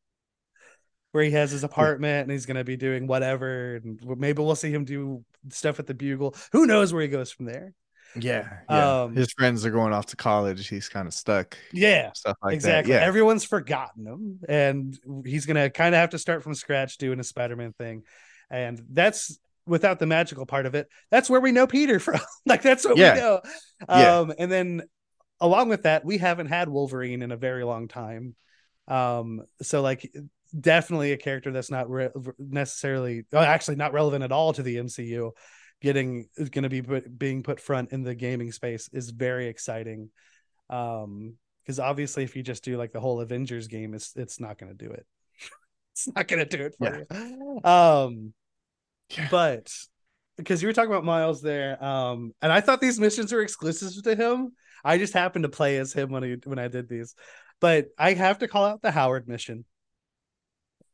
where 1.14 1.24
he 1.24 1.32
has 1.32 1.52
his 1.52 1.64
apartment 1.64 2.24
and 2.24 2.32
he's 2.32 2.46
going 2.46 2.58
to 2.58 2.66
be 2.66 2.76
doing 2.76 3.08
whatever 3.08 3.78
and 3.78 4.00
maybe 4.18 4.44
we'll 4.44 4.56
see 4.56 4.72
him 4.72 4.84
do 4.84 5.24
stuff 5.50 5.80
at 5.80 5.88
the 5.88 5.94
bugle. 5.94 6.36
Who 6.52 6.68
knows 6.68 6.92
where 6.92 7.02
he 7.02 7.08
goes 7.08 7.32
from 7.32 7.46
there? 7.46 7.74
Yeah, 8.16 8.48
yeah. 8.70 9.04
Um, 9.04 9.16
his 9.16 9.32
friends 9.32 9.66
are 9.66 9.72
going 9.72 9.94
off 9.94 10.08
to 10.08 10.16
college. 10.16 10.68
He's 10.68 10.90
kind 10.90 11.08
of 11.08 11.14
stuck. 11.14 11.58
Yeah 11.72 12.12
stuff 12.14 12.38
like 12.44 12.54
exactly. 12.54 12.94
that 12.94 13.02
yeah. 13.02 13.08
Everyone's 13.08 13.44
forgotten 13.44 14.06
him 14.06 14.40
and 14.48 15.00
he's 15.26 15.46
going 15.46 15.56
to 15.56 15.70
kind 15.70 15.96
of 15.96 16.00
have 16.00 16.12
to 16.12 16.20
start 16.20 16.44
from 16.44 16.54
scratch 16.54 16.98
doing 16.98 17.20
a 17.20 17.24
spider-man 17.24 17.74
thing. 17.74 18.04
And 18.50 18.82
that's 18.92 19.40
without 19.66 19.98
the 19.98 20.06
magical 20.06 20.46
part 20.46 20.66
of 20.66 20.76
it 20.76 20.90
that's 21.10 21.30
where 21.30 21.40
we 21.40 21.52
know 21.52 21.66
peter 21.66 22.00
from. 22.00 22.20
Like 22.46 22.62
that's 22.62 22.86
what 22.86 22.98
yeah. 22.98 23.14
we 23.14 23.20
know 23.20 23.42
um 23.88 24.28
yeah. 24.30 24.34
and 24.38 24.52
then 24.52 24.82
along 25.40 25.70
with 25.70 25.84
that 25.84 26.06
we 26.06 26.18
haven't 26.18 26.48
had 26.48 26.70
wolverine 26.70 27.22
in 27.22 27.32
a 27.32 27.38
very 27.38 27.64
long 27.64 27.88
time. 27.88 28.36
Um 28.88 29.42
so 29.62 29.82
like 29.82 30.14
definitely 30.58 31.12
a 31.12 31.18
character 31.18 31.52
that's 31.52 31.72
not 31.72 31.90
re- 31.90 32.10
necessarily 32.38 33.26
actually 33.34 33.76
not 33.76 33.94
relevant 33.94 34.24
at 34.24 34.32
all 34.32 34.54
to 34.54 34.64
the 34.64 34.78
MCU 34.78 35.32
getting 35.82 36.28
is 36.38 36.50
going 36.50 36.64
to 36.64 36.70
be 36.70 36.82
put, 36.82 37.18
being 37.20 37.44
put 37.44 37.60
front 37.60 37.92
in 37.92 38.04
the 38.04 38.16
gaming 38.16 38.52
space 38.52 38.90
is 38.94 39.10
very 39.10 39.48
exciting. 39.48 40.10
Um 40.70 41.36
because 41.64 41.80
obviously 41.80 42.24
if 42.24 42.36
you 42.36 42.44
just 42.44 42.64
do 42.64 42.78
like 42.78 42.92
the 42.92 43.00
whole 43.00 43.22
Avengers 43.22 43.68
game 43.68 43.94
it's 43.94 44.16
it's 44.16 44.40
not 44.40 44.58
going 44.58 44.76
to 44.76 44.86
do 44.86 44.92
it. 44.92 45.06
It's 45.92 46.10
not 46.16 46.28
going 46.28 46.44
to 46.44 46.58
do 46.58 46.64
it 46.64 46.76
for 46.76 47.06
yeah. 47.12 47.28
you. 47.28 47.62
Um 47.64 48.34
yeah. 49.16 49.28
but 49.30 49.72
because 50.38 50.60
you 50.60 50.68
were 50.68 50.74
talking 50.74 50.90
about 50.90 51.06
Miles 51.06 51.42
there 51.42 51.84
um 51.84 52.32
and 52.42 52.52
I 52.52 52.62
thought 52.62 52.82
these 52.82 53.00
missions 53.00 53.32
were 53.32 53.42
exclusive 53.42 54.02
to 54.04 54.16
him. 54.16 54.54
I 54.84 54.98
just 54.98 55.14
happened 55.14 55.44
to 55.44 55.50
play 55.50 55.78
as 55.78 55.94
him 55.94 56.10
when 56.10 56.24
I 56.24 56.38
when 56.46 56.60
I 56.60 56.68
did 56.68 56.90
these. 56.90 57.14
But 57.60 57.88
I 57.98 58.14
have 58.14 58.40
to 58.40 58.48
call 58.48 58.66
out 58.66 58.82
the 58.82 58.92
Howard 58.92 59.28
mission 59.28 59.66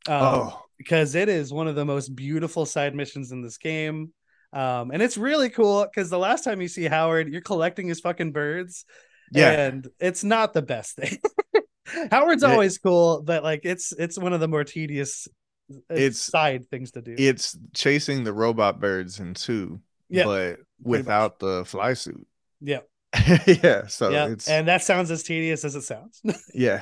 um, 0.10 0.24
oh. 0.24 0.62
because 0.78 1.16
it 1.16 1.30
is 1.30 1.54
one 1.54 1.68
of 1.68 1.76
the 1.76 1.86
most 1.86 2.16
beautiful 2.16 2.66
side 2.66 2.96
missions 2.96 3.32
in 3.32 3.42
this 3.42 3.58
game. 3.58 4.12
Um, 4.52 4.92
and 4.92 5.02
it's 5.02 5.18
really 5.18 5.50
cool 5.50 5.86
because 5.86 6.10
the 6.10 6.18
last 6.18 6.44
time 6.44 6.60
you 6.62 6.68
see 6.68 6.86
Howard, 6.86 7.30
you're 7.30 7.42
collecting 7.42 7.88
his 7.88 8.00
fucking 8.00 8.32
birds. 8.32 8.86
Yeah. 9.32 9.52
And 9.52 9.88
it's 10.00 10.24
not 10.24 10.54
the 10.54 10.64
best 10.64 10.96
thing. 10.96 11.20
Howard's 12.12 12.44
it, 12.44 12.50
always 12.50 12.78
cool, 12.78 13.22
but 13.22 13.44
like 13.44 13.62
it's 13.64 13.92
it's 13.92 14.18
one 14.18 14.34
of 14.34 14.40
the 14.40 14.48
more 14.48 14.64
tedious 14.64 15.28
uh, 15.72 15.96
it's 15.96 16.20
side 16.20 16.68
things 16.70 16.92
to 16.92 17.02
do. 17.02 17.16
It's 17.18 17.58
chasing 17.74 18.24
the 18.24 18.34
robot 18.34 18.80
birds 18.80 19.20
in 19.20 19.34
two, 19.34 19.82
yeah, 20.10 20.26
but 20.26 20.60
without 20.82 21.40
the 21.40 21.66
fly 21.66 21.94
suit. 21.94 22.26
Yeah. 22.62 22.80
yeah. 23.48 23.88
So 23.88 24.10
yeah. 24.10 24.28
it's 24.28 24.48
and 24.48 24.68
that 24.68 24.84
sounds 24.84 25.10
as 25.12 25.24
tedious 25.24 25.64
as 25.66 25.76
it 25.76 25.84
sounds. 25.84 26.22
yeah. 26.54 26.82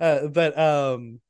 uh, 0.00 0.28
but 0.28 0.58
um 0.58 1.20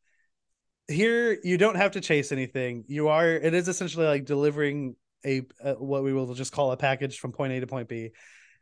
here 0.88 1.38
you 1.42 1.58
don't 1.58 1.76
have 1.76 1.92
to 1.92 2.00
chase 2.00 2.32
anything. 2.32 2.84
You 2.88 3.08
are 3.08 3.28
it 3.28 3.54
is 3.54 3.68
essentially 3.68 4.06
like 4.06 4.24
delivering 4.24 4.96
a, 5.24 5.42
a, 5.62 5.74
what 5.74 6.04
we 6.04 6.12
will 6.12 6.34
just 6.34 6.52
call 6.52 6.72
a 6.72 6.76
package 6.76 7.18
from 7.18 7.32
point 7.32 7.52
A 7.52 7.60
to 7.60 7.66
point 7.66 7.88
B, 7.88 8.10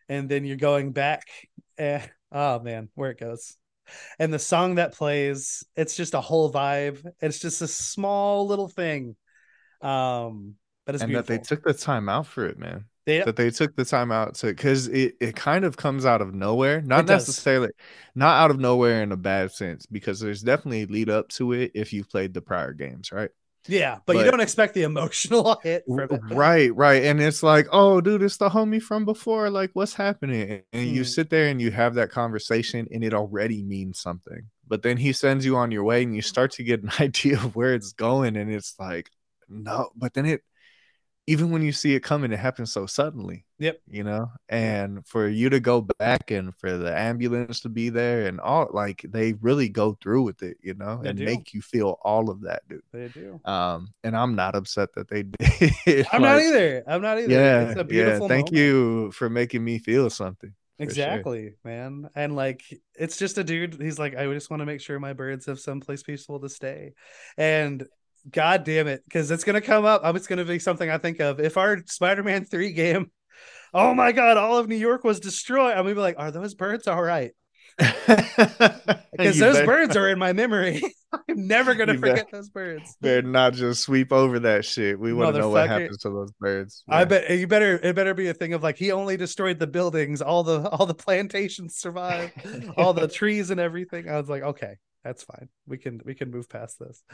and 0.08 0.28
then 0.28 0.44
you're 0.44 0.56
going 0.56 0.92
back. 0.92 1.28
Eh, 1.76 2.00
oh 2.30 2.60
man, 2.60 2.88
where 2.94 3.10
it 3.10 3.18
goes. 3.18 3.56
And 4.20 4.32
the 4.32 4.38
song 4.38 4.76
that 4.76 4.94
plays, 4.94 5.64
it's 5.74 5.96
just 5.96 6.14
a 6.14 6.20
whole 6.20 6.52
vibe. 6.52 7.04
It's 7.20 7.40
just 7.40 7.62
a 7.62 7.66
small 7.66 8.46
little 8.46 8.68
thing. 8.68 9.16
Um, 9.80 10.54
but 10.86 10.94
it's 10.94 11.02
and 11.02 11.10
beautiful. 11.10 11.34
that 11.34 11.42
they 11.42 11.44
took 11.44 11.64
the 11.64 11.74
time 11.74 12.08
out 12.08 12.28
for 12.28 12.46
it, 12.46 12.60
man 12.60 12.84
yep. 13.06 13.26
that 13.26 13.36
they 13.36 13.50
took 13.50 13.74
the 13.76 13.84
time 13.84 14.10
out 14.10 14.34
to 14.34 14.46
because 14.46 14.88
it, 14.88 15.14
it 15.20 15.36
kind 15.36 15.64
of 15.64 15.76
comes 15.76 16.06
out 16.06 16.20
of 16.20 16.34
nowhere 16.34 16.80
not 16.82 17.06
necessarily 17.06 17.70
not 18.14 18.36
out 18.36 18.50
of 18.50 18.58
nowhere 18.58 19.02
in 19.02 19.12
a 19.12 19.16
bad 19.16 19.52
sense 19.52 19.86
because 19.86 20.20
there's 20.20 20.42
definitely 20.42 20.86
lead 20.86 21.10
up 21.10 21.28
to 21.28 21.52
it 21.52 21.72
if 21.74 21.92
you've 21.92 22.08
played 22.08 22.32
the 22.34 22.40
prior 22.40 22.72
games 22.72 23.12
right 23.12 23.30
yeah 23.66 23.96
but, 24.06 24.14
but 24.14 24.24
you 24.24 24.30
don't 24.30 24.40
expect 24.40 24.74
the 24.74 24.82
emotional 24.82 25.58
hit 25.62 25.84
right 25.86 26.74
right 26.74 27.04
and 27.04 27.20
it's 27.20 27.42
like 27.42 27.66
oh 27.72 28.00
dude 28.00 28.22
it's 28.22 28.36
the 28.36 28.48
homie 28.48 28.82
from 28.82 29.04
before 29.04 29.48
like 29.48 29.70
what's 29.72 29.94
happening 29.94 30.62
and 30.72 30.88
hmm. 30.88 30.94
you 30.94 31.04
sit 31.04 31.30
there 31.30 31.48
and 31.48 31.60
you 31.60 31.70
have 31.70 31.94
that 31.94 32.10
conversation 32.10 32.86
and 32.92 33.02
it 33.02 33.14
already 33.14 33.62
means 33.62 33.98
something 33.98 34.42
but 34.66 34.82
then 34.82 34.96
he 34.96 35.12
sends 35.12 35.44
you 35.44 35.56
on 35.56 35.70
your 35.70 35.84
way 35.84 36.02
and 36.02 36.14
you 36.14 36.22
start 36.22 36.50
to 36.50 36.62
get 36.62 36.82
an 36.82 36.90
idea 37.00 37.36
of 37.36 37.56
where 37.56 37.74
it's 37.74 37.92
going 37.92 38.36
and 38.36 38.50
it's 38.50 38.74
like 38.78 39.10
no 39.48 39.88
but 39.96 40.12
then 40.12 40.26
it 40.26 40.42
even 41.26 41.50
when 41.50 41.62
you 41.62 41.72
see 41.72 41.94
it 41.94 42.00
coming, 42.00 42.32
it 42.32 42.38
happens 42.38 42.72
so 42.72 42.86
suddenly. 42.86 43.44
Yep. 43.58 43.80
You 43.88 44.04
know, 44.04 44.30
and 44.48 45.06
for 45.06 45.28
you 45.28 45.48
to 45.48 45.60
go 45.60 45.80
back 45.98 46.30
and 46.30 46.54
for 46.56 46.76
the 46.76 46.96
ambulance 46.96 47.60
to 47.60 47.68
be 47.68 47.88
there 47.88 48.26
and 48.26 48.40
all, 48.40 48.68
like 48.72 49.04
they 49.08 49.32
really 49.34 49.68
go 49.68 49.96
through 50.02 50.22
with 50.22 50.42
it, 50.42 50.58
you 50.60 50.74
know, 50.74 51.00
they 51.02 51.10
and 51.10 51.18
do. 51.18 51.24
make 51.24 51.54
you 51.54 51.62
feel 51.62 51.98
all 52.02 52.30
of 52.30 52.42
that, 52.42 52.62
dude. 52.68 52.82
They 52.92 53.08
do. 53.08 53.40
Um, 53.44 53.88
and 54.02 54.16
I'm 54.16 54.34
not 54.34 54.54
upset 54.54 54.92
that 54.94 55.08
they 55.08 55.22
did. 55.86 56.06
I'm 56.12 56.20
like, 56.20 56.32
not 56.32 56.40
either. 56.40 56.84
I'm 56.86 57.02
not 57.02 57.18
either. 57.18 57.32
Yeah. 57.32 57.74
yeah. 57.88 58.18
Thank 58.18 58.30
moment. 58.30 58.52
you 58.52 59.12
for 59.12 59.30
making 59.30 59.64
me 59.64 59.78
feel 59.78 60.10
something. 60.10 60.52
Exactly, 60.78 61.50
sure. 61.50 61.56
man. 61.64 62.10
And 62.14 62.34
like 62.34 62.62
it's 62.96 63.16
just 63.16 63.38
a 63.38 63.44
dude, 63.44 63.80
he's 63.80 63.98
like, 63.98 64.16
I 64.16 64.26
just 64.32 64.50
want 64.50 64.60
to 64.60 64.66
make 64.66 64.80
sure 64.80 64.98
my 64.98 65.12
birds 65.12 65.46
have 65.46 65.60
someplace 65.60 66.02
peaceful 66.02 66.40
to 66.40 66.48
stay. 66.48 66.94
And 67.38 67.86
God 68.30 68.64
damn 68.64 68.86
it, 68.86 69.02
because 69.04 69.30
it's 69.30 69.44
gonna 69.44 69.60
come 69.60 69.84
up. 69.84 70.02
I'm, 70.04 70.16
It's 70.16 70.26
gonna 70.26 70.44
be 70.44 70.58
something 70.58 70.88
I 70.88 70.98
think 70.98 71.20
of. 71.20 71.40
If 71.40 71.56
our 71.56 71.82
Spider-Man 71.86 72.44
3 72.44 72.72
game, 72.72 73.10
oh 73.72 73.94
my 73.94 74.12
god, 74.12 74.36
all 74.36 74.58
of 74.58 74.68
New 74.68 74.76
York 74.76 75.04
was 75.04 75.20
destroyed, 75.20 75.72
I'm 75.72 75.84
gonna 75.84 75.94
be 75.94 76.00
like, 76.00 76.16
are 76.18 76.30
those 76.30 76.54
birds 76.54 76.86
all 76.86 77.02
right? 77.02 77.32
Because 79.16 79.38
those 79.38 79.54
better, 79.54 79.66
birds 79.66 79.96
are 79.96 80.08
in 80.08 80.18
my 80.18 80.32
memory. 80.32 80.82
I'm 81.28 81.46
never 81.46 81.74
gonna 81.74 81.98
forget 81.98 82.30
those 82.30 82.48
birds. 82.48 82.96
They're 83.00 83.22
not 83.22 83.54
just 83.54 83.82
sweep 83.82 84.12
over 84.12 84.40
that 84.40 84.64
shit. 84.64 84.98
We 84.98 85.12
want 85.12 85.34
to 85.34 85.42
know 85.42 85.50
what 85.50 85.68
happens 85.68 85.98
to 85.98 86.10
those 86.10 86.32
birds. 86.40 86.84
Yeah. 86.88 86.96
I 86.96 87.04
bet 87.04 87.24
eh, 87.28 87.34
you 87.34 87.46
better. 87.46 87.78
It 87.82 87.94
better 87.94 88.14
be 88.14 88.28
a 88.28 88.34
thing 88.34 88.52
of 88.52 88.62
like 88.62 88.76
he 88.76 88.92
only 88.92 89.16
destroyed 89.16 89.58
the 89.58 89.66
buildings, 89.66 90.20
all 90.22 90.42
the 90.42 90.68
all 90.68 90.86
the 90.86 90.94
plantations 90.94 91.76
survived, 91.76 92.32
all 92.76 92.92
the 92.92 93.08
trees 93.08 93.50
and 93.50 93.60
everything. 93.60 94.08
I 94.08 94.18
was 94.18 94.28
like, 94.28 94.42
okay, 94.42 94.74
that's 95.04 95.22
fine. 95.22 95.48
We 95.66 95.78
can 95.78 96.00
we 96.04 96.14
can 96.14 96.30
move 96.30 96.48
past 96.48 96.78
this. 96.78 97.02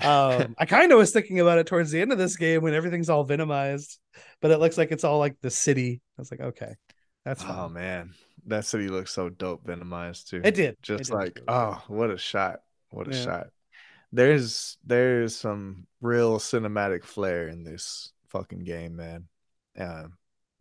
Um, 0.00 0.54
I 0.56 0.64
kind 0.64 0.90
of 0.90 0.96
was 0.96 1.10
thinking 1.10 1.38
about 1.38 1.58
it 1.58 1.66
towards 1.66 1.90
the 1.90 2.00
end 2.00 2.12
of 2.12 2.18
this 2.18 2.38
game 2.38 2.62
when 2.62 2.72
everything's 2.72 3.10
all 3.10 3.28
venomized, 3.28 3.98
but 4.40 4.50
it 4.50 4.56
looks 4.56 4.78
like 4.78 4.90
it's 4.90 5.04
all 5.04 5.18
like 5.18 5.36
the 5.42 5.50
city. 5.50 6.00
I 6.16 6.22
was 6.22 6.30
like, 6.30 6.40
okay, 6.40 6.76
that's 7.26 7.42
fine. 7.42 7.58
oh 7.58 7.68
man, 7.68 8.14
that 8.46 8.64
city 8.64 8.88
looks 8.88 9.12
so 9.12 9.28
dope 9.28 9.66
venomized 9.66 10.30
too. 10.30 10.40
It 10.42 10.54
did. 10.54 10.78
Just 10.80 11.02
it 11.02 11.06
did. 11.08 11.12
like 11.12 11.40
oh, 11.46 11.82
what 11.88 12.10
a 12.10 12.16
shot! 12.16 12.60
What 12.88 13.06
a 13.06 13.14
yeah. 13.14 13.22
shot! 13.22 13.46
There's 14.12 14.78
there's 14.82 15.36
some 15.36 15.86
real 16.00 16.38
cinematic 16.38 17.04
flair 17.04 17.48
in 17.48 17.62
this 17.62 18.14
fucking 18.28 18.64
game, 18.64 18.96
man. 18.96 19.28
Uh, 19.78 20.04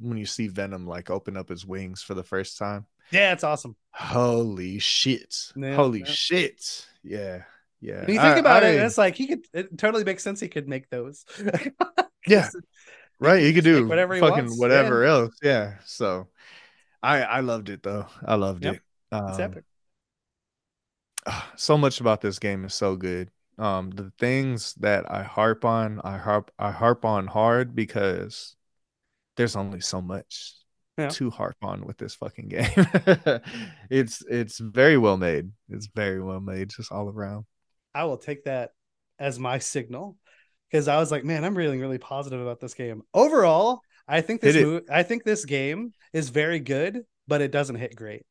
when 0.02 0.18
you 0.18 0.26
see 0.26 0.50
Venom 0.50 0.86
like 0.86 1.10
open 1.10 1.38
up 1.38 1.48
his 1.48 1.66
wings 1.66 2.04
for 2.04 2.16
the 2.16 2.24
first 2.24 2.58
time. 2.58 2.86
Yeah, 3.12 3.34
it's 3.34 3.44
awesome. 3.44 3.76
Holy 3.92 4.80
shit! 4.80 5.52
Yeah, 5.56 5.76
Holy 5.76 6.00
yeah. 6.00 6.06
shit! 6.06 6.88
Yeah, 7.04 7.44
yeah. 7.82 8.02
When 8.02 8.16
you 8.16 8.22
think 8.22 8.36
I, 8.36 8.38
about 8.38 8.64
I, 8.64 8.70
it, 8.70 8.84
it's 8.84 8.98
like 8.98 9.16
he 9.16 9.28
could. 9.28 9.46
It 9.54 9.78
totally 9.78 10.04
makes 10.04 10.24
sense. 10.24 10.40
He 10.40 10.48
could 10.48 10.68
make 10.68 10.90
those. 10.90 11.26
yeah. 12.28 12.50
Right. 13.20 13.44
He 13.44 13.54
could 13.54 13.64
do 13.64 13.88
whatever 13.88 14.18
fucking 14.20 14.46
wants. 14.46 14.60
whatever 14.60 15.04
yeah. 15.04 15.10
else. 15.10 15.36
Yeah. 15.44 15.74
So, 15.86 16.28
I 17.04 17.22
I 17.24 17.40
loved 17.42 17.70
it 17.70 17.84
though. 17.84 18.08
I 18.26 18.36
loved 18.36 18.64
yep. 18.64 18.76
it. 18.76 18.82
Um, 19.12 19.28
it's 19.28 19.40
epic. 19.40 19.64
So 21.56 21.78
much 21.78 22.00
about 22.00 22.22
this 22.22 22.40
game 22.40 22.66
is 22.66 22.74
so 22.74 22.96
good. 22.96 23.30
Um, 23.60 23.92
the 23.92 24.12
things 24.18 24.74
that 24.76 25.12
I 25.12 25.22
harp 25.22 25.66
on, 25.66 26.02
I 26.04 26.18
harp 26.18 26.52
I 26.58 26.72
harp 26.72 27.06
on 27.06 27.28
hard 27.28 27.76
because 27.76 28.56
there's 29.38 29.56
only 29.56 29.82
so 29.82 30.02
much 30.02 30.56
yeah. 30.98 31.10
to 31.10 31.30
harp 31.30 31.58
on 31.62 31.86
with 31.86 31.98
this 31.98 32.16
fucking 32.16 32.48
game. 32.50 32.70
it's 33.90 34.24
it's 34.30 34.60
very 34.60 34.98
well 34.98 35.18
made. 35.18 35.52
It's 35.70 35.88
very 35.88 36.22
well 36.22 36.40
made, 36.40 36.70
just 36.70 36.92
all 36.92 37.10
around. 37.10 37.46
I 37.94 38.06
will 38.06 38.18
take 38.18 38.46
that 38.46 38.72
as 39.20 39.40
my 39.40 39.60
signal 39.60 40.18
because 40.70 40.88
I 40.88 40.98
was 40.98 41.12
like, 41.12 41.24
man, 41.24 41.44
I'm 41.44 41.58
really 41.58 41.78
really 41.78 41.98
positive 41.98 42.42
about 42.42 42.60
this 42.60 42.74
game. 42.74 43.02
Overall, 43.14 43.82
I 44.08 44.22
think 44.22 44.42
this 44.42 44.56
mo- 44.56 44.82
I 44.90 45.04
think 45.04 45.24
this 45.24 45.46
game 45.46 45.94
is 46.14 46.30
very 46.30 46.60
good, 46.60 47.02
but 47.28 47.42
it 47.42 47.52
doesn't 47.52 47.76
hit 47.76 47.96
great. 47.96 48.26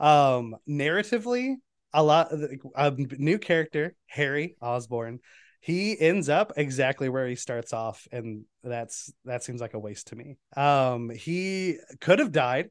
Um, 0.00 0.56
narratively, 0.68 1.56
a 1.92 2.02
lot 2.02 2.32
a 2.32 2.90
new 2.90 3.38
character, 3.38 3.94
Harry 4.06 4.56
Osborn 4.60 5.20
he 5.60 5.98
ends 5.98 6.28
up 6.28 6.52
exactly 6.56 7.08
where 7.08 7.26
he 7.26 7.34
starts 7.34 7.72
off 7.72 8.06
and 8.12 8.44
that's 8.62 9.12
that 9.24 9.42
seems 9.42 9.60
like 9.60 9.74
a 9.74 9.78
waste 9.78 10.08
to 10.08 10.16
me. 10.16 10.36
Um 10.56 11.10
he 11.10 11.76
could 12.00 12.18
have 12.18 12.32
died. 12.32 12.70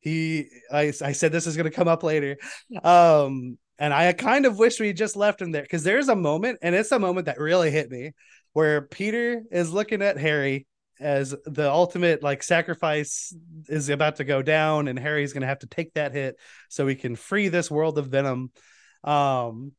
He 0.00 0.48
i, 0.70 0.92
I 1.02 1.12
said 1.12 1.32
this 1.32 1.46
is 1.46 1.56
going 1.56 1.70
to 1.70 1.76
come 1.76 1.88
up 1.88 2.02
later. 2.02 2.36
Um 2.82 3.58
and 3.78 3.94
i 3.94 4.12
kind 4.12 4.44
of 4.44 4.58
wish 4.58 4.80
we 4.80 4.92
just 4.92 5.14
left 5.14 5.40
him 5.40 5.52
there 5.52 5.62
because 5.62 5.84
there's 5.84 6.08
a 6.08 6.16
moment 6.16 6.58
and 6.62 6.74
it's 6.74 6.90
a 6.90 6.98
moment 6.98 7.26
that 7.26 7.38
really 7.38 7.70
hit 7.70 7.88
me 7.88 8.12
where 8.52 8.82
peter 8.82 9.42
is 9.52 9.70
looking 9.70 10.02
at 10.02 10.18
harry 10.18 10.66
as 11.00 11.34
the 11.44 11.70
ultimate 11.70 12.22
like 12.22 12.42
sacrifice 12.42 13.34
is 13.68 13.88
about 13.88 14.16
to 14.16 14.24
go 14.24 14.42
down 14.42 14.88
and 14.88 14.98
harry's 14.98 15.32
going 15.32 15.42
to 15.42 15.46
have 15.46 15.60
to 15.60 15.66
take 15.66 15.94
that 15.94 16.12
hit 16.12 16.36
so 16.68 16.86
he 16.86 16.94
can 16.94 17.16
free 17.16 17.48
this 17.48 17.70
world 17.70 17.98
of 17.98 18.08
venom. 18.08 18.50
Um 19.04 19.72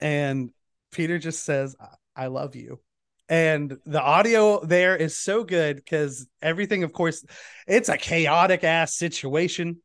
and 0.00 0.50
Peter 0.92 1.18
just 1.18 1.44
says, 1.44 1.74
I 2.14 2.26
love 2.26 2.54
you. 2.54 2.80
And 3.28 3.78
the 3.86 4.00
audio 4.00 4.64
there 4.64 4.94
is 4.94 5.18
so 5.18 5.42
good 5.42 5.76
because 5.76 6.26
everything, 6.42 6.84
of 6.84 6.92
course, 6.92 7.24
it's 7.66 7.88
a 7.88 7.96
chaotic 7.96 8.62
ass 8.62 8.94
situation. 8.94 9.78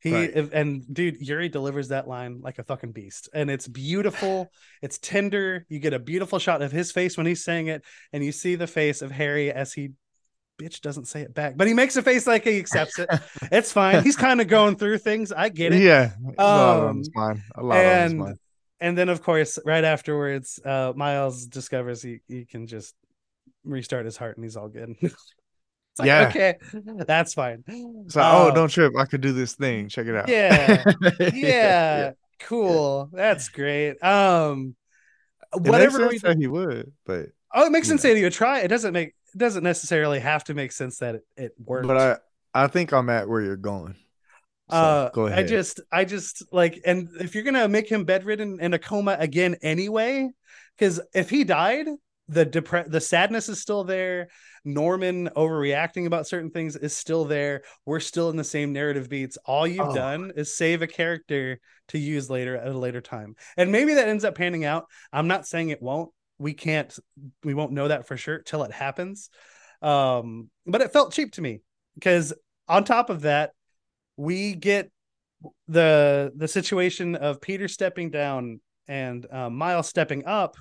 He 0.00 0.12
right. 0.12 0.52
and 0.52 0.82
dude, 0.92 1.20
Yuri 1.20 1.48
delivers 1.48 1.88
that 1.88 2.08
line 2.08 2.40
like 2.42 2.58
a 2.58 2.64
fucking 2.64 2.90
beast, 2.90 3.28
and 3.32 3.50
it's 3.50 3.68
beautiful. 3.68 4.50
it's 4.82 4.98
tender. 4.98 5.64
You 5.68 5.78
get 5.78 5.94
a 5.94 5.98
beautiful 6.00 6.40
shot 6.40 6.60
of 6.60 6.72
his 6.72 6.90
face 6.90 7.16
when 7.16 7.26
he's 7.26 7.44
saying 7.44 7.68
it, 7.68 7.84
and 8.12 8.24
you 8.24 8.32
see 8.32 8.56
the 8.56 8.66
face 8.66 9.00
of 9.00 9.12
Harry 9.12 9.52
as 9.52 9.72
he 9.72 9.90
bitch 10.60 10.80
doesn't 10.80 11.06
say 11.06 11.22
it 11.22 11.34
back, 11.34 11.56
but 11.56 11.66
he 11.66 11.74
makes 11.74 11.96
a 11.96 12.02
face 12.02 12.26
like 12.26 12.44
he 12.44 12.58
accepts 12.58 12.98
it. 12.98 13.08
it's 13.52 13.72
fine. 13.72 14.02
He's 14.02 14.16
kind 14.16 14.40
of 14.40 14.48
going 14.48 14.76
through 14.76 14.98
things. 14.98 15.32
I 15.32 15.48
get 15.48 15.72
it. 15.72 15.82
Yeah. 15.82 16.12
A 16.38 16.44
lot 16.44 16.80
um, 16.88 16.98
of 17.00 17.06
mine. 17.14 17.42
A 17.54 17.62
lot 17.62 17.78
and, 17.78 18.38
and 18.82 18.98
then 18.98 19.08
of 19.08 19.22
course 19.22 19.58
right 19.64 19.84
afterwards 19.84 20.60
uh 20.64 20.92
miles 20.94 21.46
discovers 21.46 22.02
he, 22.02 22.20
he 22.28 22.44
can 22.44 22.66
just 22.66 22.94
restart 23.64 24.04
his 24.04 24.16
heart 24.16 24.36
and 24.36 24.44
he's 24.44 24.56
all 24.56 24.68
good. 24.68 24.94
Like, 25.98 26.06
yeah. 26.06 26.28
Okay 26.28 26.54
that's 27.06 27.34
fine. 27.34 27.64
So 28.08 28.22
oh 28.22 28.48
um, 28.48 28.54
don't 28.54 28.70
trip. 28.70 28.94
I 28.96 29.04
could 29.04 29.20
do 29.20 29.32
this 29.32 29.54
thing. 29.56 29.90
Check 29.90 30.06
it 30.06 30.16
out. 30.16 30.26
Yeah. 30.26 30.82
Yeah, 31.20 31.30
yeah. 31.34 32.10
cool. 32.40 33.10
That's 33.12 33.50
great. 33.50 34.02
Um 34.02 34.74
whatever 35.52 36.08
we 36.08 36.18
do, 36.18 36.34
he 36.38 36.46
would 36.46 36.92
but 37.04 37.26
oh 37.52 37.66
it 37.66 37.72
makes 37.72 37.88
sense 37.88 38.02
know. 38.04 38.08
that 38.08 38.16
he 38.16 38.22
would 38.22 38.32
try. 38.32 38.60
It 38.60 38.68
doesn't 38.68 38.94
make 38.94 39.08
it 39.34 39.38
doesn't 39.38 39.62
necessarily 39.62 40.18
have 40.18 40.44
to 40.44 40.54
make 40.54 40.72
sense 40.72 40.96
that 41.00 41.16
it, 41.16 41.26
it 41.36 41.52
worked. 41.62 41.86
But 41.86 42.22
i 42.54 42.64
i 42.64 42.66
think 42.68 42.92
i'm 42.92 43.10
at 43.10 43.28
where 43.28 43.42
you're 43.42 43.56
going 43.56 43.94
so, 44.70 44.76
uh, 44.76 45.10
go 45.10 45.26
ahead. 45.26 45.38
I 45.38 45.42
just, 45.42 45.80
I 45.90 46.04
just 46.04 46.42
like, 46.52 46.80
and 46.84 47.08
if 47.20 47.34
you're 47.34 47.44
gonna 47.44 47.68
make 47.68 47.88
him 47.88 48.04
bedridden 48.04 48.58
in 48.60 48.74
a 48.74 48.78
coma 48.78 49.16
again 49.18 49.56
anyway, 49.62 50.28
because 50.76 51.00
if 51.14 51.30
he 51.30 51.44
died, 51.44 51.86
the 52.28 52.46
depre- 52.46 52.90
the 52.90 53.00
sadness 53.00 53.48
is 53.48 53.60
still 53.60 53.84
there. 53.84 54.28
Norman 54.64 55.28
overreacting 55.36 56.06
about 56.06 56.26
certain 56.26 56.50
things 56.50 56.76
is 56.76 56.96
still 56.96 57.24
there. 57.24 57.62
We're 57.84 58.00
still 58.00 58.30
in 58.30 58.36
the 58.36 58.44
same 58.44 58.72
narrative 58.72 59.08
beats. 59.08 59.36
All 59.44 59.66
you've 59.66 59.88
oh. 59.88 59.94
done 59.94 60.32
is 60.36 60.56
save 60.56 60.82
a 60.82 60.86
character 60.86 61.58
to 61.88 61.98
use 61.98 62.30
later 62.30 62.56
at 62.56 62.68
a 62.68 62.78
later 62.78 63.00
time, 63.00 63.34
and 63.56 63.72
maybe 63.72 63.94
that 63.94 64.08
ends 64.08 64.24
up 64.24 64.36
panning 64.36 64.64
out. 64.64 64.86
I'm 65.12 65.28
not 65.28 65.46
saying 65.46 65.70
it 65.70 65.82
won't. 65.82 66.10
We 66.38 66.54
can't. 66.54 66.96
We 67.44 67.54
won't 67.54 67.72
know 67.72 67.88
that 67.88 68.06
for 68.06 68.16
sure 68.16 68.38
till 68.38 68.62
it 68.64 68.72
happens. 68.72 69.28
Um, 69.82 70.48
but 70.64 70.80
it 70.80 70.92
felt 70.92 71.12
cheap 71.12 71.32
to 71.32 71.42
me 71.42 71.60
because 71.94 72.32
on 72.68 72.84
top 72.84 73.10
of 73.10 73.22
that, 73.22 73.50
we 74.22 74.54
get 74.54 74.90
the 75.66 76.32
the 76.36 76.46
situation 76.46 77.16
of 77.16 77.40
Peter 77.40 77.66
stepping 77.66 78.10
down 78.10 78.60
and 78.86 79.26
uh, 79.30 79.50
Miles 79.50 79.88
stepping 79.88 80.24
up 80.26 80.56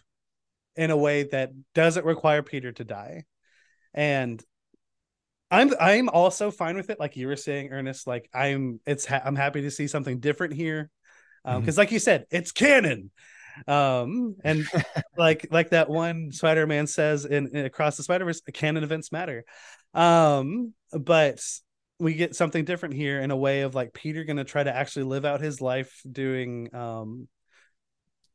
in 0.75 0.89
a 0.89 0.97
way 0.97 1.23
that 1.23 1.51
doesn't 1.75 2.05
require 2.05 2.41
Peter 2.41 2.71
to 2.71 2.83
die, 2.83 3.25
and 3.93 4.43
I'm 5.51 5.73
I'm 5.79 6.09
also 6.09 6.49
fine 6.49 6.75
with 6.75 6.89
it. 6.89 6.99
Like 6.99 7.15
you 7.15 7.27
were 7.27 7.35
saying, 7.35 7.69
Ernest, 7.71 8.07
like 8.07 8.29
I'm 8.33 8.79
it's 8.88 9.05
ha- 9.05 9.21
I'm 9.23 9.35
happy 9.35 9.61
to 9.61 9.71
see 9.71 9.85
something 9.85 10.19
different 10.19 10.53
here, 10.53 10.89
because 11.43 11.57
um, 11.57 11.63
mm-hmm. 11.63 11.77
like 11.77 11.91
you 11.91 11.99
said, 11.99 12.25
it's 12.31 12.51
canon. 12.51 13.11
Um, 13.67 14.38
and 14.43 14.65
like 15.17 15.47
like 15.51 15.69
that 15.69 15.88
one 15.88 16.31
Spider-Man 16.31 16.88
says 16.88 17.25
in, 17.25 17.55
in 17.55 17.65
Across 17.65 17.97
the 17.97 18.03
Spider-Verse, 18.03 18.41
canon 18.53 18.83
events 18.83 19.11
matter. 19.11 19.43
Um, 19.93 20.73
but 20.91 21.41
we 22.02 22.15
get 22.15 22.36
something 22.36 22.65
different 22.65 22.95
here 22.95 23.22
in 23.22 23.30
a 23.30 23.38
way 23.38 23.61
of 23.61 23.76
like 23.76 23.94
Peter 23.94 24.23
going 24.23 24.38
to 24.38 24.44
try 24.44 24.64
to 24.64 24.76
actually 24.76 25.03
live 25.03 25.23
out 25.23 25.40
his 25.40 25.61
life 25.61 26.02
doing 26.11 26.73
um 26.73 27.28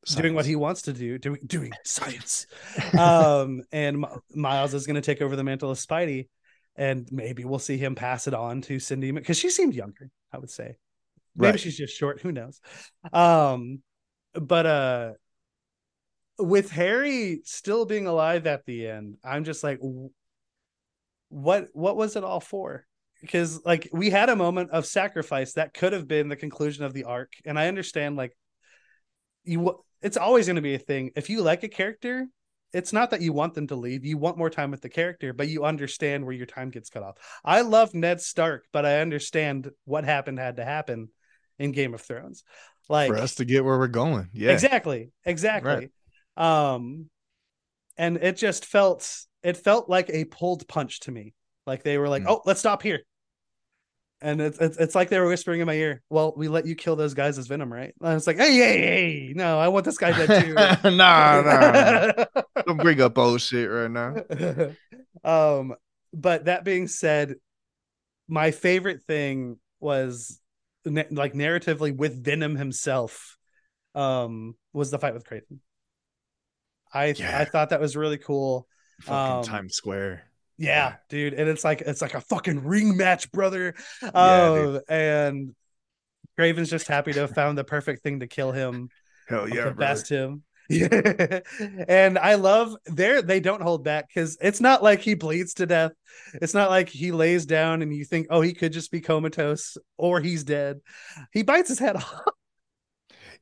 science. 0.05 0.23
doing 0.23 0.35
what 0.35 0.47
he 0.47 0.55
wants 0.55 0.83
to 0.83 0.93
do 0.93 1.19
doing 1.19 1.41
doing 1.45 1.73
science 1.85 2.47
um 2.99 3.63
and 3.73 4.05
M- 4.05 4.21
Miles 4.35 4.73
is 4.73 4.87
going 4.87 4.95
to 4.95 5.01
take 5.01 5.21
over 5.21 5.35
the 5.35 5.43
mantle 5.43 5.71
of 5.71 5.79
Spidey 5.79 6.29
and 6.77 7.09
maybe 7.11 7.45
we'll 7.45 7.59
see 7.59 7.77
him 7.77 7.97
pass 7.97 8.29
it 8.29 8.35
on 8.35 8.63
to 8.63 8.79
Cindy 8.79 9.11
because 9.11 9.37
she 9.37 9.51
seemed 9.51 9.75
younger 9.75 10.09
I 10.33 10.39
would 10.39 10.51
say 10.51 10.77
maybe 11.35 11.51
right. 11.51 11.61
she's 11.61 11.77
just 11.77 11.97
short 11.97 12.21
who 12.21 12.31
knows 12.31 12.61
um 13.13 13.83
but 14.33 14.67
uh 14.67 15.13
with 16.39 16.71
Harry 16.71 17.41
still 17.45 17.85
being 17.85 18.07
alive 18.07 18.47
at 18.47 18.65
the 18.65 18.87
end 18.87 19.17
I'm 19.25 19.43
just 19.43 19.65
like 19.65 19.81
what 21.31 21.67
what 21.73 21.97
was 21.97 22.15
it 22.15 22.23
all 22.23 22.41
for 22.41 22.86
because 23.21 23.65
like 23.65 23.89
we 23.93 24.11
had 24.11 24.29
a 24.29 24.37
moment 24.37 24.71
of 24.71 24.87
sacrifice 24.87 25.55
that 25.55 25.75
could 25.75 25.93
have 25.93 26.07
been 26.07 26.29
the 26.29 26.37
conclusion 26.37 26.85
of 26.85 26.93
the 26.93 27.05
arc 27.05 27.33
and 27.45 27.59
i 27.59 27.69
understand 27.69 28.17
like 28.17 28.37
you 29.47 29.85
it's 30.03 30.17
always 30.17 30.47
going 30.47 30.57
to 30.57 30.63
be 30.63 30.75
a 30.75 30.79
thing. 30.79 31.11
If 31.17 31.31
you 31.31 31.43
like 31.43 31.63
a 31.63 31.69
character 31.69 32.27
it's 32.73 32.93
not 32.93 33.11
that 33.11 33.23
you 33.23 33.33
want 33.33 33.55
them 33.55 33.69
to 33.69 33.77
leave 33.77 34.05
you 34.05 34.19
want 34.19 34.37
more 34.37 34.51
time 34.51 34.71
with 34.71 34.83
the 34.83 34.89
character 34.89 35.33
but 35.33 35.49
you 35.49 35.65
understand 35.65 36.25
where 36.25 36.35
your 36.35 36.47
time 36.47 36.71
gets 36.71 36.91
cut 36.91 37.03
off. 37.03 37.17
I 37.45 37.63
love 37.63 37.95
ned 37.95 38.21
stark 38.21 38.67
but 38.73 38.85
i 38.85 39.01
understand 39.01 39.71
what 39.85 40.05
happened 40.05 40.39
had 40.39 40.57
to 40.57 40.65
happen 40.65 41.09
in 41.59 41.73
game 41.73 41.95
of 41.95 42.03
thrones. 42.03 42.43
Like 42.89 43.09
for 43.09 43.17
us 43.17 43.37
to 43.37 43.45
get 43.45 43.65
where 43.65 43.79
we're 43.79 43.87
going 43.87 44.29
yeah. 44.33 44.51
Exactly 44.51 45.11
exactly. 45.25 45.91
Right. 46.37 46.75
um 46.75 47.09
and 47.97 48.19
it 48.19 48.37
just 48.37 48.67
felt 48.67 49.25
it 49.43 49.57
felt 49.57 49.89
like 49.89 50.11
a 50.11 50.25
pulled 50.25 50.67
punch 50.69 51.01
to 51.01 51.13
me 51.13 51.35
like 51.67 51.83
they 51.83 51.99
were 51.99 52.09
like, 52.09 52.23
mm. 52.23 52.29
"Oh, 52.29 52.43
let's 52.45 52.61
stop 52.61 52.83
here." 52.83 53.03
And 54.23 54.41
it's, 54.41 54.59
it's 54.59 54.77
it's 54.79 54.95
like 54.95 55.11
they 55.11 55.19
were 55.19 55.29
whispering 55.29 55.61
in 55.61 55.67
my 55.67 55.75
ear. 55.75 56.03
Well, 56.09 56.33
we 56.37 56.49
let 56.49 56.67
you 56.67 56.75
kill 56.75 56.97
those 56.97 57.13
guys 57.13 57.37
as 57.39 57.49
Venom, 57.49 57.71
right? 57.71 57.95
And 58.01 58.17
it's 58.17 58.27
like, 58.27 58.39
hey, 58.39 58.55
hey, 58.57 58.79
hey, 58.79 59.33
no, 59.37 59.59
I 59.59 59.69
want 59.69 59.85
this 59.85 59.99
guy 59.99 60.13
dead 60.13 60.45
too. 60.45 60.55
nah, 60.91 61.43
nah, 61.43 62.25
don't 62.67 62.79
bring 62.79 63.01
up 63.03 63.19
old 63.19 63.43
shit 63.43 63.71
right 63.71 63.91
now. 63.91 64.17
um, 65.25 65.75
but 66.15 66.47
that 66.47 66.65
being 66.65 66.89
said, 66.89 67.35
my 68.27 68.53
favorite 68.53 69.03
thing 69.07 69.59
was 69.81 70.41
like 70.85 71.35
narratively 71.35 71.95
with 71.95 72.25
Venom 72.25 72.57
himself. 72.57 73.37
Um, 73.95 74.55
was 74.73 74.91
the 74.91 74.99
fight 74.99 75.15
with 75.15 75.25
Kraven. 75.25 75.59
I 76.93 77.15
yeah. 77.17 77.39
I 77.39 77.45
thought 77.45 77.71
that 77.71 77.81
was 77.81 77.97
really 77.97 78.19
cool. 78.19 78.67
Fucking 79.03 79.39
um, 79.39 79.45
Times 79.45 79.75
Square. 79.75 80.25
Yeah, 80.59 80.95
dude, 81.09 81.35
and 81.35 81.49
it's 81.49 81.65
like 81.65 81.83
it's 81.83 82.01
like 82.01 82.15
a 82.15 82.20
fucking 82.20 82.65
ring 82.65 82.97
match, 82.97 83.31
brother. 83.31 83.74
Yeah, 84.03 84.11
uh, 84.11 84.81
and 84.89 85.55
Kraven's 86.39 86.70
just 86.70 86.89
happy 86.89 87.12
to 87.12 87.20
have 87.20 87.35
found 87.35 87.59
the 87.59 87.65
perfect 87.65 88.03
thing 88.03 88.20
to 88.20 88.27
kill 88.27 88.53
him. 88.53 88.89
Hell 89.28 89.49
yeah, 89.49 89.70
best 89.70 90.09
him. 90.09 90.43
Yeah, 90.69 91.41
and 91.89 92.19
I 92.19 92.35
love 92.35 92.74
there 92.87 93.23
they 93.23 93.41
don't 93.41 93.62
hold 93.62 93.85
back 93.85 94.09
because 94.09 94.37
it's 94.41 94.61
not 94.61 94.83
like 94.83 95.01
he 95.01 95.15
bleeds 95.15 95.55
to 95.55 95.66
death. 95.66 95.93
It's 96.35 96.55
not 96.55 96.70
like 96.70 96.89
he 96.89 97.12
lays 97.12 97.47
down 97.47 97.83
and 97.83 97.95
you 97.95 98.05
think, 98.05 98.28
oh, 98.31 98.41
he 98.41 98.53
could 98.53 98.73
just 98.73 98.91
be 98.91 99.01
comatose 99.01 99.77
or 99.97 100.20
he's 100.20 100.45
dead. 100.45 100.81
He 101.33 101.43
bites 101.43 101.69
his 101.69 101.78
head 101.78 101.97
off. 101.97 102.20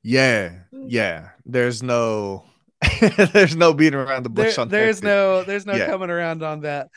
Yeah, 0.03 0.61
yeah. 0.73 1.31
There's 1.47 1.82
no 1.82 2.45
there's 3.32 3.56
no 3.56 3.73
beating 3.73 3.98
around 3.98 4.24
the 4.24 4.31
bush 4.31 4.56
there, 4.56 4.62
on 4.62 4.69
there's 4.69 5.02
no 5.02 5.44
there's 5.44 5.66
no 5.66 5.74
yeah. 5.74 5.86
coming 5.86 6.11
around 6.11 6.43
on 6.43 6.61
that 6.62 6.89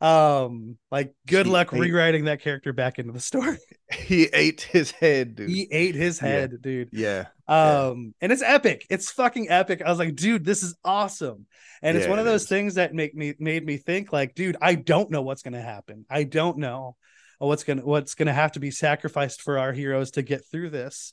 Um, 0.00 0.76
like 0.90 1.14
good 1.26 1.46
he 1.46 1.52
luck 1.52 1.72
ate, 1.72 1.80
rewriting 1.80 2.26
that 2.26 2.42
character 2.42 2.72
back 2.72 2.98
into 2.98 3.12
the 3.12 3.20
story. 3.20 3.58
He 3.92 4.24
ate 4.24 4.62
his 4.62 4.90
head, 4.90 5.36
dude. 5.36 5.48
He 5.48 5.68
ate 5.70 5.94
his 5.94 6.18
head, 6.18 6.50
yeah. 6.52 6.58
dude. 6.60 6.88
Yeah. 6.92 7.26
Um, 7.46 8.12
yeah. 8.18 8.24
and 8.24 8.32
it's 8.32 8.42
epic. 8.42 8.86
It's 8.90 9.10
fucking 9.12 9.50
epic. 9.50 9.82
I 9.82 9.88
was 9.88 9.98
like, 9.98 10.16
dude, 10.16 10.44
this 10.44 10.62
is 10.64 10.74
awesome. 10.84 11.46
And 11.80 11.96
it's 11.96 12.08
one 12.08 12.18
of 12.18 12.24
those 12.24 12.42
is. 12.42 12.48
things 12.48 12.74
that 12.74 12.92
make 12.92 13.14
me 13.14 13.34
made 13.38 13.64
me 13.64 13.76
think, 13.76 14.12
like, 14.12 14.34
dude, 14.34 14.56
I 14.60 14.74
don't 14.74 15.10
know 15.10 15.22
what's 15.22 15.42
gonna 15.42 15.62
happen. 15.62 16.06
I 16.10 16.24
don't 16.24 16.58
know 16.58 16.96
what's 17.38 17.62
gonna 17.62 17.82
what's 17.82 18.14
gonna 18.14 18.32
have 18.32 18.52
to 18.52 18.60
be 18.60 18.70
sacrificed 18.70 19.42
for 19.42 19.58
our 19.58 19.72
heroes 19.72 20.12
to 20.12 20.22
get 20.22 20.44
through 20.44 20.70
this. 20.70 21.12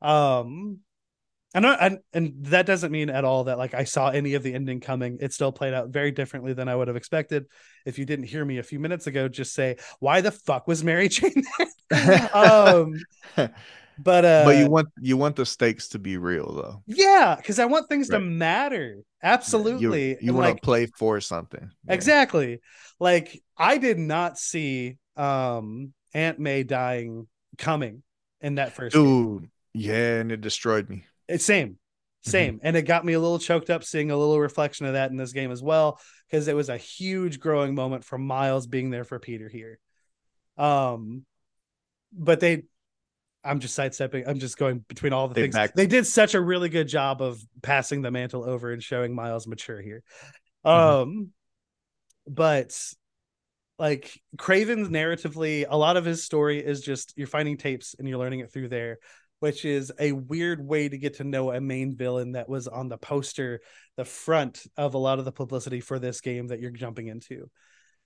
Um, 0.00 0.78
and, 1.54 1.66
and 1.66 1.98
and 2.12 2.32
that 2.46 2.66
doesn't 2.66 2.90
mean 2.90 3.10
at 3.10 3.24
all 3.24 3.44
that 3.44 3.58
like 3.58 3.74
I 3.74 3.84
saw 3.84 4.08
any 4.08 4.34
of 4.34 4.42
the 4.42 4.54
ending 4.54 4.80
coming. 4.80 5.18
It 5.20 5.32
still 5.32 5.52
played 5.52 5.74
out 5.74 5.88
very 5.88 6.10
differently 6.10 6.54
than 6.54 6.68
I 6.68 6.74
would 6.74 6.88
have 6.88 6.96
expected. 6.96 7.46
If 7.84 7.98
you 7.98 8.04
didn't 8.04 8.26
hear 8.26 8.44
me 8.44 8.58
a 8.58 8.62
few 8.62 8.78
minutes 8.78 9.06
ago, 9.06 9.28
just 9.28 9.54
say, 9.54 9.76
"Why 10.00 10.20
the 10.20 10.30
fuck 10.32 10.66
was 10.66 10.82
Mary 10.82 11.08
Jane 11.10 11.42
there?" 11.90 12.36
um, 12.36 12.94
but 13.98 14.24
uh, 14.24 14.44
but 14.44 14.56
you 14.56 14.68
want 14.68 14.88
you 15.00 15.16
want 15.16 15.36
the 15.36 15.46
stakes 15.46 15.88
to 15.88 15.98
be 15.98 16.16
real 16.16 16.52
though. 16.52 16.82
Yeah, 16.86 17.36
because 17.36 17.58
I 17.58 17.66
want 17.66 17.88
things 17.88 18.08
right. 18.08 18.18
to 18.18 18.24
matter. 18.24 18.98
Absolutely, 19.22 20.10
you, 20.10 20.18
you 20.20 20.34
want 20.34 20.46
like, 20.46 20.56
to 20.56 20.62
play 20.62 20.86
for 20.86 21.20
something. 21.20 21.70
Yeah. 21.86 21.94
Exactly. 21.94 22.60
Like 22.98 23.42
I 23.56 23.78
did 23.78 23.98
not 23.98 24.38
see 24.38 24.96
um 25.16 25.92
Aunt 26.14 26.38
May 26.38 26.62
dying 26.62 27.26
coming 27.58 28.02
in 28.40 28.56
that 28.56 28.72
first. 28.72 28.94
Dude, 28.94 29.42
game. 29.42 29.50
yeah, 29.74 30.20
and 30.20 30.32
it 30.32 30.40
destroyed 30.40 30.88
me. 30.88 31.04
It's 31.28 31.44
same, 31.44 31.68
mm-hmm. 31.68 32.30
same, 32.30 32.54
mm-hmm. 32.54 32.66
and 32.66 32.76
it 32.76 32.82
got 32.82 33.04
me 33.04 33.12
a 33.12 33.20
little 33.20 33.38
choked 33.38 33.70
up 33.70 33.84
seeing 33.84 34.10
a 34.10 34.16
little 34.16 34.40
reflection 34.40 34.86
of 34.86 34.94
that 34.94 35.10
in 35.10 35.16
this 35.16 35.32
game 35.32 35.50
as 35.50 35.62
well 35.62 36.00
because 36.30 36.48
it 36.48 36.56
was 36.56 36.68
a 36.68 36.76
huge 36.76 37.40
growing 37.40 37.74
moment 37.74 38.04
for 38.04 38.18
Miles 38.18 38.66
being 38.66 38.90
there 38.90 39.04
for 39.04 39.18
Peter 39.18 39.48
here. 39.48 39.78
Um, 40.56 41.24
but 42.12 42.40
they, 42.40 42.64
I'm 43.44 43.60
just 43.60 43.74
sidestepping. 43.74 44.26
I'm 44.26 44.38
just 44.38 44.56
going 44.56 44.84
between 44.88 45.12
all 45.12 45.28
the 45.28 45.34
things. 45.34 45.56
They 45.74 45.86
did 45.86 46.06
such 46.06 46.34
a 46.34 46.40
really 46.40 46.68
good 46.68 46.88
job 46.88 47.20
of 47.20 47.42
passing 47.62 48.02
the 48.02 48.10
mantle 48.10 48.44
over 48.44 48.72
and 48.72 48.82
showing 48.82 49.14
Miles 49.14 49.46
mature 49.46 49.80
here. 49.80 50.02
Mm-hmm. 50.64 51.10
Um, 51.10 51.30
but 52.26 52.76
like 53.78 54.20
Kraven's 54.36 54.88
narratively, 54.88 55.66
a 55.68 55.76
lot 55.76 55.96
of 55.96 56.04
his 56.04 56.22
story 56.22 56.64
is 56.64 56.82
just 56.82 57.14
you're 57.16 57.26
finding 57.26 57.56
tapes 57.56 57.96
and 57.98 58.08
you're 58.08 58.18
learning 58.18 58.40
it 58.40 58.52
through 58.52 58.68
there 58.68 58.98
which 59.42 59.64
is 59.64 59.90
a 59.98 60.12
weird 60.12 60.64
way 60.64 60.88
to 60.88 60.96
get 60.96 61.14
to 61.14 61.24
know 61.24 61.50
a 61.50 61.60
main 61.60 61.96
villain 61.96 62.30
that 62.32 62.48
was 62.48 62.68
on 62.68 62.88
the 62.88 62.96
poster, 62.96 63.60
the 63.96 64.04
front 64.04 64.64
of 64.76 64.94
a 64.94 64.98
lot 64.98 65.18
of 65.18 65.24
the 65.24 65.32
publicity 65.32 65.80
for 65.80 65.98
this 65.98 66.20
game 66.20 66.46
that 66.46 66.60
you're 66.60 66.70
jumping 66.70 67.08
into. 67.08 67.50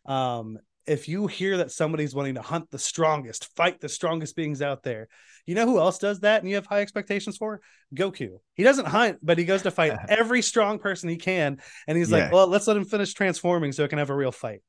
Um, 0.07 0.59
if 0.87 1.09
you 1.09 1.27
hear 1.27 1.59
that 1.59 1.71
somebody's 1.71 2.15
wanting 2.15 2.37
to 2.37 2.41
hunt 2.43 2.71
the 2.71 2.79
strongest, 2.79 3.55
fight 3.55 3.83
the 3.83 3.89
strongest 3.91 4.35
beings 4.35 4.63
out 4.63 4.83
there, 4.83 5.09
you 5.45 5.55
know 5.55 5.67
who 5.67 5.79
else 5.79 5.99
does 5.99 6.21
that 6.21 6.41
and 6.41 6.49
you 6.49 6.55
have 6.55 6.65
high 6.65 6.81
expectations 6.81 7.37
for? 7.37 7.61
Goku. 7.95 8.39
He 8.55 8.63
doesn't 8.63 8.87
hunt, 8.87 9.19
but 9.23 9.37
he 9.37 9.45
goes 9.45 9.61
to 9.65 9.71
fight 9.71 9.93
every 10.09 10.41
strong 10.41 10.79
person 10.79 11.11
he 11.11 11.19
can. 11.19 11.59
And 11.87 11.99
he's 11.99 12.11
yeah. 12.11 12.17
like, 12.17 12.33
well, 12.33 12.47
let's 12.47 12.67
let 12.67 12.79
him 12.79 12.87
finish 12.87 13.13
transforming 13.13 13.73
so 13.73 13.85
it 13.85 13.89
can 13.89 13.99
have 13.99 14.09
a 14.09 14.17
real 14.17 14.33
fight. 14.33 14.63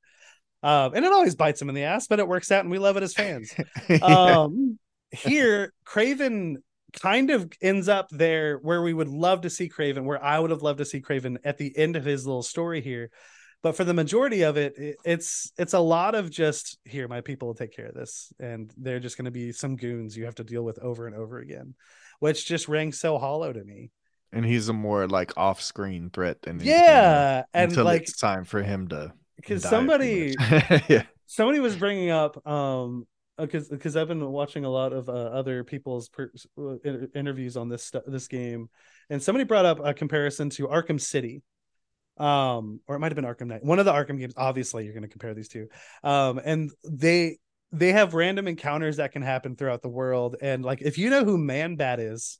Um, 0.63 0.95
and 0.95 1.05
it 1.05 1.13
always 1.13 1.35
bites 1.35 1.61
him 1.61 1.69
in 1.69 1.75
the 1.75 1.83
ass, 1.83 2.07
but 2.07 2.19
it 2.19 2.27
works 2.27 2.51
out 2.51 2.65
and 2.65 2.71
we 2.71 2.77
love 2.77 2.97
it 2.97 3.03
as 3.03 3.13
fans. 3.13 3.53
yeah. 3.87 3.99
Um, 3.99 4.77
here 5.11 5.73
Kraven 5.85 6.57
kind 6.93 7.29
of 7.29 7.51
ends 7.61 7.89
up 7.89 8.09
there 8.09 8.57
where 8.57 8.81
we 8.81 8.93
would 8.93 9.07
love 9.07 9.41
to 9.41 9.49
see 9.49 9.69
Kraven, 9.69 10.03
where 10.05 10.23
I 10.23 10.39
would 10.39 10.51
have 10.51 10.61
loved 10.61 10.79
to 10.79 10.85
see 10.85 11.01
Kraven 11.01 11.37
at 11.43 11.57
the 11.57 11.75
end 11.77 11.95
of 11.95 12.05
his 12.05 12.25
little 12.25 12.43
story 12.43 12.81
here. 12.81 13.09
But 13.63 13.75
for 13.75 13.83
the 13.83 13.93
majority 13.93 14.43
of 14.43 14.55
it, 14.57 14.75
it's 15.03 15.51
it's 15.57 15.73
a 15.73 15.79
lot 15.79 16.15
of 16.15 16.29
just 16.29 16.77
here, 16.85 17.07
my 17.07 17.21
people 17.21 17.47
will 17.47 17.55
take 17.55 17.75
care 17.75 17.87
of 17.87 17.95
this, 17.95 18.31
and 18.39 18.71
they're 18.77 18.99
just 18.99 19.17
going 19.17 19.25
to 19.25 19.31
be 19.31 19.51
some 19.51 19.75
goons 19.75 20.15
you 20.15 20.25
have 20.25 20.35
to 20.35 20.43
deal 20.43 20.63
with 20.63 20.79
over 20.79 21.07
and 21.07 21.15
over 21.15 21.39
again, 21.39 21.73
which 22.19 22.45
just 22.45 22.67
rings 22.67 22.99
so 22.99 23.17
hollow 23.17 23.51
to 23.51 23.63
me. 23.63 23.91
And 24.31 24.45
he's 24.45 24.69
a 24.69 24.73
more 24.73 25.07
like 25.07 25.37
off-screen 25.37 26.11
threat 26.11 26.43
than 26.43 26.59
yeah, 26.59 27.43
and 27.53 27.71
until 27.71 27.85
like 27.85 28.03
it's 28.03 28.17
time 28.17 28.43
for 28.43 28.61
him 28.61 28.89
to 28.89 29.11
because 29.37 29.63
somebody 29.63 30.35
yeah 30.87 31.03
somebody 31.25 31.59
was 31.59 31.75
bringing 31.75 32.09
up 32.09 32.45
um 32.45 33.07
because 33.37 33.71
uh, 33.71 33.75
because 33.75 33.95
I've 33.95 34.07
been 34.07 34.25
watching 34.31 34.65
a 34.65 34.69
lot 34.69 34.93
of 34.93 35.09
uh, 35.09 35.11
other 35.11 35.63
people's 35.63 36.09
per- 36.09 36.31
uh, 36.57 36.75
interviews 37.15 37.57
on 37.57 37.69
this 37.69 37.85
st- 37.85 38.09
this 38.09 38.27
game, 38.27 38.69
and 39.09 39.21
somebody 39.21 39.45
brought 39.45 39.65
up 39.65 39.79
a 39.83 39.93
comparison 39.93 40.49
to 40.51 40.67
Arkham 40.67 40.99
City, 40.99 41.43
um, 42.17 42.79
or 42.87 42.95
it 42.95 42.99
might 42.99 43.11
have 43.11 43.15
been 43.15 43.25
Arkham 43.25 43.47
Knight. 43.47 43.63
One 43.63 43.79
of 43.79 43.85
the 43.85 43.93
Arkham 43.93 44.19
games. 44.19 44.33
Obviously, 44.37 44.85
you're 44.85 44.93
going 44.93 45.03
to 45.03 45.09
compare 45.09 45.33
these 45.33 45.47
two, 45.49 45.67
um, 46.03 46.39
and 46.43 46.71
they 46.83 47.37
they 47.71 47.91
have 47.91 48.13
random 48.13 48.47
encounters 48.47 48.97
that 48.97 49.11
can 49.11 49.21
happen 49.21 49.55
throughout 49.55 49.81
the 49.81 49.89
world, 49.89 50.35
and 50.41 50.63
like 50.63 50.81
if 50.81 50.97
you 50.97 51.09
know 51.09 51.23
who 51.23 51.37
Man 51.37 51.75
Bat 51.75 51.99
is. 51.99 52.39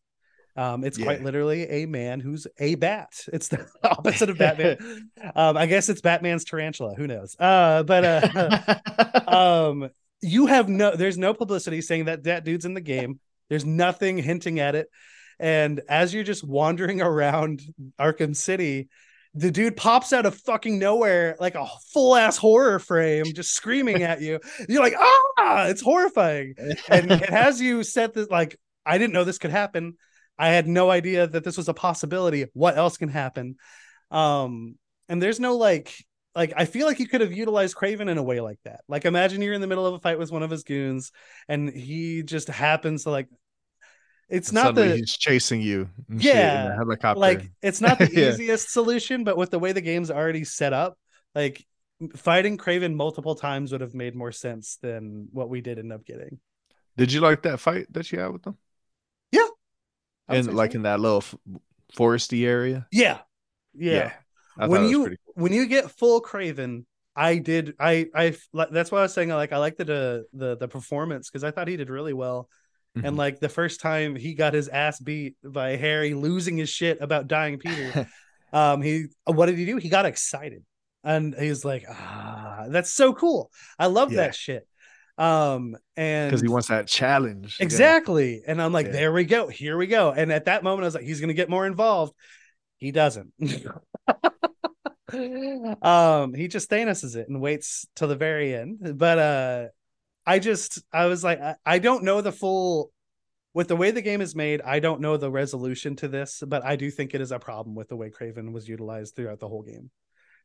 Um, 0.55 0.83
it's 0.83 0.97
yeah. 0.97 1.05
quite 1.05 1.23
literally 1.23 1.69
a 1.69 1.85
man 1.85 2.19
who's 2.19 2.47
a 2.57 2.73
bat. 2.73 3.13
It's 3.31 3.47
the 3.47 3.67
opposite 3.83 4.31
of 4.31 4.39
Batman. 4.39 5.11
um, 5.35 5.55
I 5.55 5.67
guess 5.67 5.87
it's 5.87 6.01
Batman's 6.01 6.45
tarantula. 6.45 6.95
Who 6.95 7.05
knows? 7.05 7.35
Uh, 7.37 7.83
but 7.83 8.03
uh, 8.03 9.27
um, 9.27 9.91
you 10.21 10.47
have 10.47 10.67
no 10.69 10.95
there's 10.95 11.17
no 11.17 11.33
publicity 11.33 11.81
saying 11.81 12.05
that 12.05 12.23
that 12.23 12.43
dude's 12.43 12.65
in 12.65 12.73
the 12.73 12.81
game. 12.81 13.19
There's 13.49 13.65
nothing 13.65 14.17
hinting 14.17 14.59
at 14.59 14.75
it. 14.75 14.89
And 15.39 15.81
as 15.87 16.13
you're 16.13 16.23
just 16.23 16.43
wandering 16.43 17.01
around 17.01 17.61
arkham 17.99 18.35
city 18.35 18.89
the 19.33 19.51
dude 19.51 19.77
pops 19.77 20.13
out 20.13 20.25
of 20.25 20.35
fucking 20.35 20.79
nowhere 20.79 21.35
like 21.39 21.53
a 21.53 21.67
full 21.93 22.15
ass 22.15 22.37
horror 22.37 22.79
frame 22.79 23.25
just 23.35 23.53
screaming 23.53 24.01
at 24.01 24.21
you. 24.21 24.39
You're 24.67 24.81
like 24.81 24.95
ah 24.97 25.67
it's 25.67 25.81
horrifying. 25.81 26.55
And 26.89 27.11
it 27.11 27.29
has 27.29 27.61
you 27.61 27.83
set 27.83 28.13
this 28.13 28.29
like 28.29 28.57
i 28.85 28.97
didn't 28.97 29.13
know 29.13 29.23
this 29.23 29.37
could 29.37 29.51
happen. 29.51 29.95
I 30.39 30.49
had 30.49 30.67
no 30.67 30.89
idea 30.89 31.27
that 31.27 31.43
this 31.43 31.57
was 31.57 31.67
a 31.67 31.73
possibility. 31.73 32.45
What 32.53 32.77
else 32.77 32.97
can 32.97 33.09
happen? 33.09 33.57
Um 34.09 34.75
and 35.09 35.21
there's 35.21 35.39
no 35.39 35.55
like 35.55 35.93
like 36.37 36.53
I 36.55 36.65
feel 36.65 36.85
like 36.85 36.97
he 36.97 37.07
could 37.07 37.21
have 37.21 37.33
utilized 37.33 37.75
Kraven 37.75 38.09
in 38.09 38.19
a 38.19 38.23
way 38.23 38.39
like 38.41 38.59
that. 38.63 38.81
Like 38.87 39.05
imagine 39.05 39.41
you're 39.41 39.55
in 39.55 39.61
the 39.61 39.67
middle 39.67 39.87
of 39.87 39.95
a 39.95 39.99
fight 39.99 40.19
with 40.19 40.31
one 40.31 40.43
of 40.43 40.51
his 40.51 40.63
goons 40.63 41.11
and 41.49 41.67
he 41.67 42.21
just 42.21 42.47
happens 42.47 43.03
to 43.03 43.09
like 43.09 43.27
it's 44.29 44.49
and 44.49 44.55
not 44.55 44.75
the 44.75 44.97
he's 44.97 45.17
chasing 45.17 45.61
you 45.61 45.89
yeah 46.09 46.75
helicopter 46.75 47.19
like 47.19 47.49
it's 47.61 47.81
not 47.81 47.97
the 47.97 48.11
yeah. 48.11 48.29
easiest 48.29 48.71
solution 48.71 49.23
but 49.23 49.37
with 49.37 49.49
the 49.51 49.57
way 49.57 49.71
the 49.71 49.81
game's 49.81 50.11
already 50.11 50.43
set 50.43 50.73
up 50.73 50.97
like 51.33 51.65
fighting 52.15 52.57
Kraven 52.57 52.93
multiple 52.93 53.35
times 53.35 53.71
would 53.71 53.81
have 53.81 53.93
made 53.93 54.15
more 54.15 54.33
sense 54.33 54.77
than 54.81 55.29
what 55.31 55.49
we 55.49 55.61
did 55.61 55.79
end 55.79 55.93
up 55.93 56.05
getting 56.05 56.39
did 56.97 57.11
you 57.11 57.21
like 57.21 57.43
that 57.43 57.59
fight 57.59 57.87
that 57.93 58.11
you 58.11 58.19
had 58.19 58.31
with 58.31 58.43
them 58.43 58.57
yeah 59.31 59.47
and 60.27 60.53
like 60.53 60.73
so. 60.73 60.75
in 60.75 60.81
that 60.83 60.99
little 60.99 61.23
foresty 61.95 62.45
area 62.45 62.85
yeah 62.91 63.19
yeah, 63.73 63.93
yeah. 63.93 64.13
When 64.57 64.89
you 64.89 65.05
cool 65.05 65.15
when 65.35 65.53
you 65.53 65.67
get 65.67 65.91
full 65.91 66.21
Kraven, 66.21 66.85
I 67.15 67.37
did. 67.37 67.73
I 67.79 68.07
I 68.13 68.35
that's 68.69 68.91
why 68.91 68.99
I 68.99 69.03
was 69.03 69.13
saying 69.13 69.29
like 69.29 69.51
I 69.51 69.57
like 69.57 69.77
the 69.77 70.25
the 70.33 70.57
the 70.57 70.67
performance 70.67 71.29
because 71.29 71.43
I 71.43 71.51
thought 71.51 71.67
he 71.67 71.77
did 71.77 71.89
really 71.89 72.13
well. 72.13 72.49
Mm-hmm. 72.95 73.07
And 73.07 73.17
like 73.17 73.39
the 73.39 73.49
first 73.49 73.81
time 73.81 74.15
he 74.15 74.33
got 74.33 74.53
his 74.53 74.67
ass 74.67 74.99
beat 74.99 75.35
by 75.43 75.75
Harry 75.75 76.13
losing 76.13 76.57
his 76.57 76.69
shit 76.69 76.99
about 77.01 77.27
dying 77.27 77.59
Peter, 77.59 78.07
um, 78.53 78.81
he 78.81 79.07
what 79.25 79.47
did 79.47 79.57
he 79.57 79.65
do? 79.65 79.77
He 79.77 79.89
got 79.89 80.05
excited 80.05 80.63
and 81.03 81.35
he's 81.37 81.63
like, 81.63 81.85
ah, 81.89 82.65
that's 82.69 82.91
so 82.91 83.13
cool. 83.13 83.51
I 83.79 83.87
love 83.87 84.11
yeah. 84.11 84.17
that 84.17 84.35
shit. 84.35 84.67
Um, 85.17 85.75
and 85.95 86.29
because 86.29 86.41
he 86.41 86.47
wants 86.47 86.67
that 86.67 86.87
challenge. 86.87 87.57
Exactly. 87.59 88.35
Yeah. 88.35 88.51
And 88.51 88.61
I'm 88.61 88.73
like, 88.73 88.87
yeah. 88.87 88.91
there 88.91 89.13
we 89.13 89.23
go. 89.23 89.47
Here 89.47 89.77
we 89.77 89.87
go. 89.87 90.11
And 90.11 90.31
at 90.31 90.45
that 90.45 90.63
moment, 90.63 90.83
I 90.83 90.87
was 90.87 90.95
like, 90.95 91.05
he's 91.05 91.21
gonna 91.21 91.33
get 91.33 91.49
more 91.49 91.65
involved. 91.65 92.13
He 92.77 92.91
doesn't. 92.91 93.33
um 95.81 96.33
he 96.33 96.49
just 96.49 96.69
Thanos's 96.69 97.15
it 97.15 97.29
and 97.29 97.41
waits 97.41 97.87
till 97.95 98.07
the 98.07 98.15
very 98.15 98.53
end. 98.53 98.97
But 98.97 99.19
uh 99.19 99.65
I 100.25 100.39
just 100.39 100.83
I 100.91 101.05
was 101.05 101.23
like 101.23 101.41
I, 101.41 101.55
I 101.65 101.79
don't 101.79 102.03
know 102.03 102.21
the 102.21 102.31
full 102.31 102.91
with 103.57 103.69
the 103.69 103.75
way 103.75 103.89
the 103.89 104.03
game 104.03 104.21
is 104.21 104.35
made, 104.35 104.61
I 104.61 104.79
don't 104.79 105.01
know 105.01 105.17
the 105.17 105.31
resolution 105.31 105.95
to 105.95 106.07
this, 106.07 106.43
but 106.45 106.63
I 106.63 106.75
do 106.75 106.91
think 106.91 107.15
it 107.15 107.21
is 107.21 107.31
a 107.31 107.39
problem 107.39 107.75
with 107.75 107.87
the 107.87 107.95
way 107.95 108.11
Kraven 108.11 108.51
was 108.51 108.69
utilized 108.69 109.15
throughout 109.15 109.39
the 109.39 109.47
whole 109.47 109.63
game. 109.63 109.89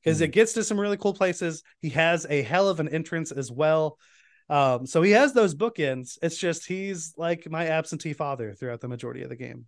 Because 0.02 0.16
mm-hmm. 0.16 0.24
it 0.24 0.32
gets 0.32 0.54
to 0.54 0.64
some 0.64 0.80
really 0.80 0.96
cool 0.96 1.12
places. 1.12 1.62
He 1.82 1.90
has 1.90 2.26
a 2.30 2.40
hell 2.40 2.70
of 2.70 2.80
an 2.80 2.88
entrance 2.88 3.30
as 3.30 3.52
well. 3.52 3.98
Um, 4.48 4.86
so 4.86 5.02
he 5.02 5.10
has 5.10 5.34
those 5.34 5.54
bookends. 5.54 6.16
It's 6.22 6.38
just 6.38 6.66
he's 6.66 7.12
like 7.18 7.50
my 7.50 7.66
absentee 7.68 8.14
father 8.14 8.54
throughout 8.54 8.80
the 8.80 8.88
majority 8.88 9.22
of 9.22 9.28
the 9.28 9.36
game. 9.36 9.66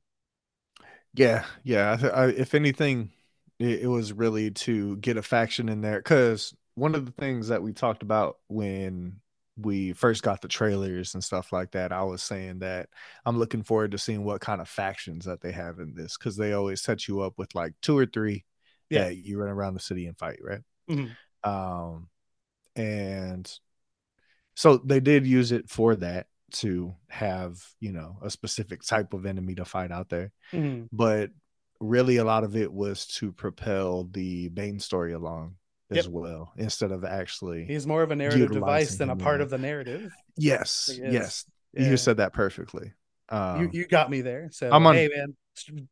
Yeah, 1.15 1.45
yeah. 1.63 1.97
I, 2.03 2.07
I, 2.09 2.27
if 2.29 2.55
anything, 2.55 3.11
it, 3.59 3.83
it 3.83 3.87
was 3.87 4.13
really 4.13 4.51
to 4.51 4.97
get 4.97 5.17
a 5.17 5.23
faction 5.23 5.69
in 5.69 5.81
there 5.81 5.99
because 5.99 6.55
one 6.75 6.95
of 6.95 7.07
the 7.07 7.13
things 7.13 7.49
that 7.49 7.63
we 7.63 7.73
talked 7.73 8.03
about 8.03 8.39
when 8.49 9.21
we 9.57 9.93
first 9.93 10.25
got 10.25 10.43
the 10.43 10.49
trailers 10.49 11.15
and 11.15 11.23
stuff 11.23 11.53
like 11.53 11.71
that, 11.73 11.93
I 11.93 12.03
was 12.03 12.23
saying 12.23 12.59
that 12.61 12.89
I'm 13.25 13.39
looking 13.39 13.63
forward 13.63 13.93
to 13.93 13.99
seeing 13.99 14.25
what 14.25 14.41
kind 14.41 14.61
of 14.61 14.69
factions 14.69 15.25
that 15.27 15.41
they 15.41 15.53
have 15.53 15.79
in 15.79 15.95
this 15.95 16.17
because 16.19 16.37
they 16.37 16.53
always 16.53 16.83
set 16.83 17.07
you 17.07 17.21
up 17.21 17.35
with 17.39 17.55
like 17.55 17.75
two 17.81 17.97
or 17.97 18.07
three. 18.07 18.45
Yeah, 18.91 19.09
you 19.09 19.39
run 19.39 19.49
around 19.49 19.75
the 19.75 19.81
city 19.81 20.07
and 20.07 20.19
fight, 20.19 20.39
right? 20.43 20.61
Mm-hmm. 20.91 21.51
Um, 21.51 22.09
and 22.77 23.51
so 24.55 24.77
they 24.77 25.01
did 25.01 25.27
use 25.27 25.53
it 25.53 25.69
for 25.69 25.97
that 25.97 26.27
to 26.55 26.95
have 27.09 27.63
you 27.81 27.93
know 27.93 28.17
a 28.23 28.31
specific 28.31 28.83
type 28.83 29.13
of 29.13 29.27
enemy 29.27 29.55
to 29.55 29.65
fight 29.65 29.91
out 29.91 30.09
there 30.09 30.33
mm-hmm. 30.53 30.85
but 30.93 31.31
really 31.81 32.17
a 32.17 32.25
lot 32.25 32.45
of 32.45 32.57
it 32.57 32.73
was 32.73 33.07
to 33.07 33.33
propel 33.33 34.05
the 34.05 34.49
Bane 34.49 34.81
story 34.81 35.13
along 35.13 35.57
as 35.91 36.09
well 36.09 36.53
instead 36.57 36.91
of 36.91 37.05
actually 37.05 37.65
he's 37.67 37.87
more 37.87 38.03
of 38.03 38.11
a 38.11 38.17
narrative 38.17 38.51
device 38.51 38.97
than 38.97 39.11
a 39.11 39.17
part 39.17 39.41
of 39.41 39.49
the 39.51 39.59
narrative 39.59 40.13
yes 40.37 40.91
yes 41.01 41.45
yeah. 41.73 41.89
you 41.89 41.97
said 41.97 42.17
that 42.17 42.33
perfectly 42.33 42.93
um, 43.29 43.63
you, 43.63 43.71
you 43.73 43.87
got 43.87 44.11
me 44.11 44.21
there 44.21 44.49
so 44.51 44.69
I'm 44.73 44.85
on, 44.87 44.97
hey 44.97 45.09
man 45.15 45.37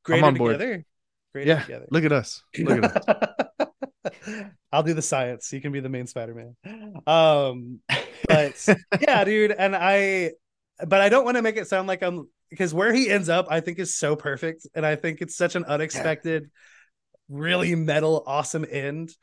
greater 0.02 0.24
I'm 0.24 0.28
on 0.28 0.34
together 0.34 0.66
board. 0.66 0.84
greater 1.32 1.48
yeah 1.48 1.62
together. 1.62 1.86
look 1.90 2.04
at 2.04 2.10
us 2.10 2.42
look 2.58 2.82
at 2.82 3.06
us 3.08 3.36
I'll 4.72 4.82
do 4.82 4.94
the 4.94 5.02
science. 5.02 5.52
You 5.52 5.60
can 5.60 5.72
be 5.72 5.80
the 5.80 5.88
main 5.88 6.06
Spider-Man. 6.06 6.56
Um, 7.06 7.80
but 8.26 8.68
yeah, 9.00 9.24
dude, 9.24 9.52
and 9.52 9.76
I, 9.76 10.32
but 10.86 11.00
I 11.00 11.08
don't 11.08 11.24
want 11.24 11.36
to 11.36 11.42
make 11.42 11.56
it 11.56 11.68
sound 11.68 11.88
like 11.88 12.02
I'm 12.02 12.28
because 12.50 12.74
where 12.74 12.92
he 12.92 13.10
ends 13.10 13.28
up, 13.28 13.46
I 13.50 13.60
think 13.60 13.78
is 13.78 13.94
so 13.94 14.16
perfect, 14.16 14.66
and 14.74 14.84
I 14.84 14.96
think 14.96 15.20
it's 15.20 15.36
such 15.36 15.54
an 15.54 15.64
unexpected, 15.64 16.50
really 17.28 17.74
metal, 17.74 18.22
awesome 18.26 18.66
end. 18.68 19.14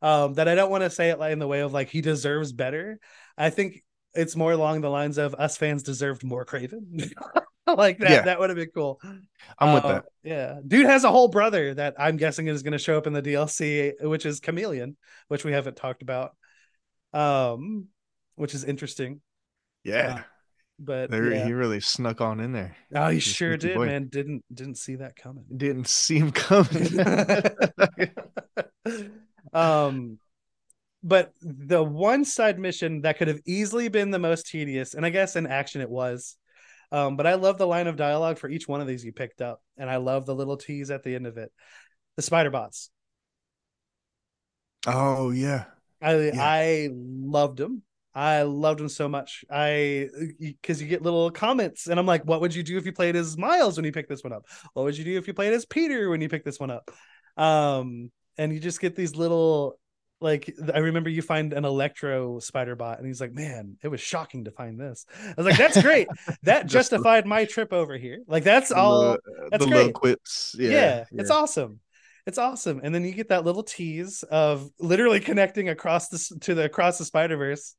Um, 0.00 0.34
that 0.34 0.46
I 0.46 0.54
don't 0.54 0.70
want 0.70 0.84
to 0.84 0.90
say 0.90 1.10
it 1.10 1.18
like 1.18 1.32
in 1.32 1.40
the 1.40 1.48
way 1.48 1.60
of 1.60 1.72
like 1.72 1.88
he 1.88 2.00
deserves 2.00 2.52
better. 2.52 3.00
I 3.36 3.50
think 3.50 3.82
it's 4.14 4.36
more 4.36 4.52
along 4.52 4.80
the 4.80 4.90
lines 4.90 5.18
of 5.18 5.34
us 5.34 5.56
fans 5.56 5.82
deserved 5.82 6.22
more 6.24 6.46
Kraven. 6.46 7.12
like 7.76 7.98
that. 7.98 8.10
Yeah. 8.10 8.22
That 8.22 8.38
would 8.38 8.50
have 8.50 8.56
been 8.56 8.70
cool. 8.74 9.00
I'm 9.58 9.68
uh, 9.68 9.74
with 9.74 9.82
that. 9.82 10.04
Yeah, 10.22 10.60
dude 10.66 10.86
has 10.86 11.04
a 11.04 11.10
whole 11.10 11.28
brother 11.28 11.74
that 11.74 11.94
I'm 11.98 12.16
guessing 12.16 12.46
is 12.46 12.62
going 12.62 12.72
to 12.72 12.78
show 12.78 12.96
up 12.96 13.06
in 13.06 13.12
the 13.12 13.22
DLC, 13.22 13.92
which 14.00 14.24
is 14.24 14.40
Chameleon, 14.40 14.96
which 15.28 15.44
we 15.44 15.52
haven't 15.52 15.76
talked 15.76 16.02
about. 16.02 16.32
Um, 17.12 17.88
which 18.36 18.54
is 18.54 18.64
interesting. 18.64 19.20
Yeah. 19.84 20.16
Uh, 20.18 20.22
but 20.78 21.10
yeah. 21.10 21.44
he 21.44 21.52
really 21.52 21.80
snuck 21.80 22.20
on 22.20 22.40
in 22.40 22.52
there. 22.52 22.76
Oh, 22.94 23.08
he 23.08 23.20
sure 23.20 23.56
did, 23.56 23.74
boy. 23.74 23.86
man. 23.86 24.08
Didn't 24.08 24.44
didn't 24.52 24.76
see 24.76 24.96
that 24.96 25.16
coming. 25.16 25.44
Didn't 25.54 25.88
see 25.88 26.18
him 26.18 26.32
coming. 26.32 26.98
um 29.52 30.18
but 31.02 31.32
the 31.40 31.82
one 31.82 32.24
side 32.24 32.58
mission 32.58 33.02
that 33.02 33.18
could 33.18 33.28
have 33.28 33.40
easily 33.46 33.88
been 33.88 34.10
the 34.10 34.18
most 34.18 34.46
tedious, 34.46 34.94
and 34.94 35.06
I 35.06 35.10
guess 35.10 35.36
in 35.36 35.46
action 35.46 35.80
it 35.80 35.90
was, 35.90 36.36
um, 36.90 37.16
but 37.16 37.26
I 37.26 37.34
love 37.34 37.58
the 37.58 37.66
line 37.66 37.86
of 37.86 37.96
dialogue 37.96 38.38
for 38.38 38.48
each 38.48 38.66
one 38.66 38.80
of 38.80 38.86
these 38.86 39.04
you 39.04 39.12
picked 39.12 39.40
up, 39.40 39.62
and 39.76 39.88
I 39.88 39.96
love 39.96 40.26
the 40.26 40.34
little 40.34 40.56
tease 40.56 40.90
at 40.90 41.02
the 41.02 41.14
end 41.14 41.26
of 41.26 41.38
it. 41.38 41.52
The 42.16 42.22
spider 42.22 42.50
bots. 42.50 42.90
Oh 44.86 45.30
yeah, 45.30 45.64
I 46.02 46.18
yeah. 46.18 46.32
I 46.36 46.88
loved 46.92 47.58
them. 47.58 47.82
I 48.14 48.42
loved 48.42 48.80
him 48.80 48.88
so 48.88 49.08
much. 49.08 49.44
I 49.50 50.08
because 50.38 50.82
you 50.82 50.88
get 50.88 51.02
little 51.02 51.30
comments, 51.30 51.86
and 51.86 51.98
I'm 52.00 52.06
like, 52.06 52.24
what 52.24 52.40
would 52.40 52.54
you 52.54 52.62
do 52.62 52.76
if 52.76 52.86
you 52.86 52.92
played 52.92 53.16
as 53.16 53.36
Miles 53.36 53.76
when 53.76 53.84
you 53.84 53.92
pick 53.92 54.08
this 54.08 54.24
one 54.24 54.32
up? 54.32 54.46
What 54.72 54.84
would 54.84 54.96
you 54.96 55.04
do 55.04 55.18
if 55.18 55.26
you 55.26 55.34
played 55.34 55.52
as 55.52 55.66
Peter 55.66 56.10
when 56.10 56.20
you 56.20 56.28
pick 56.28 56.44
this 56.44 56.58
one 56.58 56.70
up? 56.70 56.90
Um, 57.36 58.10
and 58.36 58.52
you 58.52 58.60
just 58.60 58.80
get 58.80 58.96
these 58.96 59.14
little 59.14 59.78
like 60.20 60.52
I 60.74 60.78
remember 60.78 61.10
you 61.10 61.22
find 61.22 61.52
an 61.52 61.64
electro 61.64 62.40
spider 62.40 62.74
bot 62.74 62.98
and 62.98 63.06
he's 63.06 63.20
like, 63.20 63.32
Man, 63.32 63.76
it 63.82 63.88
was 63.88 64.00
shocking 64.00 64.44
to 64.44 64.50
find 64.50 64.80
this. 64.80 65.06
I 65.22 65.34
was 65.36 65.46
like, 65.46 65.56
That's 65.56 65.80
great. 65.80 66.08
That 66.42 66.66
justified 66.66 67.26
my 67.26 67.44
trip 67.44 67.72
over 67.72 67.96
here. 67.96 68.22
Like 68.26 68.44
that's 68.44 68.72
all 68.72 69.16
that's 69.50 69.64
the 69.64 69.70
great. 69.70 69.94
quips. 69.94 70.56
Yeah, 70.58 70.70
yeah, 70.70 71.04
yeah, 71.12 71.20
it's 71.20 71.30
awesome. 71.30 71.80
It's 72.28 72.36
awesome. 72.36 72.82
And 72.84 72.94
then 72.94 73.06
you 73.06 73.12
get 73.12 73.30
that 73.30 73.46
little 73.46 73.62
tease 73.62 74.22
of 74.22 74.68
literally 74.78 75.18
connecting 75.18 75.70
across 75.70 76.08
this 76.10 76.30
to 76.42 76.54
the 76.54 76.66
across 76.66 76.98
the 76.98 77.06
Spider-Verse 77.06 77.74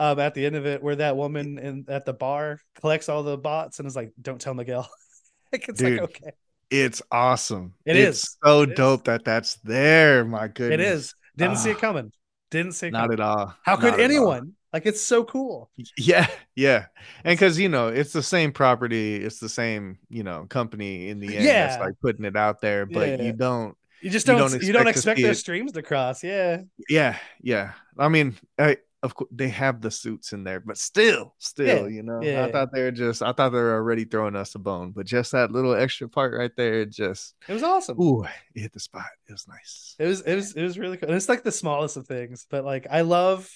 um 0.00 0.18
at 0.18 0.34
the 0.34 0.44
end 0.44 0.56
of 0.56 0.66
it 0.66 0.82
where 0.82 0.96
that 0.96 1.16
woman 1.16 1.56
in 1.56 1.84
at 1.88 2.04
the 2.04 2.12
bar 2.12 2.58
collects 2.80 3.08
all 3.08 3.22
the 3.22 3.38
bots 3.38 3.78
and 3.78 3.86
is 3.86 3.94
like, 3.94 4.12
Don't 4.20 4.40
tell 4.40 4.54
Miguel. 4.54 4.90
it's 5.52 5.78
Dude. 5.78 6.00
like 6.00 6.10
okay. 6.10 6.30
It's 6.68 7.00
awesome. 7.12 7.74
It 7.84 7.96
it's 7.96 8.24
is. 8.24 8.36
so 8.44 8.62
it 8.62 8.74
dope 8.74 9.02
is. 9.02 9.04
that 9.04 9.24
that's 9.24 9.54
there. 9.62 10.24
My 10.24 10.48
goodness. 10.48 10.72
It 10.72 10.80
is. 10.80 11.14
Didn't 11.36 11.52
uh, 11.52 11.56
see 11.58 11.70
it 11.70 11.76
ah. 11.76 11.80
coming. 11.80 12.12
Didn't 12.50 12.72
see 12.72 12.88
it 12.88 12.92
not 12.92 13.02
coming. 13.02 13.20
at 13.20 13.20
all. 13.20 13.54
How 13.62 13.76
could 13.76 14.00
anyone? 14.00 14.55
Like 14.76 14.84
it's 14.84 15.00
so 15.00 15.24
cool. 15.24 15.70
Yeah, 15.96 16.26
yeah. 16.54 16.84
And 17.24 17.32
because 17.32 17.58
you 17.58 17.70
know, 17.70 17.88
it's 17.88 18.12
the 18.12 18.22
same 18.22 18.52
property, 18.52 19.16
it's 19.16 19.38
the 19.38 19.48
same, 19.48 19.96
you 20.10 20.22
know, 20.22 20.44
company 20.50 21.08
in 21.08 21.18
the 21.18 21.34
end 21.34 21.46
yeah. 21.46 21.66
that's 21.66 21.80
like 21.80 21.94
putting 22.02 22.26
it 22.26 22.36
out 22.36 22.60
there, 22.60 22.84
but 22.84 23.08
yeah. 23.08 23.22
you 23.22 23.32
don't 23.32 23.74
you 24.02 24.10
just 24.10 24.26
don't 24.26 24.36
you 24.36 24.40
don't 24.40 24.46
expect, 24.48 24.64
you 24.66 24.72
don't 24.74 24.86
expect 24.86 25.22
their 25.22 25.32
streams 25.32 25.72
to 25.72 25.82
cross. 25.82 26.22
Yeah. 26.22 26.60
Yeah, 26.90 27.16
yeah. 27.40 27.72
I 27.98 28.10
mean, 28.10 28.36
I 28.58 28.76
of 29.02 29.14
course 29.14 29.30
they 29.32 29.48
have 29.48 29.80
the 29.80 29.90
suits 29.90 30.34
in 30.34 30.44
there, 30.44 30.60
but 30.60 30.76
still, 30.76 31.34
still, 31.38 31.66
yeah. 31.66 31.86
you 31.86 32.02
know, 32.02 32.20
yeah. 32.22 32.44
I 32.44 32.52
thought 32.52 32.68
they 32.70 32.82
were 32.82 32.90
just, 32.90 33.22
I 33.22 33.32
thought 33.32 33.50
they 33.52 33.58
were 33.58 33.76
already 33.76 34.04
throwing 34.04 34.36
us 34.36 34.54
a 34.56 34.58
bone, 34.58 34.90
but 34.90 35.06
just 35.06 35.32
that 35.32 35.52
little 35.52 35.74
extra 35.74 36.06
part 36.06 36.34
right 36.34 36.52
there, 36.54 36.80
it 36.80 36.90
just, 36.90 37.34
it 37.48 37.54
was 37.54 37.62
awesome. 37.62 37.98
Ooh, 37.98 38.24
it 38.54 38.60
hit 38.60 38.74
the 38.74 38.80
spot. 38.80 39.06
It 39.26 39.32
was 39.32 39.48
nice. 39.48 39.96
It 39.98 40.04
was, 40.04 40.20
it 40.20 40.34
was, 40.34 40.52
it 40.52 40.62
was 40.62 40.78
really 40.78 40.98
cool. 40.98 41.08
And 41.08 41.16
it's 41.16 41.30
like 41.30 41.44
the 41.44 41.52
smallest 41.52 41.96
of 41.96 42.06
things, 42.06 42.46
but 42.50 42.62
like 42.62 42.86
I 42.90 43.00
love 43.00 43.50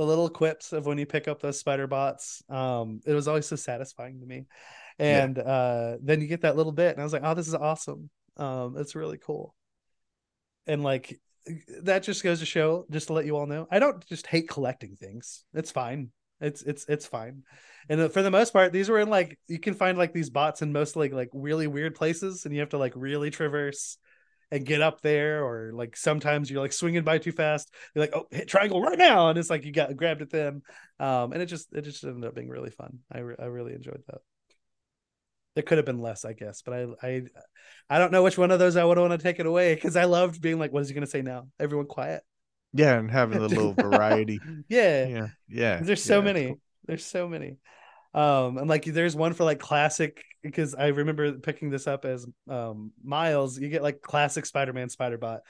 the 0.00 0.06
little 0.06 0.28
quips 0.28 0.72
of 0.72 0.86
when 0.86 0.98
you 0.98 1.06
pick 1.06 1.28
up 1.28 1.40
those 1.40 1.58
spider 1.58 1.86
bots. 1.86 2.42
Um, 2.48 3.00
it 3.06 3.12
was 3.12 3.28
always 3.28 3.46
so 3.46 3.56
satisfying 3.56 4.20
to 4.20 4.26
me. 4.26 4.46
And 4.98 5.36
yeah. 5.36 5.42
uh, 5.42 5.96
then 6.02 6.20
you 6.20 6.26
get 6.26 6.42
that 6.42 6.56
little 6.56 6.72
bit, 6.72 6.92
and 6.92 7.00
I 7.00 7.04
was 7.04 7.12
like, 7.12 7.22
oh, 7.24 7.34
this 7.34 7.48
is 7.48 7.54
awesome. 7.54 8.10
Um, 8.36 8.76
it's 8.78 8.94
really 8.94 9.18
cool. 9.18 9.54
And 10.66 10.82
like 10.82 11.18
that 11.82 12.02
just 12.02 12.22
goes 12.22 12.40
to 12.40 12.46
show, 12.46 12.86
just 12.90 13.08
to 13.08 13.12
let 13.12 13.26
you 13.26 13.36
all 13.36 13.46
know, 13.46 13.66
I 13.70 13.78
don't 13.78 14.04
just 14.06 14.26
hate 14.26 14.48
collecting 14.48 14.96
things. 14.96 15.44
It's 15.54 15.70
fine. 15.70 16.10
It's 16.40 16.62
it's 16.62 16.86
it's 16.88 17.06
fine. 17.06 17.42
And 17.88 18.12
for 18.12 18.22
the 18.22 18.30
most 18.30 18.52
part, 18.52 18.72
these 18.72 18.88
were 18.88 19.00
in 19.00 19.08
like 19.08 19.38
you 19.48 19.58
can 19.58 19.74
find 19.74 19.98
like 19.98 20.12
these 20.12 20.30
bots 20.30 20.62
in 20.62 20.72
most 20.72 20.96
like 20.96 21.12
like 21.12 21.28
really 21.32 21.66
weird 21.66 21.94
places, 21.94 22.44
and 22.44 22.54
you 22.54 22.60
have 22.60 22.70
to 22.70 22.78
like 22.78 22.92
really 22.96 23.30
traverse 23.30 23.98
and 24.50 24.66
get 24.66 24.82
up 24.82 25.00
there, 25.02 25.44
or 25.44 25.72
like 25.72 25.96
sometimes 25.96 26.50
you're 26.50 26.60
like 26.60 26.72
swinging 26.72 27.04
by 27.04 27.18
too 27.18 27.32
fast. 27.32 27.72
You're 27.94 28.04
like, 28.04 28.14
oh, 28.14 28.26
hit 28.30 28.48
triangle 28.48 28.82
right 28.82 28.98
now, 28.98 29.28
and 29.28 29.38
it's 29.38 29.50
like 29.50 29.64
you 29.64 29.72
got 29.72 29.96
grabbed 29.96 30.22
at 30.22 30.30
them. 30.30 30.62
Um, 30.98 31.32
and 31.32 31.42
it 31.42 31.46
just 31.46 31.72
it 31.74 31.82
just 31.82 32.04
ended 32.04 32.24
up 32.26 32.34
being 32.34 32.48
really 32.48 32.70
fun. 32.70 33.00
I 33.12 33.20
re- 33.20 33.36
I 33.38 33.46
really 33.46 33.74
enjoyed 33.74 34.02
that. 34.08 34.18
there 35.54 35.62
could 35.64 35.78
have 35.78 35.84
been 35.84 36.00
less, 36.00 36.24
I 36.24 36.32
guess, 36.32 36.62
but 36.62 36.74
I 36.74 36.86
I 37.02 37.22
I 37.88 37.98
don't 37.98 38.12
know 38.12 38.22
which 38.22 38.38
one 38.38 38.50
of 38.50 38.58
those 38.58 38.76
I 38.76 38.84
would 38.84 38.98
want 38.98 39.12
to 39.12 39.18
take 39.18 39.40
it 39.40 39.46
away 39.46 39.74
because 39.74 39.96
I 39.96 40.04
loved 40.04 40.40
being 40.40 40.58
like, 40.58 40.72
what 40.72 40.82
is 40.82 40.88
he 40.88 40.94
gonna 40.94 41.06
say 41.06 41.22
now? 41.22 41.48
Everyone 41.58 41.86
quiet. 41.86 42.22
Yeah, 42.72 42.98
and 42.98 43.10
having 43.10 43.38
a 43.38 43.46
little 43.46 43.74
variety. 43.80 44.42
yeah. 44.68 45.06
Yeah. 45.06 45.26
Yeah. 45.48 45.80
There's 45.82 46.02
so 46.04 46.18
yeah, 46.18 46.24
many. 46.24 46.46
Cool. 46.46 46.60
There's 46.86 47.04
so 47.04 47.28
many. 47.28 47.56
Um, 48.14 48.58
and 48.58 48.68
like 48.68 48.84
there's 48.84 49.14
one 49.14 49.34
for 49.34 49.44
like 49.44 49.60
classic 49.60 50.24
because 50.42 50.74
I 50.74 50.88
remember 50.88 51.32
picking 51.32 51.70
this 51.70 51.86
up 51.86 52.04
as 52.04 52.26
um 52.48 52.92
Miles, 53.02 53.58
you 53.58 53.68
get 53.68 53.82
like 53.82 54.02
classic 54.02 54.46
Spider-Man 54.46 54.88
Spider 54.88 55.18
Bot 55.18 55.40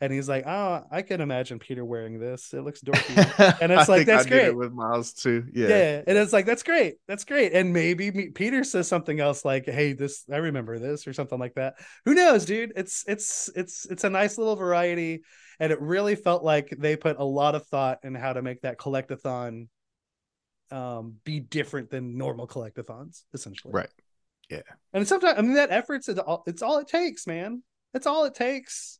and 0.00 0.12
he's 0.12 0.28
like, 0.28 0.44
"Oh, 0.46 0.84
I 0.90 1.02
can 1.02 1.20
imagine 1.20 1.58
Peter 1.58 1.84
wearing 1.84 2.18
this. 2.18 2.52
It 2.52 2.62
looks 2.62 2.80
dorky." 2.80 3.60
And 3.60 3.72
it's 3.72 3.88
like, 3.88 4.06
"That's 4.06 4.26
great." 4.26 4.54
with 4.54 4.72
Miles 4.72 5.12
too, 5.12 5.46
yeah. 5.52 5.68
Yeah, 5.68 6.02
and 6.06 6.18
it's 6.18 6.32
like, 6.32 6.46
"That's 6.46 6.62
great. 6.62 6.96
That's 7.08 7.24
great." 7.24 7.52
And 7.52 7.72
maybe 7.72 8.30
Peter 8.30 8.64
says 8.64 8.88
something 8.88 9.18
else 9.20 9.44
like, 9.44 9.66
"Hey, 9.66 9.92
this 9.92 10.24
I 10.30 10.38
remember 10.38 10.78
this" 10.78 11.06
or 11.06 11.12
something 11.12 11.38
like 11.38 11.54
that. 11.54 11.74
Who 12.04 12.14
knows, 12.14 12.44
dude? 12.44 12.72
It's 12.76 13.04
it's 13.06 13.48
it's 13.54 13.86
it's 13.86 14.04
a 14.04 14.10
nice 14.10 14.38
little 14.38 14.56
variety, 14.56 15.22
and 15.60 15.72
it 15.72 15.80
really 15.80 16.14
felt 16.14 16.44
like 16.44 16.74
they 16.78 16.96
put 16.96 17.18
a 17.18 17.24
lot 17.24 17.54
of 17.54 17.66
thought 17.66 18.00
in 18.02 18.14
how 18.14 18.32
to 18.32 18.42
make 18.42 18.62
that 18.62 18.78
collectathon 18.78 19.68
um 20.70 21.16
be 21.24 21.40
different 21.40 21.90
than 21.90 22.16
normal 22.16 22.46
collectathons, 22.46 23.22
essentially. 23.34 23.72
Right. 23.72 23.90
Yeah. 24.50 24.62
And 24.92 25.06
sometimes 25.06 25.38
I 25.38 25.42
mean 25.42 25.54
that 25.54 25.70
effort's 25.70 26.08
it's 26.08 26.20
all, 26.20 26.42
it's 26.46 26.62
all 26.62 26.78
it 26.78 26.88
takes, 26.88 27.26
man. 27.26 27.62
It's 27.94 28.06
all 28.06 28.24
it 28.24 28.34
takes. 28.34 28.98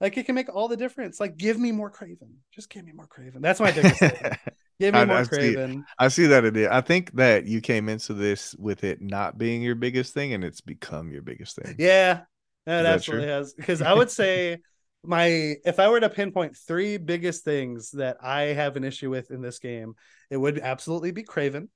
Like 0.00 0.16
it 0.16 0.26
can 0.26 0.34
make 0.34 0.54
all 0.54 0.68
the 0.68 0.76
difference. 0.76 1.18
Like 1.18 1.36
give 1.36 1.58
me 1.58 1.72
more 1.72 1.90
Kraven. 1.90 2.36
Just 2.52 2.70
give 2.70 2.84
me 2.84 2.92
more 2.92 3.06
Kraven. 3.06 3.40
That's 3.40 3.60
my 3.60 3.72
biggest 3.72 3.98
thing. 3.98 4.12
Give 4.80 4.94
me 4.94 5.00
I, 5.00 5.04
more 5.06 5.16
I 5.16 5.22
Kraven. 5.24 5.74
See, 5.74 5.82
I 5.98 6.08
see 6.08 6.26
that 6.26 6.44
it 6.44 6.56
is. 6.56 6.68
I 6.68 6.80
think 6.82 7.12
that 7.14 7.46
you 7.46 7.60
came 7.60 7.88
into 7.88 8.14
this 8.14 8.54
with 8.54 8.84
it 8.84 9.02
not 9.02 9.36
being 9.36 9.60
your 9.60 9.74
biggest 9.74 10.14
thing, 10.14 10.34
and 10.34 10.44
it's 10.44 10.60
become 10.60 11.10
your 11.10 11.22
biggest 11.22 11.56
thing. 11.56 11.74
Yeah, 11.78 12.20
that 12.64 12.86
absolutely 12.86 13.26
has. 13.26 13.54
Because 13.54 13.82
I 13.82 13.92
would 13.92 14.08
say 14.08 14.58
my 15.08 15.56
if 15.64 15.80
I 15.80 15.88
were 15.88 16.00
to 16.00 16.10
pinpoint 16.10 16.54
three 16.54 16.98
biggest 16.98 17.42
things 17.42 17.90
that 17.92 18.18
I 18.22 18.42
have 18.42 18.76
an 18.76 18.84
issue 18.84 19.08
with 19.08 19.30
in 19.30 19.40
this 19.40 19.58
game, 19.58 19.94
it 20.30 20.36
would 20.36 20.58
absolutely 20.58 21.12
be 21.12 21.24
Kraven. 21.24 21.68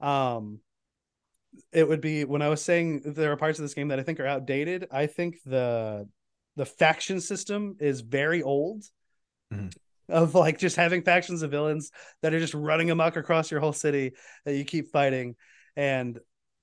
Um, 0.00 0.58
it 1.72 1.88
would 1.88 2.00
be 2.00 2.24
when 2.24 2.42
I 2.42 2.48
was 2.48 2.60
saying 2.60 3.02
there 3.04 3.30
are 3.30 3.36
parts 3.36 3.60
of 3.60 3.62
this 3.64 3.74
game 3.74 3.88
that 3.88 4.00
I 4.00 4.02
think 4.02 4.18
are 4.18 4.26
outdated. 4.26 4.88
I 4.90 5.06
think 5.06 5.36
the 5.46 6.08
the 6.56 6.66
faction 6.66 7.20
system 7.20 7.76
is 7.78 8.00
very 8.00 8.42
old. 8.42 8.82
Mm-hmm. 9.52 9.68
Of 10.06 10.34
like 10.34 10.58
just 10.58 10.76
having 10.76 11.02
factions 11.02 11.42
of 11.42 11.50
villains 11.50 11.90
that 12.20 12.34
are 12.34 12.40
just 12.40 12.52
running 12.52 12.90
amok 12.90 13.16
across 13.16 13.50
your 13.50 13.60
whole 13.60 13.72
city 13.72 14.12
that 14.44 14.54
you 14.54 14.64
keep 14.64 14.90
fighting, 14.92 15.36
and 15.76 16.18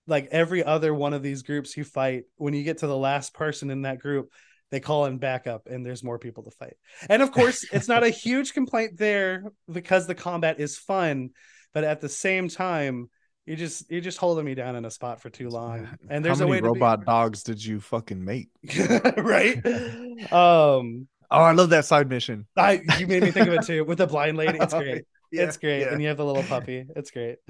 like 0.05 0.27
every 0.31 0.63
other 0.63 0.93
one 0.93 1.13
of 1.13 1.23
these 1.23 1.41
groups 1.41 1.75
you 1.75 1.83
fight, 1.83 2.25
when 2.35 2.53
you 2.53 2.63
get 2.63 2.79
to 2.79 2.87
the 2.87 2.97
last 2.97 3.33
person 3.33 3.71
in 3.71 3.83
that 3.83 3.97
group, 3.97 4.29
they 4.71 4.79
call 4.79 5.05
in 5.05 5.17
backup 5.17 5.67
and 5.67 5.85
there's 5.85 6.03
more 6.03 6.17
people 6.17 6.43
to 6.43 6.51
fight. 6.51 6.77
And 7.09 7.21
of 7.21 7.31
course, 7.31 7.65
it's 7.71 7.87
not 7.87 8.03
a 8.03 8.09
huge 8.25 8.53
complaint 8.53 8.97
there 8.97 9.43
because 9.71 10.07
the 10.07 10.15
combat 10.15 10.59
is 10.59 10.77
fun, 10.77 11.31
but 11.73 11.83
at 11.83 12.01
the 12.01 12.09
same 12.09 12.47
time, 12.47 13.09
you 13.45 13.55
just 13.55 13.91
you're 13.91 14.01
just 14.01 14.17
holding 14.17 14.45
me 14.45 14.55
down 14.55 14.75
in 14.75 14.85
a 14.85 14.91
spot 14.91 15.21
for 15.21 15.29
too 15.29 15.49
long. 15.49 15.89
And 16.09 16.23
there's 16.23 16.39
How 16.39 16.45
many 16.45 16.59
a 16.59 16.61
way 16.61 16.67
robot 16.67 17.01
to 17.01 17.05
dogs 17.05 17.43
did 17.43 17.63
you 17.63 17.79
fucking 17.79 18.23
make? 18.23 18.49
right? 19.17 19.61
Um 20.31 21.07
Oh, 21.33 21.39
I 21.39 21.53
love 21.53 21.69
that 21.69 21.85
side 21.85 22.09
mission. 22.09 22.45
I 22.57 22.81
you 22.99 23.07
made 23.07 23.23
me 23.23 23.31
think 23.31 23.47
of 23.47 23.53
it 23.53 23.63
too 23.63 23.85
with 23.85 23.99
the 23.99 24.07
blind 24.07 24.37
lady. 24.37 24.57
It's 24.59 24.73
great. 24.73 25.05
Yeah, 25.31 25.43
it's 25.43 25.57
great. 25.57 25.81
yeah. 25.81 25.93
And 25.93 26.01
you 26.01 26.07
have 26.09 26.17
the 26.17 26.25
little 26.25 26.43
puppy. 26.43 26.85
It's 26.95 27.11
great. 27.11 27.37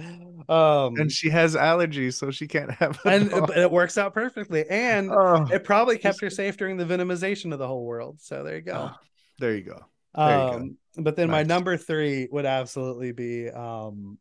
Um 0.49 0.95
And 0.97 1.11
she 1.11 1.29
has 1.29 1.55
allergies, 1.55 2.13
so 2.15 2.31
she 2.31 2.47
can't 2.47 2.71
have. 2.71 2.99
and 3.05 3.29
dog. 3.29 3.51
it 3.55 3.71
works 3.71 3.97
out 3.97 4.13
perfectly. 4.13 4.65
And 4.69 5.09
Oh, 5.11 5.45
it 5.51 5.63
probably 5.63 5.97
kept 5.97 6.19
her 6.21 6.29
safe 6.29 6.57
during 6.57 6.77
the 6.77 6.85
venomization 6.85 7.53
of 7.53 7.59
the 7.59 7.67
whole 7.67 7.85
world. 7.85 8.19
So 8.21 8.43
there 8.43 8.55
you 8.55 8.61
go. 8.61 8.89
oh, 8.91 8.95
there 9.39 9.55
you 9.55 9.63
go. 9.63 9.85
there 10.15 10.39
you 10.45 10.49
go. 10.51 10.55
Um, 10.57 10.77
but 10.97 11.15
then 11.15 11.29
my 11.29 11.43
number 11.43 11.77
three 11.77 12.27
would 12.31 12.45
absolutely 12.45 13.11
be 13.13 13.49
um 13.49 14.17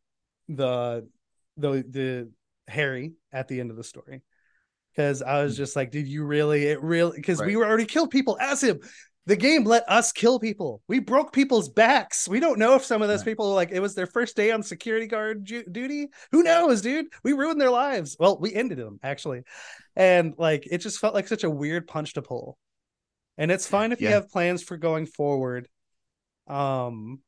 the 0.48 1.08
the 1.56 1.84
the 1.88 2.30
Harry 2.68 3.14
at 3.32 3.48
the 3.48 3.60
end 3.60 3.70
of 3.70 3.76
the 3.76 3.84
story. 3.84 4.22
Because 4.94 5.22
I 5.22 5.42
was 5.42 5.56
just 5.56 5.76
like, 5.76 5.90
did 5.92 6.06
you 6.08 6.24
really? 6.24 6.64
It 6.66 6.82
really 6.82 7.16
because 7.16 7.40
we 7.40 7.56
were 7.56 7.64
already 7.66 7.86
killed 7.86 8.10
people 8.10 8.36
as 8.40 8.62
him. 8.62 8.80
The 9.26 9.36
game 9.36 9.64
let 9.64 9.88
us 9.88 10.12
kill 10.12 10.40
people. 10.40 10.82
We 10.88 10.98
broke 10.98 11.32
people's 11.32 11.68
backs. 11.68 12.26
We 12.26 12.40
don't 12.40 12.58
know 12.58 12.74
if 12.74 12.84
some 12.84 13.02
of 13.02 13.08
those 13.08 13.22
people 13.22 13.52
like 13.54 13.70
it 13.70 13.80
was 13.80 13.94
their 13.94 14.06
first 14.06 14.34
day 14.34 14.50
on 14.50 14.62
security 14.62 15.06
guard 15.06 15.44
ju- 15.44 15.64
duty. 15.70 16.08
Who 16.32 16.42
knows, 16.42 16.80
dude? 16.80 17.06
We 17.22 17.34
ruined 17.34 17.60
their 17.60 17.70
lives. 17.70 18.16
Well, 18.18 18.38
we 18.40 18.52
ended 18.54 18.78
them 18.78 18.98
actually, 19.02 19.42
and 19.94 20.34
like 20.38 20.66
it 20.70 20.78
just 20.78 20.98
felt 20.98 21.14
like 21.14 21.28
such 21.28 21.44
a 21.44 21.50
weird 21.50 21.86
punch 21.86 22.14
to 22.14 22.22
pull. 22.22 22.58
And 23.36 23.50
it's 23.50 23.66
fine 23.66 23.92
if 23.92 24.00
you 24.00 24.08
have 24.08 24.30
plans 24.30 24.62
for 24.62 24.76
going 24.76 25.06
forward, 25.06 25.68
um, 26.46 27.20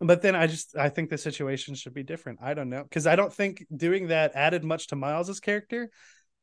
but 0.00 0.22
then 0.22 0.34
I 0.34 0.46
just 0.46 0.76
I 0.76 0.88
think 0.88 1.10
the 1.10 1.18
situation 1.18 1.74
should 1.74 1.94
be 1.94 2.02
different. 2.02 2.38
I 2.42 2.54
don't 2.54 2.70
know 2.70 2.82
because 2.82 3.06
I 3.06 3.16
don't 3.16 3.32
think 3.32 3.66
doing 3.74 4.08
that 4.08 4.32
added 4.34 4.64
much 4.64 4.88
to 4.88 4.96
Miles's 4.96 5.40
character. 5.40 5.90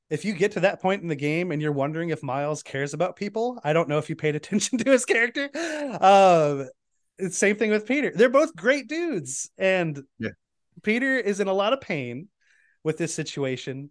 If 0.10 0.24
you 0.24 0.34
get 0.34 0.52
to 0.54 0.60
that 0.62 0.82
point 0.82 1.02
in 1.02 1.08
the 1.08 1.16
game 1.16 1.52
and 1.52 1.62
you're 1.62 1.72
wondering 1.72 2.10
if 2.10 2.22
Miles 2.22 2.62
cares 2.62 2.94
about 2.94 3.16
people, 3.16 3.60
I 3.64 3.74
don't 3.74 3.90
know 3.90 3.98
if 3.98 4.10
you 4.10 4.16
paid 4.16 4.36
attention 4.36 4.78
to 4.80 4.92
his 4.92 5.06
character. 5.06 5.50
Um, 6.00 6.68
it's 7.18 7.38
same 7.38 7.56
thing 7.56 7.72
with 7.72 7.86
Peter. 7.88 8.12
They're 8.14 8.30
both 8.30 8.56
great 8.56 8.88
dudes, 8.88 9.50
and 9.58 10.02
Yeah. 10.20 10.30
Peter 10.84 11.18
is 11.18 11.40
in 11.40 11.48
a 11.48 11.54
lot 11.54 11.74
of 11.74 11.82
pain 11.82 12.28
with 12.84 12.98
this 12.98 13.14
situation, 13.14 13.90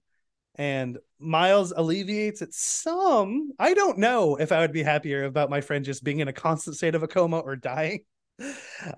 and 0.56 0.98
Miles 1.18 1.72
alleviates 1.72 2.42
it 2.42 2.52
some. 2.54 3.50
I 3.58 3.74
don't 3.74 3.98
know 3.98 4.36
if 4.36 4.52
I 4.52 4.60
would 4.60 4.72
be 4.72 4.82
happier 4.82 5.24
about 5.24 5.50
my 5.50 5.62
friend 5.62 5.84
just 5.84 6.04
being 6.04 6.20
in 6.20 6.28
a 6.28 6.32
constant 6.32 6.76
state 6.76 6.94
of 6.94 7.02
a 7.02 7.08
coma 7.08 7.38
or 7.40 7.56
dying. 7.56 8.04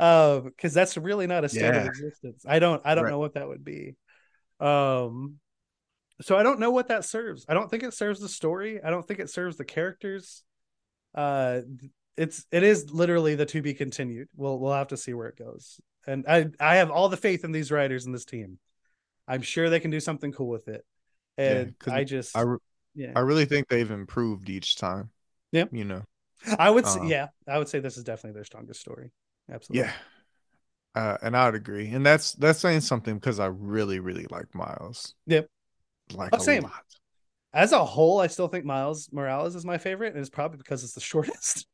Um, 0.00 0.44
because 0.44 0.72
that's 0.74 0.96
really 0.96 1.26
not 1.26 1.44
a 1.44 1.48
state 1.48 1.68
of 1.68 1.84
existence. 1.84 2.44
I 2.48 2.58
don't 2.58 2.82
I 2.84 2.94
don't 2.94 3.04
Right. 3.04 3.10
know 3.10 3.18
what 3.18 3.34
that 3.34 3.46
would 3.46 3.64
be. 3.64 3.94
Um 4.60 5.38
so 6.20 6.36
I 6.36 6.42
don't 6.42 6.60
know 6.60 6.70
what 6.70 6.88
that 6.88 7.04
serves. 7.04 7.44
I 7.48 7.54
don't 7.54 7.70
think 7.70 7.82
it 7.82 7.94
serves 7.94 8.20
the 8.20 8.28
story. 8.28 8.80
I 8.82 8.90
don't 8.90 9.06
think 9.06 9.20
it 9.20 9.30
serves 9.30 9.56
the 9.56 9.64
characters. 9.64 10.42
Uh 11.14 11.60
it's 12.16 12.46
it 12.50 12.62
is 12.62 12.90
literally 12.90 13.34
the 13.34 13.46
to 13.46 13.62
be 13.62 13.74
continued. 13.74 14.28
We'll 14.36 14.58
we'll 14.58 14.72
have 14.72 14.88
to 14.88 14.96
see 14.96 15.14
where 15.14 15.28
it 15.28 15.36
goes. 15.36 15.80
And 16.06 16.24
I 16.28 16.46
I 16.60 16.76
have 16.76 16.90
all 16.90 17.08
the 17.08 17.16
faith 17.16 17.44
in 17.44 17.52
these 17.52 17.70
writers 17.70 18.06
and 18.06 18.14
this 18.14 18.24
team. 18.24 18.58
I'm 19.28 19.42
sure 19.42 19.68
they 19.68 19.80
can 19.80 19.90
do 19.90 20.00
something 20.00 20.32
cool 20.32 20.48
with 20.48 20.68
it. 20.68 20.84
And 21.36 21.78
'cause 21.78 21.92
I 21.92 22.04
just 22.04 22.36
I, 22.36 22.42
re- 22.42 22.58
yeah. 22.94 23.12
I 23.14 23.20
really 23.20 23.44
think 23.44 23.68
they've 23.68 23.90
improved 23.90 24.48
each 24.48 24.76
time. 24.76 25.10
Yep. 25.52 25.70
You 25.72 25.84
know. 25.84 26.02
I 26.58 26.70
would 26.70 26.86
say 26.86 27.00
um, 27.00 27.08
yeah, 27.08 27.28
I 27.48 27.58
would 27.58 27.68
say 27.68 27.80
this 27.80 27.96
is 27.96 28.04
definitely 28.04 28.34
their 28.34 28.44
strongest 28.44 28.80
story. 28.80 29.10
Absolutely. 29.50 29.88
Yeah. 29.88 29.92
Uh, 30.94 31.18
and 31.22 31.36
I 31.36 31.44
would 31.46 31.54
agree, 31.54 31.88
and 31.90 32.06
that's 32.06 32.32
that's 32.34 32.58
saying 32.58 32.80
something 32.80 33.16
because 33.16 33.38
I 33.38 33.46
really, 33.46 34.00
really 34.00 34.26
like 34.30 34.54
Miles. 34.54 35.14
Yep. 35.26 35.46
Like 36.14 36.30
Oh, 36.32 36.36
a 36.36 36.40
same. 36.40 36.62
lot. 36.64 36.82
As 37.52 37.72
a 37.72 37.84
whole, 37.84 38.20
I 38.20 38.26
still 38.26 38.48
think 38.48 38.64
Miles 38.64 39.08
Morales 39.12 39.54
is 39.54 39.64
my 39.64 39.78
favorite, 39.78 40.12
and 40.12 40.18
it's 40.20 40.28
probably 40.30 40.58
because 40.58 40.84
it's 40.84 40.92
the 40.94 41.00
shortest. 41.12 41.66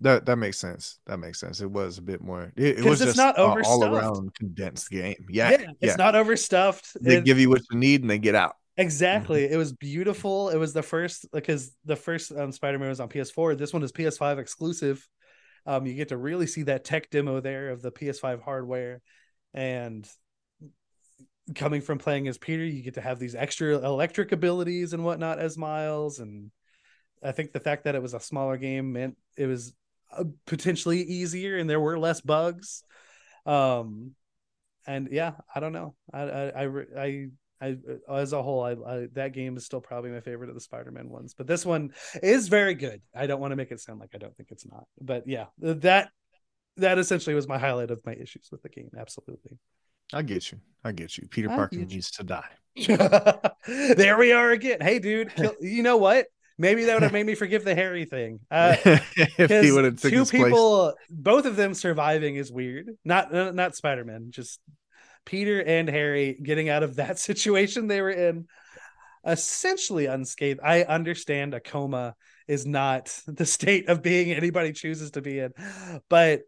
That 0.00 0.26
that 0.26 0.36
makes 0.36 0.58
sense. 0.58 0.98
That 1.06 1.18
makes 1.18 1.40
sense. 1.40 1.60
It 1.60 1.70
was 1.70 1.98
a 1.98 2.02
bit 2.02 2.20
more. 2.20 2.52
It, 2.56 2.80
it 2.80 2.84
was 2.84 3.00
it's 3.00 3.10
just 3.14 3.16
not 3.16 3.38
a 3.38 3.42
all 3.42 3.84
around 3.84 4.34
condensed 4.34 4.90
game. 4.90 5.24
Yeah, 5.28 5.50
Yeah, 5.50 5.60
yeah. 5.60 5.66
it's 5.80 5.96
not 5.96 6.14
overstuffed. 6.14 6.96
they 7.00 7.16
It- 7.18 7.24
give 7.24 7.38
you 7.38 7.48
what 7.48 7.62
you 7.70 7.78
need 7.78 8.02
and 8.02 8.10
they 8.10 8.18
get 8.18 8.34
out. 8.34 8.54
exactly. 8.76 9.42
Mm-hmm. 9.44 9.54
It 9.54 9.56
was 9.56 9.72
beautiful. 9.72 10.50
It 10.50 10.56
was 10.58 10.72
the 10.72 10.82
first 10.82 11.26
because 11.32 11.74
the 11.84 11.96
first 11.96 12.32
um, 12.32 12.52
Spider-Man 12.52 12.88
was 12.88 13.00
on 13.00 13.08
PS4. 13.08 13.56
This 13.56 13.72
one 13.72 13.82
is 13.82 13.92
PS5 13.92 14.38
exclusive. 14.38 15.06
Um, 15.66 15.86
you 15.86 15.94
get 15.94 16.08
to 16.08 16.16
really 16.16 16.46
see 16.46 16.62
that 16.64 16.84
tech 16.84 17.10
demo 17.10 17.40
there 17.40 17.70
of 17.70 17.82
the 17.82 17.90
PS5 17.92 18.40
hardware, 18.42 19.00
and 19.54 20.08
coming 21.54 21.80
from 21.80 21.98
playing 21.98 22.28
as 22.28 22.38
Peter, 22.38 22.64
you 22.64 22.82
get 22.82 22.94
to 22.94 23.00
have 23.00 23.18
these 23.18 23.34
extra 23.34 23.78
electric 23.78 24.32
abilities 24.32 24.92
and 24.92 25.04
whatnot 25.04 25.38
as 25.38 25.58
Miles. 25.58 26.18
And 26.18 26.50
I 27.22 27.32
think 27.32 27.52
the 27.52 27.60
fact 27.60 27.84
that 27.84 27.94
it 27.94 28.02
was 28.02 28.14
a 28.14 28.20
smaller 28.20 28.56
game 28.56 28.92
meant 28.92 29.16
it 29.36 29.46
was 29.46 29.74
uh, 30.10 30.24
potentially 30.46 31.02
easier 31.02 31.58
and 31.58 31.68
there 31.68 31.80
were 31.80 31.98
less 31.98 32.20
bugs. 32.20 32.82
Um, 33.46 34.12
and 34.86 35.08
yeah, 35.10 35.32
I 35.54 35.60
don't 35.60 35.72
know. 35.72 35.94
I 36.12 36.20
I 36.20 36.64
I 36.64 37.26
I, 37.60 37.76
I 38.08 38.18
as 38.20 38.32
a 38.32 38.42
whole, 38.42 38.62
I, 38.62 38.72
I 38.72 39.08
that 39.12 39.32
game 39.32 39.56
is 39.56 39.66
still 39.66 39.80
probably 39.80 40.10
my 40.10 40.20
favorite 40.20 40.48
of 40.48 40.54
the 40.54 40.60
Spider-Man 40.60 41.08
ones. 41.08 41.34
But 41.34 41.46
this 41.46 41.66
one 41.66 41.92
is 42.22 42.48
very 42.48 42.74
good. 42.74 43.02
I 43.14 43.26
don't 43.26 43.40
want 43.40 43.52
to 43.52 43.56
make 43.56 43.70
it 43.70 43.80
sound 43.80 44.00
like 44.00 44.10
I 44.14 44.18
don't 44.18 44.36
think 44.36 44.50
it's 44.50 44.66
not. 44.66 44.84
But 45.00 45.24
yeah, 45.26 45.46
that 45.58 46.10
that 46.76 46.98
essentially 46.98 47.34
was 47.34 47.48
my 47.48 47.58
highlight 47.58 47.90
of 47.90 48.04
my 48.06 48.14
issues 48.14 48.48
with 48.50 48.62
the 48.62 48.68
game. 48.68 48.90
Absolutely. 48.96 49.58
I 50.12 50.22
get 50.22 50.50
you. 50.52 50.58
I 50.84 50.92
get 50.92 51.18
you. 51.18 51.28
Peter 51.28 51.50
I 51.50 51.56
Parker 51.56 51.76
you. 51.76 51.86
needs 51.86 52.10
to 52.12 52.24
die. 52.24 52.48
there 53.66 54.16
we 54.16 54.32
are 54.32 54.50
again. 54.50 54.80
Hey, 54.80 54.98
dude. 54.98 55.34
Kill, 55.34 55.54
you 55.60 55.82
know 55.82 55.96
what? 55.96 56.26
Maybe 56.60 56.84
that 56.84 56.94
would 56.94 57.04
have 57.04 57.12
made 57.12 57.26
me 57.26 57.36
forgive 57.36 57.64
the 57.64 57.74
Harry 57.74 58.04
thing. 58.04 58.40
Uh, 58.50 58.76
if 58.84 59.62
he 59.62 59.70
would 59.70 59.84
have 59.84 60.00
two 60.00 60.08
his 60.08 60.30
place. 60.30 60.44
people, 60.44 60.94
both 61.08 61.44
of 61.44 61.56
them 61.56 61.74
surviving 61.74 62.36
is 62.36 62.50
weird. 62.50 62.90
Not 63.04 63.34
uh, 63.34 63.52
not 63.52 63.76
Spider 63.76 64.04
Man, 64.04 64.28
just 64.30 64.60
Peter 65.24 65.62
and 65.62 65.88
Harry 65.88 66.38
getting 66.42 66.68
out 66.68 66.82
of 66.82 66.96
that 66.96 67.18
situation 67.28 67.86
they 67.86 68.00
were 68.00 68.10
in, 68.10 68.46
essentially 69.24 70.06
unscathed. 70.06 70.60
I 70.62 70.82
understand 70.82 71.54
a 71.54 71.60
coma 71.60 72.14
is 72.48 72.66
not 72.66 73.14
the 73.26 73.46
state 73.46 73.88
of 73.88 74.02
being 74.02 74.32
anybody 74.32 74.72
chooses 74.72 75.12
to 75.12 75.22
be 75.22 75.38
in, 75.38 75.52
but 76.08 76.42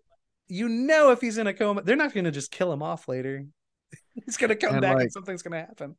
you 0.51 0.69
know 0.69 1.11
if 1.13 1.21
he's 1.21 1.39
in 1.39 1.47
a 1.47 1.55
coma, 1.55 1.83
they're 1.83 1.97
not 1.97 2.13
going 2.15 2.25
to 2.25 2.31
just 2.31 2.51
kill 2.51 2.73
him 2.73 2.83
off 2.83 3.09
later. 3.09 3.47
He's 4.27 4.37
going 4.37 4.51
to 4.51 4.57
come 4.57 4.75
And, 4.75 4.83
back 4.83 4.97
and 5.01 5.13
something's 5.13 5.43
going 5.43 5.53
to 5.53 5.67
happen. 5.67 5.97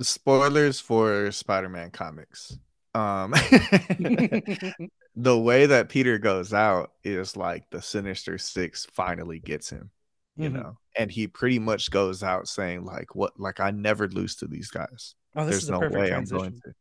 Spoilers 0.00 0.80
for 0.80 1.30
Spider-Man 1.30 1.90
comics. 1.90 2.58
Um, 2.94 3.34
the 5.16 5.38
way 5.38 5.66
that 5.66 5.88
Peter 5.88 6.18
goes 6.18 6.52
out 6.52 6.92
is 7.04 7.36
like 7.36 7.68
the 7.70 7.82
Sinister 7.82 8.38
Six 8.38 8.86
finally 8.92 9.38
gets 9.38 9.70
him, 9.70 9.90
you 10.36 10.48
Mhm. 10.48 10.54
know, 10.54 10.78
and 10.96 11.10
he 11.10 11.26
pretty 11.26 11.58
much 11.58 11.90
goes 11.90 12.22
out 12.22 12.48
saying 12.48 12.84
like, 12.84 13.14
"What? 13.14 13.38
Like 13.38 13.60
I 13.60 13.70
never 13.70 14.08
lose 14.08 14.36
to 14.36 14.46
these 14.46 14.70
guys. 14.70 15.14
Oh, 15.34 15.44
this 15.46 15.52
There's 15.52 15.64
is 15.64 15.70
no 15.70 15.78
perfect 15.78 15.94
way 15.94 16.08
transition. 16.08 16.36
I'm 16.36 16.38
going 16.38 16.52
to." 16.64 16.74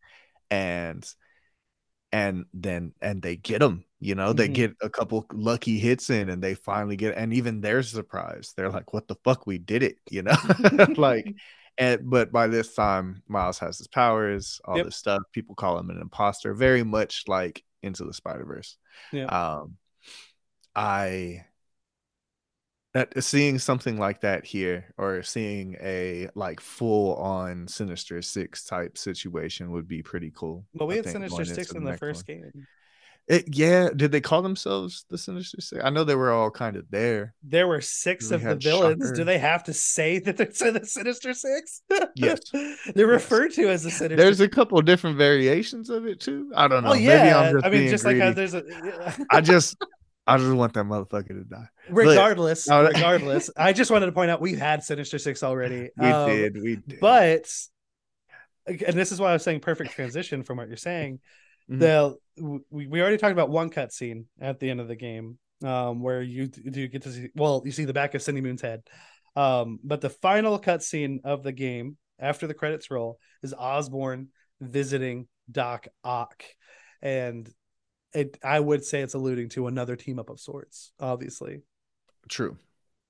And 0.52 1.15
and 2.11 2.45
then 2.53 2.93
and 3.02 3.22
they 3.22 3.35
get 3.35 3.61
him, 3.61 3.85
you 4.02 4.15
know, 4.15 4.34
they 4.34 4.49
Mhm. 4.49 4.53
get 4.56 4.73
a 4.84 4.90
couple 4.90 5.28
lucky 5.34 5.80
hits 5.80 6.10
in, 6.11 6.30
and 6.30 6.44
they 6.44 6.56
finally 6.56 6.98
get, 6.98 7.18
and 7.18 7.34
even 7.34 7.61
they're 7.61 7.84
surprised. 7.84 8.56
They're 8.57 8.69
like, 8.72 8.94
"What 8.94 9.07
the 9.07 9.15
fuck? 9.23 9.48
We 9.48 9.60
did 9.60 9.84
it!" 9.84 9.99
You 10.11 10.23
know, 10.23 10.38
like. 10.98 11.36
And 11.78 12.10
but 12.10 12.34
by 12.34 12.48
this 12.48 12.76
time, 12.76 13.23
Miles 13.30 13.57
has 13.60 13.78
his 13.78 13.88
powers, 13.88 14.60
all 14.65 14.78
Yep. 14.78 14.88
this 14.88 14.98
stuff. 14.98 15.23
People 15.32 15.56
call 15.56 15.80
him 15.80 15.90
an 15.90 16.02
imposter, 16.02 16.53
very 16.53 16.84
much 16.84 17.23
like 17.28 17.64
into 17.82 18.03
the 18.03 18.14
Spider 18.14 18.44
Verse. 18.45 18.78
Yeah. 19.14 19.26
Um, 19.26 19.78
I 20.76 21.45
that 22.94 23.23
seeing 23.23 23.57
something 23.57 23.98
like 23.98 24.22
that 24.22 24.45
here, 24.45 24.94
or 24.98 25.23
seeing 25.23 25.78
a 25.82 26.28
like 26.36 26.60
full 26.60 27.15
on 27.15 27.68
Sinister 27.68 28.22
Six 28.22 28.65
type 28.65 28.98
situation 28.98 29.72
would 29.72 29.88
be 29.88 30.03
pretty 30.03 30.32
cool. 30.36 30.65
Well, 30.73 30.88
we 30.88 30.95
I 30.95 30.98
had 30.98 31.07
Sinister 31.07 31.45
Six 31.45 31.72
in 31.72 31.84
the 31.86 31.91
next 31.91 31.99
first 31.99 32.28
one. 32.28 32.41
game. 32.53 32.68
It, 33.27 33.56
yeah, 33.56 33.89
did 33.95 34.11
they 34.11 34.19
call 34.19 34.41
themselves 34.41 35.06
the 35.10 35.18
Sinister 35.18 35.61
Six? 35.61 35.81
I 35.84 35.89
know 35.89 36.03
they 36.03 36.15
were 36.15 36.31
all 36.31 36.52
kind 36.52 36.76
of 36.76 36.89
there. 36.89 37.34
There 37.43 37.68
were 37.68 37.80
six 37.80 38.30
We 38.30 38.35
of 38.35 38.41
the 38.43 38.56
villains. 38.56 39.02
Shocker. 39.03 39.15
Do 39.15 39.23
they 39.23 39.38
have 39.38 39.64
to 39.65 39.73
say 39.73 40.19
that 40.19 40.35
they're 40.38 40.72
the 40.72 40.85
Sinister 40.85 41.34
Six? 41.34 41.81
Yes. 42.15 42.39
they're 42.95 43.07
referred 43.07 43.53
to 43.53 43.69
as 43.69 43.84
the 43.84 43.91
Sinister. 43.91 44.18
There's 44.22 44.41
a 44.41 44.49
couple 44.49 44.77
of 44.77 44.85
different 44.85 45.18
variations 45.18 45.89
of 45.89 46.06
it 46.07 46.19
too. 46.19 46.52
I 46.56 46.68
don't 46.68 46.84
know. 46.84 46.89
oh 46.89 46.93
Maybe 46.93 47.06
yeah, 47.06 47.39
I'm 47.39 47.53
just 47.53 47.65
I 47.65 47.69
mean, 47.69 47.89
just 47.89 48.03
like 48.06 48.18
how 48.18 48.34
greedy. 48.34 48.48
there's 48.49 48.53
a. 48.56 49.26
I 49.31 49.39
just 49.39 49.77
I 50.27 50.38
just 50.38 50.52
want 50.53 50.73
that 50.73 50.85
motherfucker 50.85 51.27
to 51.30 51.43
die. 51.45 51.68
regardless, 51.89 52.65
that- 52.65 52.93
regardless, 52.95 53.49
I 53.56 53.72
just 53.72 53.91
wanted 53.91 54.07
to 54.07 54.11
point 54.11 54.31
out 54.31 54.41
we've 54.41 54.60
had 54.60 54.84
Sinister 54.84 55.18
Six 55.19 55.41
already. 55.43 55.89
We 55.98 56.07
Um, 56.07 56.30
did, 56.30 56.61
we 56.61 56.76
did. 56.76 56.99
but 56.99 57.45
and 58.68 58.98
this 58.98 59.11
is 59.11 59.19
why 59.19 59.30
I 59.30 59.34
was 59.34 59.43
saying 59.43 59.61
perfect 59.61 59.91
transition 59.91 60.43
from 60.43 60.57
what 60.57 60.68
you're 60.68 60.77
saying. 60.77 61.19
Mm-hmm. 61.69 61.79
the 61.79 62.15
we, 62.69 62.88
we 62.88 63.01
already 63.01 63.17
talked 63.17 63.33
about 63.33 63.49
one 63.49 63.69
cutscene 63.69 64.25
at 64.39 64.59
the 64.59 64.69
end 64.69 64.79
of 64.79 64.88
the 64.88 64.95
game 64.95 65.38
um, 65.63 66.01
where 66.01 66.21
you 66.21 66.47
do 66.47 66.88
get 66.88 67.03
to 67.03 67.11
see 67.11 67.29
well 67.35 67.61
you 67.65 67.71
see 67.71 67.85
the 67.85 67.93
back 67.93 68.15
of 68.15 68.21
Cindy 68.21 68.41
Moon's 68.41 68.61
head. 68.61 68.83
Um, 69.35 69.79
but 69.83 70.01
the 70.01 70.09
final 70.09 70.59
cutscene 70.59 71.19
of 71.23 71.43
the 71.43 71.51
game 71.51 71.97
after 72.19 72.47
the 72.47 72.53
credits 72.53 72.91
roll 72.91 73.17
is 73.43 73.53
Osborn 73.57 74.29
visiting 74.59 75.27
Doc 75.49 75.88
Ock. 76.03 76.43
And 77.01 77.49
it 78.13 78.38
I 78.43 78.59
would 78.59 78.83
say 78.83 79.01
it's 79.01 79.13
alluding 79.13 79.49
to 79.49 79.67
another 79.67 79.95
team 79.95 80.19
up 80.19 80.29
of 80.29 80.39
sorts 80.39 80.91
obviously. 80.99 81.61
True. 82.27 82.57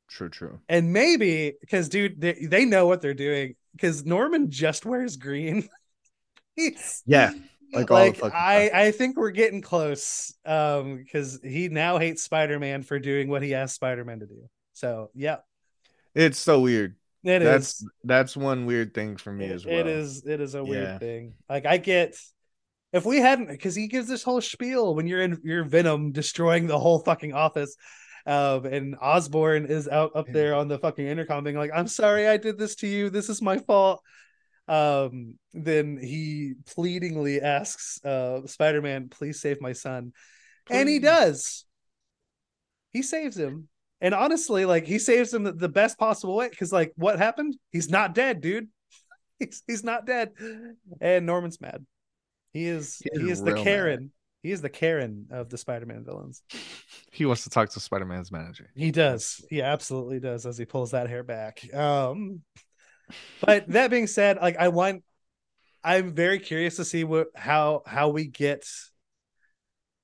True 0.09 0.29
true. 0.29 0.59
And 0.67 0.91
maybe 0.91 1.53
because 1.61 1.89
dude 1.89 2.19
they, 2.19 2.33
they 2.33 2.65
know 2.65 2.85
what 2.85 3.01
they're 3.01 3.13
doing 3.13 3.55
because 3.73 4.05
Norman 4.05 4.51
just 4.51 4.85
wears 4.85 5.15
green. 5.15 5.69
He's, 6.55 7.01
yeah 7.05 7.31
like, 7.73 7.89
like 7.89 8.21
I, 8.23 8.69
I 8.73 8.91
think 8.91 9.17
we're 9.17 9.31
getting 9.31 9.61
close 9.61 10.33
um 10.45 10.97
because 10.97 11.39
he 11.43 11.69
now 11.69 11.97
hates 11.97 12.23
spider-man 12.23 12.83
for 12.83 12.99
doing 12.99 13.29
what 13.29 13.41
he 13.41 13.53
asked 13.53 13.75
spider-man 13.75 14.19
to 14.19 14.25
do. 14.27 14.49
So 14.73 15.09
yeah 15.13 15.37
it's 16.13 16.39
so 16.39 16.59
weird. 16.59 16.95
It 17.23 17.39
that's 17.39 17.81
is. 17.81 17.89
that's 18.03 18.35
one 18.35 18.65
weird 18.65 18.93
thing 18.93 19.15
for 19.17 19.31
me 19.31 19.45
it, 19.45 19.51
as 19.51 19.65
well. 19.65 19.77
it 19.77 19.87
is 19.87 20.25
it 20.25 20.41
is 20.41 20.55
a 20.55 20.63
weird 20.63 20.83
yeah. 20.83 20.97
thing. 20.97 21.33
Like 21.49 21.65
i 21.65 21.77
get 21.77 22.17
if 22.93 23.05
we 23.05 23.17
hadn't 23.17 23.47
because 23.47 23.75
he 23.75 23.87
gives 23.87 24.07
this 24.07 24.23
whole 24.23 24.41
spiel 24.41 24.95
when 24.95 25.07
you're 25.07 25.21
in 25.21 25.39
your 25.43 25.63
venom 25.63 26.11
destroying 26.11 26.67
the 26.67 26.79
whole 26.79 26.99
fucking 26.99 27.33
office 27.33 27.75
um 28.25 28.65
and 28.65 28.95
osborn 29.01 29.65
is 29.65 29.87
out 29.87 30.11
up 30.15 30.27
there 30.27 30.55
on 30.55 30.67
the 30.67 30.77
fucking 30.77 31.07
intercom 31.07 31.43
being 31.43 31.57
like 31.57 31.71
i'm 31.73 31.87
sorry 31.87 32.27
i 32.27 32.37
did 32.37 32.57
this 32.57 32.75
to 32.75 32.87
you. 32.87 33.09
This 33.09 33.29
is 33.29 33.41
my 33.41 33.57
fault 33.59 34.01
um 34.67 35.35
then 35.53 35.97
he 35.97 36.53
pleadingly 36.67 37.41
asks 37.41 38.03
uh 38.05 38.45
spider-man 38.45 39.09
please 39.09 39.41
save 39.41 39.61
my 39.61 39.73
son. 39.73 40.13
Please. 40.65 40.77
and 40.77 40.89
he 40.89 40.99
does. 40.99 41.65
He 42.93 43.01
saves 43.01 43.37
him. 43.37 43.67
And 43.99 44.13
honestly 44.13 44.65
like 44.65 44.85
he 44.85 44.99
saves 44.99 45.33
him 45.33 45.43
the, 45.43 45.69
best 45.69 45.97
possible 45.97 46.35
way 46.35 46.49
because 46.49 46.71
like 46.71 46.93
what 46.95 47.17
happened? 47.17 47.55
He's 47.71 47.89
not 47.89 48.15
dead 48.15 48.41
dude. 48.41 48.67
He's, 49.39 49.63
he's 49.65 49.83
not 49.83 50.05
dead. 50.05 50.33
And 50.99 51.25
norman's 51.25 51.59
mad. 51.59 51.83
He 52.53 52.67
is 52.67 53.01
he 53.03 53.09
is, 53.13 53.25
he 53.25 53.31
is 53.31 53.41
the 53.41 53.55
karen 53.55 53.99
mad. 53.99 54.09
he 54.43 54.51
is 54.51 54.61
the 54.61 54.69
karen 54.69 55.25
of 55.31 55.49
the 55.49 55.57
spider-man 55.57 56.03
villains. 56.05 56.43
He 57.13 57.25
wants 57.25 57.43
to 57.43 57.49
talk 57.49 57.69
to 57.71 57.79
spider-man's 57.81 58.31
manager. 58.31 58.69
He 58.73 58.89
does. 58.89 59.43
He 59.49 59.61
absolutely 59.61 60.21
does 60.21 60.45
as 60.45 60.57
he 60.57 60.63
pulls 60.63 60.91
that 60.91 61.09
hair 61.09 61.23
back. 61.23 61.61
Um 61.73 62.41
but 63.41 63.67
that 63.69 63.91
being 63.91 64.07
said, 64.07 64.37
like 64.41 64.57
I 64.57 64.69
want, 64.69 65.03
I'm 65.83 66.13
very 66.13 66.39
curious 66.39 66.75
to 66.77 66.85
see 66.85 67.03
what 67.03 67.27
how 67.35 67.83
how 67.85 68.09
we 68.09 68.27
get 68.27 68.65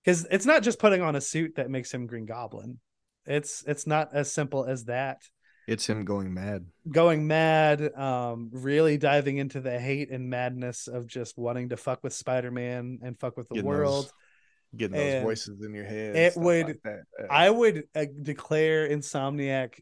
because 0.04 0.26
it's 0.32 0.46
not 0.46 0.64
just 0.64 0.80
putting 0.80 1.02
on 1.02 1.16
a 1.16 1.22
suit 1.22 1.56
that 1.58 1.70
makes 1.70 1.94
him 1.94 2.08
Green 2.08 2.26
Goblin. 2.26 2.80
It's 3.26 3.64
it's 3.68 3.86
not 3.86 4.10
as 4.14 4.32
simple 4.32 4.66
as 4.66 4.86
that. 4.86 5.22
It's 5.68 5.86
him 5.86 6.06
going 6.06 6.34
mad. 6.34 6.66
Going 6.90 7.28
mad, 7.28 7.94
um, 7.94 8.50
really 8.54 8.98
diving 8.98 9.36
into 9.36 9.60
the 9.60 9.78
hate 9.78 10.10
and 10.10 10.30
madness 10.30 10.88
of 10.88 11.08
just 11.08 11.38
wanting 11.38 11.70
to 11.70 11.78
fuck 11.78 12.00
with 12.04 12.14
Spider-Man 12.14 13.00
and 13.04 13.20
fuck 13.20 13.36
with 13.36 13.50
the 13.50 13.56
getting 13.56 13.68
world. 13.68 14.06
Those, 14.06 14.14
getting 14.78 14.96
those 14.96 15.24
voices 15.24 15.62
in 15.66 15.74
your 15.74 15.84
head. 15.84 16.16
It 16.16 16.38
would 16.38 16.80
like 16.86 17.30
I 17.30 17.50
would 17.50 17.84
uh, 17.94 18.06
declare 18.22 18.90
Insomniac 18.90 19.82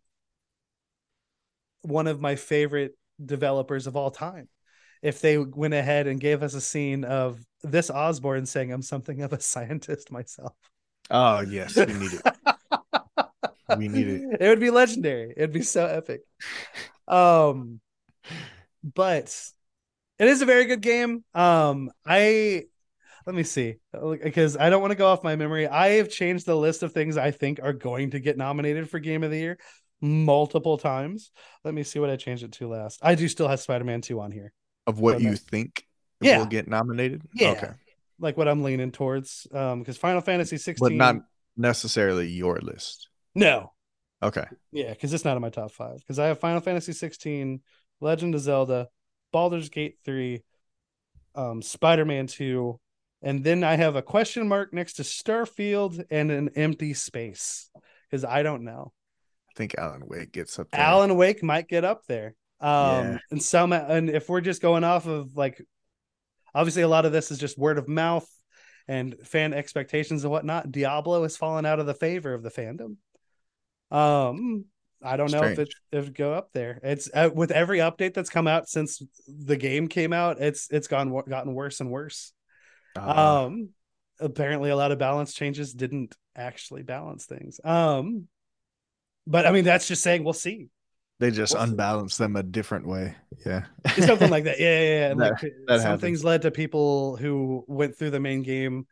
one 1.84 2.08
of 2.08 2.20
my 2.20 2.36
favorite 2.36 2.98
developers 3.24 3.88
of 3.88 3.96
all 3.96 4.12
time 4.12 4.48
if 5.02 5.22
they 5.22 5.38
went 5.38 5.74
ahead 5.74 6.08
and 6.08 6.20
gave 6.20 6.42
us 6.42 6.56
a 6.56 6.62
scene 6.62 7.04
of 7.04 7.40
this 7.62 7.90
Osborn 7.92 8.46
saying, 8.46 8.72
I'm 8.72 8.82
something 8.82 9.22
of 9.22 9.34
a 9.34 9.40
scientist 9.40 10.12
myself. 10.12 10.54
Oh, 11.12 11.42
yes, 11.42 11.76
we 11.76 11.86
need 11.86 12.12
it. 12.14 12.36
we 13.78 13.88
need 13.88 14.08
it. 14.08 14.38
It 14.42 14.50
would 14.50 14.60
be 14.60 14.72
legendary. 14.72 15.34
It'd 15.38 15.52
be 15.52 15.62
so 15.62 15.86
epic. 15.86 16.22
Um, 17.08 17.80
but 18.84 19.26
it 20.18 20.28
is 20.28 20.42
a 20.42 20.46
very 20.46 20.66
good 20.66 20.82
game. 20.82 21.24
Um, 21.36 21.92
I 22.06 22.64
let 23.26 23.36
me 23.36 23.44
see 23.44 23.76
because 24.24 24.56
I 24.58 24.70
don't 24.70 24.82
want 24.82 24.92
to 24.92 24.98
go 24.98 25.08
off 25.08 25.24
my 25.24 25.36
memory. 25.36 25.68
I 25.68 25.90
have 25.98 26.10
changed 26.10 26.46
the 26.46 26.56
list 26.56 26.84
of 26.84 26.94
things 26.94 27.18
I 27.18 27.32
think 27.32 27.60
are 27.62 27.74
going 27.74 28.12
to 28.12 28.20
get 28.20 28.38
nominated 28.38 28.90
for 28.90 29.00
Game 29.00 29.24
of 29.24 29.32
the 29.32 29.38
Year 29.38 29.58
multiple 30.06 30.78
times. 30.78 31.32
Let 31.64 31.74
me 31.74 31.84
see 31.84 32.00
what 32.00 32.10
I 32.10 32.16
changed 32.16 32.44
it 32.44 32.52
to 32.54 32.68
last. 32.68 33.00
I 33.02 33.16
do 33.16 33.28
still 33.28 33.48
have 33.48 33.60
Spider 33.60 33.84
Man 33.84 34.02
2 34.02 34.20
on 34.20 34.32
here. 34.32 34.54
Of 34.88 35.00
what 35.00 35.20
you 35.20 35.36
think 35.36 35.86
yeah. 36.22 36.38
will 36.38 36.46
get 36.46 36.68
nominated? 36.68 37.24
Yeah. 37.34 37.52
Okay. 37.52 37.72
Like 38.20 38.38
what 38.38 38.48
I'm 38.48 38.64
leaning 38.64 38.92
towards. 38.92 39.48
Um, 39.52 39.80
because 39.80 39.98
Final 39.98 40.22
Fantasy 40.22 40.58
16 40.58 40.88
But 40.88 40.94
not 40.96 41.24
necessarily 41.58 42.28
your 42.28 42.60
list. 42.60 43.10
No. 43.34 43.72
Okay. 44.22 44.46
Yeah, 44.72 44.92
because 44.92 45.14
it's 45.14 45.26
not 45.26 45.36
in 45.36 45.42
my 45.42 45.50
top 45.50 45.72
five. 45.72 45.98
Because 46.00 46.20
I 46.20 46.28
have 46.28 46.40
Final 46.40 46.62
Fantasy 46.62 46.94
16, 46.94 47.62
Legend 48.00 48.36
of 48.36 48.42
Zelda, 48.42 48.88
Baldur's 49.32 49.70
Gate 49.70 49.98
3, 50.06 50.44
um, 51.36 51.62
Spider-Man 51.62 52.28
2, 52.28 52.80
and 53.22 53.44
then 53.44 53.64
I 53.64 53.76
have 53.76 53.96
a 53.96 54.02
question 54.02 54.48
mark 54.48 54.74
next 54.74 54.94
to 54.94 55.02
Starfield 55.02 56.06
and 56.10 56.32
an 56.32 56.50
empty 56.56 56.94
space. 56.94 57.70
Because 58.10 58.24
I 58.24 58.44
don't 58.44 58.64
know 58.64 58.94
think 59.56 59.76
Alan 59.78 60.04
Wake 60.06 60.32
gets 60.32 60.58
up 60.60 60.70
there. 60.72 60.82
Alan 60.82 61.16
Wake 61.16 61.44
might 61.44 61.68
get 61.68 61.84
up 61.84 62.06
there. 62.08 62.36
Um, 62.60 62.70
yeah. 63.06 63.18
and 63.32 63.44
some, 63.44 63.74
and 63.74 64.10
if 64.10 64.30
we're 64.30 64.42
just 64.42 64.62
going 64.62 64.84
off 64.84 65.08
of 65.08 65.36
like, 65.36 65.62
obviously 66.54 66.84
a 66.84 66.88
lot 66.88 67.06
of 67.06 67.12
this 67.12 67.32
is 67.32 67.38
just 67.38 67.58
word 67.58 67.78
of 67.78 67.88
mouth 67.88 68.28
and 68.88 69.16
fan 69.24 69.54
expectations 69.54 70.24
and 70.24 70.32
whatnot. 70.32 70.72
Diablo 70.72 71.24
has 71.24 71.38
fallen 71.38 71.66
out 71.66 71.80
of 71.80 71.86
the 71.86 71.94
favor 71.94 72.34
of 72.34 72.44
the 72.44 72.52
fandom. 72.52 72.98
Um, 73.92 74.66
I 75.04 75.18
don't 75.18 75.30
Strange. 75.30 75.58
know 75.58 75.64
if 75.64 75.68
it 75.68 75.74
if 75.92 76.14
go 76.14 76.34
up 76.34 76.52
there. 76.54 76.80
It's 76.82 77.10
uh, 77.14 77.30
with 77.34 77.52
every 77.52 77.80
update 77.80 78.14
that's 78.14 78.30
come 78.30 78.48
out 78.48 78.68
since 78.68 79.02
the 79.28 79.58
game 79.58 79.88
came 79.88 80.14
out. 80.14 80.42
It's 80.42 80.68
it's 80.72 80.88
gone 80.88 81.14
gotten 81.28 81.54
worse 81.54 81.80
and 81.80 81.92
worse. 81.92 82.34
Uh, 82.98 83.46
um, 83.46 83.70
apparently 84.20 84.70
a 84.70 84.76
lot 84.76 84.92
of 84.92 84.98
balance 84.98 85.34
changes 85.34 85.74
didn't 85.74 86.16
actually 86.36 86.84
balance 86.84 87.26
things. 87.26 87.60
Um, 87.64 88.28
but 89.28 89.46
I 89.46 89.52
mean, 89.52 89.66
that's 89.66 89.88
just 89.88 90.04
saying 90.04 90.24
we'll 90.24 90.34
see. 90.34 90.70
They 91.20 91.32
just 91.32 91.54
we'll 91.54 91.64
unbalance 91.64 92.16
see. 92.16 92.24
them 92.24 92.36
a 92.36 92.44
different 92.44 92.88
way. 92.88 93.16
Yeah. 93.46 93.66
Something 93.98 94.30
like 94.30 94.44
that. 94.46 94.60
Yeah. 94.60 94.82
Yeah. 94.82 95.08
yeah. 95.08 95.14
like, 95.14 95.40
some 95.40 95.80
happens. 95.80 96.02
things 96.02 96.24
led 96.24 96.42
to 96.44 96.52
people 96.52 97.16
who 97.16 97.64
went 97.68 97.98
through 97.98 98.12
the 98.12 98.20
main 98.20 98.42
game 98.42 98.88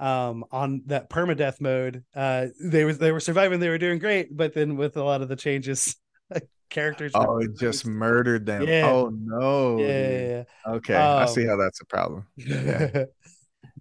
um 0.00 0.44
on 0.50 0.82
that 0.86 1.08
permadeath 1.08 1.60
mode 1.60 2.02
uh 2.16 2.46
they 2.60 2.84
were 2.84 2.92
they 2.92 3.12
were 3.12 3.20
surviving 3.20 3.60
they 3.60 3.68
were 3.68 3.78
doing 3.78 4.00
great 4.00 4.36
but 4.36 4.52
then 4.52 4.76
with 4.76 4.96
a 4.96 5.02
lot 5.02 5.22
of 5.22 5.28
the 5.28 5.36
changes 5.36 5.94
characters 6.68 7.12
oh 7.14 7.38
it 7.40 7.56
just 7.56 7.86
murdered 7.86 8.44
them 8.44 8.62
yeah. 8.66 8.86
oh 8.86 9.08
no 9.14 9.78
yeah, 9.78 9.86
yeah, 9.86 10.26
yeah. 10.28 10.72
okay 10.72 10.94
um, 10.94 11.22
i 11.22 11.26
see 11.26 11.46
how 11.46 11.56
that's 11.56 11.80
a 11.80 11.84
problem 11.84 12.26
yeah 12.36 13.04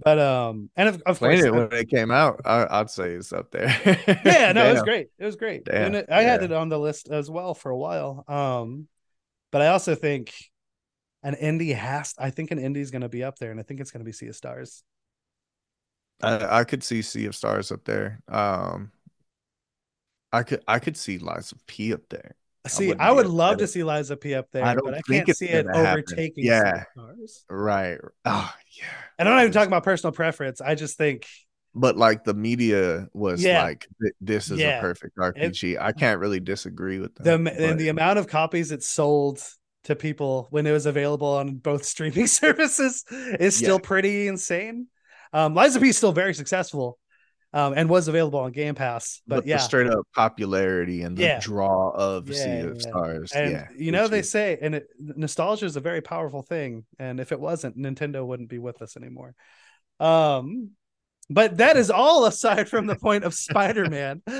but 0.03 0.19
um, 0.19 0.69
and 0.75 0.89
of, 0.89 1.01
of 1.05 1.19
course, 1.19 1.41
it 1.41 1.53
when 1.53 1.71
it 1.71 1.89
came 1.89 2.11
out, 2.11 2.41
I, 2.45 2.79
would 2.79 2.89
say 2.89 3.11
it's 3.11 3.31
up 3.31 3.51
there. 3.51 3.67
yeah, 4.25 4.51
no, 4.51 4.65
it 4.65 4.73
was 4.73 4.83
great. 4.83 5.07
It 5.17 5.25
was 5.25 5.35
great. 5.35 5.65
Damn. 5.65 5.95
It, 5.95 6.07
I 6.09 6.21
yeah. 6.21 6.31
had 6.31 6.43
it 6.43 6.51
on 6.51 6.69
the 6.69 6.79
list 6.79 7.09
as 7.09 7.29
well 7.29 7.53
for 7.53 7.69
a 7.69 7.77
while. 7.77 8.23
Um, 8.27 8.87
but 9.51 9.61
I 9.61 9.67
also 9.67 9.95
think 9.95 10.33
an 11.23 11.35
indie 11.35 11.75
has. 11.75 12.15
I 12.17 12.31
think 12.31 12.51
an 12.51 12.59
indie 12.59 12.77
is 12.77 12.91
going 12.91 13.01
to 13.01 13.09
be 13.09 13.23
up 13.23 13.39
there, 13.39 13.51
and 13.51 13.59
I 13.59 13.63
think 13.63 13.79
it's 13.79 13.91
going 13.91 14.01
to 14.01 14.05
be 14.05 14.11
Sea 14.11 14.27
of 14.27 14.35
Stars. 14.35 14.83
I, 16.21 16.59
I 16.59 16.63
could 16.63 16.83
see 16.83 17.01
Sea 17.01 17.25
of 17.25 17.35
Stars 17.35 17.71
up 17.71 17.85
there. 17.85 18.21
Um, 18.27 18.91
I 20.31 20.43
could 20.43 20.63
I 20.67 20.79
could 20.79 20.97
see 20.97 21.17
Lies 21.17 21.51
of 21.51 21.65
P 21.67 21.93
up 21.93 22.01
there. 22.09 22.35
See, 22.67 22.93
I, 22.93 23.09
I 23.09 23.11
would 23.11 23.27
love 23.27 23.57
to 23.57 23.67
see 23.67 23.83
Lies 23.83 24.09
of 24.09 24.21
P 24.21 24.33
up 24.35 24.49
there, 24.51 24.63
I 24.63 24.75
but 24.75 24.93
I 24.93 25.01
can't 25.01 25.35
see 25.35 25.47
it 25.47 25.67
overtaking. 25.67 26.45
Yeah, 26.45 26.83
right. 27.49 27.97
Oh, 28.23 28.53
yeah. 28.79 28.85
And 29.19 29.27
I'm 29.27 29.35
not 29.35 29.41
even 29.41 29.51
talking 29.51 29.67
about 29.67 29.83
personal 29.83 30.13
preference. 30.13 30.61
I 30.61 30.75
just 30.75 30.97
think. 30.97 31.27
But 31.75 31.97
like 31.97 32.23
the 32.23 32.33
media 32.33 33.07
was 33.13 33.43
yeah. 33.43 33.63
like, 33.63 33.87
this 34.21 34.49
is 34.49 34.59
yeah. 34.59 34.77
a 34.77 34.81
perfect 34.81 35.17
RPG. 35.17 35.73
It, 35.73 35.79
I 35.81 35.91
can't 35.91 36.19
really 36.19 36.39
disagree 36.39 36.99
with 36.99 37.15
them. 37.15 37.43
The 37.43 37.51
but... 37.51 37.59
and 37.59 37.79
the 37.79 37.89
amount 37.89 38.19
of 38.19 38.27
copies 38.27 38.71
it 38.71 38.83
sold 38.83 39.41
to 39.85 39.95
people 39.95 40.47
when 40.49 40.65
it 40.65 40.71
was 40.71 40.85
available 40.85 41.27
on 41.27 41.55
both 41.55 41.83
streaming 41.85 42.27
services 42.27 43.03
is 43.11 43.57
still 43.57 43.79
yeah. 43.81 43.87
pretty 43.87 44.27
insane. 44.27 44.87
Um, 45.33 45.57
of 45.57 45.81
P 45.81 45.89
is 45.89 45.97
still 45.97 46.11
very 46.11 46.33
successful 46.33 46.99
um, 47.53 47.73
and 47.75 47.89
was 47.89 48.07
available 48.07 48.39
on 48.39 48.51
Game 48.51 48.75
Pass. 48.75 49.21
But, 49.27 49.37
but 49.37 49.45
yeah, 49.45 49.57
straight 49.57 49.87
up 49.87 50.07
popularity 50.15 51.03
and 51.03 51.15
the 51.15 51.23
yeah. 51.23 51.39
draw 51.39 51.91
of 51.91 52.27
yeah, 52.27 52.35
Sea 52.35 52.67
of 52.67 52.75
yeah. 52.75 52.89
Stars. 52.89 53.31
And 53.33 53.51
yeah, 53.51 53.67
you 53.77 53.91
know 53.91 54.07
they 54.07 54.23
say, 54.23 54.57
and 54.61 54.75
it, 54.75 54.87
nostalgia 54.99 55.65
is 55.65 55.75
a 55.75 55.81
very 55.81 56.01
powerful 56.01 56.41
thing, 56.41 56.85
and 56.99 57.19
if 57.19 57.31
it 57.31 57.39
wasn't, 57.39 57.77
Nintendo 57.77 58.25
wouldn't 58.25 58.49
be 58.49 58.59
with 58.59 58.81
us 58.81 58.97
anymore. 58.97 59.35
Um, 59.99 60.71
but 61.29 61.57
that 61.57 61.77
is 61.77 61.89
all 61.89 62.25
aside 62.25 62.67
from 62.67 62.85
the 62.85 62.95
point 62.95 63.23
of 63.23 63.33
Spider-Man. 63.33 64.21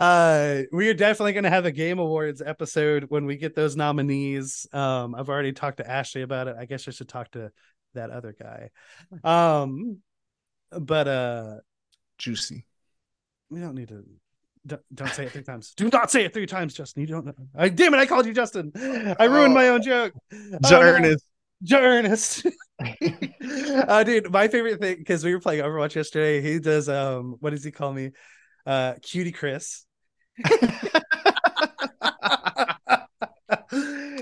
Uh, 0.00 0.62
we 0.72 0.88
are 0.88 0.94
definitely 0.94 1.32
going 1.32 1.44
to 1.44 1.50
have 1.50 1.64
a 1.64 1.70
Game 1.70 2.00
Awards 2.00 2.42
episode 2.42 3.04
when 3.08 3.24
we 3.24 3.36
get 3.36 3.54
those 3.54 3.76
nominees. 3.76 4.66
Um, 4.72 5.14
I've 5.14 5.28
already 5.28 5.52
talked 5.52 5.76
to 5.76 5.88
Ashley 5.88 6.22
about 6.22 6.48
it. 6.48 6.56
I 6.58 6.64
guess 6.64 6.88
I 6.88 6.90
should 6.90 7.08
talk 7.08 7.30
to 7.30 7.52
that 7.94 8.10
other 8.10 8.34
guy. 8.38 8.70
Um, 9.22 9.98
but 10.72 11.06
uh, 11.06 11.54
juicy. 12.18 12.66
We 13.50 13.60
don't 13.60 13.74
need 13.74 13.88
to. 13.88 14.04
Don't, 14.66 14.82
don't 14.92 15.12
say 15.12 15.26
it 15.26 15.32
three 15.32 15.44
times. 15.44 15.74
Do 15.76 15.88
not 15.92 16.10
say 16.10 16.24
it 16.24 16.34
three 16.34 16.46
times, 16.46 16.74
Justin. 16.74 17.02
You 17.02 17.06
don't. 17.06 17.34
I 17.56 17.68
damn 17.68 17.94
it! 17.94 17.98
I 17.98 18.06
called 18.06 18.26
you 18.26 18.32
Justin. 18.32 18.72
I 18.74 19.24
ruined 19.24 19.52
oh, 19.52 19.54
my 19.54 19.68
own 19.68 19.82
joke. 19.82 20.12
Oh, 20.32 20.58
Ernest. 20.72 21.24
No. 21.60 21.80
Ernest. 21.80 22.46
uh, 23.88 24.04
dude, 24.04 24.30
my 24.30 24.48
favorite 24.48 24.80
thing 24.80 24.96
because 24.98 25.24
we 25.24 25.32
were 25.32 25.40
playing 25.40 25.62
Overwatch 25.62 25.94
yesterday. 25.94 26.42
He 26.42 26.58
does 26.58 26.88
um, 26.88 27.36
what 27.40 27.50
does 27.50 27.62
he 27.62 27.70
call 27.70 27.92
me? 27.92 28.10
Uh, 28.66 28.94
cutie 29.02 29.32
Chris. 29.32 29.84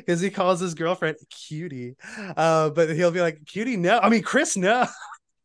Because 0.04 0.20
he 0.20 0.28
calls 0.30 0.60
his 0.60 0.74
girlfriend 0.74 1.16
cutie, 1.30 1.96
uh, 2.36 2.68
but 2.70 2.90
he'll 2.90 3.10
be 3.10 3.22
like, 3.22 3.46
"Cutie, 3.46 3.78
no." 3.78 3.98
I 3.98 4.10
mean, 4.10 4.22
Chris, 4.22 4.54
no. 4.54 4.86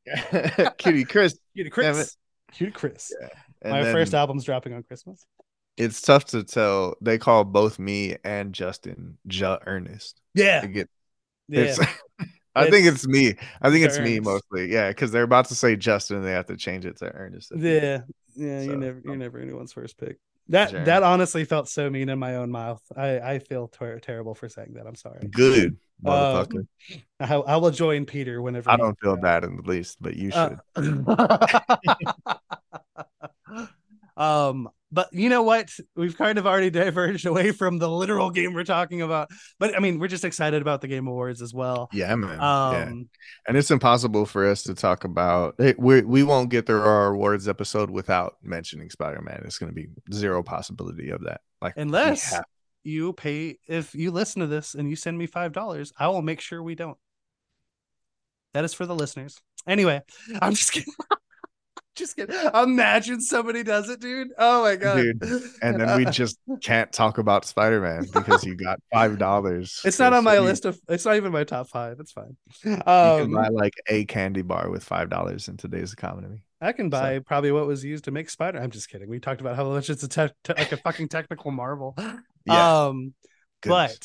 cutie 0.78 1.06
Chris. 1.06 1.40
Cutie 1.56 1.70
Chris. 1.70 2.18
Cutie 2.52 2.72
Chris. 2.72 3.14
Yeah. 3.20 3.72
My 3.72 3.84
first 3.92 4.14
album's 4.14 4.44
dropping 4.44 4.74
on 4.74 4.84
Christmas. 4.84 5.26
It's 5.78 6.02
tough 6.02 6.26
to 6.26 6.44
tell. 6.44 6.96
They 7.02 7.18
call 7.18 7.44
both 7.46 7.80
me 7.80 8.18
and 8.24 8.54
Justin 8.54 9.18
Ja 9.30 9.60
Ernest. 9.66 10.20
Yeah. 10.34 10.66
Get, 10.66 10.90
yeah. 11.48 11.76
I 12.56 12.70
think 12.70 12.88
it's 12.88 13.08
me. 13.08 13.36
I 13.62 13.70
think 13.70 13.86
it's 13.86 13.98
Ernest. 13.98 14.14
me 14.14 14.20
mostly. 14.20 14.72
Yeah, 14.72 14.90
because 14.90 15.12
they're 15.12 15.24
about 15.24 15.46
to 15.46 15.56
say 15.56 15.76
Justin 15.76 16.18
and 16.18 16.26
they 16.26 16.32
have 16.32 16.48
to 16.48 16.58
change 16.58 16.86
it 16.86 16.98
to 16.98 17.06
Ernest. 17.06 17.52
Yeah. 17.56 18.02
Yeah. 18.36 18.64
So, 18.64 18.72
you 18.72 18.78
never 18.78 19.02
you're 19.04 19.16
never 19.16 19.40
anyone's 19.40 19.72
first 19.72 19.98
pick. 19.98 20.18
That 20.50 20.86
that 20.86 21.04
honestly 21.04 21.46
felt 21.46 21.70
so 21.70 21.90
mean 21.90 22.10
in 22.10 22.18
my 22.18 22.36
own 22.36 22.50
mouth. 22.52 22.82
I 22.98 23.20
I 23.20 23.40
feel 23.40 23.68
ter- 23.68 24.00
terrible 24.00 24.34
for 24.34 24.50
saying 24.50 24.74
that. 24.74 24.88
I'm 24.88 24.96
sorry. 24.96 25.28
Good 25.28 25.78
motherfucker. 26.04 26.60
Um, 26.60 26.68
I, 27.20 27.36
I, 27.36 27.56
will 27.58 27.72
join 27.72 28.06
Peter 28.06 28.42
whenever. 28.42 28.70
I 28.70 28.78
don't 28.78 28.98
feel 29.00 29.16
bad 29.16 29.44
in 29.44 29.58
the 29.58 29.62
least, 29.62 29.98
but 30.02 30.16
you 30.16 30.32
uh, 30.34 30.56
should. 30.76 31.06
Uh, 31.08 31.66
um, 34.20 34.70
but 34.91 35.10
you 35.14 35.30
know 35.30 35.44
what? 35.44 35.70
We've 35.96 36.18
kind 36.18 36.38
of 36.38 36.48
already 36.48 36.70
diverged 36.72 37.26
away 37.26 37.52
from 37.52 37.78
the 37.78 37.90
literal 37.90 38.32
game 38.32 38.54
we're 38.54 38.64
talking 38.64 39.02
about. 39.02 39.30
But 39.60 39.76
I 39.76 39.80
mean, 39.80 40.00
we're 40.00 40.08
just 40.08 40.26
excited 40.26 40.62
about 40.62 40.82
the 40.82 40.88
Game 40.88 41.08
Awards 41.08 41.41
as 41.41 41.54
well. 41.54 41.90
Yeah, 41.94 42.16
man. 42.16 42.40
Um, 42.40 42.74
yeah. 42.74 42.91
And 43.48 43.58
it's 43.58 43.72
impossible 43.72 44.26
for 44.26 44.48
us 44.48 44.64
to 44.64 44.74
talk 44.74 45.04
about 45.04 45.56
it. 45.60 45.80
We 45.80 46.02
we 46.02 46.24
won't 46.24 46.50
get 46.50 46.66
through 46.66 46.82
our 46.82 47.14
awards 47.14 47.48
episode 47.48 47.90
without 47.90 48.36
mentioning 48.41 48.90
Spider 48.90 49.22
Man. 49.22 49.44
It's 49.46 49.58
going 49.58 49.72
to 49.72 49.76
be 49.76 49.88
zero 50.14 50.44
possibility 50.44 51.10
of 51.10 51.24
that. 51.24 51.41
Like 51.62 51.74
unless 51.78 52.34
you 52.84 53.14
pay, 53.14 53.58
if 53.68 53.94
you 53.94 54.12
listen 54.12 54.41
to 54.41 54.48
this 54.48 54.74
and 54.74 54.90
you 54.90 54.96
send 54.96 55.18
me 55.18 55.28
five 55.28 55.54
dollars, 55.54 55.94
I 55.98 56.08
will 56.08 56.22
make 56.22 56.41
sure 56.41 56.64
we 56.64 56.76
don't. 56.76 56.98
That 58.54 58.66
is 58.66 58.74
for 58.74 58.88
the 58.88 58.96
listeners. 58.96 59.40
Anyway, 59.68 60.02
I'm 60.41 60.56
just 60.56 60.72
kidding. 60.72 60.94
Just 62.00 62.16
kidding. 62.16 62.36
Imagine 62.54 63.22
somebody 63.22 63.64
does 63.64 63.90
it, 63.90 64.00
dude. 64.00 64.30
Oh 64.38 64.64
my 64.64 64.76
god, 64.76 64.96
dude. 64.96 65.44
And 65.62 65.80
then 65.80 65.98
we 65.98 66.06
just 66.12 66.40
can't 66.64 66.92
talk 66.92 67.18
about 67.18 67.46
Spider 67.46 67.82
Man 67.82 68.08
because 68.12 68.44
you 68.44 68.56
got 68.56 68.80
five 68.92 69.20
dollars. 69.20 69.82
It's 69.86 70.00
not 70.00 70.14
on 70.14 70.24
my 70.24 70.40
list 70.40 70.66
of. 70.66 70.80
It's 70.88 71.06
not 71.06 71.16
even 71.18 71.32
my 71.32 71.44
top 71.44 71.68
five. 71.68 71.98
It's 72.00 72.12
fine. 72.12 72.38
Um, 72.66 72.72
you 72.72 72.76
can 72.76 72.88
um, 72.88 73.32
buy 73.34 73.48
like 73.50 73.76
a 73.88 74.06
candy 74.06 74.42
bar 74.42 74.70
with 74.70 74.84
five 74.84 75.10
dollars 75.10 75.48
in 75.48 75.58
today's 75.58 75.94
economy. 75.94 76.44
I 76.62 76.72
can 76.72 76.90
buy 76.90 77.18
so. 77.18 77.22
probably 77.22 77.52
what 77.52 77.68
was 77.68 77.84
used 77.84 78.06
to 78.06 78.12
make 78.12 78.30
Spider. 78.30 78.60
I'm 78.60 78.72
just 78.72 78.90
kidding. 78.90 79.10
We 79.10 79.20
talked 79.20 79.42
about 79.42 79.56
how 79.56 79.66
much 79.70 79.90
it's 79.90 80.04
a 80.04 80.08
te- 80.08 80.34
te- 80.44 80.54
like 80.54 80.72
a 80.72 80.78
fucking 80.78 81.10
technical 81.10 81.52
marvel. 81.52 81.96
Yeah. 82.46 82.86
Um, 82.86 83.14
but 83.62 84.00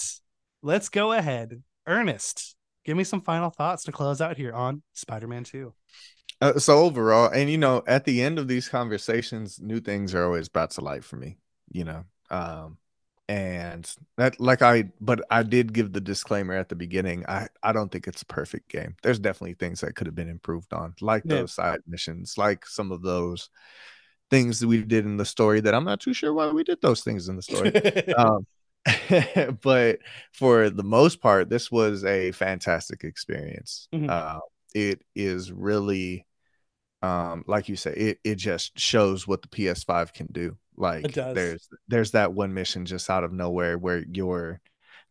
let's 0.61 0.89
go 0.89 1.13
ahead, 1.13 1.63
Ernest. 1.87 2.57
Give 2.85 2.97
me 2.97 3.05
some 3.05 3.23
final 3.23 3.49
thoughts 3.49 3.85
to 3.85 3.93
close 3.93 4.21
out 4.21 4.37
here 4.37 4.53
on 4.53 4.83
Spider-Man 4.93 5.45
Two. 5.45 5.73
Uh, 6.45 6.59
so 6.59 6.81
overall, 6.81 7.31
and 7.31 7.49
you 7.49 7.57
know, 7.57 7.83
at 7.87 8.05
the 8.05 8.23
end 8.23 8.39
of 8.39 8.49
these 8.49 8.69
conversations, 8.69 9.59
new 9.61 9.81
things 9.81 10.15
are 10.15 10.25
always 10.25 10.49
brought 10.49 10.71
to 10.73 10.83
light 10.83 11.03
for 11.03 11.17
me. 11.17 11.39
You 11.73 11.85
know, 11.85 12.05
um, 12.31 12.77
and 13.31 13.91
that 14.19 14.39
like 14.39 14.61
I, 14.61 14.91
but 15.01 15.23
I 15.31 15.43
did 15.43 15.73
give 15.73 15.95
the 15.95 16.03
disclaimer 16.03 16.53
at 16.53 16.69
the 16.69 16.77
beginning. 16.77 17.25
I 17.27 17.49
I 17.63 17.73
don't 17.73 17.91
think 17.91 18.07
it's 18.07 18.21
a 18.21 18.27
perfect 18.27 18.69
game. 18.69 18.95
There's 19.03 19.19
definitely 19.19 19.55
things 19.55 19.81
that 19.81 19.95
could 19.95 20.07
have 20.07 20.15
been 20.15 20.29
improved 20.29 20.75
on, 20.75 20.95
like 21.01 21.23
yeah. 21.25 21.37
those 21.37 21.55
side 21.55 21.81
missions, 21.87 22.37
like 22.37 22.67
some 22.67 22.93
of 22.93 23.01
those 23.01 23.49
things 24.31 24.61
that 24.61 24.69
we 24.69 24.83
did 24.83 25.07
in 25.07 25.17
the 25.17 25.25
story 25.25 25.63
that 25.63 25.75
I'm 25.75 25.85
not 25.85 26.01
too 26.01 26.13
sure 26.13 26.35
why 26.35 26.51
we 26.51 26.63
did 26.63 26.83
those 26.83 27.03
things 27.03 27.29
in 27.29 27.37
the 27.37 27.43
story. 27.43 27.73
um, 28.19 28.47
but 29.63 30.01
for 30.33 30.69
the 30.69 30.85
most 30.85 31.23
part, 31.23 31.49
this 31.49 31.71
was 31.71 32.05
a 32.05 32.33
fantastic 32.33 33.03
experience. 33.03 33.89
Mm-hmm. 33.95 34.11
Uh, 34.11 34.41
it 34.75 35.01
is 35.15 35.51
really 35.51 36.27
um 37.05 37.45
like 37.47 37.69
you 37.69 37.77
say 37.77 37.93
it 37.93 38.19
it 38.25 38.37
just 38.37 38.79
shows 38.79 39.27
what 39.27 39.43
the 39.43 39.49
PS5 39.49 40.13
can 40.13 40.27
do. 40.27 40.57
Like 40.77 41.13
there's 41.13 41.69
there's 41.89 42.13
that 42.13 42.33
one 42.33 42.55
mission 42.55 42.87
just 42.87 43.11
out 43.11 43.25
of 43.25 43.33
nowhere 43.33 43.79
where 43.79 44.05
your 44.13 44.61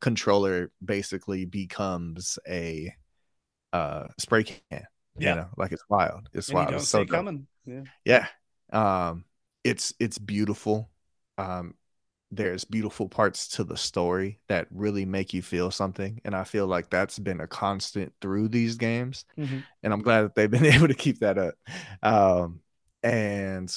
controller 0.01 0.71
basically 0.83 1.45
becomes 1.45 2.37
a 2.47 2.93
uh 3.71 4.07
spray 4.19 4.43
can 4.43 4.59
yeah. 4.71 4.79
you 5.17 5.35
know 5.35 5.47
like 5.57 5.71
it's 5.71 5.83
wild. 5.89 6.29
It's 6.33 6.49
and 6.49 6.55
wild. 6.55 6.73
it's 6.73 6.87
so 6.87 7.05
coming. 7.05 7.47
Yeah. 7.65 7.83
Yeah. 8.03 8.27
Um 8.71 9.25
it's 9.63 9.93
it's 9.99 10.17
beautiful. 10.17 10.89
Um 11.37 11.75
there's 12.35 12.63
beautiful 12.63 13.07
parts 13.07 13.47
to 13.47 13.63
the 13.63 13.77
story 13.77 14.39
that 14.47 14.67
really 14.71 15.05
make 15.05 15.33
you 15.33 15.41
feel 15.41 15.69
something 15.69 16.19
and 16.25 16.35
i 16.35 16.43
feel 16.43 16.65
like 16.65 16.89
that's 16.89 17.19
been 17.19 17.39
a 17.41 17.47
constant 17.47 18.11
through 18.21 18.47
these 18.47 18.75
games 18.75 19.25
mm-hmm. 19.37 19.59
and 19.83 19.93
i'm 19.93 20.01
glad 20.01 20.23
that 20.23 20.35
they've 20.35 20.51
been 20.51 20.65
able 20.65 20.87
to 20.87 20.93
keep 20.93 21.19
that 21.19 21.37
up. 21.37 21.55
Um, 22.01 22.61
and 23.03 23.73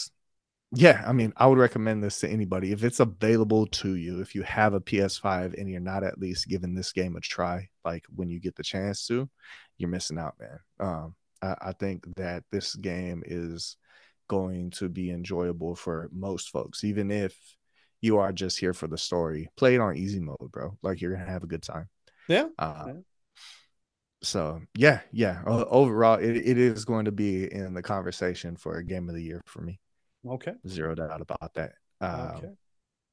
yeah 0.73 1.03
i 1.07 1.13
mean 1.13 1.33
i 1.37 1.47
would 1.47 1.59
recommend 1.59 2.03
this 2.03 2.21
to 2.21 2.29
anybody. 2.29 2.73
If 2.73 2.83
it's 2.83 3.01
available 3.01 3.67
to 3.67 3.95
you 3.95 4.21
if 4.21 4.35
you 4.35 4.43
have 4.43 4.75
a 4.75 4.81
ps5 4.81 5.59
and 5.59 5.71
you're 5.71 5.81
not 5.81 6.03
at 6.03 6.19
least 6.19 6.49
giving 6.49 6.75
this 6.75 6.93
game 6.93 7.17
a 7.17 7.21
try 7.21 7.69
like 7.85 8.05
when 8.15 8.29
you 8.29 8.41
get 8.41 8.57
the 8.57 8.63
chance 8.63 9.07
to 9.07 9.29
you're 9.79 9.91
missing 9.91 10.19
out 10.19 10.35
man. 10.41 10.59
Um, 10.81 11.15
I, 11.43 11.69
I 11.69 11.73
think 11.73 12.07
that 12.17 12.45
this 12.51 12.75
game 12.75 13.23
is 13.27 13.77
going 14.29 14.71
to 14.71 14.89
be 14.89 15.11
enjoyable 15.11 15.77
for 15.77 16.09
most 16.13 16.51
folks 16.51 16.83
even 16.83 17.11
if 17.11 17.39
you 18.01 18.19
are 18.19 18.33
just 18.33 18.59
here 18.59 18.73
for 18.73 18.87
the 18.87 18.99
story. 18.99 19.49
Play 19.57 19.75
it 19.75 19.81
on 19.81 19.97
easy 19.97 20.21
mode, 20.21 20.51
bro. 20.53 20.77
Like 20.83 21.01
you're 21.01 21.13
gonna 21.13 21.31
have 21.31 21.45
a 21.45 21.49
good 21.49 21.63
time. 21.63 21.89
Yeah. 22.29 22.49
Uh, 22.59 22.85
yeah. 22.87 22.93
So 24.23 24.61
yeah, 24.75 25.01
yeah. 25.13 25.43
Overall, 25.47 26.19
it, 26.19 26.37
it 26.37 26.59
is 26.59 26.85
going 26.85 27.05
to 27.05 27.13
be 27.13 27.53
in 27.53 27.75
the 27.75 27.83
conversation 27.83 28.57
for 28.57 28.77
a 28.77 28.85
game 28.85 29.09
of 29.09 29.15
the 29.15 29.23
year 29.23 29.41
for 29.47 29.61
me. 29.61 29.79
Okay. 30.27 30.53
Zero 30.67 30.95
doubt 30.95 31.21
about 31.21 31.55
that. 31.55 31.75
Um, 32.01 32.21
okay. 32.37 32.49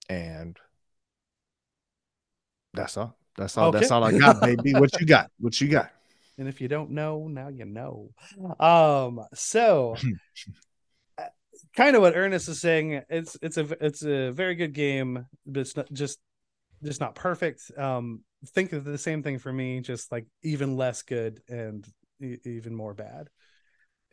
And 0.09 0.57
that's 2.73 2.97
all. 2.97 3.15
That's 3.37 3.57
all. 3.57 3.69
Okay. 3.69 3.79
That's 3.79 3.91
all 3.91 4.03
I 4.03 4.17
got, 4.17 4.41
baby. 4.41 4.73
what 4.73 4.99
you 4.99 5.05
got? 5.05 5.31
What 5.39 5.59
you 5.59 5.67
got? 5.67 5.91
And 6.35 6.47
if 6.47 6.59
you 6.61 6.67
don't 6.67 6.89
know, 6.89 7.27
now 7.27 7.49
you 7.49 7.63
know. 7.63 8.09
Um. 8.59 9.23
So 9.35 9.95
kind 11.75 11.95
of 11.95 12.01
what 12.01 12.15
Ernest 12.15 12.49
is 12.49 12.61
saying. 12.61 13.01
It's 13.09 13.37
it's 13.41 13.57
a 13.57 13.85
it's 13.85 14.03
a 14.03 14.31
very 14.31 14.55
good 14.55 14.73
game, 14.73 15.25
but 15.45 15.61
it's 15.61 15.75
not 15.75 15.91
just 15.91 16.19
just 16.83 16.99
not 16.99 17.15
perfect. 17.15 17.71
Um, 17.77 18.21
think 18.47 18.73
of 18.73 18.83
the 18.83 18.97
same 18.97 19.23
thing 19.23 19.39
for 19.39 19.51
me, 19.51 19.79
just 19.81 20.11
like 20.11 20.25
even 20.43 20.75
less 20.75 21.01
good 21.01 21.41
and 21.47 21.85
e- 22.21 22.37
even 22.45 22.75
more 22.75 22.93
bad. 22.93 23.29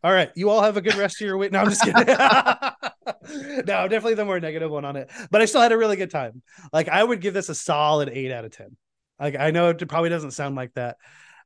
All 0.02 0.12
right, 0.12 0.30
you 0.34 0.48
all 0.48 0.62
have 0.62 0.76
a 0.76 0.80
good 0.80 0.94
rest 0.94 1.20
of 1.20 1.26
your 1.26 1.36
week. 1.36 1.52
No, 1.52 1.60
I'm 1.60 1.68
just 1.68 1.82
kidding. 1.82 2.06
no, 3.66 3.88
definitely 3.88 4.14
the 4.14 4.24
more 4.24 4.40
negative 4.40 4.70
one 4.70 4.84
on 4.84 4.96
it, 4.96 5.10
but 5.30 5.42
I 5.42 5.44
still 5.44 5.60
had 5.60 5.72
a 5.72 5.78
really 5.78 5.96
good 5.96 6.10
time. 6.10 6.42
Like 6.72 6.88
I 6.88 7.02
would 7.02 7.20
give 7.20 7.34
this 7.34 7.50
a 7.50 7.54
solid 7.54 8.08
eight 8.08 8.32
out 8.32 8.44
of 8.44 8.52
ten. 8.52 8.76
Like 9.18 9.36
I 9.36 9.50
know 9.50 9.68
it 9.68 9.88
probably 9.88 10.08
doesn't 10.08 10.30
sound 10.30 10.56
like 10.56 10.72
that, 10.74 10.96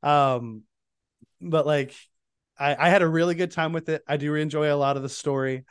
um, 0.03 0.63
but 1.41 1.65
like 1.65 1.93
I, 2.57 2.75
I 2.75 2.89
had 2.89 3.01
a 3.01 3.07
really 3.07 3.35
good 3.35 3.51
time 3.51 3.73
with 3.73 3.89
it. 3.89 4.03
I 4.07 4.15
do 4.17 4.33
enjoy 4.35 4.73
a 4.73 4.77
lot 4.77 4.95
of 4.95 5.03
the 5.03 5.09
story. 5.09 5.65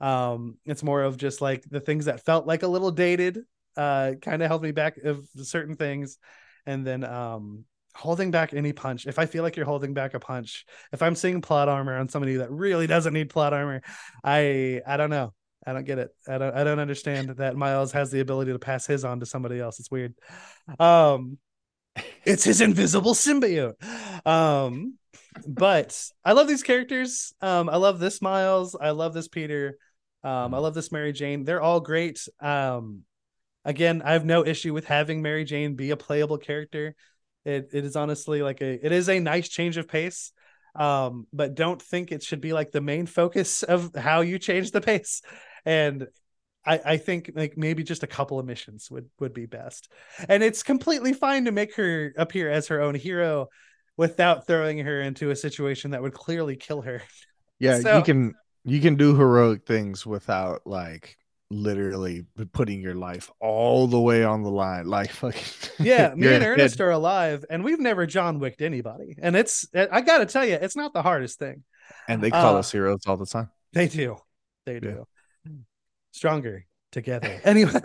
Um, 0.00 0.58
it's 0.64 0.82
more 0.82 1.02
of 1.02 1.16
just 1.16 1.40
like 1.40 1.64
the 1.68 1.80
things 1.80 2.06
that 2.06 2.24
felt 2.24 2.46
like 2.46 2.62
a 2.62 2.68
little 2.68 2.90
dated, 2.90 3.40
uh, 3.76 4.12
kind 4.22 4.42
of 4.42 4.48
held 4.48 4.62
me 4.62 4.72
back 4.72 4.98
of 4.98 5.26
certain 5.42 5.76
things, 5.76 6.18
and 6.66 6.86
then 6.86 7.04
um, 7.04 7.64
holding 7.94 8.30
back 8.30 8.54
any 8.54 8.72
punch. 8.72 9.06
If 9.06 9.18
I 9.18 9.26
feel 9.26 9.42
like 9.42 9.56
you're 9.56 9.66
holding 9.66 9.94
back 9.94 10.14
a 10.14 10.20
punch, 10.20 10.64
if 10.92 11.02
I'm 11.02 11.14
seeing 11.14 11.40
plot 11.40 11.68
armor 11.68 11.96
on 11.96 12.08
somebody 12.08 12.36
that 12.36 12.50
really 12.50 12.86
doesn't 12.86 13.12
need 13.12 13.30
plot 13.30 13.52
armor, 13.52 13.82
I 14.22 14.80
I 14.86 14.96
don't 14.96 15.10
know. 15.10 15.34
I 15.66 15.72
don't 15.72 15.84
get 15.84 15.98
it. 15.98 16.10
I 16.26 16.38
don't 16.38 16.54
I 16.54 16.64
don't 16.64 16.78
understand 16.78 17.30
that 17.38 17.56
Miles 17.56 17.92
has 17.92 18.10
the 18.10 18.20
ability 18.20 18.52
to 18.52 18.58
pass 18.58 18.86
his 18.86 19.04
on 19.04 19.20
to 19.20 19.26
somebody 19.26 19.60
else. 19.60 19.80
It's 19.80 19.90
weird. 19.90 20.14
Um 20.78 21.38
it's 22.24 22.44
his 22.44 22.60
invisible 22.60 23.14
symbiote. 23.14 23.74
Um 24.26 24.96
but 25.46 26.00
I 26.24 26.32
love 26.32 26.48
these 26.48 26.62
characters. 26.62 27.34
Um 27.40 27.68
I 27.68 27.76
love 27.76 27.98
this 27.98 28.22
Miles. 28.22 28.76
I 28.80 28.90
love 28.90 29.12
this 29.12 29.28
Peter. 29.28 29.76
Um, 30.24 30.54
I 30.54 30.58
love 30.58 30.74
this 30.74 30.92
Mary 30.92 31.12
Jane. 31.12 31.44
They're 31.44 31.62
all 31.62 31.80
great. 31.80 32.26
Um, 32.40 33.04
again, 33.64 34.02
I 34.04 34.12
have 34.12 34.24
no 34.24 34.44
issue 34.44 34.74
with 34.74 34.86
having 34.86 35.22
Mary 35.22 35.44
Jane 35.44 35.74
be 35.74 35.90
a 35.90 35.96
playable 35.96 36.38
character. 36.38 36.94
It 37.44 37.70
it 37.72 37.84
is 37.84 37.96
honestly 37.96 38.42
like 38.42 38.60
a 38.60 38.84
it 38.84 38.92
is 38.92 39.08
a 39.08 39.20
nice 39.20 39.48
change 39.48 39.76
of 39.76 39.88
pace. 39.88 40.32
um, 40.74 41.26
but 41.32 41.54
don't 41.54 41.80
think 41.80 42.12
it 42.12 42.22
should 42.22 42.40
be 42.40 42.52
like 42.52 42.70
the 42.70 42.80
main 42.80 43.06
focus 43.06 43.62
of 43.62 43.94
how 43.94 44.20
you 44.20 44.38
change 44.38 44.70
the 44.70 44.80
pace. 44.80 45.22
And 45.64 46.06
I, 46.64 46.80
I 46.84 46.96
think 46.98 47.32
like 47.34 47.56
maybe 47.56 47.82
just 47.82 48.02
a 48.02 48.06
couple 48.06 48.38
of 48.38 48.46
missions 48.46 48.90
would 48.90 49.08
would 49.20 49.32
be 49.32 49.46
best. 49.46 49.90
And 50.28 50.42
it's 50.42 50.62
completely 50.62 51.12
fine 51.12 51.46
to 51.46 51.52
make 51.52 51.74
her 51.76 52.12
appear 52.16 52.50
as 52.50 52.68
her 52.68 52.80
own 52.80 52.94
hero 52.94 53.48
without 53.96 54.46
throwing 54.46 54.78
her 54.78 55.00
into 55.00 55.30
a 55.30 55.36
situation 55.36 55.92
that 55.92 56.02
would 56.02 56.14
clearly 56.14 56.56
kill 56.56 56.82
her. 56.82 57.02
Yeah, 57.58 57.80
so, 57.82 57.96
you 57.96 58.02
can 58.04 58.34
you 58.70 58.80
can 58.80 58.96
do 58.96 59.14
heroic 59.14 59.66
things 59.66 60.06
without 60.06 60.66
like 60.66 61.16
literally 61.50 62.26
putting 62.52 62.82
your 62.82 62.94
life 62.94 63.30
all 63.40 63.86
the 63.86 64.00
way 64.00 64.24
on 64.24 64.42
the 64.42 64.50
line. 64.50 64.86
Like 64.86 65.10
fucking 65.10 65.70
Yeah, 65.78 66.14
me 66.16 66.28
and 66.28 66.44
Ernest 66.44 66.80
are 66.80 66.90
alive 66.90 67.44
and 67.48 67.64
we've 67.64 67.80
never 67.80 68.06
John 68.06 68.38
Wicked 68.38 68.62
anybody. 68.62 69.16
And 69.20 69.36
it's 69.36 69.66
I 69.74 70.00
gotta 70.00 70.26
tell 70.26 70.44
you, 70.44 70.54
it's 70.54 70.76
not 70.76 70.92
the 70.92 71.02
hardest 71.02 71.38
thing. 71.38 71.64
And 72.06 72.22
they 72.22 72.30
call 72.30 72.56
uh, 72.56 72.58
us 72.58 72.70
heroes 72.72 73.00
all 73.06 73.16
the 73.16 73.26
time. 73.26 73.50
They 73.72 73.88
do. 73.88 74.16
They 74.66 74.80
do. 74.80 75.06
Yeah. 75.44 75.52
Stronger 76.12 76.66
together. 76.92 77.40
Anyway. 77.44 77.72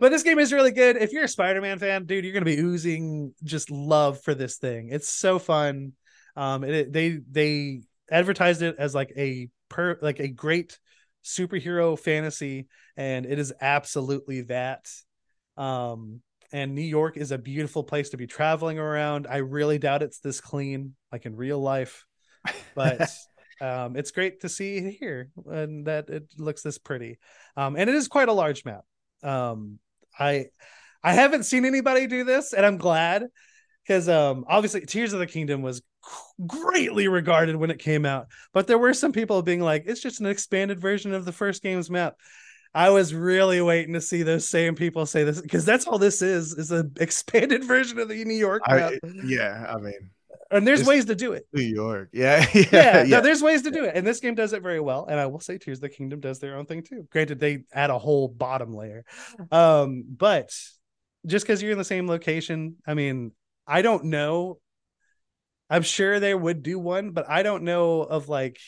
but 0.00 0.10
this 0.10 0.22
game 0.22 0.38
is 0.38 0.52
really 0.52 0.70
good. 0.70 0.96
If 0.96 1.12
you're 1.12 1.24
a 1.24 1.28
Spider-Man 1.28 1.78
fan, 1.78 2.06
dude, 2.06 2.24
you're 2.24 2.32
gonna 2.32 2.44
be 2.44 2.58
oozing 2.58 3.34
just 3.44 3.70
love 3.70 4.22
for 4.22 4.34
this 4.34 4.56
thing. 4.56 4.88
It's 4.90 5.08
so 5.08 5.38
fun. 5.38 5.92
Um, 6.34 6.64
it, 6.64 6.92
they 6.92 7.20
they 7.30 7.82
advertised 8.10 8.62
it 8.62 8.76
as 8.78 8.94
like 8.94 9.12
a 9.16 9.48
per 9.68 9.98
like 10.00 10.20
a 10.20 10.28
great 10.28 10.78
superhero 11.24 11.98
fantasy, 11.98 12.68
and 12.96 13.26
it 13.26 13.38
is 13.38 13.52
absolutely 13.60 14.42
that. 14.42 14.88
Um, 15.56 16.20
and 16.52 16.74
New 16.74 16.82
York 16.82 17.16
is 17.16 17.32
a 17.32 17.38
beautiful 17.38 17.82
place 17.82 18.10
to 18.10 18.16
be 18.16 18.26
traveling 18.26 18.78
around. 18.78 19.26
I 19.28 19.38
really 19.38 19.78
doubt 19.78 20.02
it's 20.02 20.20
this 20.20 20.40
clean, 20.40 20.94
like 21.10 21.26
in 21.26 21.34
real 21.34 21.58
life, 21.60 22.06
but 22.74 23.10
um, 23.60 23.96
it's 23.96 24.12
great 24.12 24.42
to 24.42 24.48
see 24.48 24.96
here 25.00 25.30
and 25.46 25.86
that 25.86 26.08
it 26.08 26.24
looks 26.38 26.62
this 26.62 26.78
pretty. 26.78 27.18
Um, 27.56 27.76
and 27.76 27.90
it 27.90 27.96
is 27.96 28.08
quite 28.08 28.28
a 28.28 28.32
large 28.32 28.64
map. 28.64 28.84
Um, 29.22 29.78
I 30.18 30.46
I 31.02 31.12
haven't 31.14 31.44
seen 31.44 31.64
anybody 31.64 32.06
do 32.06 32.24
this, 32.24 32.52
and 32.52 32.64
I'm 32.64 32.78
glad 32.78 33.26
because 33.86 34.08
um, 34.08 34.44
obviously 34.48 34.80
Tears 34.82 35.12
of 35.12 35.20
the 35.20 35.26
Kingdom 35.26 35.62
was 35.62 35.82
greatly 36.46 37.08
regarded 37.08 37.56
when 37.56 37.70
it 37.70 37.78
came 37.78 38.04
out, 38.04 38.28
but 38.52 38.66
there 38.66 38.78
were 38.78 38.94
some 38.94 39.12
people 39.12 39.42
being 39.42 39.60
like, 39.60 39.84
"It's 39.86 40.00
just 40.00 40.20
an 40.20 40.26
expanded 40.26 40.80
version 40.80 41.14
of 41.14 41.24
the 41.24 41.32
first 41.32 41.62
game's 41.62 41.90
map." 41.90 42.16
I 42.74 42.90
was 42.90 43.14
really 43.14 43.62
waiting 43.62 43.94
to 43.94 44.00
see 44.00 44.22
those 44.22 44.46
same 44.46 44.74
people 44.74 45.06
say 45.06 45.24
this 45.24 45.40
because 45.40 45.64
that's 45.64 45.86
all 45.86 45.98
this 45.98 46.20
is 46.20 46.52
is 46.52 46.70
an 46.70 46.92
expanded 47.00 47.64
version 47.64 47.98
of 47.98 48.08
the 48.08 48.24
New 48.24 48.34
York 48.34 48.62
map. 48.68 48.92
I, 48.92 49.08
yeah, 49.24 49.66
I 49.68 49.78
mean, 49.78 50.10
and 50.50 50.66
there's 50.66 50.84
ways 50.84 51.04
to 51.06 51.14
do 51.14 51.32
it. 51.32 51.46
New 51.52 51.62
York, 51.62 52.10
yeah, 52.12 52.44
yeah, 52.52 52.64
yeah. 52.72 53.02
yeah. 53.02 53.04
No, 53.04 53.20
there's 53.20 53.42
ways 53.42 53.62
to 53.62 53.70
do 53.70 53.84
it, 53.84 53.92
and 53.94 54.06
this 54.06 54.20
game 54.20 54.34
does 54.34 54.52
it 54.52 54.62
very 54.62 54.80
well. 54.80 55.06
And 55.08 55.18
I 55.18 55.26
will 55.26 55.40
say, 55.40 55.58
Tears 55.58 55.78
of 55.78 55.82
the 55.82 55.88
Kingdom 55.88 56.20
does 56.20 56.38
their 56.38 56.56
own 56.56 56.66
thing 56.66 56.82
too. 56.82 57.06
Granted, 57.10 57.38
they 57.38 57.64
add 57.72 57.90
a 57.90 57.98
whole 57.98 58.28
bottom 58.28 58.72
layer, 58.72 59.04
um, 59.52 60.04
but 60.08 60.50
just 61.24 61.46
because 61.46 61.62
you're 61.62 61.72
in 61.72 61.78
the 61.78 61.84
same 61.84 62.06
location, 62.06 62.76
I 62.86 62.94
mean, 62.94 63.32
I 63.66 63.82
don't 63.82 64.04
know. 64.04 64.58
I'm 65.68 65.82
sure 65.82 66.20
they 66.20 66.34
would 66.34 66.62
do 66.62 66.78
one, 66.78 67.10
but 67.10 67.28
I 67.28 67.42
don't 67.42 67.64
know 67.64 68.02
of 68.02 68.28
like 68.28 68.58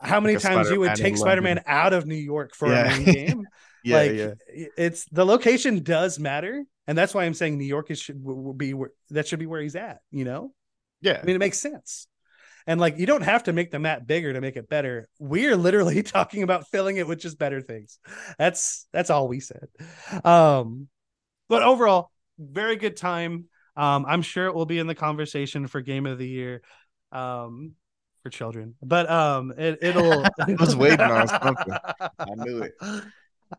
how 0.00 0.20
many 0.20 0.34
like 0.34 0.42
times 0.42 0.70
you 0.70 0.80
would 0.80 0.94
take 0.94 1.16
Spider-Man 1.16 1.62
out 1.66 1.92
of 1.92 2.06
New 2.06 2.14
York 2.14 2.54
for 2.54 2.68
yeah. 2.68 2.94
a 2.94 3.00
main 3.00 3.04
game. 3.14 3.46
yeah, 3.82 3.96
like 3.96 4.12
yeah. 4.12 4.34
it's 4.76 5.06
the 5.06 5.26
location 5.26 5.82
does 5.82 6.18
matter, 6.18 6.64
and 6.86 6.96
that's 6.96 7.14
why 7.14 7.24
I'm 7.24 7.34
saying 7.34 7.58
New 7.58 7.64
York 7.64 7.90
is 7.90 7.98
should 7.98 8.22
be 8.56 8.74
where 8.74 8.90
that 9.10 9.26
should 9.26 9.40
be 9.40 9.46
where 9.46 9.60
he's 9.60 9.76
at. 9.76 9.98
You 10.12 10.24
know? 10.24 10.52
Yeah. 11.00 11.18
I 11.22 11.26
mean, 11.26 11.36
it 11.36 11.40
makes 11.40 11.58
sense. 11.58 12.06
And 12.66 12.78
like, 12.78 12.98
you 12.98 13.06
don't 13.06 13.22
have 13.22 13.44
to 13.44 13.52
make 13.52 13.70
the 13.70 13.78
map 13.78 14.06
bigger 14.06 14.32
to 14.32 14.40
make 14.40 14.56
it 14.56 14.68
better. 14.68 15.08
We're 15.18 15.56
literally 15.56 16.02
talking 16.04 16.42
about 16.42 16.68
filling 16.68 16.96
it 16.98 17.06
with 17.06 17.20
just 17.20 17.38
better 17.38 17.60
things. 17.60 17.98
That's 18.38 18.86
that's 18.92 19.10
all 19.10 19.28
we 19.28 19.40
said. 19.40 19.68
Um, 20.24 20.88
but 21.48 21.62
overall, 21.62 22.10
very 22.38 22.76
good 22.76 22.96
time. 22.96 23.46
Um, 23.76 24.06
I'm 24.06 24.22
sure 24.22 24.46
it 24.46 24.54
will 24.54 24.66
be 24.66 24.78
in 24.78 24.86
the 24.86 24.94
conversation 24.94 25.66
for 25.66 25.80
game 25.80 26.06
of 26.06 26.18
the 26.18 26.28
year. 26.28 26.62
Um, 27.12 27.74
for 28.22 28.30
children, 28.30 28.74
but 28.82 29.08
um, 29.10 29.52
it, 29.56 29.78
it'll. 29.80 30.24
I 30.40 30.56
was 30.58 30.76
waiting 30.76 31.00
on 31.00 31.28
something. 31.28 31.74
I 32.18 32.34
knew 32.36 32.62
it. 32.62 32.74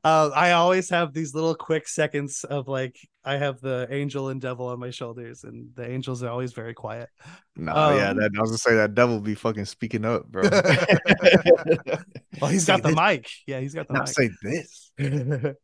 Uh, 0.03 0.29
I 0.35 0.51
always 0.51 0.87
have 0.91 1.13
these 1.13 1.33
little 1.33 1.55
quick 1.55 1.87
seconds 1.87 2.43
of 2.43 2.67
like 2.67 2.95
I 3.25 3.37
have 3.37 3.59
the 3.59 3.87
angel 3.89 4.29
and 4.29 4.39
devil 4.39 4.67
on 4.67 4.79
my 4.79 4.91
shoulders, 4.91 5.43
and 5.43 5.69
the 5.73 5.89
angels 5.89 6.21
are 6.21 6.29
always 6.29 6.53
very 6.53 6.75
quiet. 6.75 7.09
No, 7.55 7.75
um, 7.75 7.95
yeah, 7.97 8.13
that 8.13 8.31
I 8.37 8.39
was 8.39 8.51
gonna 8.51 8.57
say 8.59 8.75
that 8.75 8.93
devil 8.93 9.19
be 9.19 9.33
fucking 9.33 9.65
speaking 9.65 10.05
up, 10.05 10.27
bro. 10.27 10.43
well, 12.39 12.51
he's 12.51 12.65
got 12.65 12.83
the 12.83 12.89
this. 12.89 12.95
mic. 12.95 13.29
Yeah, 13.47 13.61
he's 13.61 13.73
got 13.73 13.87
the 13.87 13.93
mic. 13.95 13.99
Not 13.99 14.13
mic. 14.15 14.15
Say 14.15 14.29
this. 14.43 15.55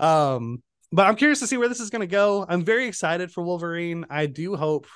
um, 0.00 0.62
but 0.92 1.06
I'm 1.06 1.16
curious 1.16 1.40
to 1.40 1.46
see 1.46 1.56
where 1.56 1.68
this 1.68 1.80
is 1.80 1.90
gonna 1.90 2.06
go. 2.06 2.44
I'm 2.48 2.64
very 2.64 2.86
excited 2.86 3.32
for 3.32 3.42
Wolverine. 3.42 4.06
I 4.10 4.26
do 4.26 4.56
hope 4.56 4.86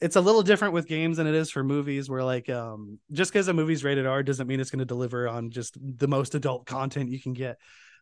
it's 0.00 0.16
a 0.16 0.20
little 0.20 0.42
different 0.42 0.74
with 0.74 0.86
games 0.86 1.16
than 1.16 1.26
it 1.26 1.34
is 1.34 1.50
for 1.50 1.64
movies 1.64 2.08
where 2.08 2.22
like 2.22 2.48
um 2.48 2.98
just 3.12 3.32
because 3.32 3.48
a 3.48 3.52
movie's 3.54 3.84
rated 3.84 4.06
r 4.06 4.22
doesn't 4.22 4.46
mean 4.46 4.60
it's 4.60 4.70
going 4.70 4.80
to 4.80 4.84
deliver 4.84 5.28
on 5.28 5.50
just 5.50 5.76
the 5.80 6.08
most 6.08 6.34
adult 6.34 6.66
content 6.66 7.10
you 7.10 7.20
can 7.20 7.32
get 7.32 7.58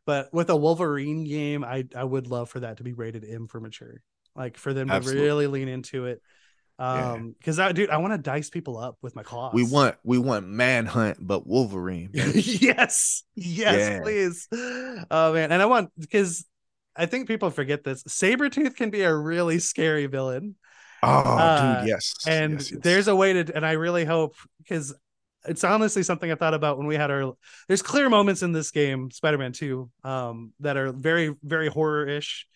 but 0.06 0.32
with 0.32 0.50
a 0.50 0.56
wolverine 0.56 1.24
game 1.24 1.64
i 1.64 1.84
i 1.94 2.02
would 2.02 2.26
love 2.26 2.48
for 2.48 2.60
that 2.60 2.78
to 2.78 2.82
be 2.82 2.92
rated 2.92 3.24
m 3.28 3.46
for 3.46 3.60
mature 3.60 4.02
like 4.34 4.56
for 4.56 4.72
them 4.72 4.90
Absolutely. 4.90 5.20
to 5.20 5.26
really 5.26 5.46
lean 5.46 5.68
into 5.68 6.06
it 6.06 6.20
um 6.78 7.34
because 7.38 7.58
yeah. 7.58 7.66
i 7.66 7.72
dude 7.72 7.90
i 7.90 7.98
want 7.98 8.12
to 8.12 8.18
dice 8.18 8.50
people 8.50 8.76
up 8.76 8.96
with 9.00 9.14
my 9.14 9.22
claws 9.22 9.54
we 9.54 9.64
want 9.64 9.94
we 10.02 10.18
want 10.18 10.46
manhunt 10.46 11.18
but 11.20 11.46
wolverine 11.46 12.10
yes 12.14 13.22
yes 13.36 13.76
yeah. 13.78 14.00
please 14.00 14.48
oh 15.10 15.32
man 15.32 15.52
and 15.52 15.62
i 15.62 15.66
want 15.66 15.90
because 15.98 16.44
i 16.96 17.06
think 17.06 17.28
people 17.28 17.50
forget 17.50 17.84
this 17.84 18.02
saber 18.08 18.48
tooth 18.48 18.74
can 18.74 18.90
be 18.90 19.02
a 19.02 19.14
really 19.14 19.58
scary 19.58 20.06
villain 20.06 20.56
Oh, 21.06 21.36
uh, 21.36 21.80
dude, 21.80 21.88
yes. 21.88 22.14
And 22.26 22.54
yes, 22.54 22.72
yes. 22.72 22.80
there's 22.82 23.08
a 23.08 23.14
way 23.14 23.34
to, 23.34 23.54
and 23.54 23.66
I 23.66 23.72
really 23.72 24.04
hope 24.04 24.36
because 24.58 24.94
it's 25.46 25.64
honestly 25.64 26.02
something 26.02 26.30
I 26.30 26.34
thought 26.34 26.54
about 26.54 26.78
when 26.78 26.86
we 26.86 26.96
had 26.96 27.10
our. 27.10 27.34
There's 27.68 27.82
clear 27.82 28.08
moments 28.08 28.42
in 28.42 28.52
this 28.52 28.70
game, 28.70 29.10
Spider-Man 29.10 29.52
Two, 29.52 29.90
um, 30.02 30.52
that 30.60 30.76
are 30.76 30.92
very, 30.92 31.34
very 31.42 31.68
horror-ish, 31.68 32.46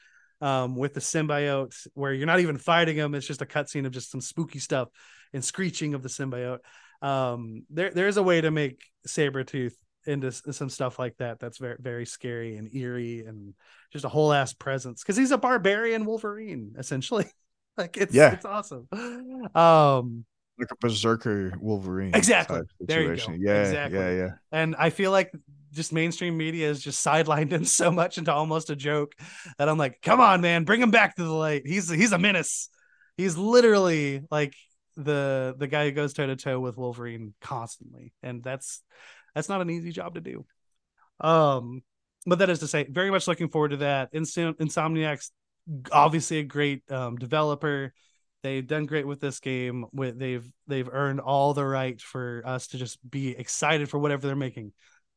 um, 0.40 0.76
with 0.76 0.94
the 0.94 1.00
symbiote, 1.00 1.74
where 1.94 2.12
you're 2.12 2.26
not 2.26 2.40
even 2.40 2.58
fighting 2.58 2.96
them; 2.96 3.14
it's 3.14 3.26
just 3.26 3.42
a 3.42 3.46
cutscene 3.46 3.86
of 3.86 3.92
just 3.92 4.10
some 4.10 4.20
spooky 4.20 4.58
stuff 4.58 4.88
and 5.32 5.44
screeching 5.44 5.94
of 5.94 6.02
the 6.02 6.08
symbiote. 6.08 6.60
Um, 7.02 7.64
there, 7.70 7.90
there's 7.90 8.16
a 8.16 8.22
way 8.22 8.40
to 8.40 8.50
make 8.50 8.82
Sabretooth 9.06 9.74
into 10.06 10.32
some 10.32 10.70
stuff 10.70 10.98
like 10.98 11.16
that. 11.18 11.38
That's 11.38 11.58
very, 11.58 11.76
very 11.78 12.06
scary 12.06 12.56
and 12.56 12.74
eerie, 12.74 13.24
and 13.26 13.54
just 13.92 14.04
a 14.04 14.08
whole 14.08 14.32
ass 14.32 14.52
presence 14.52 15.02
because 15.02 15.16
he's 15.16 15.30
a 15.30 15.38
barbarian 15.38 16.04
Wolverine 16.04 16.74
essentially. 16.78 17.26
like 17.76 17.96
it's 17.96 18.14
yeah, 18.14 18.32
it's 18.32 18.44
awesome. 18.44 18.88
Um, 19.54 20.24
like 20.58 20.70
a 20.70 20.76
berserker 20.76 21.52
Wolverine. 21.60 22.14
Exactly. 22.14 22.60
There 22.80 23.02
you 23.02 23.16
go. 23.16 23.32
Yeah, 23.36 23.62
exactly. 23.62 23.98
yeah, 23.98 24.10
yeah. 24.10 24.30
And 24.52 24.76
I 24.76 24.90
feel 24.90 25.10
like 25.10 25.32
just 25.72 25.92
mainstream 25.92 26.36
media 26.36 26.68
is 26.68 26.82
just 26.82 27.04
sidelined 27.04 27.52
him 27.52 27.64
so 27.80 27.90
much 27.90 28.18
into 28.18 28.32
almost 28.32 28.70
a 28.70 28.76
joke 28.76 29.14
that 29.58 29.68
I'm 29.68 29.78
like, 29.78 30.00
come 30.02 30.20
on, 30.20 30.40
man, 30.40 30.64
bring 30.64 30.80
him 30.80 30.90
back 30.90 31.16
to 31.16 31.24
the 31.24 31.32
light. 31.32 31.62
He's 31.66 31.88
he's 31.88 32.12
a 32.12 32.18
menace. 32.18 32.68
He's 33.16 33.36
literally 33.36 34.22
like 34.30 34.54
the 34.96 35.54
the 35.56 35.66
guy 35.66 35.86
who 35.86 35.92
goes 35.92 36.12
toe 36.12 36.26
to 36.26 36.36
toe 36.36 36.60
with 36.60 36.76
Wolverine 36.76 37.34
constantly, 37.40 38.12
and 38.22 38.42
that's 38.42 38.82
that's 39.34 39.48
not 39.48 39.60
an 39.60 39.70
easy 39.70 39.92
job 39.92 40.14
to 40.14 40.20
do. 40.20 40.44
Um, 41.20 41.82
but 42.26 42.40
that 42.40 42.50
is 42.50 42.60
to 42.60 42.66
say, 42.66 42.86
very 42.88 43.10
much 43.10 43.26
looking 43.26 43.48
forward 43.48 43.70
to 43.70 43.76
that. 43.78 44.12
Insom- 44.12 44.56
Insomniac's 44.56 45.30
obviously 45.92 46.38
a 46.38 46.44
great 46.44 46.82
um, 46.90 47.16
developer. 47.16 47.92
They've 48.42 48.66
done 48.66 48.86
great 48.86 49.06
with 49.06 49.20
this 49.20 49.40
game. 49.40 49.86
With 49.92 50.18
they've 50.18 50.48
they've 50.66 50.88
earned 50.90 51.20
all 51.20 51.54
the 51.54 51.64
right 51.64 52.00
for 52.00 52.42
us 52.44 52.68
to 52.68 52.78
just 52.78 52.98
be 53.08 53.30
excited 53.30 53.88
for 53.88 53.98
whatever 53.98 54.26
they're 54.26 54.36
making. 54.36 54.72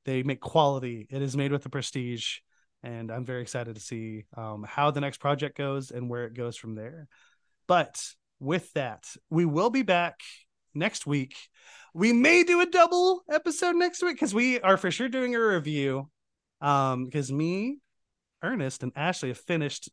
They 0.05 0.23
make 0.23 0.39
quality. 0.39 1.07
It 1.09 1.21
is 1.21 1.37
made 1.37 1.51
with 1.51 1.63
the 1.63 1.69
prestige, 1.69 2.37
and 2.81 3.11
I'm 3.11 3.25
very 3.25 3.43
excited 3.43 3.75
to 3.75 3.81
see 3.81 4.25
um, 4.35 4.65
how 4.67 4.89
the 4.89 5.01
next 5.01 5.19
project 5.19 5.57
goes 5.57 5.91
and 5.91 6.09
where 6.09 6.25
it 6.25 6.33
goes 6.33 6.57
from 6.57 6.73
there. 6.75 7.07
But 7.67 8.03
with 8.39 8.73
that, 8.73 9.05
we 9.29 9.45
will 9.45 9.69
be 9.69 9.83
back 9.83 10.19
next 10.73 11.05
week. 11.05 11.35
We 11.93 12.13
may 12.13 12.43
do 12.43 12.61
a 12.61 12.65
double 12.65 13.21
episode 13.29 13.75
next 13.75 14.01
week 14.01 14.15
because 14.15 14.33
we 14.33 14.59
are 14.61 14.77
for 14.77 14.89
sure 14.89 15.09
doing 15.09 15.35
a 15.35 15.39
review. 15.39 16.09
Um, 16.61 17.05
because 17.05 17.31
me, 17.31 17.77
Ernest, 18.41 18.83
and 18.83 18.91
Ashley 18.95 19.29
have 19.29 19.37
finished 19.37 19.89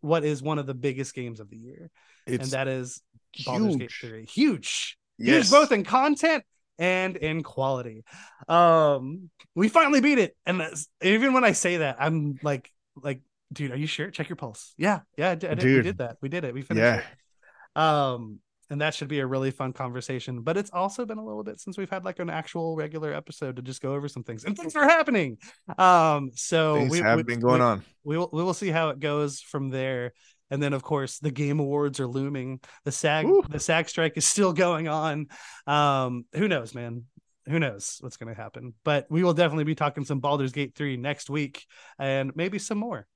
what 0.00 0.24
is 0.24 0.42
one 0.42 0.58
of 0.58 0.66
the 0.66 0.74
biggest 0.74 1.14
games 1.14 1.40
of 1.40 1.50
the 1.50 1.56
year, 1.56 1.90
it's 2.26 2.44
and 2.44 2.52
that 2.52 2.68
is 2.68 3.02
huge. 3.32 3.78
Gate 3.78 3.92
3. 3.92 4.24
Huge, 4.26 4.98
yes. 5.18 5.36
huge 5.36 5.50
both 5.50 5.72
in 5.72 5.84
content 5.84 6.44
and 6.78 7.16
in 7.16 7.42
quality. 7.42 8.04
Um, 8.48 9.30
we 9.54 9.68
finally 9.68 10.00
beat 10.00 10.18
it, 10.18 10.36
and 10.46 10.62
even 11.02 11.32
when 11.32 11.44
I 11.44 11.52
say 11.52 11.78
that, 11.78 11.96
I'm 11.98 12.38
like, 12.42 12.70
like, 12.96 13.20
dude, 13.52 13.72
are 13.72 13.76
you 13.76 13.86
sure? 13.86 14.10
Check 14.10 14.28
your 14.28 14.36
pulse. 14.36 14.74
Yeah, 14.76 15.00
yeah, 15.16 15.30
I 15.30 15.34
did, 15.34 15.62
we 15.62 15.82
did 15.82 15.98
that. 15.98 16.16
We 16.20 16.28
did 16.28 16.44
it. 16.44 16.54
We 16.54 16.62
finished. 16.62 16.82
Yeah. 16.82 17.00
It. 17.00 17.80
Um, 17.80 18.40
and 18.70 18.80
that 18.80 18.94
should 18.94 19.08
be 19.08 19.18
a 19.18 19.26
really 19.26 19.50
fun 19.50 19.72
conversation. 19.72 20.42
But 20.42 20.56
it's 20.56 20.70
also 20.70 21.04
been 21.04 21.18
a 21.18 21.24
little 21.24 21.42
bit 21.42 21.60
since 21.60 21.76
we've 21.76 21.90
had 21.90 22.04
like 22.04 22.20
an 22.20 22.30
actual 22.30 22.76
regular 22.76 23.12
episode 23.12 23.56
to 23.56 23.62
just 23.62 23.82
go 23.82 23.94
over 23.94 24.08
some 24.08 24.22
things, 24.22 24.44
and 24.44 24.56
things 24.56 24.76
are 24.76 24.88
happening. 24.88 25.38
Um, 25.76 26.30
so 26.34 26.76
things 26.76 26.92
we, 26.92 26.98
have 26.98 27.16
we, 27.16 27.22
been 27.24 27.40
going 27.40 27.60
we, 27.60 27.66
on. 27.66 27.84
We 28.04 28.16
will 28.16 28.30
we 28.32 28.42
will 28.42 28.54
see 28.54 28.70
how 28.70 28.90
it 28.90 29.00
goes 29.00 29.40
from 29.40 29.70
there. 29.70 30.12
And 30.52 30.60
then, 30.60 30.72
of 30.72 30.82
course, 30.82 31.20
the 31.20 31.30
game 31.30 31.60
awards 31.60 32.00
are 32.00 32.08
looming. 32.08 32.60
The 32.84 32.92
SAG 32.92 33.26
Ooh. 33.26 33.42
the 33.48 33.60
SAG 33.60 33.88
strike 33.88 34.16
is 34.16 34.24
still 34.26 34.52
going 34.52 34.88
on. 34.88 35.26
Um, 35.66 36.24
who 36.34 36.48
knows, 36.48 36.74
man? 36.74 37.04
Who 37.48 37.58
knows 37.58 37.98
what's 38.00 38.16
going 38.16 38.34
to 38.34 38.40
happen? 38.40 38.74
But 38.84 39.06
we 39.10 39.22
will 39.22 39.34
definitely 39.34 39.64
be 39.64 39.74
talking 39.74 40.04
some 40.04 40.20
Baldur's 40.20 40.52
Gate 40.52 40.74
three 40.74 40.96
next 40.96 41.30
week, 41.30 41.64
and 41.98 42.32
maybe 42.34 42.58
some 42.58 42.78
more. 42.78 43.06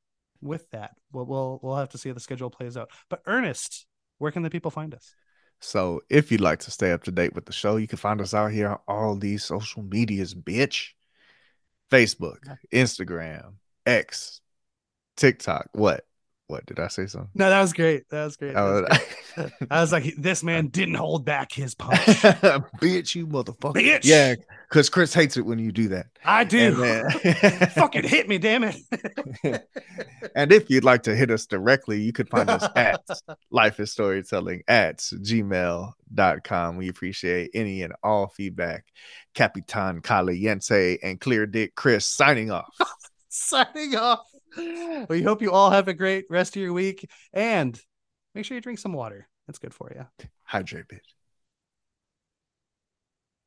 With 0.40 0.68
that, 0.70 0.90
we'll 1.12 1.26
we'll, 1.26 1.60
we'll 1.62 1.76
have 1.76 1.90
to 1.90 1.98
see 1.98 2.10
how 2.10 2.14
the 2.14 2.20
schedule 2.20 2.51
plays 2.51 2.76
out. 2.76 2.90
But 3.09 3.22
Ernest, 3.26 3.86
where 4.18 4.31
can 4.31 4.43
the 4.43 4.51
people 4.51 4.70
find 4.70 4.94
us? 4.94 5.14
So 5.65 6.03
if 6.11 6.31
you'd 6.31 6.41
like 6.41 6.61
to 6.61 6.70
stay 6.70 6.93
up 6.93 7.05
to 7.05 7.11
date 7.11 7.35
with 7.35 7.47
the 7.47 7.53
show, 7.53 7.77
you 7.77 7.89
can 7.89 7.99
find 7.99 8.20
us 8.20 8.35
out 8.35 8.53
here 8.53 8.69
on 8.69 8.78
all 8.86 9.16
these 9.16 9.43
social 9.45 9.82
medias, 9.82 10.35
bitch. 10.35 10.91
Facebook, 11.91 12.39
Instagram, 12.73 13.55
X, 13.86 14.41
TikTok. 15.16 15.69
What? 15.73 16.07
What 16.46 16.66
did 16.66 16.78
I 16.78 16.88
say 16.88 17.06
something? 17.06 17.30
No, 17.34 17.48
that 17.48 17.60
was 17.62 17.72
great. 17.72 18.08
That 18.10 18.26
was 18.26 18.36
great. 18.36 18.52
That 18.52 18.62
was 18.62 18.84
oh, 18.90 19.42
great. 19.48 19.52
I 19.70 19.80
was 19.80 19.92
like, 19.92 20.14
this 20.18 20.42
man 20.42 20.66
didn't 20.66 20.96
hold 20.96 21.24
back 21.24 21.50
his 21.50 21.74
punch. 21.74 21.98
Bitch, 22.82 23.14
you 23.14 23.26
motherfucker. 23.26 23.76
Bitch. 23.76 24.04
Yeah, 24.04 24.34
because 24.68 24.90
Chris 24.90 25.14
hates 25.14 25.38
it 25.38 25.46
when 25.46 25.58
you 25.58 25.72
do 25.72 25.88
that. 25.88 26.06
I 26.22 26.44
do. 26.44 26.74
Fucking 27.70 28.04
hit 28.04 28.28
me, 28.28 28.36
damn 28.36 28.62
it. 28.64 28.76
and 30.36 30.52
if 30.52 30.68
you'd 30.68 30.84
like 30.84 31.02
to 31.04 31.16
hit 31.16 31.30
us 31.30 31.46
directly, 31.46 32.02
you 32.02 32.12
could 32.12 32.28
find 32.28 32.50
us 32.50 32.68
at 32.76 33.00
life 33.50 33.80
is 33.80 33.92
storytelling 33.92 34.64
at 34.68 34.98
gmail.com. 34.98 36.76
We 36.76 36.88
appreciate 36.88 37.52
any 37.54 37.82
and 37.82 37.94
all 38.02 38.26
feedback. 38.26 38.84
Capitan 39.32 40.02
Caliente 40.02 40.98
and 41.02 41.18
Clear 41.18 41.46
Dick 41.46 41.74
Chris 41.74 42.04
signing 42.04 42.50
off. 42.50 42.68
signing 43.30 43.96
off. 43.96 44.26
We 45.09 45.22
hope 45.22 45.43
you 45.43 45.52
all 45.52 45.70
have 45.70 45.89
a 45.89 45.94
great 45.94 46.24
rest 46.31 46.56
of 46.56 46.62
your 46.62 46.72
week 46.72 47.09
and 47.32 47.78
make 48.35 48.44
sure 48.44 48.55
you 48.55 48.60
drink 48.60 48.78
some 48.78 48.93
water. 48.93 49.28
That's 49.47 49.59
good 49.59 49.74
for 49.74 49.93
you. 49.94 50.06
Hydrate, 50.44 50.89
bitch. 50.89 51.23